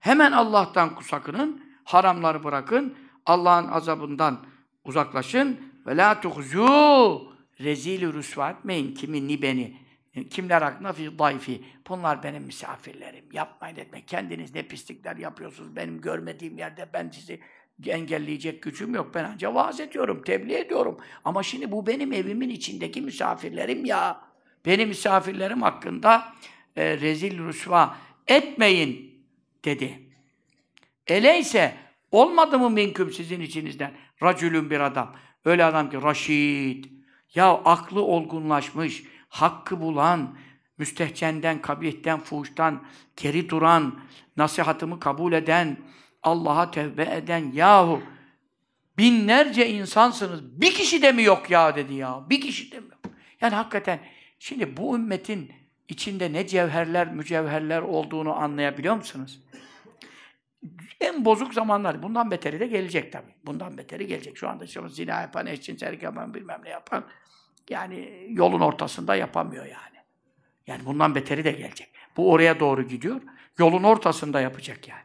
Hemen 0.00 0.32
Allah'tan 0.32 0.90
sakının, 1.02 1.64
haramları 1.84 2.44
bırakın, 2.44 2.96
Allah'ın 3.26 3.68
azabından 3.68 4.38
uzaklaşın. 4.88 5.60
Ve 5.86 5.96
la 5.96 6.12
tuhzû. 6.12 7.28
Rezil-i 7.60 8.12
rüsva 8.12 8.50
etmeyin 8.50 8.94
kimi 8.94 9.28
ni 9.28 9.42
beni. 9.42 9.76
Kimler 10.30 10.62
hakkında 10.62 10.92
fi 10.92 11.18
dayfi. 11.18 11.64
Bunlar 11.88 12.22
benim 12.22 12.42
misafirlerim. 12.42 13.24
Yapmayın 13.32 13.76
etme. 13.76 14.06
Kendiniz 14.06 14.54
ne 14.54 14.62
pislikler 14.62 15.16
yapıyorsunuz. 15.16 15.76
Benim 15.76 16.00
görmediğim 16.00 16.58
yerde 16.58 16.88
ben 16.92 17.10
sizi 17.10 17.40
engelleyecek 17.86 18.62
gücüm 18.62 18.94
yok. 18.94 19.14
Ben 19.14 19.24
ancak 19.24 19.54
vaaz 19.54 19.80
ediyorum, 19.80 20.22
tebliğ 20.22 20.54
ediyorum. 20.54 20.98
Ama 21.24 21.42
şimdi 21.42 21.72
bu 21.72 21.86
benim 21.86 22.12
evimin 22.12 22.48
içindeki 22.48 23.00
misafirlerim 23.00 23.84
ya. 23.84 24.20
Benim 24.66 24.88
misafirlerim 24.88 25.62
hakkında 25.62 26.32
e, 26.76 26.98
rezil 27.00 27.38
rüsva 27.38 27.96
etmeyin 28.26 29.24
dedi. 29.64 29.98
Eleyse 31.06 31.74
olmadı 32.10 32.58
mı 32.58 32.70
minküm 32.70 33.12
sizin 33.12 33.40
içinizden 33.40 33.92
racülün 34.22 34.70
bir 34.70 34.80
adam. 34.80 35.14
Öyle 35.44 35.64
adam 35.64 35.90
ki 35.90 36.02
raşid. 36.02 36.84
Ya 37.34 37.50
aklı 37.50 38.02
olgunlaşmış, 38.02 39.04
hakkı 39.28 39.80
bulan, 39.80 40.38
müstehcenden, 40.78 41.62
kabihten, 41.62 42.20
fuhuştan 42.20 42.84
geri 43.16 43.48
duran, 43.48 44.00
nasihatımı 44.36 45.00
kabul 45.00 45.32
eden, 45.32 45.76
Allah'a 46.22 46.70
tevbe 46.70 47.02
eden 47.02 47.52
yahu 47.52 48.02
Binlerce 48.98 49.70
insansınız. 49.70 50.60
Bir 50.60 50.74
kişi 50.74 51.02
de 51.02 51.12
mi 51.12 51.22
yok 51.22 51.50
ya 51.50 51.76
dedi 51.76 51.94
ya. 51.94 52.24
Bir 52.30 52.40
kişi 52.40 52.72
de 52.72 52.80
mi 52.80 52.86
yok? 52.90 53.14
Yani 53.40 53.54
hakikaten 53.54 54.00
şimdi 54.38 54.76
bu 54.76 54.96
ümmetin 54.96 55.52
içinde 55.88 56.32
ne 56.32 56.46
cevherler, 56.46 57.12
mücevherler 57.12 57.82
olduğunu 57.82 58.34
anlayabiliyor 58.34 58.96
musunuz? 58.96 59.42
En 61.00 61.24
bozuk 61.24 61.54
zamanlar. 61.54 62.02
Bundan 62.02 62.30
beteri 62.30 62.60
de 62.60 62.66
gelecek 62.66 63.12
tabii. 63.12 63.34
Bundan 63.46 63.78
beteri 63.78 64.06
gelecek. 64.06 64.36
Şu 64.36 64.48
anda 64.48 64.66
şu 64.66 64.88
zina 64.88 65.20
yapan, 65.20 65.46
eşcinsellik 65.46 66.02
yapan, 66.02 66.34
bilmem 66.34 66.60
ne 66.64 66.70
yapan 66.70 67.04
yani 67.70 68.26
yolun 68.28 68.60
ortasında 68.60 69.16
yapamıyor 69.16 69.64
yani. 69.64 69.98
Yani 70.66 70.84
bundan 70.84 71.14
beteri 71.14 71.44
de 71.44 71.52
gelecek. 71.52 71.88
Bu 72.16 72.32
oraya 72.32 72.60
doğru 72.60 72.82
gidiyor. 72.82 73.20
Yolun 73.58 73.82
ortasında 73.82 74.40
yapacak 74.40 74.88
yani. 74.88 75.02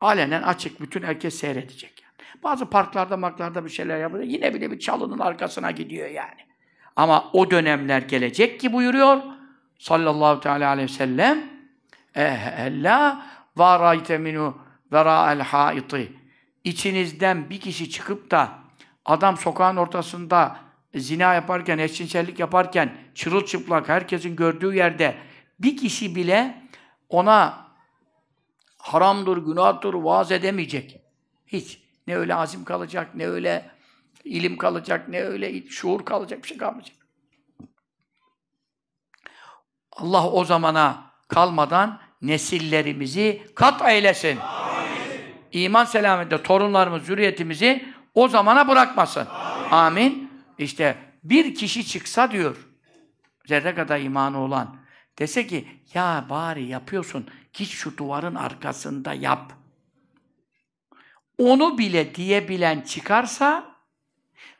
Alenen 0.00 0.42
açık, 0.42 0.80
bütün 0.80 1.02
herkes 1.02 1.34
seyredecek 1.34 2.02
yani. 2.02 2.42
Bazı 2.42 2.70
parklarda, 2.70 3.16
maklarda 3.16 3.64
bir 3.64 3.70
şeyler 3.70 3.98
yapıyor. 3.98 4.24
Yine 4.24 4.54
bile 4.54 4.70
bir 4.70 4.78
çalının 4.78 5.18
arkasına 5.18 5.70
gidiyor 5.70 6.08
yani. 6.08 6.40
Ama 6.96 7.30
o 7.32 7.50
dönemler 7.50 8.02
gelecek 8.02 8.60
ki 8.60 8.72
buyuruyor 8.72 9.22
sallallahu 9.78 10.40
teala 10.40 10.68
aleyhi 10.68 10.88
ve 10.88 10.92
sellem 10.92 11.44
ehella 12.14 13.26
ve 13.58 13.78
rayte 13.78 14.18
minu 14.18 14.58
haiti 14.90 16.12
İçinizden 16.64 17.50
bir 17.50 17.60
kişi 17.60 17.90
çıkıp 17.90 18.30
da 18.30 18.52
adam 19.04 19.36
sokağın 19.36 19.76
ortasında 19.76 20.56
zina 20.94 21.34
yaparken, 21.34 21.78
eşcinsellik 21.78 22.38
yaparken 22.38 22.96
çırılçıplak 23.14 23.88
herkesin 23.88 24.36
gördüğü 24.36 24.74
yerde 24.74 25.18
bir 25.58 25.76
kişi 25.76 26.16
bile 26.16 26.62
ona 27.08 27.66
haramdır, 28.78 29.36
günahtır, 29.36 29.94
vaaz 29.94 30.32
edemeyecek. 30.32 31.00
Hiç. 31.46 31.82
Ne 32.06 32.16
öyle 32.16 32.34
azim 32.34 32.64
kalacak, 32.64 33.14
ne 33.14 33.26
öyle 33.26 33.70
ilim 34.24 34.56
kalacak, 34.56 35.08
ne 35.08 35.22
öyle 35.22 35.66
şuur 35.66 36.04
kalacak, 36.04 36.42
bir 36.42 36.48
şey 36.48 36.58
kalmayacak. 36.58 36.96
Allah 39.92 40.30
o 40.30 40.44
zamana 40.44 41.10
kalmadan 41.28 42.00
nesillerimizi 42.22 43.42
kat 43.54 43.88
eylesin. 43.88 44.38
Amin. 44.38 45.20
İman 45.52 45.84
selamette 45.84 46.42
torunlarımız, 46.42 47.02
zürriyetimizi 47.02 47.88
o 48.14 48.28
zamana 48.28 48.68
bırakmasın. 48.68 49.26
Amin. 49.26 49.70
Amin. 49.70 50.30
İşte 50.58 50.96
bir 51.24 51.54
kişi 51.54 51.86
çıksa 51.86 52.30
diyor, 52.30 52.68
zerre 53.46 53.74
kadar 53.74 54.00
imanı 54.00 54.40
olan, 54.40 54.76
dese 55.18 55.46
ki, 55.46 55.68
ya 55.94 56.26
bari 56.30 56.64
yapıyorsun, 56.64 57.26
git 57.52 57.68
şu 57.68 57.96
duvarın 57.96 58.34
arkasında 58.34 59.14
yap. 59.14 59.52
Onu 61.38 61.78
bile 61.78 62.14
diyebilen 62.14 62.80
çıkarsa, 62.80 63.77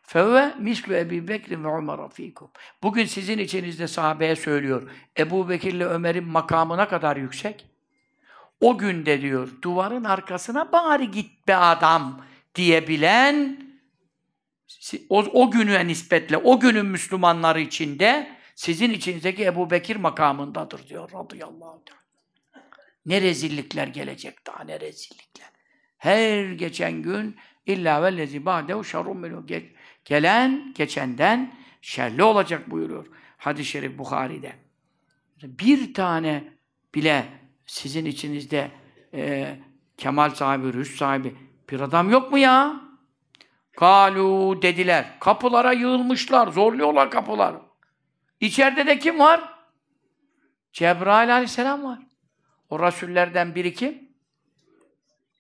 Fevve 0.09 0.55
mislu 0.59 0.95
Ebu 0.95 1.29
Bekir 1.29 1.65
ve 1.65 1.69
Ömer 1.69 2.11
fikum. 2.11 2.51
Bugün 2.83 3.05
sizin 3.05 3.39
içinizde 3.39 3.89
sahabeye 3.89 4.37
söylüyor. 4.37 4.91
Ebu 5.19 5.49
Bekir'le 5.49 5.81
Ömer'in 5.81 6.25
makamına 6.25 6.89
kadar 6.89 7.17
yüksek. 7.17 7.67
O 8.61 8.79
günde 8.79 9.21
diyor, 9.21 9.49
duvarın 9.63 10.05
arkasına 10.05 10.73
bari 10.73 11.11
git 11.11 11.49
be 11.49 11.57
adam 11.57 12.25
diyebilen 12.55 13.63
o, 15.09 15.19
o 15.19 15.51
gününe 15.51 15.87
nispetle, 15.87 16.37
o 16.37 16.61
günün 16.61 16.87
Müslümanları 16.87 17.61
içinde 17.61 18.37
sizin 18.55 18.91
içinizdeki 18.91 19.45
Ebu 19.45 19.71
Bekir 19.71 19.97
makamındadır 19.97 20.89
diyor 20.89 21.11
radıyallahu 21.13 21.71
anh. 21.71 21.99
Ne 23.07 23.23
rezillikler 23.23 23.87
gelecek 23.87 24.47
daha, 24.47 24.65
ne 24.65 24.81
rezillikler. 24.81 25.49
Her 25.99 26.53
geçen 26.53 27.03
gün 27.03 27.37
illa 27.67 28.03
vellezi 28.03 28.47
ba'dehu 28.47 28.85
şerrun 28.85 29.17
minhu. 29.17 29.47
Gelen, 30.09 30.73
geçenden 30.75 31.53
şerli 31.83 32.23
olacak 32.23 32.71
buyuruyor. 32.71 33.07
Hadis-i 33.39 33.71
şerif 33.71 33.99
Bukhari'de. 33.99 34.53
Bir 35.43 35.95
tane 35.95 36.45
bile 36.95 37.25
sizin 37.67 38.05
içinizde 38.05 38.71
e, 39.15 39.57
kemal 39.97 40.31
sahibi, 40.31 40.73
rüş 40.73 40.97
sahibi 40.97 41.35
bir 41.71 41.81
adam 41.81 42.11
yok 42.11 42.33
mu 42.33 42.39
ya? 42.39 42.81
Kalu 43.77 44.63
dediler. 44.63 45.19
Kapılara 45.21 45.73
yığılmışlar. 45.73 46.49
Zorluyorlar 46.49 47.11
kapılar. 47.11 47.55
İçeride 48.41 48.87
de 48.87 48.99
kim 48.99 49.19
var? 49.19 49.55
Cebrail 50.73 51.33
aleyhisselam 51.33 51.85
var. 51.85 51.99
O 52.71 52.81
rasullerden 52.81 53.55
biri 53.55 53.75
kim? 53.75 54.09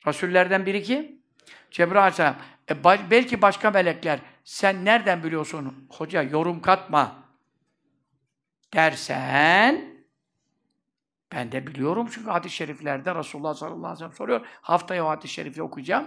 Rasullerden 0.06 0.66
biri 0.66 0.82
kim? 0.82 1.22
Cebrail 1.70 2.00
aleyhisselam. 2.00 2.36
E, 2.70 2.84
belki 3.10 3.42
başka 3.42 3.70
melekler. 3.70 4.20
Sen 4.48 4.84
nereden 4.84 5.22
biliyorsun? 5.22 5.86
Hoca 5.90 6.22
yorum 6.22 6.62
katma. 6.62 7.24
Dersen 8.74 10.04
ben 11.32 11.52
de 11.52 11.66
biliyorum 11.66 12.08
çünkü 12.12 12.30
hadis-i 12.30 12.56
şeriflerde 12.56 13.14
Resulullah 13.14 13.54
sallallahu 13.54 13.78
aleyhi 13.78 13.94
ve 13.94 13.98
sellem 13.98 14.12
soruyor. 14.12 14.46
Haftaya 14.60 15.06
o 15.06 15.08
hadis-i 15.08 15.34
şerifi 15.34 15.62
okuyacağım. 15.62 16.06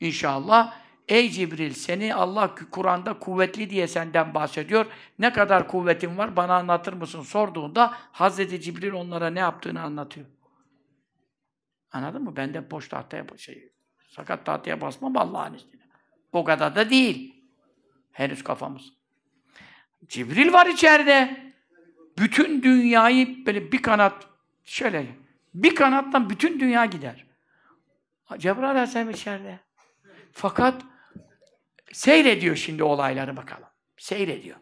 İnşallah. 0.00 0.74
Ey 1.08 1.30
Cibril 1.30 1.72
seni 1.72 2.14
Allah 2.14 2.54
Kur'an'da 2.70 3.18
kuvvetli 3.18 3.70
diye 3.70 3.88
senden 3.88 4.34
bahsediyor. 4.34 4.86
Ne 5.18 5.32
kadar 5.32 5.68
kuvvetin 5.68 6.18
var 6.18 6.36
bana 6.36 6.54
anlatır 6.54 6.92
mısın 6.92 7.22
sorduğunda 7.22 7.94
Hazreti 8.12 8.60
Cibril 8.60 8.92
onlara 8.92 9.30
ne 9.30 9.40
yaptığını 9.40 9.82
anlatıyor. 9.82 10.26
Anladın 11.92 12.22
mı? 12.22 12.36
Ben 12.36 12.54
de 12.54 12.70
boş 12.70 12.88
tahtaya 12.88 13.26
şey, 13.36 13.72
sakat 14.08 14.46
tahtaya 14.46 14.80
basmam 14.80 15.16
Allah'ın 15.16 15.54
izniyle. 15.54 15.84
O 16.32 16.44
kadar 16.44 16.74
da 16.74 16.90
değil. 16.90 17.33
Henüz 18.14 18.44
kafamız. 18.44 18.92
Cibril 20.06 20.52
var 20.52 20.66
içeride. 20.66 21.44
Bütün 22.18 22.62
dünyayı 22.62 23.46
böyle 23.46 23.72
bir 23.72 23.82
kanat 23.82 24.28
şöyle 24.64 25.06
bir 25.54 25.74
kanattan 25.74 26.30
bütün 26.30 26.60
dünya 26.60 26.84
gider. 26.84 27.26
Cebrail 28.38 28.70
Aleyhisselam 28.70 29.10
içeride. 29.10 29.60
Fakat 30.32 30.82
seyrediyor 31.92 32.56
şimdi 32.56 32.82
olayları 32.82 33.36
bakalım. 33.36 33.68
Seyrediyor. 33.96 34.56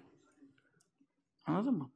Anladın 1.47 1.75
mı? 1.75 1.91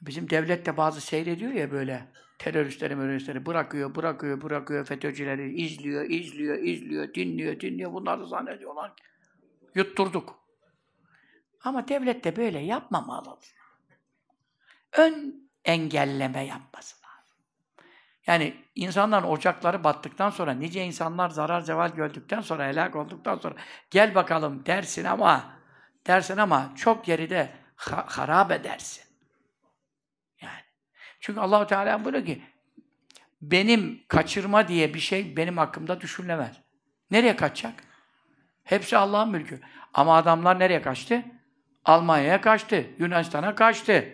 Bizim 0.00 0.30
devlet 0.30 0.66
de 0.66 0.76
bazı 0.76 1.00
seyrediyor 1.00 1.52
ya 1.52 1.70
böyle 1.70 2.08
teröristleri, 2.38 2.94
teröristleri 2.94 3.46
bırakıyor, 3.46 3.94
bırakıyor, 3.94 4.42
bırakıyor, 4.42 4.84
FETÖ'cüleri 4.84 5.54
izliyor, 5.54 6.10
izliyor, 6.10 6.58
izliyor, 6.58 7.14
dinliyor, 7.14 7.60
dinliyor. 7.60 7.92
Bunlar 7.92 8.20
da 8.20 8.24
zannediyorlar 8.24 8.96
ki 8.96 9.04
yutturduk. 9.78 10.38
Ama 11.64 11.88
devlet 11.88 12.24
de 12.24 12.36
böyle 12.36 12.58
yapmamalı. 12.58 13.38
Ön 14.92 15.48
engelleme 15.64 16.46
yapması 16.46 16.96
lazım. 16.96 17.36
Yani 18.26 18.64
insanların 18.74 19.26
ocakları 19.26 19.84
battıktan 19.84 20.30
sonra, 20.30 20.52
nice 20.52 20.84
insanlar 20.84 21.30
zarar 21.30 21.60
zeval 21.60 21.90
gördükten 21.90 22.40
sonra, 22.40 22.66
helak 22.66 22.96
olduktan 22.96 23.38
sonra 23.38 23.54
gel 23.90 24.14
bakalım 24.14 24.66
dersin 24.66 25.04
ama 25.04 25.58
dersin 26.06 26.36
ama 26.36 26.72
çok 26.76 27.04
geride 27.04 27.54
ha 27.76 28.04
harap 28.08 28.50
edersin. 28.50 29.04
Yani. 30.40 30.62
Çünkü 31.20 31.40
Allahu 31.40 31.66
Teala 31.66 32.04
buyuruyor 32.04 32.26
ki 32.26 32.42
benim 33.42 34.04
kaçırma 34.08 34.68
diye 34.68 34.94
bir 34.94 35.00
şey 35.00 35.36
benim 35.36 35.58
hakkımda 35.58 36.00
düşünülemez. 36.00 36.56
Nereye 37.10 37.36
kaçacak? 37.36 37.87
Hepsi 38.68 38.96
Allah'ın 38.96 39.30
mülkü. 39.30 39.60
Ama 39.94 40.16
adamlar 40.16 40.58
nereye 40.58 40.82
kaçtı? 40.82 41.22
Almanya'ya 41.84 42.40
kaçtı, 42.40 42.86
Yunanistan'a 42.98 43.54
kaçtı. 43.54 44.08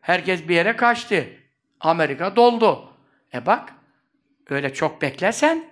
Herkes 0.00 0.48
bir 0.48 0.54
yere 0.54 0.76
kaçtı. 0.76 1.28
Amerika 1.80 2.36
doldu. 2.36 2.92
E 3.34 3.46
bak, 3.46 3.72
öyle 4.48 4.74
çok 4.74 5.02
beklersen 5.02 5.64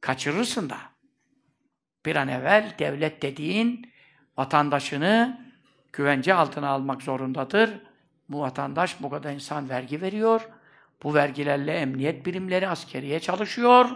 kaçırırsın 0.00 0.70
da. 0.70 0.76
Bir 2.06 2.16
an 2.16 2.28
evvel 2.28 2.74
devlet 2.78 3.22
dediğin 3.22 3.92
vatandaşını 4.36 5.40
güvence 5.92 6.34
altına 6.34 6.68
almak 6.68 7.02
zorundadır. 7.02 7.70
Bu 8.28 8.40
vatandaş 8.40 9.02
bu 9.02 9.10
kadar 9.10 9.32
insan 9.32 9.68
vergi 9.68 10.00
veriyor. 10.00 10.48
Bu 11.02 11.14
vergilerle 11.14 11.72
emniyet 11.72 12.26
birimleri 12.26 12.68
askeriye 12.68 13.20
çalışıyor. 13.20 13.90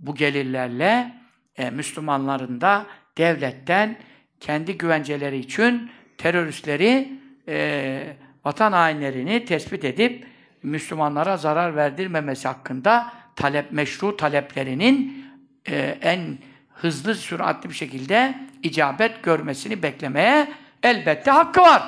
Bu 0.00 0.14
gelirlerle 0.14 1.19
e, 1.56 1.70
Müslümanların 1.70 2.60
da 2.60 2.86
devletten 3.18 3.96
kendi 4.40 4.78
güvenceleri 4.78 5.38
için 5.38 5.90
teröristleri 6.18 7.12
e, 7.48 8.16
vatan 8.44 8.72
hainlerini 8.72 9.44
tespit 9.44 9.84
edip 9.84 10.26
Müslümanlara 10.62 11.36
zarar 11.36 11.76
verdirmemesi 11.76 12.48
hakkında 12.48 13.12
talep 13.36 13.72
meşru 13.72 14.16
taleplerinin 14.16 15.26
e, 15.68 15.98
en 16.02 16.38
hızlı, 16.68 17.14
süratli 17.14 17.68
bir 17.68 17.74
şekilde 17.74 18.34
icabet 18.62 19.22
görmesini 19.22 19.82
beklemeye 19.82 20.48
elbette 20.82 21.30
hakkı 21.30 21.60
var. 21.60 21.82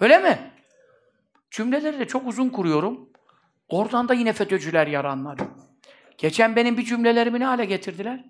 Öyle 0.00 0.18
mi? 0.18 0.38
Cümleleri 1.50 1.98
de 1.98 2.06
çok 2.06 2.26
uzun 2.26 2.48
kuruyorum. 2.48 3.08
Oradan 3.68 4.08
da 4.08 4.14
yine 4.14 4.32
FETÖ'cüler 4.32 4.86
yaranlar. 4.86 5.38
Geçen 6.18 6.56
benim 6.56 6.76
bir 6.76 6.84
cümlelerimi 6.84 7.40
ne 7.40 7.44
hale 7.44 7.64
getirdiler? 7.64 8.24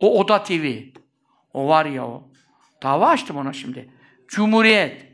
O 0.00 0.20
Oda 0.20 0.42
TV. 0.42 0.82
O 1.54 1.68
var 1.68 1.86
ya 1.86 2.06
o. 2.06 2.28
Dava 2.82 3.08
açtım 3.08 3.36
ona 3.36 3.52
şimdi. 3.52 3.90
Cumhuriyet. 4.28 5.06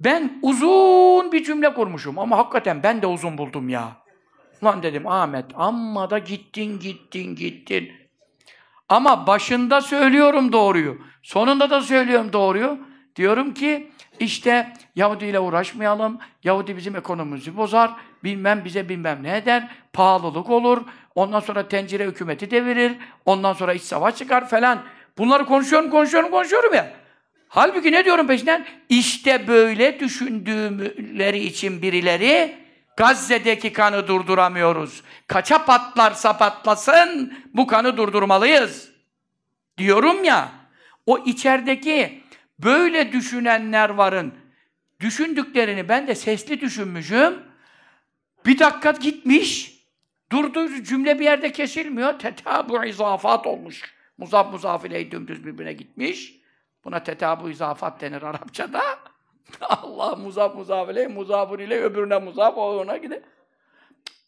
Ben 0.00 0.38
uzun 0.42 1.32
bir 1.32 1.44
cümle 1.44 1.74
kurmuşum 1.74 2.18
ama 2.18 2.38
hakikaten 2.38 2.82
ben 2.82 3.02
de 3.02 3.06
uzun 3.06 3.38
buldum 3.38 3.68
ya. 3.68 3.96
Lan 4.64 4.82
dedim 4.82 5.06
Ahmet 5.06 5.46
amma 5.54 6.10
da 6.10 6.18
gittin 6.18 6.78
gittin 6.78 7.36
gittin. 7.36 7.92
Ama 8.88 9.26
başında 9.26 9.80
söylüyorum 9.80 10.52
doğruyu. 10.52 10.98
Sonunda 11.22 11.70
da 11.70 11.80
söylüyorum 11.80 12.32
doğruyu. 12.32 12.78
Diyorum 13.16 13.54
ki 13.54 13.90
işte 14.20 14.72
Yahudi 14.96 15.24
ile 15.24 15.40
uğraşmayalım. 15.40 16.18
Yahudi 16.44 16.76
bizim 16.76 16.96
ekonomimizi 16.96 17.56
bozar. 17.56 17.90
Bilmem 18.24 18.64
bize 18.64 18.88
bilmem 18.88 19.22
ne 19.22 19.36
eder. 19.36 19.68
Pahalılık 19.92 20.50
olur. 20.50 20.82
Ondan 21.14 21.40
sonra 21.40 21.68
tencere 21.68 22.06
hükümeti 22.06 22.50
devirir. 22.50 22.92
Ondan 23.26 23.52
sonra 23.52 23.72
iç 23.72 23.82
savaş 23.82 24.16
çıkar 24.16 24.48
falan. 24.48 24.82
Bunları 25.18 25.44
konuşuyorum, 25.44 25.90
konuşuyorum, 25.90 26.30
konuşuyorum 26.30 26.74
ya. 26.74 26.92
Halbuki 27.48 27.92
ne 27.92 28.04
diyorum 28.04 28.26
peşinden? 28.26 28.66
İşte 28.88 29.48
böyle 29.48 30.00
düşündüğümleri 30.00 31.38
için 31.38 31.82
birileri 31.82 32.56
Gazze'deki 32.96 33.72
kanı 33.72 34.08
durduramıyoruz. 34.08 35.02
Kaça 35.26 35.64
patlarsa 35.64 36.38
patlasın 36.38 37.38
bu 37.54 37.66
kanı 37.66 37.96
durdurmalıyız. 37.96 38.92
Diyorum 39.78 40.24
ya, 40.24 40.48
o 41.06 41.18
içerideki 41.18 42.22
böyle 42.58 43.12
düşünenler 43.12 43.90
varın. 43.90 44.34
Düşündüklerini 45.00 45.88
ben 45.88 46.06
de 46.06 46.14
sesli 46.14 46.60
düşünmüşüm. 46.60 47.34
Bir 48.46 48.58
dakika 48.58 48.90
gitmiş, 48.90 49.71
durduğu 50.32 50.82
cümle 50.82 51.18
bir 51.18 51.24
yerde 51.24 51.52
kesilmiyor. 51.52 52.18
Tetabu 52.18 52.84
izafat 52.84 53.46
olmuş. 53.46 53.94
Muzaf 54.18 54.52
muzaf 54.52 54.84
ile 54.84 55.10
dümdüz 55.10 55.46
birbirine 55.46 55.72
gitmiş. 55.72 56.42
Buna 56.84 57.02
tetabu 57.02 57.50
izafat 57.50 58.00
denir 58.00 58.22
Arapçada. 58.22 58.82
Allah 59.60 60.16
muzaf 60.16 60.54
muzaf 60.54 60.90
ile, 60.90 61.06
muzafun 61.06 61.58
ile 61.58 61.80
öbürüne 61.80 62.18
muzaf, 62.18 62.56
o 62.56 62.80
ona 62.80 62.96
gider. 62.96 63.20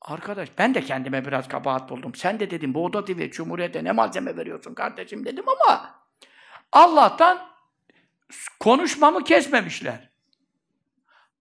Arkadaş 0.01 0.49
ben 0.59 0.75
de 0.75 0.81
kendime 0.81 1.25
biraz 1.25 1.49
kabahat 1.49 1.91
buldum. 1.91 2.15
Sen 2.15 2.41
de 2.41 2.51
dedim 2.51 2.75
bu 2.75 2.85
Oda 2.85 3.05
TV, 3.05 3.31
Cumhuriyet'e 3.31 3.85
ne 3.85 3.93
malzeme 3.93 4.37
veriyorsun 4.37 4.75
kardeşim 4.75 5.25
dedim 5.25 5.45
ama 5.49 5.95
Allah'tan 6.73 7.49
konuşmamı 8.61 9.25
kesmemişler. 9.25 10.11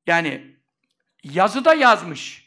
Yani 0.08 0.58
yazıda 1.24 1.74
yazmış. 1.74 2.43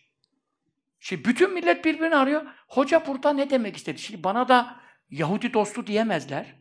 Şimdi 1.07 1.25
bütün 1.25 1.55
millet 1.55 1.85
birbirini 1.85 2.17
arıyor. 2.17 2.43
Hoca 2.69 3.07
burada 3.07 3.33
ne 3.33 3.51
demek 3.51 3.77
istedi? 3.77 3.99
Şimdi 3.99 4.25
bana 4.25 4.49
da 4.49 4.77
Yahudi 5.11 5.55
dostu 5.55 5.87
diyemezler. 5.87 6.55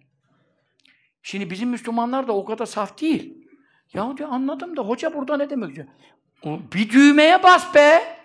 Şimdi 1.24 1.50
bizim 1.50 1.70
Müslümanlar 1.70 2.28
da 2.28 2.34
o 2.34 2.46
kadar 2.46 2.66
saf 2.66 3.02
değil. 3.02 3.48
Ya 3.94 4.18
diyor 4.18 4.30
anladım 4.32 4.78
da 4.78 4.82
hoca 4.82 5.14
burada 5.14 5.38
ne 5.38 5.50
demek 5.50 5.76
diyor. 5.76 5.88
Bir 6.46 6.90
düğmeye 6.90 7.44
bas 7.44 7.76
be. 7.76 8.18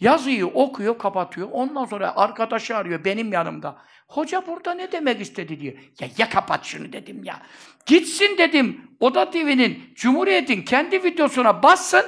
Yazıyı 0.00 0.46
okuyor, 0.46 0.98
kapatıyor. 0.98 1.48
Ondan 1.52 1.84
sonra 1.84 2.16
arkadaşı 2.16 2.76
arıyor 2.76 3.04
benim 3.04 3.32
yanımda. 3.32 3.78
Hoca 4.08 4.46
burada 4.46 4.74
ne 4.74 4.92
demek 4.92 5.20
istedi 5.20 5.60
diyor. 5.60 5.74
Ya 6.00 6.08
ya 6.18 6.28
kapat 6.28 6.64
şunu 6.64 6.92
dedim 6.92 7.24
ya. 7.24 7.42
Gitsin 7.86 8.38
dedim. 8.38 8.90
Oda 9.00 9.30
TV'nin, 9.30 9.92
Cumhuriyet'in 9.94 10.62
kendi 10.62 11.04
videosuna 11.04 11.62
bassın. 11.62 12.04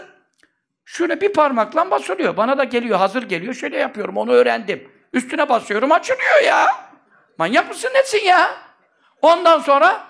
Şöyle 0.88 1.20
bir 1.20 1.32
parmakla 1.32 1.90
basılıyor. 1.90 2.36
Bana 2.36 2.58
da 2.58 2.64
geliyor, 2.64 2.98
hazır 2.98 3.22
geliyor. 3.22 3.54
Şöyle 3.54 3.76
yapıyorum, 3.76 4.16
onu 4.16 4.32
öğrendim. 4.32 4.88
Üstüne 5.12 5.48
basıyorum, 5.48 5.92
açılıyor 5.92 6.42
ya. 6.46 6.66
Manyak 7.38 7.68
mısın 7.68 7.90
nesin 7.94 8.24
ya? 8.26 8.50
Ondan 9.22 9.58
sonra 9.58 10.06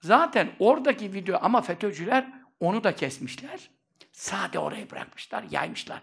zaten 0.00 0.48
oradaki 0.58 1.12
video 1.12 1.38
ama 1.42 1.62
FETÖ'cüler 1.62 2.26
onu 2.60 2.84
da 2.84 2.96
kesmişler. 2.96 3.70
Sade 4.12 4.58
orayı 4.58 4.90
bırakmışlar, 4.90 5.44
yaymışlar. 5.50 6.02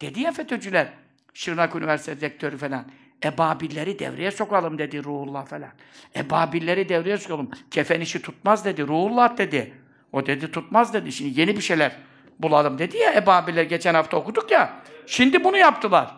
Dedi 0.00 0.20
ya 0.20 0.32
FETÖ'cüler, 0.32 0.88
Şırnak 1.34 1.76
Üniversitesi 1.76 2.20
rektörü 2.20 2.56
falan. 2.56 2.84
Ebabilleri 3.24 3.98
devreye 3.98 4.30
sokalım 4.30 4.78
dedi 4.78 5.04
Ruhullah 5.04 5.46
falan. 5.46 5.70
Ebabilleri 6.16 6.88
devreye 6.88 7.18
sokalım. 7.18 7.50
Kefen 7.70 8.00
işi 8.00 8.22
tutmaz 8.22 8.64
dedi. 8.64 8.86
Ruhullah 8.86 9.38
dedi. 9.38 9.74
O 10.12 10.26
dedi 10.26 10.50
tutmaz 10.50 10.94
dedi. 10.94 11.12
Şimdi 11.12 11.40
yeni 11.40 11.56
bir 11.56 11.62
şeyler 11.62 11.96
bulalım 12.42 12.78
dedi 12.78 12.96
ya 12.96 13.14
Ebabiller 13.14 13.62
geçen 13.62 13.94
hafta 13.94 14.16
okuduk 14.16 14.50
ya. 14.50 14.72
Şimdi 15.06 15.44
bunu 15.44 15.56
yaptılar. 15.56 16.14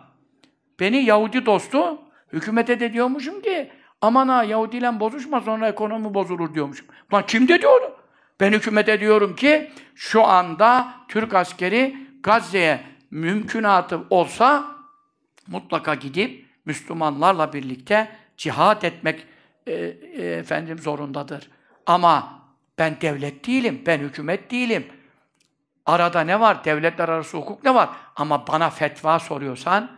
Beni 0.80 1.04
Yahudi 1.04 1.46
dostu 1.46 1.98
hükümete 2.32 2.80
de 2.80 2.92
diyormuşum 2.92 3.42
ki 3.42 3.70
aman 4.00 4.28
ha 4.28 4.44
Yahudiyle 4.44 5.00
bozuşma 5.00 5.40
sonra 5.40 5.68
ekonomi 5.68 6.14
bozulur 6.14 6.54
diyormuşum. 6.54 6.86
Lan 7.14 7.24
kim 7.26 7.48
dedi 7.48 7.66
onu? 7.66 7.90
Ben 8.40 8.52
hükümete 8.52 9.00
diyorum 9.00 9.36
ki 9.36 9.70
şu 9.94 10.24
anda 10.24 10.94
Türk 11.08 11.34
askeri 11.34 11.96
Gazze'ye 12.22 12.80
mümkünatı 13.10 14.00
olsa 14.10 14.64
mutlaka 15.46 15.94
gidip 15.94 16.46
Müslümanlarla 16.64 17.52
birlikte 17.52 18.08
cihat 18.36 18.84
etmek 18.84 19.26
e, 19.66 19.72
e, 19.72 20.22
efendim 20.22 20.78
zorundadır. 20.78 21.50
Ama 21.86 22.42
ben 22.78 22.96
devlet 23.00 23.46
değilim, 23.46 23.82
ben 23.86 23.98
hükümet 23.98 24.50
değilim. 24.50 24.86
Arada 25.86 26.20
ne 26.20 26.40
var? 26.40 26.64
Devletler 26.64 27.08
arası 27.08 27.36
hukuk 27.36 27.64
ne 27.64 27.74
var? 27.74 27.88
Ama 28.16 28.46
bana 28.46 28.70
fetva 28.70 29.18
soruyorsan, 29.18 29.90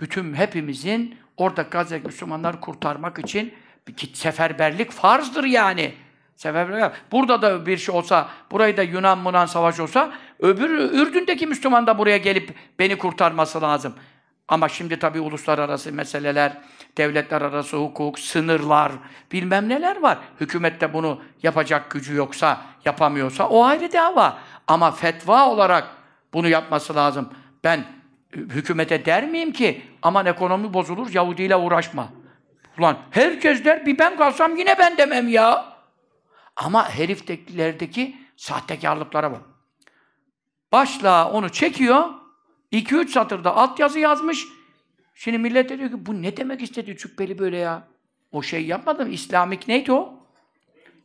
bütün 0.00 0.34
hepimizin 0.34 1.18
orada 1.36 1.62
Gazze 1.62 1.98
Müslümanları 1.98 2.60
kurtarmak 2.60 3.18
için 3.18 3.54
bir 3.88 4.14
seferberlik 4.14 4.90
farzdır 4.90 5.44
yani. 5.44 5.94
Seferberlik. 6.36 6.92
Burada 7.12 7.42
da 7.42 7.66
bir 7.66 7.76
şey 7.76 7.94
olsa, 7.94 8.28
burayı 8.50 8.76
da 8.76 8.82
Yunan 8.82 9.18
Munan 9.18 9.46
savaş 9.46 9.80
olsa, 9.80 10.12
öbür 10.38 10.70
Ürdün'deki 10.70 11.46
Müslüman 11.46 11.86
da 11.86 11.98
buraya 11.98 12.16
gelip 12.16 12.54
beni 12.78 12.98
kurtarması 12.98 13.62
lazım. 13.62 13.94
Ama 14.48 14.68
şimdi 14.68 14.98
tabii 14.98 15.20
uluslararası 15.20 15.92
meseleler, 15.92 16.52
devletler 16.96 17.42
arası 17.42 17.76
hukuk, 17.76 18.18
sınırlar, 18.18 18.92
bilmem 19.32 19.68
neler 19.68 20.00
var. 20.00 20.18
Hükümette 20.40 20.92
bunu 20.92 21.22
yapacak 21.42 21.90
gücü 21.90 22.14
yoksa, 22.14 22.60
yapamıyorsa 22.84 23.48
o 23.48 23.64
ayrı 23.64 23.92
dava. 23.92 24.38
Ama 24.68 24.90
fetva 24.90 25.48
olarak 25.48 25.88
bunu 26.32 26.48
yapması 26.48 26.94
lazım. 26.94 27.32
Ben 27.64 27.84
hükümete 28.32 29.04
der 29.04 29.28
miyim 29.28 29.52
ki 29.52 29.82
aman 30.02 30.26
ekonomi 30.26 30.74
bozulur, 30.74 31.14
Yahudi 31.14 31.42
ile 31.42 31.56
uğraşma. 31.56 32.08
Ulan 32.78 32.98
herkes 33.10 33.64
der, 33.64 33.86
bir 33.86 33.98
ben 33.98 34.16
kalsam 34.16 34.56
yine 34.56 34.78
ben 34.78 34.96
demem 34.96 35.28
ya. 35.28 35.78
Ama 36.56 36.90
heriflerdeki 36.90 38.16
sahtekarlıklara 38.36 39.32
bak. 39.32 39.40
Başla 40.72 41.30
onu 41.30 41.52
çekiyor, 41.52 42.04
2-3 42.72 43.08
satırda 43.08 43.56
altyazı 43.56 43.98
yazmış. 43.98 44.44
Şimdi 45.14 45.38
millet 45.38 45.68
diyor 45.68 45.90
ki 45.90 46.06
bu 46.06 46.22
ne 46.22 46.36
demek 46.36 46.62
istedi 46.62 46.96
cübbeli 46.96 47.38
böyle 47.38 47.56
ya? 47.56 47.88
O 48.32 48.42
şey 48.42 48.66
yapmadı 48.66 49.06
mı? 49.06 49.12
İslamik 49.12 49.68
neydi 49.68 49.92
o? 49.92 50.14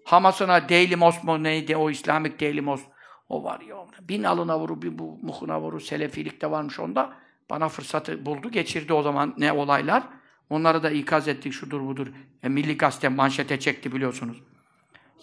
Hamas'ına 0.06 0.61
Most 0.98 1.23
mu 1.23 1.44
neydi 1.44 1.76
o 1.76 1.90
İslamik 1.90 2.41
Daily 2.41 2.61
Most? 2.61 2.93
O 3.29 3.43
var 3.43 3.61
ya. 3.61 3.75
Bin 4.01 4.23
alına 4.23 4.59
vuru, 4.59 4.81
bir 4.81 4.99
bu 4.99 5.19
muhuna 5.21 5.61
vuru. 5.61 5.79
Selefilik 5.79 6.41
de 6.41 6.51
varmış 6.51 6.79
onda. 6.79 7.13
Bana 7.49 7.69
fırsatı 7.69 8.25
buldu, 8.25 8.51
geçirdi 8.51 8.93
o 8.93 9.01
zaman 9.01 9.33
ne 9.37 9.51
olaylar. 9.51 10.03
Onları 10.49 10.83
da 10.83 10.89
ikaz 10.89 11.27
ettik, 11.27 11.53
şudur 11.53 11.81
budur. 11.81 12.07
E, 12.43 12.49
Milli 12.49 12.77
Gazete 12.77 13.09
manşete 13.09 13.59
çekti 13.59 13.91
biliyorsunuz. 13.91 14.41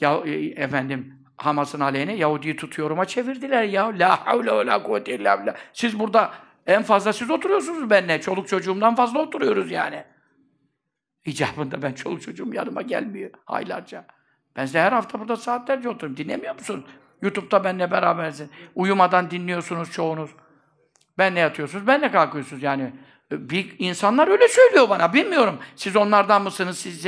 Ya 0.01 0.23
e, 0.25 0.47
efendim 0.47 1.15
Hamas'ın 1.37 1.81
aleyhine 1.81 2.17
Yahudi'yi 2.17 2.57
tutuyoruma 2.57 3.05
çevirdiler 3.05 3.65
ya. 3.65 3.99
La 3.99 4.27
havle 4.27 4.53
ve 4.53 4.67
la 4.67 4.83
kuvvete 4.83 5.15
illa 5.15 5.43
billah. 5.43 5.55
Siz 5.73 5.99
burada 5.99 6.33
en 6.67 6.83
fazla 6.83 7.13
siz 7.13 7.31
oturuyorsunuz 7.31 7.91
benimle. 7.91 8.21
Çoluk 8.21 8.49
çocuğumdan 8.49 8.95
fazla 8.95 9.19
oturuyoruz 9.19 9.71
yani. 9.71 10.05
İcabında 11.25 11.83
ben 11.83 11.93
çoluk 11.93 12.23
çocuğum 12.23 12.55
yanıma 12.55 12.83
gelmiyor 12.83 13.31
aylarca. 13.47 14.07
Ben 14.57 14.67
size 14.67 14.81
her 14.81 14.93
hafta 14.93 15.21
burada 15.21 15.37
saatlerce 15.37 15.89
oturuyorum. 15.89 16.17
Dinlemiyor 16.17 16.55
musun? 16.55 16.87
YouTube'da 17.23 17.65
benimle 17.65 17.91
berabersin. 17.91 18.51
Uyumadan 18.75 19.31
dinliyorsunuz 19.31 19.91
çoğunuz. 19.91 20.31
Benle 21.19 21.41
yatıyorsunuz, 21.41 21.87
benle 21.87 22.11
kalkıyorsunuz 22.11 22.63
yani. 22.63 22.93
Bir, 23.31 23.75
insanlar 23.79 24.29
öyle 24.29 24.49
söylüyor 24.49 24.89
bana. 24.89 25.13
Bilmiyorum. 25.13 25.59
Siz 25.77 25.97
onlardan 25.97 26.43
mısınız, 26.43 26.79
siz 26.79 27.05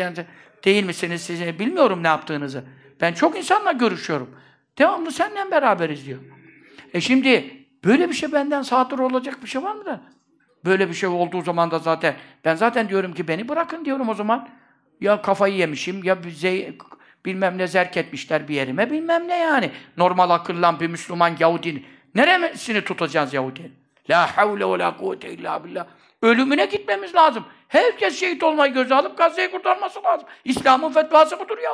değil 0.64 0.84
misiniz, 0.84 1.22
siz 1.22 1.58
bilmiyorum 1.58 2.02
ne 2.02 2.06
yaptığınızı. 2.06 2.64
Ben 3.00 3.12
çok 3.12 3.38
insanla 3.38 3.72
görüşüyorum. 3.72 4.30
Devamlı 4.78 5.12
seninle 5.12 5.50
beraberiz 5.50 6.06
diyor. 6.06 6.18
E 6.94 7.00
şimdi 7.00 7.64
böyle 7.84 8.08
bir 8.08 8.14
şey 8.14 8.32
benden 8.32 8.62
sadır 8.62 8.98
olacak 8.98 9.42
bir 9.42 9.48
şey 9.48 9.62
var 9.62 9.74
mı 9.74 9.84
da? 9.84 10.00
Böyle 10.64 10.88
bir 10.88 10.94
şey 10.94 11.08
olduğu 11.08 11.42
zaman 11.42 11.70
da 11.70 11.78
zaten 11.78 12.16
ben 12.44 12.54
zaten 12.54 12.88
diyorum 12.88 13.14
ki 13.14 13.28
beni 13.28 13.48
bırakın 13.48 13.84
diyorum 13.84 14.08
o 14.08 14.14
zaman. 14.14 14.48
Ya 15.00 15.22
kafayı 15.22 15.54
yemişim 15.54 16.04
ya 16.04 16.24
bize 16.24 16.74
bilmem 17.24 17.58
ne 17.58 17.66
zerk 17.66 17.96
etmişler 17.96 18.48
bir 18.48 18.54
yerime 18.54 18.90
bilmem 18.90 19.28
ne 19.28 19.38
yani. 19.38 19.70
Normal 19.96 20.30
akıllan 20.30 20.80
bir 20.80 20.86
Müslüman 20.86 21.36
Yahudi. 21.38 21.84
Neresini 22.14 22.84
tutacağız 22.84 23.34
Yahudi? 23.34 23.72
La 24.10 24.36
havle 24.36 24.64
ve 24.66 24.78
la 24.78 24.96
kuvvete 24.96 25.32
illa 25.32 25.64
billah. 25.64 25.86
Ölümüne 26.22 26.66
gitmemiz 26.66 27.14
lazım. 27.14 27.44
Herkes 27.68 28.20
şehit 28.20 28.42
olmayı 28.42 28.72
göze 28.72 28.94
alıp 28.94 29.18
Gazze'yi 29.18 29.50
kurtarması 29.50 30.02
lazım. 30.04 30.28
İslam'ın 30.44 30.92
fetvası 30.92 31.40
budur 31.40 31.58
ya. 31.58 31.72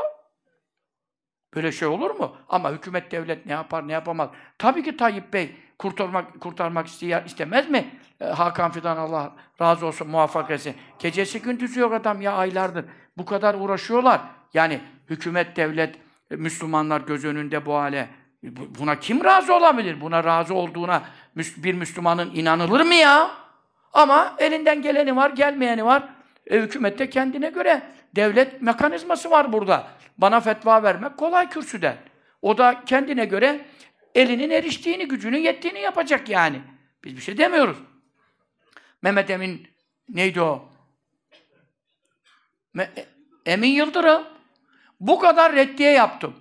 Böyle 1.54 1.72
şey 1.72 1.88
olur 1.88 2.10
mu? 2.10 2.36
Ama 2.48 2.72
hükümet, 2.72 3.10
devlet 3.10 3.46
ne 3.46 3.52
yapar, 3.52 3.88
ne 3.88 3.92
yapamaz? 3.92 4.30
Tabii 4.58 4.82
ki 4.82 4.96
Tayyip 4.96 5.32
Bey 5.32 5.56
kurtarmak 5.78 6.40
kurtarmak 6.40 6.86
isteyer, 6.86 7.24
istemez 7.24 7.70
mi? 7.70 8.00
Ee, 8.20 8.24
Hakan 8.24 8.70
Fidan 8.70 8.96
Allah 8.96 9.32
razı 9.60 9.86
olsun, 9.86 10.08
muvaffak 10.08 10.50
etsin. 10.50 10.76
Gecesi 10.98 11.42
gündüzü 11.42 11.80
yok 11.80 11.92
adam 11.92 12.20
ya 12.20 12.32
aylardır. 12.32 12.84
Bu 13.16 13.24
kadar 13.24 13.54
uğraşıyorlar. 13.54 14.20
Yani 14.54 14.80
hükümet, 15.10 15.56
devlet, 15.56 15.96
e, 16.30 16.36
Müslümanlar 16.36 17.00
göz 17.00 17.24
önünde 17.24 17.66
bu 17.66 17.74
hale. 17.74 18.08
Bu- 18.42 18.74
Buna 18.78 19.00
kim 19.00 19.24
razı 19.24 19.54
olabilir? 19.54 20.00
Buna 20.00 20.24
razı 20.24 20.54
olduğuna 20.54 21.02
bir 21.36 21.74
Müslümanın 21.74 22.34
inanılır 22.34 22.80
mı 22.80 22.94
ya? 22.94 23.30
Ama 23.92 24.34
elinden 24.38 24.82
geleni 24.82 25.16
var, 25.16 25.30
gelmeyeni 25.30 25.84
var. 25.84 26.08
E, 26.46 26.58
hükümette 26.60 27.10
kendine 27.10 27.50
göre 27.50 27.82
devlet 28.16 28.62
mekanizması 28.62 29.30
var 29.30 29.52
burada. 29.52 29.86
Bana 30.18 30.40
fetva 30.40 30.82
vermek 30.82 31.16
kolay 31.16 31.50
kürsüden. 31.50 31.96
O 32.42 32.58
da 32.58 32.82
kendine 32.86 33.24
göre 33.24 33.66
elinin 34.14 34.50
eriştiğini, 34.50 35.08
gücünün 35.08 35.38
yettiğini 35.38 35.80
yapacak 35.80 36.28
yani. 36.28 36.60
Biz 37.04 37.16
bir 37.16 37.20
şey 37.22 37.38
demiyoruz. 37.38 37.76
Mehmet 39.02 39.30
Emin 39.30 39.68
neydi 40.08 40.40
o? 40.40 40.68
Me- 42.76 43.04
Emin 43.46 43.68
Yıldırım. 43.70 44.22
Bu 45.00 45.18
kadar 45.18 45.52
reddiye 45.52 45.90
yaptım. 45.90 46.34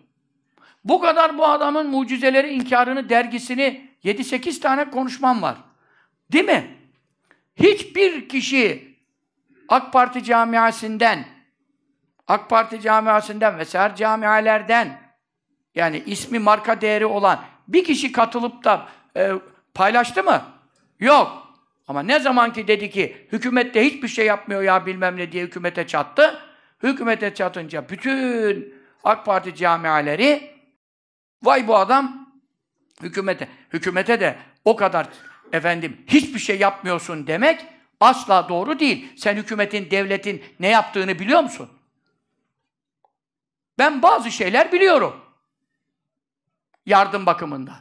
Bu 0.83 0.99
kadar 0.99 1.37
bu 1.37 1.47
adamın 1.47 1.87
mucizeleri 1.87 2.49
inkarını, 2.49 3.09
dergisini 3.09 3.89
7-8 4.03 4.59
tane 4.59 4.89
konuşmam 4.89 5.41
var. 5.41 5.57
Değil 6.31 6.45
mi? 6.45 6.77
Hiçbir 7.55 8.29
kişi 8.29 8.95
AK 9.69 9.93
Parti 9.93 10.23
camiasından 10.23 11.19
AK 12.27 12.49
Parti 12.49 12.81
camiasından 12.81 13.57
ve 13.57 13.65
seher 13.65 13.95
camialerden 13.95 15.01
yani 15.75 16.03
ismi 16.05 16.39
marka 16.39 16.81
değeri 16.81 17.05
olan 17.05 17.39
bir 17.67 17.83
kişi 17.83 18.11
katılıp 18.11 18.63
da 18.63 18.87
e, 19.17 19.31
paylaştı 19.73 20.23
mı? 20.23 20.41
Yok. 20.99 21.47
Ama 21.87 22.03
ne 22.03 22.19
zaman 22.19 22.53
ki 22.53 22.67
dedi 22.67 22.89
ki 22.89 23.27
hükümette 23.31 23.85
hiçbir 23.85 24.07
şey 24.07 24.25
yapmıyor 24.25 24.61
ya 24.61 24.85
bilmem 24.85 25.17
ne 25.17 25.31
diye 25.31 25.43
hükümete 25.43 25.87
çattı. 25.87 26.39
Hükümete 26.83 27.33
çatınca 27.33 27.89
bütün 27.89 28.73
AK 29.03 29.25
Parti 29.25 29.55
camialeri 29.55 30.55
vay 31.43 31.67
bu 31.67 31.75
adam 31.77 32.31
hükümete. 33.01 33.47
Hükümete 33.73 34.19
de 34.19 34.37
o 34.65 34.75
kadar 34.75 35.07
efendim 35.51 36.01
hiçbir 36.07 36.39
şey 36.39 36.59
yapmıyorsun 36.59 37.27
demek 37.27 37.65
asla 37.99 38.49
doğru 38.49 38.79
değil. 38.79 39.13
Sen 39.17 39.35
hükümetin, 39.35 39.91
devletin 39.91 40.43
ne 40.59 40.67
yaptığını 40.67 41.19
biliyor 41.19 41.41
musun? 41.41 41.69
Ben 43.77 44.01
bazı 44.01 44.31
şeyler 44.31 44.71
biliyorum. 44.71 45.15
Yardım 46.85 47.25
bakımında. 47.25 47.73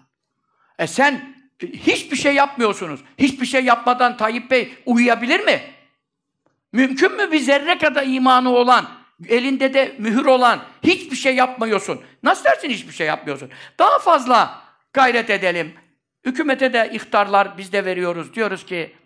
E 0.78 0.86
sen 0.86 1.36
e, 1.62 1.66
hiçbir 1.66 2.16
şey 2.16 2.35
yapmıyorsunuz. 2.35 3.01
Hiçbir 3.18 3.47
şey 3.47 3.64
yapmadan 3.64 4.16
Tayyip 4.16 4.51
Bey 4.51 4.78
uyuyabilir 4.86 5.40
mi? 5.40 5.76
Mümkün 6.77 7.16
mü 7.16 7.32
bir 7.32 7.39
zerre 7.39 7.78
kadar 7.78 8.07
imanı 8.07 8.51
olan, 8.51 8.86
elinde 9.28 9.74
de 9.74 9.94
mühür 9.98 10.27
olan, 10.27 10.61
hiçbir 10.82 11.16
şey 11.16 11.36
yapmıyorsun? 11.36 12.01
Nasıl 12.23 12.44
dersin 12.44 12.70
hiçbir 12.70 12.93
şey 12.93 13.07
yapmıyorsun? 13.07 13.51
Daha 13.78 13.98
fazla 13.98 14.62
gayret 14.93 15.31
edelim. 15.31 15.74
Hükümete 16.24 16.73
de 16.73 16.90
ihtarlar 16.93 17.59
biz 17.59 17.73
de 17.73 17.85
veriyoruz. 17.85 18.35
Diyoruz 18.35 18.66
ki 18.66 18.97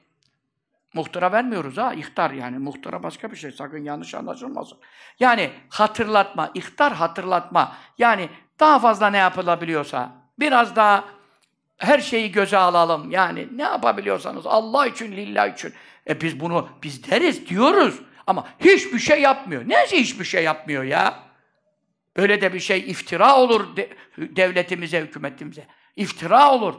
Muhtara 0.94 1.32
vermiyoruz 1.32 1.78
ha, 1.78 1.94
ihtar 1.94 2.30
yani. 2.30 2.58
Muhtara 2.58 3.02
başka 3.02 3.30
bir 3.30 3.36
şey, 3.36 3.50
sakın 3.50 3.84
yanlış 3.84 4.14
anlaşılmasın. 4.14 4.78
Yani 5.20 5.50
hatırlatma, 5.68 6.50
ihtar 6.54 6.92
hatırlatma. 6.92 7.76
Yani 7.98 8.28
daha 8.60 8.78
fazla 8.78 9.10
ne 9.10 9.18
yapılabiliyorsa, 9.18 10.12
biraz 10.38 10.76
daha 10.76 11.04
her 11.78 11.98
şeyi 11.98 12.32
göze 12.32 12.56
alalım. 12.56 13.10
Yani 13.10 13.48
ne 13.52 13.62
yapabiliyorsanız 13.62 14.46
Allah 14.46 14.86
için, 14.86 15.12
lillah 15.12 15.54
için. 15.54 15.74
E 16.08 16.20
biz 16.20 16.40
bunu, 16.40 16.68
biz 16.82 17.10
deriz, 17.10 17.46
diyoruz. 17.46 18.00
Ama 18.26 18.48
hiçbir 18.60 18.98
şey 18.98 19.20
yapmıyor. 19.20 19.62
Neyse 19.66 19.96
hiçbir 19.96 20.24
şey 20.24 20.44
yapmıyor 20.44 20.84
ya? 20.84 21.18
Böyle 22.16 22.40
de 22.40 22.54
bir 22.54 22.60
şey 22.60 22.90
iftira 22.90 23.36
olur 23.36 23.76
de- 23.76 23.90
devletimize, 24.18 25.00
hükümetimize. 25.00 25.66
İftira 25.96 26.52
olur. 26.52 26.74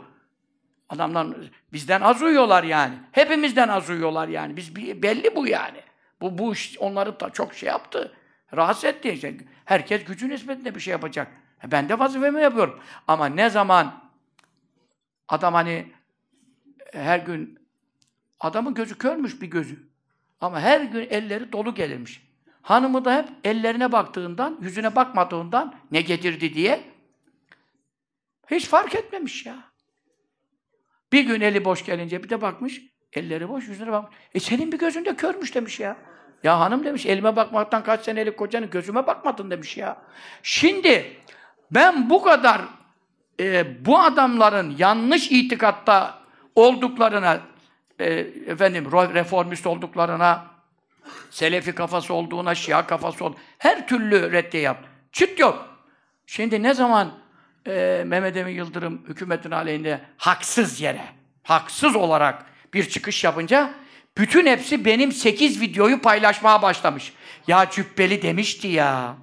Adamlar 0.89 1.27
bizden 1.73 2.01
az 2.01 2.21
uyuyorlar 2.21 2.63
yani. 2.63 2.95
Hepimizden 3.11 3.67
az 3.67 3.89
uyuyorlar 3.89 4.27
yani. 4.27 4.57
Biz 4.57 4.75
belli 4.75 5.35
bu 5.35 5.47
yani. 5.47 5.81
Bu 6.21 6.37
bu 6.37 6.53
iş 6.53 6.77
onları 6.79 7.19
da 7.19 7.29
çok 7.29 7.53
şey 7.53 7.69
yaptı. 7.69 8.13
Rahatsız 8.55 8.85
etti. 8.85 9.37
Herkes 9.65 10.03
gücü 10.03 10.29
nispetinde 10.29 10.75
bir 10.75 10.79
şey 10.79 10.91
yapacak. 10.91 11.27
E 11.63 11.71
ben 11.71 11.89
de 11.89 11.99
vazifemi 11.99 12.41
yapıyorum. 12.41 12.79
Ama 13.07 13.25
ne 13.25 13.49
zaman 13.49 14.11
adam 15.27 15.53
hani 15.53 15.91
her 16.93 17.19
gün 17.19 17.60
adamın 18.41 18.73
gözü 18.73 18.97
körmüş 18.97 19.41
bir 19.41 19.47
gözü. 19.47 19.91
Ama 20.41 20.59
her 20.59 20.81
gün 20.81 21.07
elleri 21.09 21.51
dolu 21.51 21.75
gelirmiş. 21.75 22.27
Hanımı 22.61 23.05
da 23.05 23.17
hep 23.17 23.29
ellerine 23.43 23.91
baktığından, 23.91 24.57
yüzüne 24.61 24.95
bakmadığından 24.95 25.75
ne 25.91 26.01
getirdi 26.01 26.53
diye 26.53 26.83
hiç 28.51 28.67
fark 28.67 28.95
etmemiş 28.95 29.45
ya. 29.45 29.55
Bir 31.11 31.23
gün 31.23 31.41
eli 31.41 31.65
boş 31.65 31.85
gelince 31.85 32.23
bir 32.23 32.29
de 32.29 32.41
bakmış, 32.41 32.81
elleri 33.13 33.49
boş, 33.49 33.67
yüzüne 33.67 33.91
bakmış. 33.91 34.15
E 34.33 34.39
senin 34.39 34.71
bir 34.71 34.79
gözün 34.79 35.05
de 35.05 35.15
körmüş 35.15 35.55
demiş 35.55 35.79
ya. 35.79 35.97
Ya 36.43 36.59
hanım 36.59 36.85
demiş, 36.85 37.05
elime 37.05 37.35
bakmaktan 37.35 37.83
kaç 37.83 38.05
senelik 38.05 38.37
kocanın 38.37 38.69
gözüme 38.69 39.07
bakmadın 39.07 39.51
demiş 39.51 39.77
ya. 39.77 39.97
Şimdi 40.43 41.17
ben 41.71 42.09
bu 42.09 42.21
kadar 42.21 42.61
e, 43.39 43.85
bu 43.85 43.99
adamların 43.99 44.75
yanlış 44.77 45.31
itikatta 45.31 46.21
olduklarına, 46.55 47.39
e, 48.01 48.27
efendim 48.47 48.91
reformist 48.91 49.67
olduklarına, 49.67 50.51
Selefi 51.29 51.75
kafası 51.75 52.13
olduğuna, 52.13 52.55
Şia 52.55 52.87
kafası 52.87 53.25
olduğuna, 53.25 53.39
her 53.57 53.87
türlü 53.87 54.31
reddiye 54.31 54.63
yap. 54.63 54.83
Çıt 55.11 55.39
yok. 55.39 55.69
Şimdi 56.25 56.63
ne 56.63 56.73
zaman 56.73 57.11
e, 57.67 58.03
Mehmet 58.07 58.37
Emin 58.37 58.53
Yıldırım 58.53 59.01
hükümetin 59.07 59.51
aleyhinde 59.51 60.01
haksız 60.17 60.81
yere, 60.81 61.05
haksız 61.43 61.95
olarak 61.95 62.45
bir 62.73 62.89
çıkış 62.89 63.23
yapınca 63.23 63.73
bütün 64.17 64.45
hepsi 64.45 64.85
benim 64.85 65.11
8 65.11 65.61
videoyu 65.61 66.01
paylaşmaya 66.01 66.61
başlamış. 66.61 67.13
Ya 67.47 67.69
cübbeli 67.69 68.21
demişti 68.21 68.67
ya. 68.67 69.15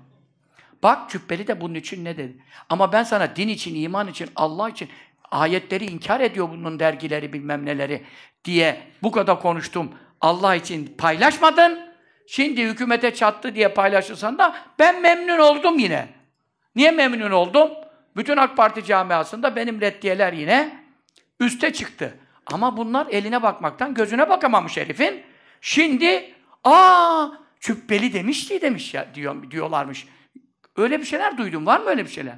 Bak 0.82 1.10
cübbeli 1.10 1.46
de 1.46 1.60
bunun 1.60 1.74
için 1.74 2.04
ne 2.04 2.16
dedi. 2.16 2.36
Ama 2.68 2.92
ben 2.92 3.02
sana 3.02 3.36
din 3.36 3.48
için, 3.48 3.74
iman 3.74 4.08
için, 4.08 4.30
Allah 4.36 4.70
için 4.70 4.88
ayetleri 5.30 5.86
inkar 5.86 6.20
ediyor 6.20 6.48
bunun 6.50 6.78
dergileri 6.78 7.32
bilmem 7.32 7.66
neleri 7.66 8.02
diye 8.48 8.80
bu 9.02 9.10
kadar 9.10 9.40
konuştum. 9.40 9.94
Allah 10.20 10.54
için 10.54 10.94
paylaşmadın. 10.98 11.78
Şimdi 12.26 12.64
hükümete 12.64 13.14
çattı 13.14 13.54
diye 13.54 13.68
paylaşırsan 13.68 14.38
da 14.38 14.54
ben 14.78 15.02
memnun 15.02 15.38
oldum 15.38 15.78
yine. 15.78 16.08
Niye 16.76 16.90
memnun 16.90 17.30
oldum? 17.30 17.70
Bütün 18.16 18.36
AK 18.36 18.56
Parti 18.56 18.84
camiasında 18.84 19.56
benim 19.56 19.80
reddiyeler 19.80 20.32
yine 20.32 20.84
üste 21.40 21.72
çıktı. 21.72 22.14
Ama 22.46 22.76
bunlar 22.76 23.06
eline 23.06 23.42
bakmaktan 23.42 23.94
gözüne 23.94 24.28
bakamamış 24.28 24.76
herifin. 24.76 25.22
Şimdi 25.60 26.34
aa 26.64 27.28
cübbeli 27.60 28.12
demişti 28.12 28.60
demiş 28.60 28.94
ya 28.94 29.14
diyor, 29.14 29.50
diyorlarmış. 29.50 30.06
Öyle 30.76 31.00
bir 31.00 31.04
şeyler 31.04 31.38
duydum. 31.38 31.66
Var 31.66 31.80
mı 31.80 31.88
öyle 31.88 32.04
bir 32.04 32.10
şeyler? 32.10 32.34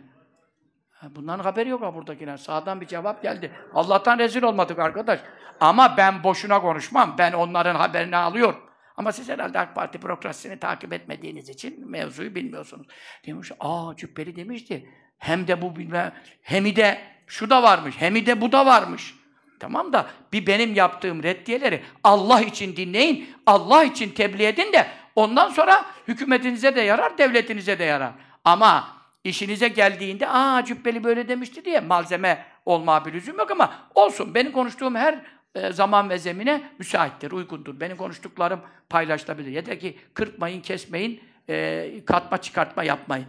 Ha, 0.91 1.09
Bunların 1.16 1.45
haberi 1.45 1.69
yok 1.69 1.82
ha 1.82 1.95
buradakiler. 1.95 2.37
Sağdan 2.37 2.81
bir 2.81 2.87
cevap 2.87 3.23
geldi. 3.23 3.51
Allah'tan 3.74 4.19
rezil 4.19 4.43
olmadık 4.43 4.78
arkadaş. 4.78 5.20
Ama 5.61 5.97
ben 5.97 6.24
boşuna 6.24 6.61
konuşmam. 6.61 7.15
Ben 7.19 7.32
onların 7.32 7.74
haberini 7.74 8.16
alıyorum. 8.16 8.61
Ama 8.97 9.12
siz 9.12 9.28
herhalde 9.28 9.59
AK 9.59 9.74
Parti 9.74 10.03
bürokrasisini 10.03 10.59
takip 10.59 10.93
etmediğiniz 10.93 11.49
için 11.49 11.91
mevzuyu 11.91 12.35
bilmiyorsunuz. 12.35 12.87
Demiş, 13.27 13.53
aa 13.61 13.97
Cübbeli 13.97 14.37
demişti. 14.37 14.91
Hem 15.19 15.49
de 15.49 15.62
bu 15.62 15.77
bilmem, 15.77 16.12
hem 16.43 16.77
de 16.77 17.01
şu 17.27 17.51
da 17.51 17.62
varmış, 17.62 17.95
hem 17.99 18.27
de 18.27 18.41
bu 18.41 18.53
da 18.53 18.66
varmış. 18.66 19.15
Tamam 19.61 19.93
da 19.93 20.07
bir 20.32 20.47
benim 20.47 20.74
yaptığım 20.74 21.23
reddiyeleri 21.23 21.82
Allah 22.05 22.41
için 22.41 22.77
dinleyin, 22.77 23.37
Allah 23.47 23.85
için 23.85 24.11
tebliğ 24.11 24.47
edin 24.47 24.73
de 24.73 24.87
ondan 25.16 25.49
sonra 25.49 25.85
hükümetinize 26.09 26.77
de 26.77 26.81
yarar, 26.81 27.19
devletinize 27.19 27.78
de 27.78 27.85
yarar. 27.85 28.12
Ama 28.45 28.89
işinize 29.24 29.69
geldiğinde 29.69 30.28
aa 30.28 30.65
Cübbeli 30.65 31.05
böyle 31.05 31.28
demişti 31.28 31.65
diye 31.65 31.81
malzeme 31.81 32.45
olma 32.66 33.05
bir 33.05 33.12
lüzum 33.12 33.39
yok 33.39 33.51
ama 33.51 33.73
olsun. 33.95 34.35
Benim 34.35 34.53
konuştuğum 34.53 34.95
her 34.95 35.20
e, 35.55 35.72
zaman 35.72 36.10
ve 36.10 36.18
zemine 36.18 36.72
müsaittir, 36.78 37.32
uygundur. 37.32 37.81
Benim 37.81 37.97
konuştuklarım 37.97 38.60
paylaşılabilir. 38.89 39.51
Yeter 39.51 39.81
ki 39.81 39.98
kırpmayın, 40.14 40.60
kesmeyin, 40.60 41.24
e, 41.48 42.05
katma 42.06 42.39
çıkartma 42.39 42.85
yapmayın. 42.85 43.27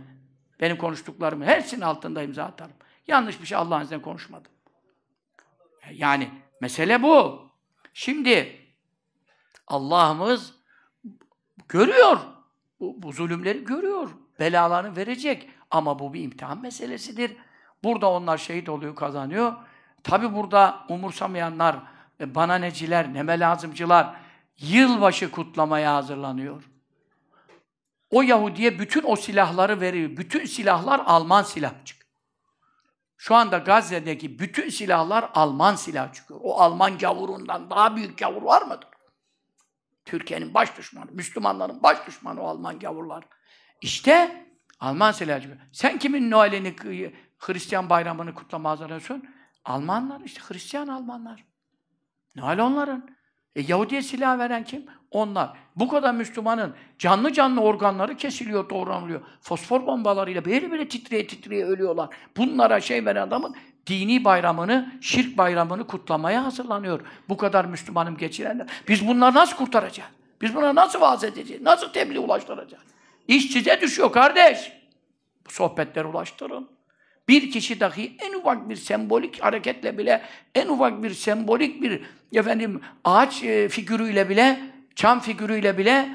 Benim 0.60 0.78
konuştuklarımın 0.78 1.46
hepsinin 1.46 1.82
altında 1.82 2.24
imza 2.24 2.44
atarım. 2.44 2.76
Yanlış 3.08 3.42
bir 3.42 3.46
şey 3.46 3.58
Allah'ın 3.58 3.84
izniyle 3.84 4.02
konuşmadım. 4.02 4.52
Yani 5.92 6.30
Mesele 6.62 7.04
bu. 7.04 7.42
Şimdi 7.94 8.58
Allah'ımız 9.68 10.54
görüyor. 11.68 12.20
Bu, 12.80 13.04
bu 13.04 13.12
zulümleri 13.12 13.64
görüyor. 13.64 14.10
Belalarını 14.40 14.96
verecek. 14.96 15.50
Ama 15.72 16.00
bu 16.00 16.14
bir 16.14 16.24
imtihan 16.24 16.62
meselesidir. 16.62 17.38
Burada 17.84 18.12
onlar 18.12 18.38
şehit 18.38 18.70
oluyor, 18.70 18.96
kazanıyor. 18.96 19.54
Tabi 20.04 20.34
burada 20.34 20.86
umursamayanlar, 20.90 21.80
bana 22.36 22.56
neciler, 22.56 23.14
neme 23.14 23.40
lazımcılar 23.40 24.16
yılbaşı 24.58 25.32
kutlamaya 25.32 25.96
hazırlanıyor. 25.96 26.64
O 28.10 28.22
Yahudi'ye 28.22 28.80
bütün 28.80 29.04
o 29.06 29.16
silahları 29.16 29.82
veriyor. 29.82 30.18
Bütün 30.18 30.46
silahlar 30.46 31.02
Alman 31.06 31.44
silah 31.44 31.86
çıkıyor. 31.86 32.12
Şu 33.18 33.36
anda 33.36 33.58
Gazze'deki 33.58 34.40
bütün 34.40 34.70
silahlar 34.70 35.30
Alman 35.34 35.76
silah 35.76 36.14
çıkıyor. 36.14 36.40
O 36.44 36.60
Alman 36.60 36.98
gavurundan 36.98 37.70
daha 37.70 37.96
büyük 37.96 38.18
gavur 38.18 38.42
var 38.42 38.62
mıdır? 38.62 38.88
Türkiye'nin 40.06 40.54
baş 40.54 40.78
düşmanı, 40.78 41.12
Müslümanların 41.12 41.84
baş 41.84 42.08
düşmanı 42.08 42.42
o 42.42 42.48
Alman 42.48 42.80
gavurlar. 42.80 43.24
İşte 43.82 44.46
Alman 44.80 45.12
silahı 45.12 45.42
çıkıyor. 45.42 45.62
Sen 45.72 46.00
kimin 46.00 46.32
Noel'ini, 46.32 46.76
Hristiyan 47.40 47.90
bayramını 47.90 48.34
kutlama 48.34 48.70
hazırlıyorsun? 48.70 49.30
Almanlar, 49.66 50.22
işte 50.22 50.42
Hristiyan 50.48 50.88
Almanlar. 50.88 51.51
Noel 52.36 52.62
onların. 52.62 53.10
E, 53.56 53.62
Yahudi'ye 53.62 54.02
silah 54.02 54.40
veren 54.40 54.64
kim? 54.64 54.86
Onlar. 55.12 55.50
Bu 55.76 55.88
kadar 55.88 56.14
Müslümanın 56.14 56.76
canlı 57.00 57.34
canlı 57.34 57.62
organları 57.62 58.18
kesiliyor, 58.18 58.70
doğranılıyor. 58.70 59.22
Fosfor 59.42 59.86
bombalarıyla 59.86 60.46
böyle 60.46 60.72
böyle 60.72 60.88
titreye 60.88 61.28
titreye 61.28 61.66
ölüyorlar. 61.66 62.10
Bunlara 62.38 62.82
şey 62.82 63.06
veren 63.06 63.22
adamın 63.22 63.56
dini 63.88 64.26
bayramını, 64.26 64.92
şirk 65.02 65.38
bayramını 65.38 65.88
kutlamaya 65.88 66.46
hazırlanıyor. 66.46 67.02
Bu 67.30 67.38
kadar 67.38 67.66
Müslümanım 67.66 68.18
geçirenler. 68.18 68.68
Biz 68.88 69.08
bunları 69.08 69.36
nasıl 69.36 69.58
kurtaracağız? 69.58 70.10
Biz 70.42 70.56
buna 70.56 70.76
nasıl 70.76 71.02
vaaz 71.02 71.24
edeceğiz? 71.24 71.62
Nasıl 71.62 71.94
tebliğ 71.94 72.20
ulaştıracağız? 72.20 72.84
İş 73.28 73.52
size 73.52 73.82
düşüyor 73.82 74.12
kardeş. 74.12 74.74
Bu 75.48 75.52
sohbetleri 75.52 76.08
ulaştırın. 76.08 76.70
Bir 77.28 77.52
kişi 77.52 77.80
dahi 77.80 78.16
en 78.20 78.34
ufak 78.34 78.70
bir 78.70 78.76
sembolik 78.76 79.40
hareketle 79.40 79.98
bile, 79.98 80.22
en 80.56 80.68
ufak 80.68 81.04
bir 81.04 81.14
sembolik 81.14 81.82
bir 81.82 82.02
efendim 82.34 82.82
ağaç 83.04 83.44
e, 83.44 83.70
figürüyle 83.70 84.30
bile, 84.30 84.60
çam 84.96 85.20
figürüyle 85.20 85.78
bile 85.78 86.10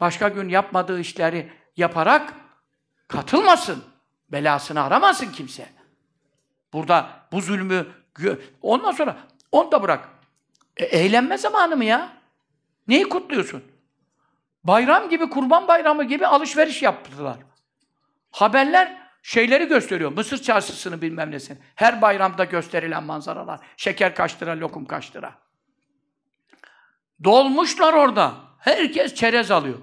başka 0.00 0.28
gün 0.28 0.48
yapmadığı 0.48 1.00
işleri 1.00 1.52
yaparak 1.76 2.34
katılmasın. 3.08 3.84
Belasını 4.32 4.82
aramasın 4.82 5.32
kimse. 5.32 5.68
Burada 6.72 7.10
bu 7.32 7.40
zulmü 7.40 7.86
ondan 8.62 8.92
sonra 8.92 9.16
onu 9.52 9.72
da 9.72 9.82
bırak. 9.82 10.08
E, 10.76 10.84
eğlenme 10.84 11.38
zamanı 11.38 11.76
mı 11.76 11.84
ya? 11.84 12.12
Neyi 12.88 13.08
kutluyorsun? 13.08 13.64
Bayram 14.64 15.08
gibi, 15.08 15.30
kurban 15.30 15.68
bayramı 15.68 16.04
gibi 16.04 16.26
alışveriş 16.26 16.82
yaptılar. 16.82 17.36
Haberler 18.30 19.03
şeyleri 19.24 19.68
gösteriyor. 19.68 20.12
Mısır 20.12 20.42
çarşısını 20.42 21.02
bilmem 21.02 21.30
nesini. 21.30 21.58
Her 21.74 22.02
bayramda 22.02 22.44
gösterilen 22.44 23.04
manzaralar. 23.04 23.60
Şeker 23.76 24.14
kaç 24.14 24.42
lira, 24.42 24.60
lokum 24.60 24.84
kaç 24.84 25.16
lira. 25.16 25.34
Dolmuşlar 27.24 27.92
orada. 27.92 28.34
Herkes 28.58 29.14
çerez 29.14 29.50
alıyor. 29.50 29.78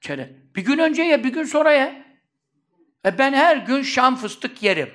Çerez. 0.00 0.28
Bir 0.56 0.64
gün 0.64 0.78
önce 0.78 1.02
ye, 1.02 1.24
bir 1.24 1.32
gün 1.32 1.44
sonra 1.44 1.72
ye. 1.72 2.04
E 3.06 3.18
ben 3.18 3.32
her 3.32 3.56
gün 3.56 3.82
şam 3.82 4.16
fıstık 4.16 4.62
yerim. 4.62 4.90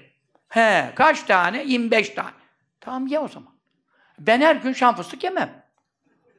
He, 0.47 0.91
kaç 0.95 1.23
tane? 1.23 1.63
25 1.63 2.09
tane. 2.09 2.31
Tamam 2.79 3.07
ye 3.07 3.19
o 3.19 3.27
zaman. 3.27 3.53
Ben 4.19 4.41
her 4.41 4.55
gün 4.55 4.73
şam 4.73 4.95
fıstık 4.95 5.23
yemem. 5.23 5.63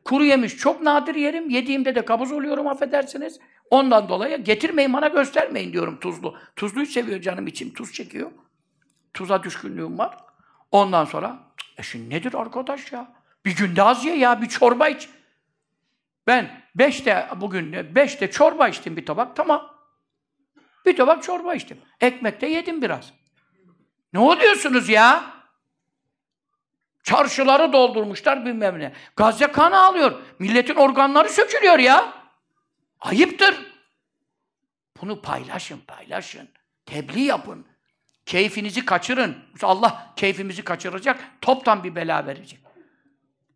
Kuru 0.04 0.24
yemiş 0.24 0.56
çok 0.56 0.82
nadir 0.82 1.14
yerim. 1.14 1.50
Yediğimde 1.50 1.94
de 1.94 2.04
kabuz 2.04 2.32
oluyorum 2.32 2.66
affedersiniz. 2.66 3.38
Ondan 3.72 4.08
dolayı 4.08 4.44
getirmeyin 4.44 4.92
bana 4.92 5.08
göstermeyin 5.08 5.72
diyorum 5.72 6.00
tuzlu. 6.00 6.38
Tuzluyu 6.56 6.86
seviyor 6.86 7.20
canım 7.20 7.46
içim. 7.46 7.74
Tuz 7.74 7.92
çekiyor. 7.92 8.30
Tuza 9.14 9.42
düşkünlüğüm 9.42 9.98
var. 9.98 10.16
Ondan 10.70 11.04
sonra 11.04 11.38
e 11.78 11.82
şimdi 11.82 12.14
nedir 12.14 12.34
arkadaş 12.34 12.92
ya? 12.92 13.12
Bir 13.44 13.56
günde 13.56 13.82
az 13.82 14.04
ye 14.04 14.16
ya 14.16 14.42
bir 14.42 14.48
çorba 14.48 14.88
iç. 14.88 15.08
Ben 16.26 16.62
beşte 16.74 17.28
bugün 17.36 17.94
beşte 17.94 18.30
çorba 18.30 18.68
içtim 18.68 18.96
bir 18.96 19.06
tabak 19.06 19.36
tamam. 19.36 19.74
Bir 20.86 20.96
tabak 20.96 21.22
çorba 21.22 21.54
içtim. 21.54 21.78
Ekmek 22.00 22.40
de 22.40 22.46
yedim 22.46 22.82
biraz. 22.82 23.12
Ne 24.12 24.18
oluyorsunuz 24.18 24.88
ya? 24.88 25.24
Çarşıları 27.02 27.72
doldurmuşlar 27.72 28.44
bilmem 28.44 28.78
ne. 28.78 28.92
Gazze 29.16 29.46
kanı 29.46 29.78
alıyor. 29.78 30.20
Milletin 30.38 30.74
organları 30.74 31.28
sökülüyor 31.28 31.78
ya. 31.78 32.21
Ayıptır. 33.02 33.72
Bunu 35.00 35.22
paylaşın, 35.22 35.80
paylaşın. 35.86 36.48
Tebliğ 36.86 37.22
yapın. 37.22 37.66
Keyfinizi 38.26 38.84
kaçırın. 38.84 39.36
Allah 39.62 40.12
keyfimizi 40.16 40.64
kaçıracak, 40.64 41.24
toptan 41.40 41.84
bir 41.84 41.94
bela 41.94 42.26
verecek. 42.26 42.60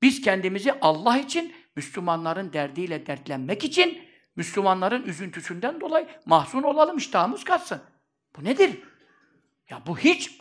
Biz 0.02 0.20
kendimizi 0.20 0.72
Allah 0.80 1.18
için, 1.18 1.54
Müslümanların 1.76 2.52
derdiyle 2.52 3.06
dertlenmek 3.06 3.64
için, 3.64 4.08
Müslümanların 4.36 5.02
üzüntüsünden 5.02 5.80
dolayı 5.80 6.08
mahzun 6.26 6.62
olalım, 6.62 6.96
iştahımız 6.96 7.44
kaçsın. 7.44 7.80
Bu 8.36 8.44
nedir? 8.44 8.80
Ya 9.70 9.82
bu 9.86 9.98
hiç 9.98 10.36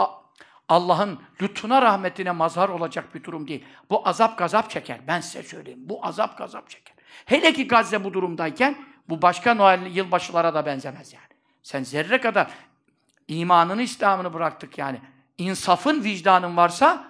Allah'ın 0.69 1.21
lütfuna, 1.41 1.81
rahmetine 1.81 2.31
mazhar 2.31 2.69
olacak 2.69 3.15
bir 3.15 3.23
durum 3.23 3.47
değil. 3.47 3.65
Bu 3.89 4.07
azap 4.07 4.37
gazap 4.37 4.69
çeker. 4.69 4.99
Ben 5.07 5.19
size 5.19 5.43
söyleyeyim. 5.43 5.79
Bu 5.83 6.05
azap 6.05 6.37
gazap 6.37 6.69
çeker. 6.69 6.95
Hele 7.25 7.53
ki 7.53 7.67
Gazze 7.67 8.03
bu 8.03 8.13
durumdayken 8.13 8.77
bu 9.09 9.21
başka 9.21 9.53
Noel 9.53 9.95
yılbaşılara 9.95 10.53
da 10.53 10.65
benzemez 10.65 11.13
yani. 11.13 11.25
Sen 11.63 11.83
zerre 11.83 12.21
kadar 12.21 12.47
imanını, 13.27 13.81
İslam'ını 13.81 14.33
bıraktık 14.33 14.77
yani. 14.77 15.01
İnsafın, 15.37 16.03
vicdanın 16.03 16.57
varsa 16.57 17.07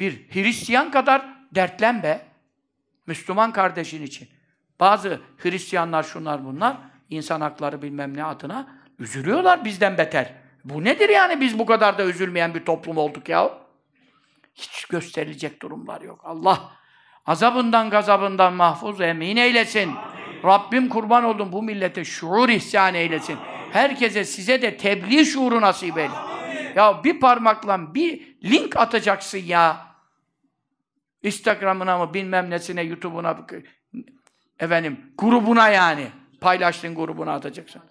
bir 0.00 0.28
Hristiyan 0.30 0.90
kadar 0.90 1.22
dertlen 1.54 2.02
be. 2.02 2.26
Müslüman 3.06 3.52
kardeşin 3.52 4.02
için. 4.02 4.28
Bazı 4.80 5.20
Hristiyanlar 5.38 6.02
şunlar 6.02 6.44
bunlar, 6.44 6.76
insan 7.10 7.40
hakları 7.40 7.82
bilmem 7.82 8.16
ne 8.16 8.24
adına 8.24 8.68
üzülüyorlar 8.98 9.64
bizden 9.64 9.98
beter. 9.98 10.32
Bu 10.64 10.84
nedir 10.84 11.08
yani 11.08 11.40
biz 11.40 11.58
bu 11.58 11.66
kadar 11.66 11.98
da 11.98 12.04
üzülmeyen 12.04 12.54
bir 12.54 12.64
toplum 12.64 12.98
olduk 12.98 13.28
ya? 13.28 13.50
Hiç 14.54 14.84
gösterilecek 14.84 15.62
durumlar 15.62 16.00
yok. 16.00 16.20
Allah 16.24 16.72
azabından 17.26 17.90
gazabından 17.90 18.52
mahfuz 18.52 19.00
emin 19.00 19.36
eylesin. 19.36 19.94
Rabbim 20.44 20.88
kurban 20.88 21.24
oldum 21.24 21.52
bu 21.52 21.62
millete 21.62 22.04
şuur 22.04 22.48
ihsan 22.48 22.94
eylesin. 22.94 23.36
Herkese 23.72 24.24
size 24.24 24.62
de 24.62 24.76
tebliğ 24.76 25.24
şuuru 25.24 25.60
nasip 25.60 25.98
eyle. 25.98 26.12
Ya 26.76 27.04
bir 27.04 27.20
parmakla 27.20 27.94
bir 27.94 28.36
link 28.44 28.76
atacaksın 28.76 29.38
ya. 29.38 29.86
Instagram'ına 31.22 31.98
mı 31.98 32.14
bilmem 32.14 32.50
nesine, 32.50 32.82
YouTube'una 32.82 33.46
efendim 34.58 35.12
grubuna 35.18 35.68
yani. 35.68 36.06
Paylaştığın 36.40 36.94
grubuna 36.94 37.32
atacaksın. 37.32 37.82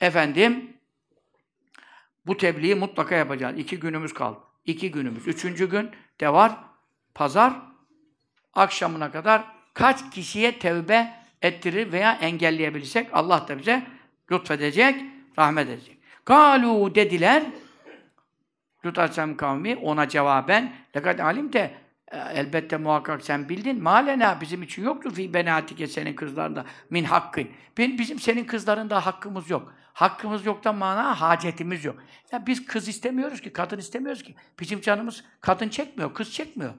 Efendim 0.00 0.76
bu 2.26 2.36
tebliği 2.36 2.74
mutlaka 2.74 3.14
yapacağız. 3.14 3.58
İki 3.58 3.80
günümüz 3.80 4.14
kaldı. 4.14 4.38
İki 4.64 4.90
günümüz. 4.90 5.26
Üçüncü 5.26 5.70
gün 5.70 5.90
de 6.20 6.32
var. 6.32 6.52
Pazar 7.14 7.52
akşamına 8.54 9.12
kadar 9.12 9.44
kaç 9.74 10.10
kişiye 10.10 10.58
tevbe 10.58 11.25
ettirir 11.42 11.92
veya 11.92 12.12
engelleyebilirsek 12.12 13.08
Allah 13.12 13.48
da 13.48 13.58
bize 13.58 13.82
lütfedecek, 14.32 15.04
rahmet 15.38 15.68
edecek. 15.68 15.98
Kalu 16.24 16.94
dediler 16.94 17.42
Lut 18.86 18.98
Aleyhisselam 18.98 19.36
kavmi 19.36 19.76
ona 19.76 20.08
cevaben 20.08 20.72
lekad 20.96 21.18
alim 21.18 21.52
de 21.52 21.74
e, 22.12 22.18
elbette 22.18 22.76
muhakkak 22.76 23.22
sen 23.22 23.48
bildin. 23.48 23.82
Malena 23.82 24.40
bizim 24.40 24.62
için 24.62 24.84
yoktur 24.84 25.14
fi 25.14 25.34
benatike 25.34 25.86
senin 25.86 26.14
kızlarında 26.14 26.64
min 26.90 27.04
hakkın. 27.04 27.48
Bizim 27.78 28.18
senin 28.18 28.44
kızlarında 28.44 29.06
hakkımız 29.06 29.50
yok. 29.50 29.74
Hakkımız 29.92 30.46
yoktan 30.46 30.76
mana 30.76 31.20
hacetimiz 31.20 31.84
yok. 31.84 31.96
Ya 32.32 32.46
biz 32.46 32.66
kız 32.66 32.88
istemiyoruz 32.88 33.40
ki, 33.40 33.52
kadın 33.52 33.78
istemiyoruz 33.78 34.22
ki. 34.22 34.34
Bizim 34.60 34.80
canımız 34.80 35.24
kadın 35.40 35.68
çekmiyor, 35.68 36.14
kız 36.14 36.32
çekmiyor. 36.32 36.74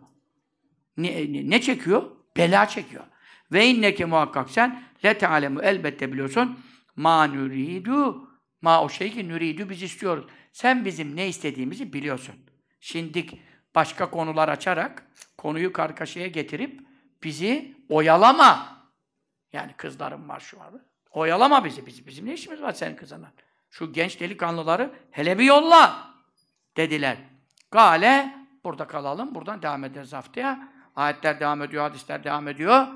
Ne, 0.97 1.33
ne, 1.33 1.49
ne 1.49 1.61
çekiyor? 1.61 2.03
Bela 2.37 2.65
çekiyor. 2.65 3.03
Ve 3.51 3.67
inneke 3.67 4.05
muhakkak 4.05 4.49
sen 4.49 4.83
le 5.05 5.17
tealemu 5.17 5.61
elbette 5.61 6.11
biliyorsun 6.11 6.59
ma 6.95 7.27
nuridu 7.27 8.29
ma 8.61 8.83
o 8.83 8.89
şey 8.89 9.11
ki 9.11 9.29
nuridu 9.29 9.69
biz 9.69 9.83
istiyoruz. 9.83 10.25
Sen 10.51 10.85
bizim 10.85 11.15
ne 11.15 11.27
istediğimizi 11.27 11.93
biliyorsun. 11.93 12.35
Şimdi 12.79 13.25
başka 13.75 14.09
konular 14.09 14.49
açarak 14.49 15.07
konuyu 15.37 15.73
kargaşaya 15.73 16.27
getirip 16.27 16.81
bizi 17.23 17.75
oyalama. 17.89 18.77
Yani 19.53 19.73
kızlarım 19.77 20.29
var 20.29 20.39
şu 20.39 20.61
an. 20.61 20.81
Oyalama 21.11 21.65
bizi. 21.65 21.85
Bizim, 21.85 22.07
bizim 22.07 22.25
ne 22.25 22.33
işimiz 22.33 22.61
var 22.61 22.71
senin 22.71 22.95
kızına? 22.95 23.31
Şu 23.69 23.93
genç 23.93 24.19
delikanlıları 24.19 24.93
hele 25.11 25.39
bir 25.39 25.43
yolla 25.43 26.13
dediler. 26.77 27.17
Gale 27.71 28.37
Burada 28.67 28.87
kalalım. 28.87 29.35
Buradan 29.35 29.61
devam 29.61 29.83
ederiz 29.83 30.13
haftaya. 30.13 30.69
Ayetler 30.95 31.39
devam 31.39 31.61
ediyor, 31.61 31.83
hadisler 31.83 32.23
devam 32.23 32.47
ediyor. 32.47 32.87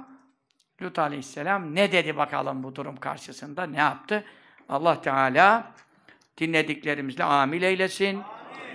Lut 0.82 1.00
aleyhisselam 1.00 1.76
ne 1.76 1.92
dedi 1.92 2.18
bakalım 2.18 2.64
bu 2.64 2.76
durum 2.76 2.96
karşısında? 2.96 3.64
Ne 3.64 3.78
yaptı? 3.78 4.24
Allah 4.70 5.02
Teala 5.02 5.72
dinlediklerimizle 6.38 7.24
amil 7.24 7.62
eylesin. 7.62 8.22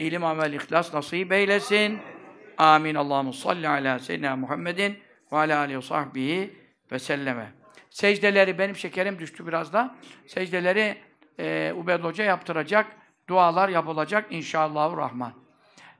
İlim, 0.00 0.24
amel, 0.24 0.52
ihlas 0.52 0.94
nasip 0.94 1.32
eylesin. 1.32 1.98
Amin. 2.58 2.94
Allahu 2.94 3.32
salli 3.32 3.68
ala 3.68 3.98
seyyidina 3.98 4.36
Muhammedin 4.36 4.98
ve 5.32 5.36
ala 5.36 5.58
alihi 5.58 5.76
ve 5.76 5.82
sahbihi 5.82 6.56
ve 6.92 6.98
selleme. 6.98 7.52
Secdeleri, 7.90 8.58
benim 8.58 8.76
şekerim 8.76 9.18
düştü 9.18 9.46
biraz 9.46 9.72
da. 9.72 9.94
Secdeleri 10.26 10.96
e, 11.38 11.72
Ubed 11.76 12.04
Hoca 12.04 12.24
yaptıracak. 12.24 12.86
Dualar 13.28 13.68
yapılacak 13.68 14.26
inşallah 14.30 14.96
rahman. 14.96 15.32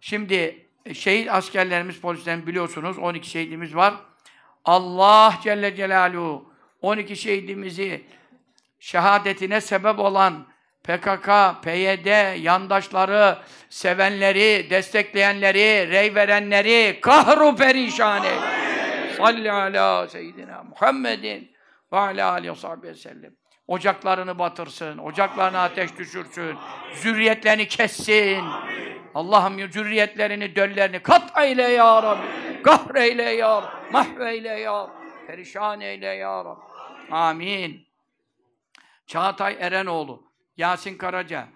Şimdi 0.01 0.67
e, 0.87 0.95
şehit 0.95 1.31
askerlerimiz, 1.31 2.01
polislerimiz 2.01 2.47
biliyorsunuz 2.47 2.99
12 2.99 3.31
şehidimiz 3.31 3.77
var. 3.77 3.95
Allah 4.67 5.35
Celle 5.43 5.77
Celaluhu 5.77 6.53
12 6.83 7.17
şehidimizi 7.17 8.05
şehadetine 8.79 9.61
sebep 9.61 9.99
olan 9.99 10.47
PKK, 10.85 11.29
PYD, 11.63 12.39
yandaşları, 12.43 13.39
sevenleri, 13.71 14.71
destekleyenleri, 14.71 15.91
rey 15.91 16.15
verenleri 16.15 16.99
kahru 17.01 17.57
perişan 17.57 18.25
eyle. 18.25 18.67
Salli 19.17 19.53
ala 19.53 20.09
seyyidina 20.09 20.63
Muhammedin 20.63 21.51
ve 21.93 21.99
ala 21.99 22.31
aleyhi 22.31 22.53
ve 22.53 22.57
sahibi 22.57 22.95
sellem. 22.95 23.33
Ocaklarını 23.67 24.39
batırsın, 24.39 24.99
ocaklarına 24.99 25.63
ateş 25.63 25.99
düşürsün, 25.99 26.57
zürriyetlerini 26.95 27.69
kessin. 27.69 28.45
Allah'ım 29.15 29.73
zürriyetlerini, 29.73 30.57
döllerini 30.57 30.99
kat 30.99 31.39
eyle 31.39 31.63
ya 31.63 32.03
Rabbi. 32.03 32.56
Kahreyle 32.63 33.23
ya 33.23 33.63
Rabbi. 33.63 33.93
Mahveyle 33.93 34.49
ya 34.49 34.73
Rabbi. 34.73 35.27
Perişan 35.27 35.81
eyle 35.81 36.07
ya 36.07 36.45
Rabbi. 36.45 36.61
Amin. 37.11 37.87
Çağatay 39.07 39.57
Erenoğlu, 39.61 40.23
Yasin 40.57 40.99
Karaca, 40.99 41.49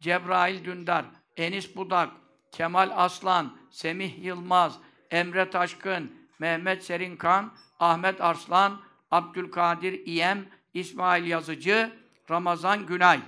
Cebrail 0.00 0.64
Dündar, 0.64 1.04
Enis 1.36 1.76
Budak, 1.76 2.10
Kemal 2.52 2.90
Aslan, 2.94 3.56
Semih 3.70 4.24
Yılmaz, 4.24 4.78
Emre 5.10 5.50
Taşkın, 5.50 6.12
Mehmet 6.38 6.84
Serinkan, 6.84 7.52
Ahmet 7.80 8.20
Arslan, 8.20 8.80
Abdülkadir 9.10 10.06
İyem, 10.06 10.46
İsmail 10.74 11.26
Yazıcı, 11.26 11.92
Ramazan 12.30 12.86
Günay. 12.86 13.20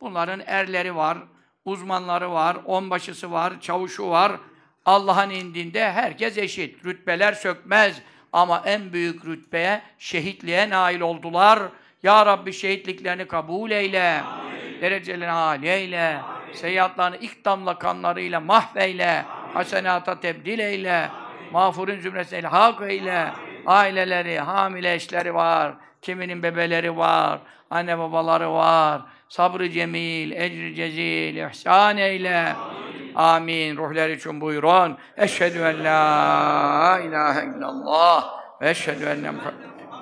Bunların 0.00 0.42
erleri 0.46 0.96
var, 0.96 1.18
uzmanları 1.64 2.30
var, 2.30 2.56
onbaşısı 2.64 3.32
var, 3.32 3.60
çavuşu 3.60 4.08
var. 4.10 4.32
Allah'ın 4.86 5.30
indinde 5.30 5.92
herkes 5.92 6.38
eşit. 6.38 6.84
Rütbeler 6.84 7.32
sökmez. 7.32 8.02
Ama 8.32 8.62
en 8.66 8.92
büyük 8.92 9.24
rütbeye, 9.24 9.82
şehitliğe 9.98 10.70
nail 10.70 11.00
oldular. 11.00 11.62
Ya 12.02 12.26
Rabbi 12.26 12.52
şehitliklerini 12.52 13.28
kabul 13.28 13.70
eyle. 13.70 14.20
Amin. 14.22 14.80
Derecelerini 14.80 15.32
âli 15.32 15.68
eyle. 15.68 16.20
Seyyiatlarını 16.52 17.16
ilk 17.16 17.44
damla 17.44 17.78
kanlarıyla 17.78 18.40
mahveyle. 18.40 19.24
Hasenata 19.54 20.20
tebdil 20.20 20.58
eyle. 20.58 21.08
Mağfurun 21.52 22.00
zümresine 22.00 22.38
ilhak 22.38 22.82
eyle. 22.90 23.32
Aileleri, 23.66 24.38
hamile 24.38 24.94
eşleri 24.94 25.34
var. 25.34 25.74
Kiminin 26.02 26.42
bebeleri 26.42 26.96
var. 26.96 27.38
Anne 27.70 27.98
babaları 27.98 28.52
var. 28.52 29.02
Sabrı 29.28 29.70
cemil, 29.70 30.30
ecri 30.30 30.74
cezil, 30.74 31.36
ihsan 31.36 31.96
eyle. 31.96 32.38
Amin. 32.38 32.91
Ruhlar 33.76 34.08
için 34.08 34.40
buyurun. 34.40 34.98
Eşhedü 35.16 35.58
en 35.58 35.84
la 35.84 36.98
ilahe 36.98 37.46
illallah 37.46 38.34
ve 38.60 38.70
eşhedü 38.70 39.04
enne 39.04 39.30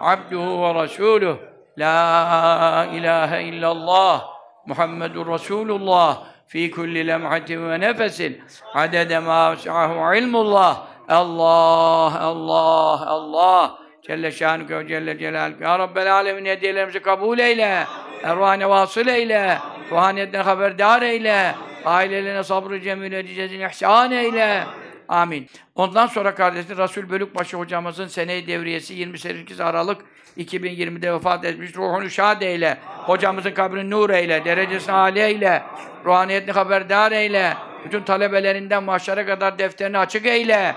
abduhu 0.01 0.63
ve 0.63 0.83
resuluh. 0.83 1.37
La 1.79 2.87
ilahe 2.93 3.43
illallah 3.43 4.29
Muhammedun 4.67 5.33
Resulullah 5.33 6.23
fi 6.47 6.71
kulli 6.71 7.07
lemhatin 7.07 7.71
ve 7.71 7.81
nefesin. 7.81 8.43
Adede 8.75 9.19
ma 9.19 9.53
vesi'ahu 9.53 10.15
ilmullah. 10.15 10.87
Allah, 11.09 12.21
Allah, 12.21 13.07
Allah. 13.07 13.79
Celle 14.03 14.33
şanüke 14.33 14.79
ve 14.79 14.89
Celle 14.89 15.19
celaluke 15.19 15.65
Ya 15.65 15.79
Rabbel 15.79 16.15
alemin 16.15 16.45
hediyelerimizi 16.45 17.03
kabul 17.03 17.39
eyle. 17.39 17.85
Ervahine 18.23 18.69
vasıl 18.69 19.07
eyle. 19.07 19.59
Ruhaniyetten 19.91 20.43
haberdar 20.43 21.03
eyle 21.03 21.55
ailelerine 21.85 22.45
sabrı 22.45 22.81
cemil 22.81 23.13
edeceğizin 23.13 23.61
ihsan 23.61 24.13
eyle 24.13 24.67
Amin. 25.11 25.47
Ondan 25.75 26.07
sonra 26.07 26.35
kardeşim 26.35 26.79
Resul 26.79 27.11
Bölükbaşı 27.11 27.57
hocamızın 27.57 28.07
sene 28.07 28.47
devriyesi 28.47 28.95
28 28.95 29.61
Aralık 29.61 30.01
2020'de 30.39 31.13
vefat 31.13 31.45
etmiş. 31.45 31.77
Ruhunu 31.77 32.11
şad 32.11 32.43
eyle. 32.43 32.79
Hocamızın 33.07 33.51
kabrini 33.51 33.91
nur 33.91 34.11
eyle. 34.11 34.45
Derecesini 34.45 34.95
âli 34.95 35.19
eyle. 35.19 35.63
Ruhaniyetini 36.05 36.53
haberdar 36.53 37.13
eyle. 37.13 37.55
Bütün 37.85 38.03
talebelerinden 38.03 38.83
mahşere 38.83 39.27
kadar 39.27 39.59
defterini 39.59 39.99
açık 39.99 40.27
eyle. 40.27 40.75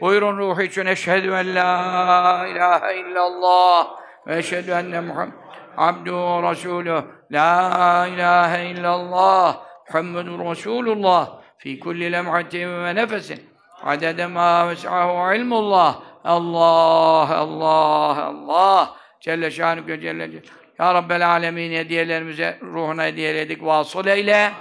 Buyurun 0.00 0.38
ruhu 0.38 0.62
için 0.62 0.86
eşhedü 0.86 1.28
en 1.28 1.54
la 1.54 2.46
ilahe 2.46 2.96
illallah 3.00 3.88
ve 4.26 4.38
eşhedü 4.38 4.70
enne 4.70 5.00
Muhammed 5.00 5.32
abduhu 5.76 6.42
ve 6.42 6.50
resuluh. 6.50 7.02
La 7.30 8.06
ilahe 8.06 8.66
illallah 8.66 9.56
Muhammedun 9.88 10.50
Resulullah 10.50 11.40
fi 11.58 11.80
kulli 11.80 12.12
lemhatin 12.12 12.84
ve 12.84 12.94
nefesin. 12.94 13.40
Adede 13.82 14.26
ma 14.26 14.68
ves'ahu 14.68 15.34
ilmullah. 15.34 16.02
Allah, 16.24 17.36
Allah, 17.36 18.24
Allah. 18.24 18.96
Celle 19.20 19.50
şanüke 19.50 20.00
Celle 20.00 20.30
Celle. 20.30 20.42
Ya 20.78 20.94
Rabbel 20.94 21.28
alemin 21.28 21.72
hediyelerimize 21.72 22.58
ruhuna 22.62 23.04
hediyeledik 23.04 23.64
vasıl 23.64 24.06
eyle. 24.06 24.52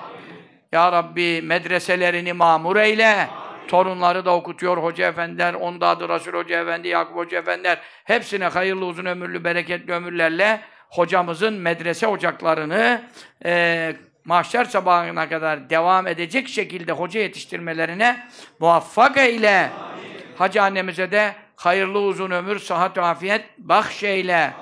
Ya 0.71 0.91
Rabbi 0.91 1.41
medreselerini 1.41 2.33
mamur 2.33 2.75
eyle. 2.75 3.27
Torunları 3.67 4.25
da 4.25 4.35
okutuyor 4.35 4.77
hoca 4.77 5.07
efendiler, 5.07 5.53
onda 5.53 5.87
adı 5.87 6.09
Resul 6.09 6.33
Hoca 6.33 6.61
Efendi, 6.61 6.87
Yakup 6.87 7.15
Hoca 7.15 7.39
Efendiler, 7.39 7.77
hepsine 8.03 8.45
hayırlı 8.45 8.85
uzun 8.85 9.05
ömürlü, 9.05 9.43
bereketli 9.43 9.93
ömürlerle 9.93 10.61
hocamızın 10.89 11.53
medrese 11.53 12.07
ocaklarını 12.07 13.01
e, 13.45 13.95
mahşer 14.25 14.65
sabahına 14.65 15.29
kadar 15.29 15.69
devam 15.69 16.07
edecek 16.07 16.47
şekilde 16.47 16.91
hoca 16.91 17.19
yetiştirmelerine 17.19 18.27
muvaffak 18.59 19.17
eyle. 19.17 19.59
Amin. 19.59 20.35
Hacı 20.37 20.63
annemize 20.63 21.11
de 21.11 21.35
hayırlı 21.55 21.99
uzun 21.99 22.31
ömür, 22.31 22.59
sıhhat 22.59 22.97
afiyet 22.97 23.45
bahşeyle. 23.57 24.53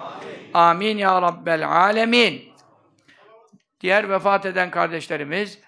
Amin. 0.53 0.53
Amin 0.53 0.97
ya 0.97 1.21
Rabbel 1.21 1.67
alemin. 1.69 2.53
Diğer 3.81 4.09
vefat 4.09 4.45
eden 4.45 4.71
kardeşlerimiz 4.71 5.59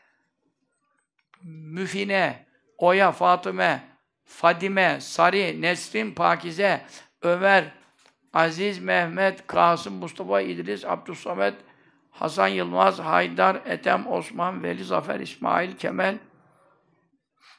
Müfine, 1.44 2.46
Oya, 2.78 3.12
Fatıme, 3.12 3.84
Fadime, 4.26 4.98
Sari, 5.02 5.62
Nesrin, 5.62 6.12
Pakize, 6.12 6.82
Ömer, 7.22 7.64
Aziz, 8.34 8.80
Mehmet, 8.80 9.48
Kasım, 9.48 9.94
Mustafa, 9.94 10.42
İdris, 10.42 10.86
Abdüssamet, 10.86 11.54
Hasan 12.20 12.48
Yılmaz, 12.48 13.00
Haydar, 13.00 13.58
Etem, 13.66 14.08
Osman, 14.08 14.64
Veli, 14.64 14.84
Zafer, 14.84 15.20
İsmail, 15.20 15.76
Kemal, 15.76 16.18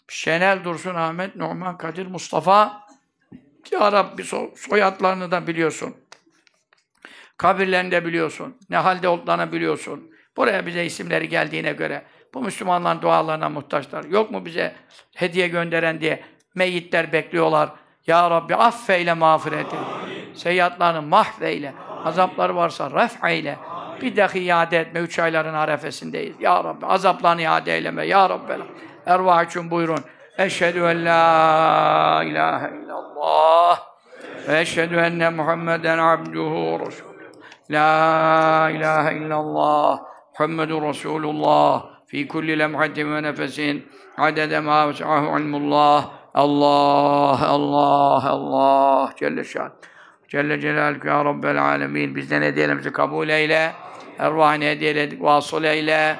Şenel, 0.09 0.65
Dursun, 0.65 0.95
Ahmet, 0.95 1.37
Numan, 1.37 1.79
Kadir, 1.79 2.07
Mustafa. 2.07 2.87
Ya 3.71 3.93
Rabbi 3.93 4.25
so 4.25 4.51
soyadlarını 4.57 5.31
da 5.31 5.47
biliyorsun. 5.47 5.97
Kabirlerini 7.37 7.91
de 7.91 8.05
biliyorsun. 8.05 8.57
Ne 8.71 8.77
halde 8.77 9.09
olduklarını 9.09 9.53
biliyorsun. 9.53 10.11
Buraya 10.37 10.67
bize 10.67 10.85
isimleri 10.85 11.29
geldiğine 11.29 11.73
göre 11.73 12.05
bu 12.35 12.43
Müslümanların 12.43 13.03
dualarına 13.03 13.49
muhtaçlar. 13.49 14.05
Yok 14.05 14.31
mu 14.31 14.45
bize 14.45 14.77
hediye 15.15 15.49
gönderen 15.49 16.01
diye 16.01 16.25
meyitler 16.55 17.13
bekliyorlar. 17.13 17.71
Ya 18.07 18.31
Rabbi 18.31 18.55
affeyle 18.55 19.13
mağfiret 19.13 19.67
eyle. 19.75 20.35
Seyyatlarını 20.35 21.03
mahveyle. 21.03 21.75
Azapları 22.05 22.57
varsa 22.57 22.91
ref 22.91 23.25
eyle. 23.25 23.59
Bir 24.03 24.17
dahi 24.17 24.39
iade 24.39 24.79
etme. 24.79 25.01
Üç 25.01 25.19
ayların 25.19 25.55
arefesindeyiz. 25.55 26.37
Ya 26.41 26.65
Rabbi 26.65 26.87
azaplarını 26.87 27.43
iade 27.43 27.75
eyleme. 27.75 28.07
Ya 28.07 28.31
Rabbi. 28.31 28.53
Ervah 29.07 29.45
için 29.45 29.71
buyurun. 29.71 30.01
Eşhedü 30.39 30.79
en 30.79 31.05
la 31.05 32.23
ilahe 32.25 32.71
illallah 32.77 33.81
ve 34.49 34.61
eşhedü 34.61 34.97
enne 34.97 35.31
Muhammeden 35.31 35.99
abduhu 35.99 36.81
resulü. 36.87 37.33
La 37.71 38.71
ilahe 38.71 39.17
illallah 39.17 39.99
Muhammedun 40.39 40.89
Resulullah 40.89 41.85
fi 42.07 42.29
kulli 42.29 42.59
lemhatin 42.59 43.15
ve 43.15 43.23
nefesin 43.23 43.87
adede 44.19 44.61
ma 44.61 44.89
ves'ahu 44.89 45.39
ilmullah 45.39 46.09
Allah, 46.35 47.49
Allah, 47.49 48.31
Allah 48.31 49.13
Celle 49.17 49.45
şan. 49.45 49.73
Celle 50.29 50.61
Celaluhu 50.61 51.09
ya 51.09 51.25
Rabbel 51.25 51.63
alemin. 51.63 52.17
Bizden 52.17 52.43
hediyelerimizi 52.43 52.93
kabul 52.93 53.29
eyle. 53.29 53.73
Ervahine 54.19 54.71
hediyeledik. 54.71 55.23
Vasıl 55.23 55.65
eyle. 55.65 56.17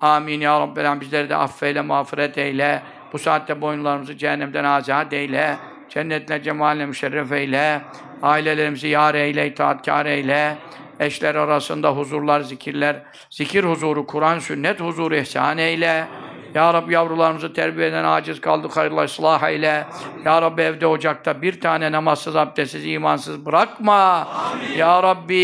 Amin 0.00 0.40
ya 0.40 0.52
alemin. 0.52 1.00
Bizleri 1.00 1.28
de 1.28 1.36
affeyle, 1.36 1.80
mağfiret 1.80 2.38
eyle. 2.38 2.82
Bu 3.12 3.18
saatte 3.18 3.60
boyunlarımızı 3.60 4.16
cehennemden 4.16 4.64
azat 4.64 5.12
eyle. 5.12 5.56
Cennetle 5.88 6.42
cemaline 6.42 6.86
müşerref 6.86 7.32
eyle. 7.32 7.80
Ailelerimizi 8.22 8.88
yar 8.88 9.14
eyle, 9.14 9.46
itaatkar 9.46 10.06
eyle. 10.06 10.56
Eşler 11.00 11.34
arasında 11.34 11.90
huzurlar, 11.96 12.40
zikirler, 12.40 13.02
zikir 13.30 13.64
huzuru, 13.64 14.06
Kur'an, 14.06 14.38
sünnet 14.38 14.80
huzuru 14.80 15.16
ihsan 15.16 15.58
eyle. 15.58 16.06
Ya 16.54 16.74
Rabbi 16.74 16.92
yavrularımızı 16.92 17.52
terbiyeden 17.52 18.04
aciz 18.04 18.40
kaldık, 18.40 18.76
hayırlı 18.76 19.04
ıslah 19.04 19.48
eyle. 19.48 19.86
Ya 20.24 20.42
Rabbi 20.42 20.62
evde 20.62 20.86
ocakta 20.86 21.42
bir 21.42 21.60
tane 21.60 21.92
namazsız, 21.92 22.36
abdestsiz, 22.36 22.86
imansız 22.86 23.46
bırakma. 23.46 24.28
Ya 24.76 25.02
Rabbi 25.02 25.36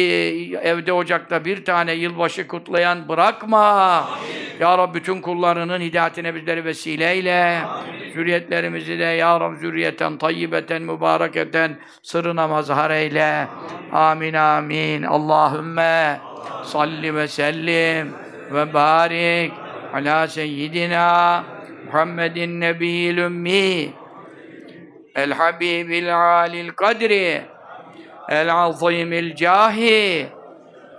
evde 0.62 0.92
ocakta 0.92 1.44
bir 1.44 1.64
tane 1.64 1.92
yılbaşı 1.92 2.48
kutlayan 2.48 3.08
bırakma. 3.08 4.04
Ya 4.60 4.78
Rabbi 4.78 4.98
bütün 4.98 5.20
kullarının 5.20 5.80
hidayetine 5.80 6.34
bizleri 6.34 6.64
vesile 6.64 7.12
eyle. 7.12 7.58
Zürriyetlerimizi 8.14 8.98
de 8.98 9.04
Ya 9.04 9.40
Rabbi 9.40 9.56
zürriyeten, 9.56 10.18
tayyibeten, 10.18 10.82
mübareketen 10.82 11.78
sırrına 12.02 12.48
mazhar 12.48 12.90
eyle. 12.90 13.48
Amin 13.92 14.34
amin. 14.34 15.02
Allahümme 15.02 16.20
salli 16.64 17.14
ve 17.14 17.28
sellim 17.28 18.12
ve 18.52 18.74
barik 18.74 19.52
ala 19.96 20.28
seyyidina 20.28 21.44
Muhammedin 21.86 22.60
nebiyil 22.60 23.18
ümmi 23.18 23.92
el 25.14 25.32
habibil 25.32 26.16
alil 26.16 26.70
kadri 26.70 27.42
el 28.28 28.52
azimil 28.52 29.34
cahi 29.34 30.26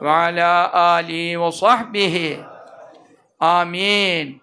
ve 0.02 0.10
ala 0.10 0.74
ali 0.74 1.42
ve 1.42 1.52
sahbihi. 1.52 2.40
Amin. 3.40 4.42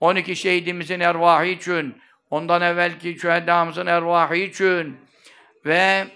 12 0.00 0.36
şehidimizin 0.36 1.00
ervahı 1.00 1.46
için 1.46 1.96
ondan 2.30 2.62
evvelki 2.62 3.18
şühedamızın 3.18 3.86
ervahı 3.86 4.36
için 4.36 4.96
ve 5.66 6.06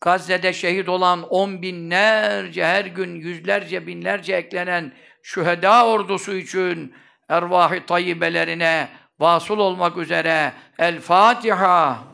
Gazze'de 0.00 0.52
şehit 0.52 0.88
olan 0.88 1.22
on 1.22 1.62
binlerce, 1.62 2.64
her 2.64 2.84
gün 2.84 3.14
yüzlerce, 3.14 3.86
binlerce 3.86 4.34
eklenen 4.34 4.92
şüheda 5.22 5.86
ordusu 5.86 6.34
için 6.34 6.94
ervah-ı 7.28 7.86
tayyibelerine 7.86 8.88
vasıl 9.18 9.58
olmak 9.58 9.96
üzere 9.96 10.52
El 10.78 11.00
Fatiha. 11.00 12.11